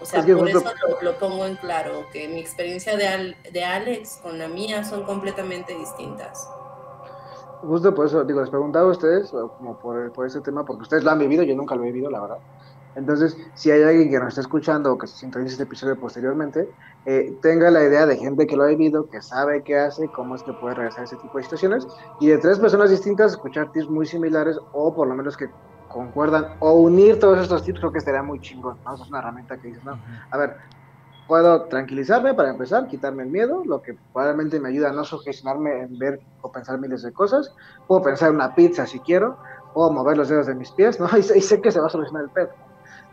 O 0.00 0.04
sea, 0.04 0.24
por 0.24 0.48
eso 0.48 0.62
lo, 1.02 1.18
pongo 1.18 1.44
en 1.44 1.56
claro, 1.56 2.06
que 2.12 2.28
mi 2.28 2.38
experiencia 2.40 2.96
de, 2.96 3.34
de 3.50 3.64
Alex 3.64 4.20
con 4.22 4.38
la 4.38 4.46
mía 4.46 4.84
son 4.84 5.02
completamente 5.02 5.74
distintas. 5.74 6.48
Justo 7.62 7.92
por 7.92 8.06
eso, 8.06 8.22
digo, 8.24 8.40
les 8.40 8.50
preguntaba 8.50 8.86
a 8.86 8.92
ustedes, 8.92 9.30
como 9.30 9.76
por, 9.78 10.12
por 10.12 10.26
ese 10.26 10.40
tema, 10.40 10.64
porque 10.64 10.82
ustedes 10.82 11.02
lo 11.02 11.10
han 11.10 11.18
vivido, 11.18 11.42
yo 11.42 11.56
nunca 11.56 11.74
lo 11.74 11.82
he 11.82 11.86
vivido, 11.86 12.08
la 12.10 12.20
verdad. 12.20 12.38
Entonces, 12.94 13.36
si 13.54 13.70
hay 13.70 13.82
alguien 13.82 14.10
que 14.10 14.18
nos 14.18 14.28
está 14.28 14.40
escuchando 14.40 14.92
o 14.92 14.98
que 14.98 15.06
se 15.06 15.16
sintoniza 15.16 15.52
este 15.52 15.64
episodio 15.64 15.98
posteriormente, 15.98 16.68
eh, 17.04 17.38
tenga 17.42 17.70
la 17.70 17.84
idea 17.84 18.06
de 18.06 18.16
gente 18.16 18.46
que 18.46 18.56
lo 18.56 18.64
ha 18.64 18.68
vivido, 18.68 19.08
que 19.08 19.22
sabe 19.22 19.62
qué 19.62 19.76
hace, 19.78 20.10
cómo 20.10 20.34
es 20.34 20.42
que 20.42 20.52
puede 20.54 20.74
regresar 20.74 21.02
a 21.02 21.04
ese 21.04 21.16
tipo 21.16 21.38
de 21.38 21.44
situaciones, 21.44 21.86
y 22.18 22.28
de 22.28 22.38
tres 22.38 22.58
personas 22.58 22.90
distintas 22.90 23.32
escuchar 23.32 23.70
tips 23.70 23.88
muy 23.88 24.06
similares 24.06 24.58
o 24.72 24.94
por 24.94 25.08
lo 25.08 25.14
menos 25.14 25.36
que 25.36 25.46
concuerdan 25.86 26.46
o 26.60 26.72
unir 26.74 27.18
todos 27.18 27.38
estos 27.40 27.62
tips, 27.64 27.80
creo 27.80 27.92
que 27.92 27.98
estaría 27.98 28.22
muy 28.22 28.40
chingón, 28.40 28.80
¿no? 28.84 28.94
es 28.94 29.08
una 29.08 29.20
herramienta 29.20 29.58
que 29.58 29.68
dices, 29.68 29.84
no, 29.84 30.00
a 30.30 30.38
ver, 30.38 30.56
puedo 31.26 31.68
tranquilizarme 31.68 32.34
para 32.34 32.50
empezar, 32.50 32.86
quitarme 32.88 33.22
el 33.24 33.30
miedo, 33.30 33.62
lo 33.64 33.82
que 33.82 33.94
probablemente 34.12 34.60
me 34.60 34.70
ayuda 34.70 34.90
a 34.90 34.92
no 34.92 35.04
sugestionarme 35.04 35.82
en 35.82 35.98
ver 35.98 36.22
o 36.40 36.50
pensar 36.52 36.78
miles 36.80 37.02
de 37.02 37.12
cosas, 37.12 37.54
puedo 37.86 38.02
pensar 38.02 38.30
en 38.30 38.36
una 38.36 38.54
pizza 38.54 38.86
si 38.86 39.00
quiero, 39.00 39.38
puedo 39.72 39.92
mover 39.92 40.16
los 40.16 40.28
dedos 40.28 40.46
de 40.46 40.54
mis 40.54 40.72
pies, 40.72 40.98
¿no? 41.00 41.08
Y, 41.16 41.20
y 41.20 41.42
sé 41.42 41.60
que 41.60 41.70
se 41.72 41.80
va 41.80 41.86
a 41.86 41.90
solucionar 41.90 42.24
el 42.24 42.30
pedo. 42.30 42.50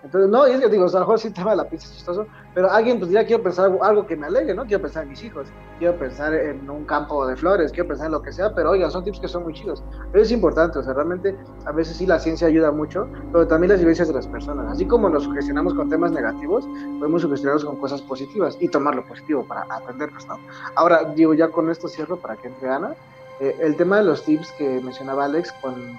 Entonces, 0.06 0.30
no, 0.30 0.48
yo 0.48 0.70
digo, 0.70 0.86
a 0.86 0.92
lo 0.92 1.00
mejor 1.00 1.20
sí 1.20 1.32
tema 1.32 1.52
de 1.52 1.58
la 1.58 1.68
pizza 1.68 1.88
es 1.88 1.96
chistoso, 1.96 2.28
pero 2.54 2.72
alguien 2.72 3.00
pues 3.00 3.10
ya 3.10 3.26
quiero 3.26 3.42
pensar 3.42 3.76
algo, 3.82 4.06
que 4.06 4.16
me 4.16 4.28
alegre, 4.28 4.54
¿no? 4.54 4.64
Quiero 4.64 4.84
pensar 4.84 5.02
en 5.02 5.10
mis 5.10 5.24
hijos, 5.24 5.48
quiero 5.80 5.98
pensar 5.98 6.32
en 6.36 6.70
un 6.70 6.86
campo 6.86 7.26
de 7.26 7.36
flores, 7.36 7.72
quiero 7.72 7.88
pensar 7.88 8.06
en 8.06 8.12
lo 8.12 8.22
que 8.22 8.32
sea, 8.32 8.54
pero 8.54 8.70
oigan, 8.70 8.92
son 8.92 9.04
tips 9.04 9.20
que 9.20 9.28
son 9.28 9.42
muy 9.44 9.54
chidos. 9.54 9.84
Pero 10.12 10.24
es 10.24 10.32
importante, 10.32 10.78
o 10.78 10.84
sea, 10.84 10.94
realmente 10.94 11.36
a 11.66 11.72
veces 11.72 11.98
sí 11.98 12.06
la 12.06 12.20
ciencia 12.20 12.48
ayuda 12.48 12.72
mucho, 12.72 13.08
pero 13.32 13.48
también 13.48 13.72
las 13.72 13.80
vivencias 13.80 14.08
de 14.08 14.14
las 14.14 14.28
personas. 14.28 14.72
Así 14.72 14.86
como 14.86 15.10
nos 15.10 15.24
sugestionamos 15.24 15.74
con 15.74 15.90
temas 15.90 16.12
negativos, 16.12 16.68
podemos 17.00 17.24
sugestionarnos 17.24 17.66
con 17.66 17.78
cosas 17.78 18.04
positivas 18.04 18.58
y 18.60 18.68
tomar 18.68 18.94
lo 18.94 19.04
positivo 19.08 19.44
para 19.44 19.64
aprendernos, 19.64 20.28
¿no? 20.28 20.38
Ahora, 20.76 21.04
digo, 21.16 21.34
ya 21.34 21.50
con 21.50 21.72
esto 21.72 21.88
cierro 21.88 22.18
para 22.18 22.36
que 22.36 22.50
entre 22.50 22.70
Ana. 22.70 22.94
Eh, 23.40 23.54
el 23.60 23.76
tema 23.76 23.98
de 23.98 24.04
los 24.04 24.24
tips 24.24 24.52
que 24.54 24.80
mencionaba 24.82 25.26
Alex, 25.26 25.54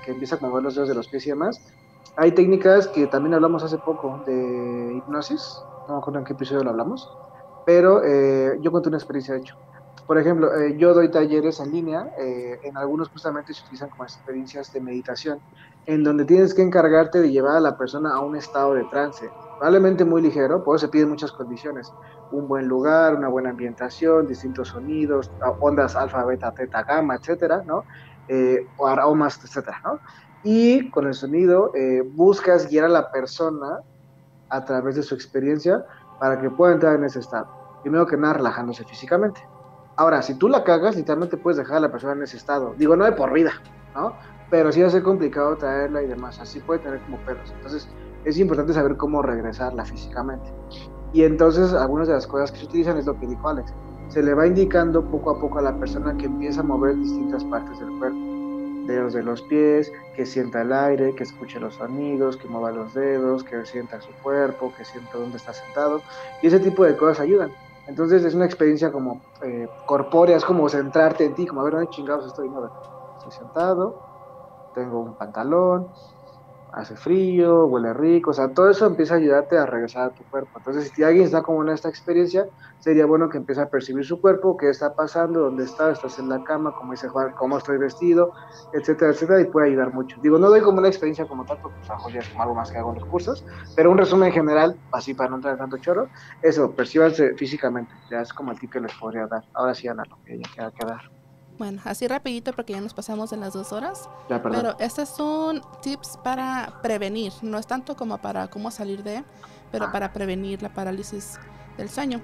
que 0.05 0.13
empieza 0.13 0.37
a 0.37 0.39
mover 0.41 0.63
los 0.63 0.75
dedos 0.77 0.89
de 0.89 0.95
los 0.95 1.09
pies 1.09 1.27
y 1.27 1.31
demás, 1.31 1.61
hay 2.17 2.33
técnicas 2.33 2.89
que 2.89 3.07
también 3.07 3.35
hablamos 3.35 3.63
hace 3.63 3.79
poco 3.79 4.23
de 4.27 4.95
hipnosis, 4.97 5.61
no 5.87 5.95
me 5.95 5.99
acuerdo 5.99 6.21
en 6.21 6.25
qué 6.25 6.33
episodio 6.33 6.65
lo 6.65 6.71
hablamos, 6.71 7.11
pero 7.67 8.03
eh, 8.03 8.59
yo 8.61 8.71
cuento 8.71 8.89
una 8.89 8.99
experiencia 8.99 9.35
de 9.35 9.41
hecho. 9.41 9.57
Por 10.07 10.19
ejemplo, 10.19 10.55
eh, 10.55 10.77
yo 10.79 10.95
doy 10.95 11.11
talleres 11.11 11.59
en 11.59 11.73
línea, 11.73 12.13
eh, 12.17 12.61
en 12.63 12.77
algunos 12.77 13.09
justamente 13.09 13.53
se 13.53 13.63
utilizan 13.65 13.91
como 13.91 14.05
experiencias 14.05 14.73
de 14.73 14.81
meditación, 14.81 15.41
en 15.85 16.05
donde 16.05 16.25
tienes 16.25 16.55
que 16.55 16.63
encargarte 16.63 17.21
de 17.21 17.31
llevar 17.31 17.57
a 17.57 17.61
la 17.61 17.77
persona 17.77 18.15
a 18.15 18.21
un 18.21 18.37
estado 18.37 18.75
de 18.75 18.85
trance, 18.85 19.29
probablemente 19.59 20.05
muy 20.05 20.23
ligero, 20.23 20.63
por 20.63 20.77
eso 20.77 20.87
se 20.87 20.93
piden 20.93 21.09
muchas 21.09 21.33
condiciones, 21.33 21.93
un 22.31 22.47
buen 22.47 22.69
lugar, 22.69 23.17
una 23.17 23.29
buena 23.29 23.51
ambientación, 23.51 24.29
distintos 24.29 24.69
sonidos, 24.69 25.31
ondas 25.61 25.97
alfa, 25.97 26.25
beta, 26.25 26.53
teta, 26.53 26.85
gamma, 26.85 27.17
etcétera, 27.17 27.63
¿no? 27.67 27.85
o 28.77 28.87
aromas, 28.89 29.39
etcétera, 29.45 29.81
¿no? 29.85 30.01
Y 30.47 30.89
con 30.91 31.09
el 31.09 31.15
sonido 31.15 31.73
eh, 31.75 32.03
buscas 32.15 32.71
guiar 32.71 32.85
a 32.85 32.89
la 32.89 33.11
persona 33.11 33.81
a 34.49 34.65
través 34.65 34.95
de 34.95 35.03
su 35.03 35.17
experiencia 35.17 35.85
para 36.21 36.41
que 36.41 36.49
pueda 36.49 36.73
entrar 36.73 36.95
en 36.95 37.03
ese 37.03 37.19
estado. 37.19 37.49
Primero 37.83 38.07
que 38.07 38.17
nada, 38.17 38.35
relajándose 38.35 38.85
físicamente. 38.85 39.41
Ahora, 39.97 40.23
si 40.23 40.37
tú 40.37 40.49
la 40.49 40.63
cagas, 40.63 40.95
literalmente 40.95 41.37
puedes 41.37 41.57
dejar 41.57 41.79
a 41.79 41.81
la 41.81 41.91
persona 41.91 42.13
en 42.13 42.23
ese 42.23 42.37
estado. 42.37 42.75
Digo, 42.79 42.95
no 42.95 43.05
de 43.05 43.13
por 43.13 43.33
vida, 43.33 43.55
¿no? 43.97 44.13
Pero 44.49 44.71
sí 44.71 44.81
va 44.81 44.87
a 44.87 44.91
ser 44.91 45.03
complicado 45.03 45.57
traerla 45.57 46.05
y 46.05 46.07
demás. 46.07 46.39
Así 46.39 46.61
puede 46.61 46.79
tener 46.79 47.01
como 47.01 47.17
perros. 47.27 47.53
Entonces, 47.57 47.89
es 48.25 48.39
importante 48.39 48.73
saber 48.73 48.97
cómo 48.97 49.23
regresarla 49.23 49.85
físicamente. 49.85 50.49
Y 51.13 51.25
entonces, 51.25 51.73
algunas 51.73 52.07
de 52.07 52.15
las 52.15 52.27
cosas 52.29 52.53
que 52.53 52.59
se 52.59 52.67
utilizan 52.67 52.99
es 52.99 53.07
lo 53.07 53.19
que 53.19 53.27
dijo 53.27 53.49
Alex. 53.49 53.75
Se 54.11 54.23
le 54.23 54.33
va 54.33 54.47
indicando 54.47 55.05
poco 55.05 55.31
a 55.31 55.41
poco 55.41 55.59
a 55.59 55.63
la 55.63 55.77
persona 55.77 56.17
que 56.17 56.27
empieza 56.27 56.61
a 56.61 56.65
mover 56.65 56.95
distintas 56.95 57.43
partes 57.47 57.81
del 57.81 57.91
cuerpo 57.99 58.36
dedos 58.87 59.13
de 59.13 59.23
los 59.23 59.43
pies, 59.43 59.93
que 60.15 60.27
sienta 60.27 60.63
el 60.63 60.73
aire, 60.73 61.15
que 61.15 61.25
escuche 61.25 61.61
los 61.61 61.75
sonidos, 61.75 62.37
que 62.37 62.49
mueva 62.49 62.71
los 62.71 62.95
dedos, 62.95 63.45
que 63.45 63.65
sienta 63.67 64.01
su 64.01 64.13
cuerpo, 64.23 64.73
que 64.77 64.85
sienta 64.85 65.19
dónde 65.19 65.37
está 65.37 65.53
sentado. 65.53 66.03
Y 66.43 66.47
ese 66.47 66.61
tipo 66.61 66.85
de 66.85 66.97
cosas 66.97 67.21
ayudan. 67.21 67.53
Entonces 67.87 68.25
es 68.25 68.35
una 68.35 68.47
experiencia 68.47 68.91
como 68.91 69.21
eh, 69.43 69.69
corpórea, 69.87 70.37
es 70.37 70.45
como 70.45 70.69
centrarte 70.69 71.25
en 71.25 71.35
ti, 71.35 71.47
como 71.47 71.61
a 71.61 71.65
ver, 71.65 71.75
¿dónde 71.75 71.91
chingados 71.91 72.27
estoy? 72.27 72.49
No, 72.49 72.65
estoy 73.17 73.33
sentado, 73.33 74.03
tengo 74.75 75.01
un 75.01 75.17
pantalón, 75.17 75.89
hace 76.77 76.97
frío, 76.97 77.67
huele 77.67 77.93
rico, 77.95 78.31
o 78.31 78.35
sea, 78.35 78.53
todo 78.53 78.71
eso 78.71 78.87
empieza 78.87 79.15
a 79.15 79.19
ayudarte 79.19 79.57
a 79.59 79.67
regresar 79.67 80.05
a 80.09 80.15
tu 80.15 80.25
cuerpo. 80.27 80.59
Entonces, 80.59 80.93
si 80.95 81.03
alguien 81.03 81.25
está 81.27 81.43
como 81.43 81.63
en 81.63 81.71
esta 81.71 81.89
experiencia, 81.89 82.47
sería 82.79 83.07
bueno 83.07 83.29
que 83.31 83.39
empiece 83.39 83.63
a 83.63 83.71
percibir 83.71 84.05
su 84.05 84.21
cuerpo, 84.21 84.57
qué 84.57 84.71
está 84.71 84.95
pasando, 84.95 85.41
dónde 85.41 85.65
está, 85.65 85.91
estás 85.91 86.19
en 86.19 86.29
la 86.29 86.43
cama, 86.43 86.73
como 86.75 86.93
dice 86.93 87.09
Juan, 87.09 87.33
cómo 87.37 87.59
estoy 87.59 87.79
vestido, 87.79 88.33
etcétera, 88.73 89.13
etcétera, 89.13 89.41
y 89.41 89.47
puede 89.47 89.69
ayudar 89.69 89.93
mucho. 89.93 90.21
Digo, 90.21 90.39
no 90.39 90.49
doy 90.51 90.61
como 90.61 90.79
una 90.79 90.89
experiencia 90.89 91.27
como 91.27 91.45
tal, 91.47 91.59
porque 91.63 91.79
pues, 91.79 92.15
ya 92.15 92.21
es 92.21 92.29
como 92.29 92.43
algo 92.45 92.55
más 92.55 92.71
que 92.71 92.79
hago 92.79 92.91
en 92.91 92.97
los 92.97 93.07
cursos, 93.07 93.45
pero 93.75 93.91
un 93.91 93.99
resumen 93.99 94.33
general, 94.33 94.81
así 94.93 95.15
para 95.15 95.31
no 95.31 95.37
entrar 95.37 95.55
en 95.55 95.59
tanto 95.61 95.79
choro, 95.79 96.11
eso, 96.43 96.75
percíbanse 96.75 97.35
físicamente, 97.37 97.95
ya 98.11 98.21
es 98.21 98.33
como 98.33 98.53
el 98.53 98.59
tip 98.59 98.73
que 98.73 98.81
les 98.81 98.95
podría 98.95 99.27
dar. 99.27 99.45
Ahora 99.55 99.75
sí, 99.75 99.89
Ana, 99.89 100.05
lo 100.09 100.19
que 100.25 100.39
ya 100.39 100.49
queda 100.55 100.73
que 100.73 100.85
dar. 100.87 101.16
Bueno, 101.59 101.81
así 101.85 102.07
rapidito 102.07 102.53
porque 102.53 102.75
ya 102.75 102.81
nos 102.81 102.93
pasamos 102.93 103.33
en 103.33 103.41
las 103.41 103.55
dos 103.55 103.73
horas. 103.73 104.09
pero 104.29 104.79
estos 104.79 105.09
son 105.09 105.63
tips 105.83 106.19
para 106.23 106.81
prevenir, 106.83 107.33
no 107.43 107.59
es 107.59 107.67
tanto 107.67 107.97
como 107.97 108.19
para 108.19 108.49
cómo 108.49 108.71
salir 108.71 109.03
de, 109.03 109.25
pero 109.73 109.87
ah. 109.87 109.93
para 109.93 110.13
prevenir 110.13 110.63
la 110.63 110.73
parálisis 110.73 111.39
del 111.79 111.89
sueño. 111.89 112.21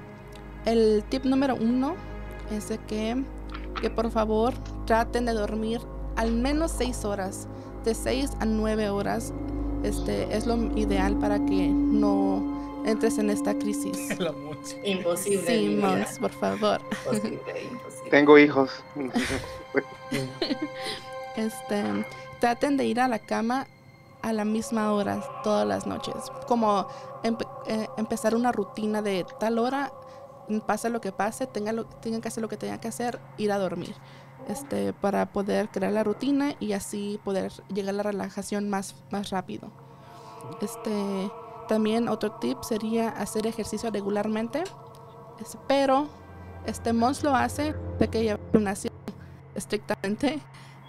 El 0.65 1.03
tip 1.09 1.25
número 1.25 1.57
uno 1.57 1.95
es 2.51 2.69
de 2.69 2.79
que, 2.79 3.25
que 3.81 3.91
por 3.91 4.11
favor 4.11 4.55
traten 4.87 5.25
de 5.25 5.33
dormir 5.33 5.81
al 6.17 6.33
menos 6.33 6.71
seis 6.71 7.05
horas, 7.05 7.49
de 7.85 7.95
seis 7.95 8.31
a 8.41 8.45
nueve 8.45 8.91
horas. 8.91 9.33
Este 9.83 10.37
es 10.37 10.47
lo 10.47 10.57
ideal 10.79 11.17
para 11.19 11.45
que 11.45 11.69
no 11.69 12.83
entres 12.85 13.19
en 13.19 13.31
esta 13.31 13.59
crisis. 13.59 13.97
Imposible. 14.85 15.47
Sí, 15.47 15.77
Mons, 15.81 16.19
por 16.19 16.31
favor. 16.31 16.81
Imposible, 17.07 17.65
imposible. 17.65 17.92
Tengo 18.13 18.37
hijos. 18.37 18.71
este, 21.37 22.07
traten 22.41 22.77
de 22.77 22.85
ir 22.85 23.01
a 23.01 23.09
la 23.09 23.19
cama 23.19 23.67
a 24.21 24.35
la 24.35 24.45
misma 24.45 24.93
hora 24.93 25.25
todas 25.43 25.67
las 25.67 25.87
noches. 25.87 26.15
Como 26.47 26.87
eh, 27.67 27.87
empezar 27.97 28.35
una 28.35 28.53
rutina 28.53 29.01
de 29.01 29.25
tal 29.41 29.59
hora, 29.59 29.95
pase 30.67 30.91
lo 30.91 31.01
que 31.01 31.11
pase, 31.11 31.47
tengan, 31.47 31.87
tengan 32.03 32.21
que 32.21 32.29
hacer 32.29 32.43
lo 32.43 32.51
que 32.51 32.59
tengan 32.59 32.81
que 32.81 32.89
hacer, 32.89 33.19
ir 33.39 33.51
a 33.51 33.59
dormir. 33.59 33.95
Este, 34.47 34.93
para 34.93 35.33
poder 35.33 35.71
crear 35.71 35.95
la 35.95 36.05
rutina 36.05 36.53
y 36.61 36.75
así 36.75 37.19
poder 37.25 37.51
llegar 37.73 37.95
a 37.95 37.97
la 37.97 38.03
relajación 38.03 38.69
más, 38.69 38.95
más 39.11 39.31
rápido. 39.31 39.71
Este, 40.61 41.31
también 41.67 42.11
otro 42.11 42.33
tip 42.33 42.63
sería 42.63 43.09
hacer 43.09 43.47
ejercicio 43.47 43.91
regularmente, 43.91 44.65
pero 45.67 46.09
este 46.67 46.93
Mons 46.93 47.23
lo 47.23 47.35
hace 47.35 47.75
de 47.99 48.09
que 48.09 48.23
lleva 48.23 48.41
nación 48.59 48.93
estrictamente, 49.55 50.41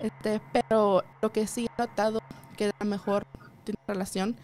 este, 0.02 0.42
pero 0.52 1.04
lo 1.22 1.32
que 1.32 1.48
sí 1.48 1.66
he 1.66 1.82
notado 1.82 2.20
que 2.58 2.68
da 2.68 2.86
mejor 2.86 3.26
tiene 3.64 3.80
relación 3.88 4.36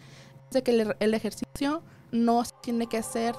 es 0.48 0.50
de 0.50 0.62
que 0.62 0.94
el, 0.98 1.14
ejercicio 1.14 1.82
no 2.10 2.44
se 2.44 2.52
tiene 2.62 2.86
que 2.86 2.98
hacer 2.98 3.34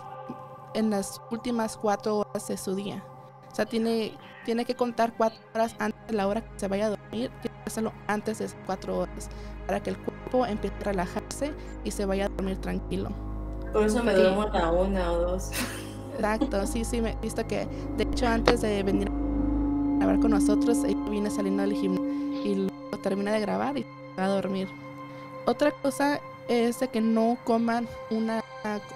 en 0.73 0.89
las 0.89 1.21
últimas 1.31 1.77
cuatro 1.77 2.19
horas 2.19 2.47
de 2.47 2.57
su 2.57 2.75
día. 2.75 3.03
O 3.51 3.55
sea, 3.55 3.65
tiene, 3.65 4.17
tiene 4.45 4.63
que 4.63 4.75
contar 4.75 5.13
cuatro 5.17 5.39
horas 5.53 5.75
antes 5.79 6.07
de 6.07 6.13
la 6.13 6.27
hora 6.27 6.41
que 6.41 6.59
se 6.59 6.67
vaya 6.67 6.87
a 6.87 6.89
dormir, 6.91 7.29
tiene 7.41 7.57
que 7.57 7.69
hacerlo 7.69 7.91
antes 8.07 8.39
de 8.39 8.45
esas 8.45 8.59
cuatro 8.65 8.99
horas, 8.99 9.29
para 9.67 9.81
que 9.81 9.89
el 9.89 9.97
cuerpo 9.97 10.45
empiece 10.45 10.75
a 10.77 10.83
relajarse 10.83 11.53
y 11.83 11.91
se 11.91 12.05
vaya 12.05 12.25
a 12.25 12.29
dormir 12.29 12.57
tranquilo. 12.59 13.09
Por 13.73 13.83
eso 13.83 14.03
me 14.03 14.13
duermo 14.13 14.43
a 14.43 14.71
una 14.71 15.11
o 15.11 15.17
dos. 15.19 15.51
Exacto, 16.13 16.65
sí, 16.67 16.83
sí, 16.85 17.01
me 17.01 17.11
he 17.11 17.15
visto 17.17 17.45
que, 17.47 17.67
de 17.97 18.03
hecho, 18.03 18.27
antes 18.27 18.61
de 18.61 18.83
venir 18.83 19.09
a 19.09 19.97
grabar 19.97 20.19
con 20.19 20.31
nosotros, 20.31 20.83
ella 20.83 21.09
viene 21.09 21.29
saliendo 21.29 21.63
del 21.63 21.73
gimnasio 21.73 22.11
y 22.43 22.55
lo 22.91 22.97
termina 22.99 23.31
de 23.31 23.39
grabar 23.39 23.77
y 23.77 23.85
va 24.17 24.25
a 24.25 24.27
dormir. 24.27 24.67
Otra 25.45 25.71
cosa 25.71 26.19
es 26.47 26.79
de 26.79 26.87
que 26.87 27.01
no 27.01 27.37
coman 27.43 27.87
una, 28.09 28.43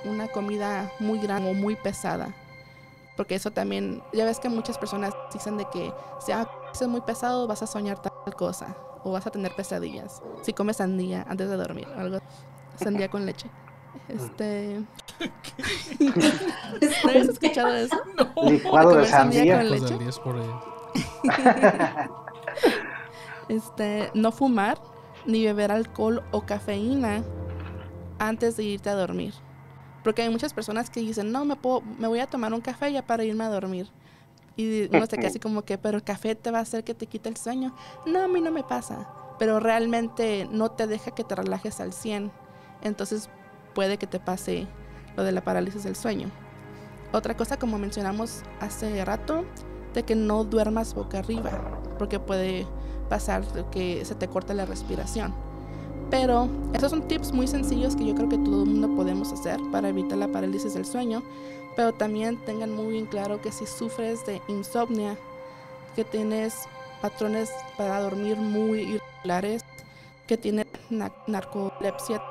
una 0.04 0.28
comida 0.28 0.92
muy 1.00 1.20
grande 1.20 1.52
o 1.52 1.54
muy 1.54 1.76
pesada. 1.76 2.34
Porque 3.16 3.36
eso 3.36 3.52
también, 3.52 4.04
ya 4.14 4.26
ves 4.26 4.40
que 4.40 4.50
muchas 4.50 4.78
personas 4.78 5.14
dicen 5.34 5.58
de 5.58 5.66
que 5.72 5.94
si 6.20 6.32
es 6.32 6.88
muy 6.88 7.02
pesado 7.02 7.48
vas 7.48 7.64
a 7.64 7.68
soñar 7.68 8.02
tal 8.02 8.36
cosa 8.36 8.76
o 9.04 9.12
vas 9.12 9.26
a 9.26 9.32
tener 9.32 9.56
pesadillas. 9.56 10.22
Si 10.42 10.52
comes 10.52 10.78
sandía 10.78 11.26
antes 11.30 11.50
de 11.50 11.56
dormir, 11.56 11.88
algo 11.96 12.20
sandía 12.78 13.10
con 13.10 13.26
leche. 13.26 13.50
Este. 14.10 14.84
¿No 16.00 17.10
habías 17.10 17.30
escuchado 17.30 17.74
eso? 17.76 17.96
No. 18.18 18.50
Licuado 18.50 18.96
de 18.96 19.06
sandía. 19.06 19.58
Con 19.58 19.72
leche? 19.72 19.98
este, 23.50 24.12
no 24.14 24.32
fumar 24.32 24.80
ni 25.26 25.44
beber 25.46 25.72
alcohol 25.72 26.24
o 26.32 26.46
cafeína 26.46 27.24
antes 28.20 28.58
de 28.58 28.64
irte 28.64 28.90
a 28.90 28.96
dormir. 28.96 29.34
Porque 30.04 30.22
hay 30.22 30.30
muchas 30.30 30.54
personas 30.54 30.90
que 30.90 31.00
dicen, 31.00 31.32
no, 31.32 31.46
me, 31.46 31.56
puedo, 31.56 31.82
me 31.82 32.08
voy 32.08 32.20
a 32.20 32.28
tomar 32.28 32.54
un 32.54 32.62
café 32.62 32.92
ya 32.92 33.06
para 33.06 33.24
irme 33.24 33.44
a 33.44 33.50
dormir. 33.50 33.90
Y 34.56 34.88
no 34.92 35.06
sé, 35.08 35.18
casi 35.18 35.40
como 35.40 35.64
que, 35.64 35.78
pero 35.78 35.98
el 35.98 36.04
café 36.04 36.36
te 36.36 36.52
va 36.52 36.60
a 36.60 36.62
hacer 36.62 36.84
que 36.84 36.94
te 36.94 37.08
quite 37.08 37.28
el 37.28 37.38
sueño. 37.38 37.76
No, 38.06 38.22
a 38.22 38.28
mí 38.28 38.40
no 38.40 38.52
me 38.52 38.64
pasa. 38.64 39.10
Pero 39.38 39.60
realmente 39.60 40.48
no 40.50 40.72
te 40.72 40.88
deja 40.88 41.12
que 41.12 41.24
te 41.24 41.36
relajes 41.36 41.82
al 41.82 41.92
100. 41.92 42.32
Entonces 42.82 43.30
puede 43.74 43.98
que 43.98 44.08
te 44.08 44.20
pase 44.20 44.68
lo 45.16 45.24
de 45.24 45.32
la 45.32 45.44
parálisis 45.44 45.84
del 45.84 45.96
sueño. 45.96 46.30
Otra 47.12 47.36
cosa, 47.38 47.58
como 47.58 47.78
mencionamos 47.78 48.42
hace 48.60 49.04
rato, 49.06 49.46
de 49.94 50.04
que 50.04 50.16
no 50.16 50.44
duermas 50.44 50.94
boca 50.94 51.20
arriba, 51.20 51.52
porque 51.98 52.20
puede 52.20 52.68
pasar 53.10 53.44
que 53.72 54.04
se 54.04 54.16
te 54.16 54.28
corte 54.28 54.54
la 54.54 54.66
respiración. 54.66 55.34
Pero 56.10 56.50
esos 56.74 56.92
son 56.92 57.08
tips 57.08 57.32
muy 57.32 57.48
sencillos 57.48 57.96
que 57.96 58.06
yo 58.06 58.16
creo 58.16 58.30
que 58.30 58.38
todo 58.38 58.64
el 58.64 58.70
mundo 58.70 58.96
podemos 58.96 59.32
hacer 59.32 59.60
para 59.72 59.90
evitar 59.90 60.18
la 60.18 60.28
parálisis 60.28 60.74
del 60.74 60.86
sueño. 60.86 61.24
Pero 61.76 61.94
también 61.94 62.38
tengan 62.46 62.72
muy 62.72 62.94
bien 62.94 63.06
claro 63.06 63.42
que 63.42 63.52
si 63.52 63.66
sufres 63.66 64.26
de 64.26 64.42
insomnia, 64.48 65.18
que 65.96 66.04
tienes 66.04 66.68
patrones 67.02 67.50
para 67.78 68.00
dormir 68.00 68.38
muy 68.38 68.82
irregulares, 68.82 69.64
que 70.28 70.38
tienes 70.38 70.68
narcolepsia 71.28 72.22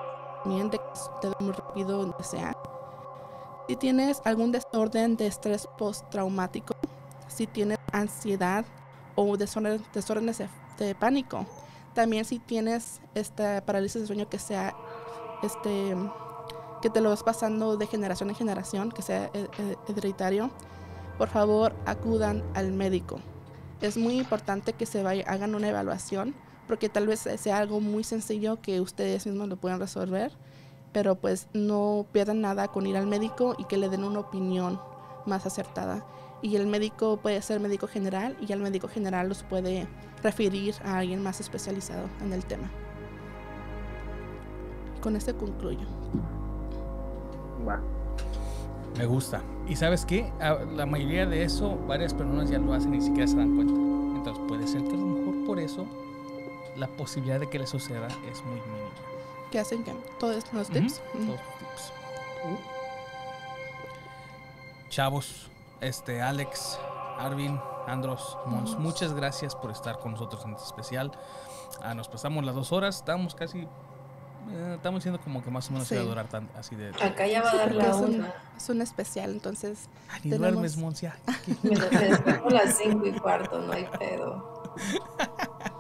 también, 0.43 0.71
de 0.71 0.79
que 0.79 1.29
te 1.29 1.45
muy 1.45 1.53
rápido 1.53 1.99
donde 1.99 2.25
sea. 2.25 2.57
Si 3.67 3.77
tienes 3.77 4.21
algún 4.25 4.53
desorden 4.53 5.17
de 5.17 5.27
estrés 5.27 5.67
postraumático, 5.79 6.75
si 7.29 7.47
tienes 7.47 7.79
ansiedad 7.93 8.65
o 9.15 9.37
desórdenes 9.37 10.43
de 10.79 10.95
pánico, 10.95 11.47
también 11.95 12.25
si 12.25 12.39
tienes 12.39 13.01
esta 13.15 13.65
parálisis 13.65 14.03
de 14.03 14.07
sueño 14.07 14.29
que 14.29 14.39
sea 14.39 14.75
este 15.43 15.97
que 16.83 16.91
te 16.91 17.01
lo 17.01 17.09
vas 17.09 17.23
pasando 17.23 17.79
de 17.79 17.87
generación 17.87 18.29
en 18.29 18.37
generación, 18.37 18.93
que 18.93 19.01
sea 19.01 19.31
hereditario, 19.89 20.51
por 21.17 21.29
favor 21.29 21.75
acudan 21.87 22.45
al 22.53 22.73
médico. 22.73 23.21
Es 23.81 23.97
muy 23.97 24.19
importante 24.19 24.75
que 24.75 24.85
se 24.85 25.03
vaya, 25.03 25.25
hagan 25.27 25.55
una 25.55 25.69
evaluación, 25.71 26.35
porque 26.67 26.91
tal 26.91 27.07
vez 27.07 27.27
sea 27.39 27.59
algo 27.59 27.81
muy 27.81 28.05
sencillo 28.05 28.61
que 28.61 28.83
ustedes 28.83 29.25
mismos 29.27 29.49
lo 29.49 29.57
puedan 29.57 29.81
resolver, 29.81 30.33
pero 30.95 31.17
pues 31.17 31.49
no 31.53 32.07
pierdan 32.13 32.41
nada 32.41 32.69
con 32.69 32.87
ir 32.87 32.97
al 32.97 33.07
médico 33.07 33.55
y 33.59 33.65
que 33.65 33.77
le 33.77 33.91
den 33.91 34.05
una 34.05 34.21
opinión 34.21 34.81
más 35.27 35.45
acertada 35.45 36.07
y 36.41 36.57
el 36.57 36.67
médico 36.67 37.17
puede 37.17 37.43
ser 37.43 37.59
médico 37.59 37.89
general 37.89 38.37
y 38.41 38.53
el 38.53 38.61
médico 38.61 38.87
general 38.87 39.29
los 39.29 39.43
puede 39.43 39.89
referir 40.23 40.75
a 40.85 40.99
alguien 40.99 41.23
más 41.23 41.41
especializado 41.41 42.05
en 42.23 42.33
el 42.33 42.45
tema. 42.45 42.71
Con 45.01 45.17
este 45.17 45.35
concluyo. 45.35 45.87
Me 48.99 49.07
gusta. 49.07 49.43
¿Y 49.67 49.75
sabes 49.75 50.05
qué? 50.05 50.31
La 50.77 50.87
mayoría 50.87 51.27
de 51.27 51.43
eso, 51.43 51.77
varias 51.89 52.15
personas 52.15 52.51
ya 52.51 52.59
lo 52.59 52.75
hacen 52.75 52.95
y 52.95 52.99
ni 52.99 53.05
siquiera 53.05 53.27
se 53.27 53.37
dan 53.37 53.57
cuenta. 53.57 53.75
Entonces 54.19 54.45
puede 54.47 54.67
ser 54.67 54.83
que 54.85 54.95
a 54.95 54.99
lo 54.99 55.07
mejor 55.07 55.47
por 55.47 55.59
eso 55.59 55.87
la 56.77 56.87
posibilidad 56.89 57.41
de 57.41 57.49
que 57.49 57.59
le 57.59 57.67
suceda 57.67 58.09
es 58.31 58.45
muy 58.45 58.61
mínima. 58.61 59.04
¿Qué 59.55 59.61
hacen? 59.61 59.85
¿Todos 60.19 60.53
los 60.53 60.69
tips? 60.69 61.01
Todos 61.13 61.27
los 61.29 61.37
tips. 61.37 61.93
chavos, 64.89 65.49
este 65.81 66.21
Alex, 66.21 66.77
Arvin, 67.21 67.61
Andros, 67.87 68.37
Mons, 68.47 68.77
muchas 68.81 69.13
gracias 69.15 69.55
por 69.55 69.71
estar 69.71 70.01
con 70.01 70.11
nosotros 70.11 70.45
en 70.45 70.55
este 70.55 70.65
especial. 70.65 71.13
Ah, 71.81 71.95
nos 71.95 72.09
pasamos 72.09 72.45
las 72.45 72.57
dos 72.57 72.73
horas, 72.73 72.97
estamos 72.97 73.37
casi, 73.37 73.61
eh, 73.61 74.73
estamos 74.75 74.99
diciendo 75.05 75.21
como 75.23 75.41
que 75.41 75.53
más 75.53 75.69
o 75.69 75.73
menos 75.75 75.87
Sí. 75.87 75.95
se 75.95 76.01
va 76.01 76.07
a 76.07 76.09
durar 76.09 76.27
tan, 76.29 76.49
así 76.59 76.75
de... 76.75 76.89
Acá 77.01 77.29
ya 77.29 77.41
va 77.41 77.51
a 77.51 77.53
Sí, 77.53 77.57
dar 77.59 77.69
porque 77.69 77.83
la 77.85 77.91
es 77.91 77.97
un, 77.97 78.15
una. 78.17 78.35
es 78.57 78.69
un 78.69 78.83
especial, 78.83 79.31
entonces 79.31 79.89
Ah, 80.11 80.15
ni 80.25 80.31
tenemos- 80.33 80.41
duermes, 80.51 80.77
Mons, 80.79 81.01
ya. 81.01 81.17
Me 81.63 81.77
las 82.51 82.77
cinco 82.77 83.07
y 83.07 83.13
cuarto, 83.13 83.61
no 83.61 83.73
hay 83.73 83.85
pedo. 84.01 84.65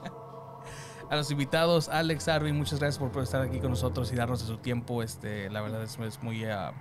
A 1.10 1.16
los 1.16 1.30
invitados, 1.30 1.88
Alex, 1.88 2.28
Arvin, 2.28 2.56
muchas 2.56 2.80
gracias 2.80 2.98
por, 3.10 3.22
estar 3.22 3.42
aquí 3.42 3.60
con 3.60 3.70
nosotros 3.70 4.12
y 4.12 4.16
darnos 4.16 4.40
de 4.40 4.46
su 4.46 4.56
tiempo. 4.58 5.02
Este, 5.02 5.48
la 5.50 5.60
verdad 5.60 5.82
es, 5.82 5.98
es 5.98 6.22
muy... 6.22 6.44
ah, 6.44 6.72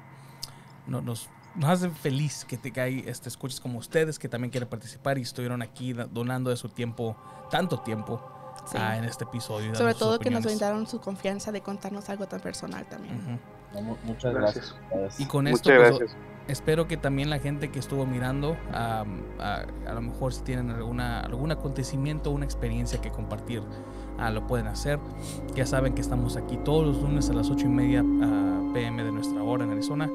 no- 0.87 1.01
nos, 1.01 1.29
nos 1.55 1.69
hace 1.69 1.89
feliz 1.89 2.45
que 2.45 2.57
te 2.57 2.71
cae 2.71 3.07
este, 3.09 3.29
escuches 3.29 3.59
como 3.59 3.77
ustedes 3.79 4.17
que 4.19 4.27
también 4.27 4.49
quieren 4.51 4.67
participar 4.69 5.17
y 5.17 5.21
estuvieron 5.21 5.61
aquí 5.61 5.93
donando 5.93 6.49
de 6.49 6.57
su 6.57 6.69
tiempo, 6.69 7.15
tanto 7.51 7.79
tiempo, 7.81 8.21
sí. 8.71 8.77
ah, 8.79 8.97
en 8.97 9.03
este 9.05 9.23
episodio. 9.25 9.75
sobre 9.75 9.93
todo 9.93 10.17
que 10.19 10.29
nos 10.31 10.43
brindaron 10.43 10.87
su 10.87 10.99
confianza 10.99 11.51
de 11.51 11.61
contarnos 11.61 12.09
algo 12.09 12.27
tan 12.27 12.39
personal 12.39 12.85
también. 12.87 13.39
No, 13.73 13.81
mu- 13.81 13.97
muchas 14.03 14.33
Gracias. 14.33 14.75
gracias. 14.89 15.19
Y 15.19 15.25
con 15.25 15.47
esto, 15.47 15.69
Muchas 15.69 15.89
pues, 15.89 15.99
gracias. 15.99 16.17
espero 16.47 16.87
que 16.87 16.95
también 16.97 17.29
la 17.29 17.39
gente 17.39 17.71
que 17.71 17.79
estuvo 17.79 18.05
mirando, 18.05 18.55
am, 18.73 19.21
a, 19.39 19.63
a 19.87 19.93
lo 19.93 20.01
mejor 20.01 20.33
si 20.33 20.41
tienen 20.43 20.69
alguna, 20.71 21.19
algún 21.21 21.51
acontecimiento, 21.51 22.29
una 22.31 22.45
experiencia 22.45 22.99
que 23.01 23.09
compartir, 23.11 23.61
ah, 24.19 24.31
lo 24.31 24.45
pueden 24.47 24.67
hacer. 24.67 24.99
Ya 25.55 25.65
saben 25.65 25.93
que 25.93 26.01
estamos 26.01 26.37
aquí 26.37 26.57
todos 26.57 26.85
los 26.85 27.01
lunes 27.01 27.29
a 27.29 27.33
las 27.33 27.49
8 27.49 27.65
y 27.65 27.69
media 27.69 28.03
ah, 28.21 28.71
pm 28.73 29.03
de 29.03 29.11
nuestra 29.11 29.43
hora 29.43 29.63
en 29.63 29.71
Arizona. 29.71 30.09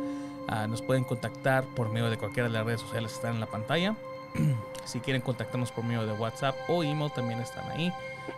Ah, 0.48 0.66
nos 0.66 0.82
pueden 0.82 1.04
contactar 1.04 1.64
por 1.64 1.90
medio 1.90 2.10
de 2.10 2.16
cualquiera 2.16 2.48
de 2.48 2.54
las 2.54 2.64
redes 2.64 2.80
sociales 2.80 3.12
que 3.12 3.16
están 3.16 3.34
en 3.34 3.40
la 3.40 3.46
pantalla. 3.46 3.96
si 4.84 5.00
quieren 5.00 5.22
contactarnos 5.22 5.72
por 5.72 5.84
medio 5.84 6.06
de 6.06 6.12
WhatsApp 6.12 6.54
o 6.68 6.82
email, 6.82 7.12
también 7.12 7.40
están 7.40 7.70
ahí. 7.70 7.92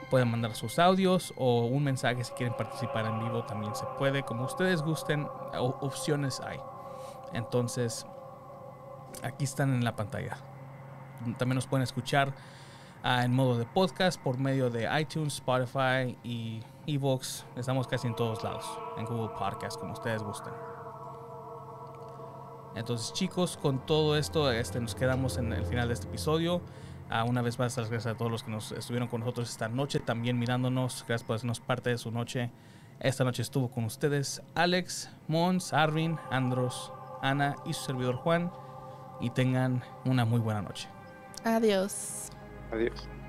Pueden 0.09 0.31
mandar 0.31 0.55
sus 0.55 0.79
audios 0.79 1.33
o 1.37 1.65
un 1.65 1.85
mensaje 1.85 2.23
si 2.25 2.33
quieren 2.33 2.57
participar 2.57 3.07
en 3.07 3.19
vivo, 3.21 3.45
también 3.45 3.75
se 3.75 3.85
puede. 3.99 4.23
Como 4.23 4.45
ustedes 4.45 4.83
gusten, 4.83 5.27
opciones 5.59 6.41
hay. 6.41 6.59
Entonces, 7.33 8.07
aquí 9.23 9.45
están 9.45 9.73
en 9.73 9.85
la 9.85 9.97
pantalla. 9.97 10.37
También 11.39 11.57
nos 11.57 11.67
pueden 11.67 11.83
escuchar 11.83 12.33
ah, 13.03 13.25
en 13.25 13.35
modo 13.35 13.59
de 13.59 13.65
podcast 13.65 14.21
por 14.21 14.39
medio 14.39 14.71
de 14.71 14.89
iTunes, 15.01 15.35
Spotify 15.35 16.17
y 16.23 16.61
Evox. 16.87 17.45
Estamos 17.57 17.87
casi 17.87 18.07
en 18.07 18.17
todos 18.17 18.43
lados. 18.43 18.65
En 18.99 19.05
Google 19.05 19.31
Podcast, 19.39 19.79
como 19.79 19.93
ustedes 19.93 20.23
gusten. 20.23 20.53
Entonces, 22.75 23.13
chicos, 23.13 23.57
con 23.57 23.85
todo 23.85 24.17
esto, 24.17 24.51
este, 24.53 24.81
nos 24.81 24.95
quedamos 24.95 25.39
en 25.39 25.53
el 25.53 25.65
final 25.67 25.89
de 25.89 25.95
este 25.95 26.07
episodio. 26.07 26.61
Ah, 27.09 27.25
una 27.25 27.43
vez 27.43 27.59
más, 27.59 27.77
las 27.77 27.91
gracias 27.91 28.15
a 28.15 28.17
todos 28.17 28.31
los 28.31 28.45
que 28.45 28.53
nos 28.53 28.71
estuvieron 28.73 29.09
con 29.09 29.21
nosotros 29.21 29.51
esta 29.51 29.69
noche, 29.69 29.99
también 29.99 30.39
mirándonos. 30.39 31.05
Gracias 31.09 31.25
por 31.27 31.37
hacernos 31.37 31.61
parte 31.61 31.91
de 31.91 31.99
su 31.99 32.13
noche. 32.13 32.51
Esta 33.01 33.25
noche 33.25 33.43
estuvo 33.43 33.71
con 33.71 33.85
ustedes 33.85 34.43
Alex, 34.55 35.11
Mons, 35.27 35.73
Arvin, 35.73 36.19
Andros, 36.31 36.93
Ana 37.23 37.57
y 37.65 37.73
su 37.73 37.85
servidor 37.85 38.17
Juan. 38.17 38.53
Y 39.21 39.31
tengan 39.31 39.83
una 40.05 40.25
muy 40.25 40.41
buena 40.41 40.63
noche. 40.63 40.89
Adiós. 41.45 42.31
Adiós. 42.71 43.20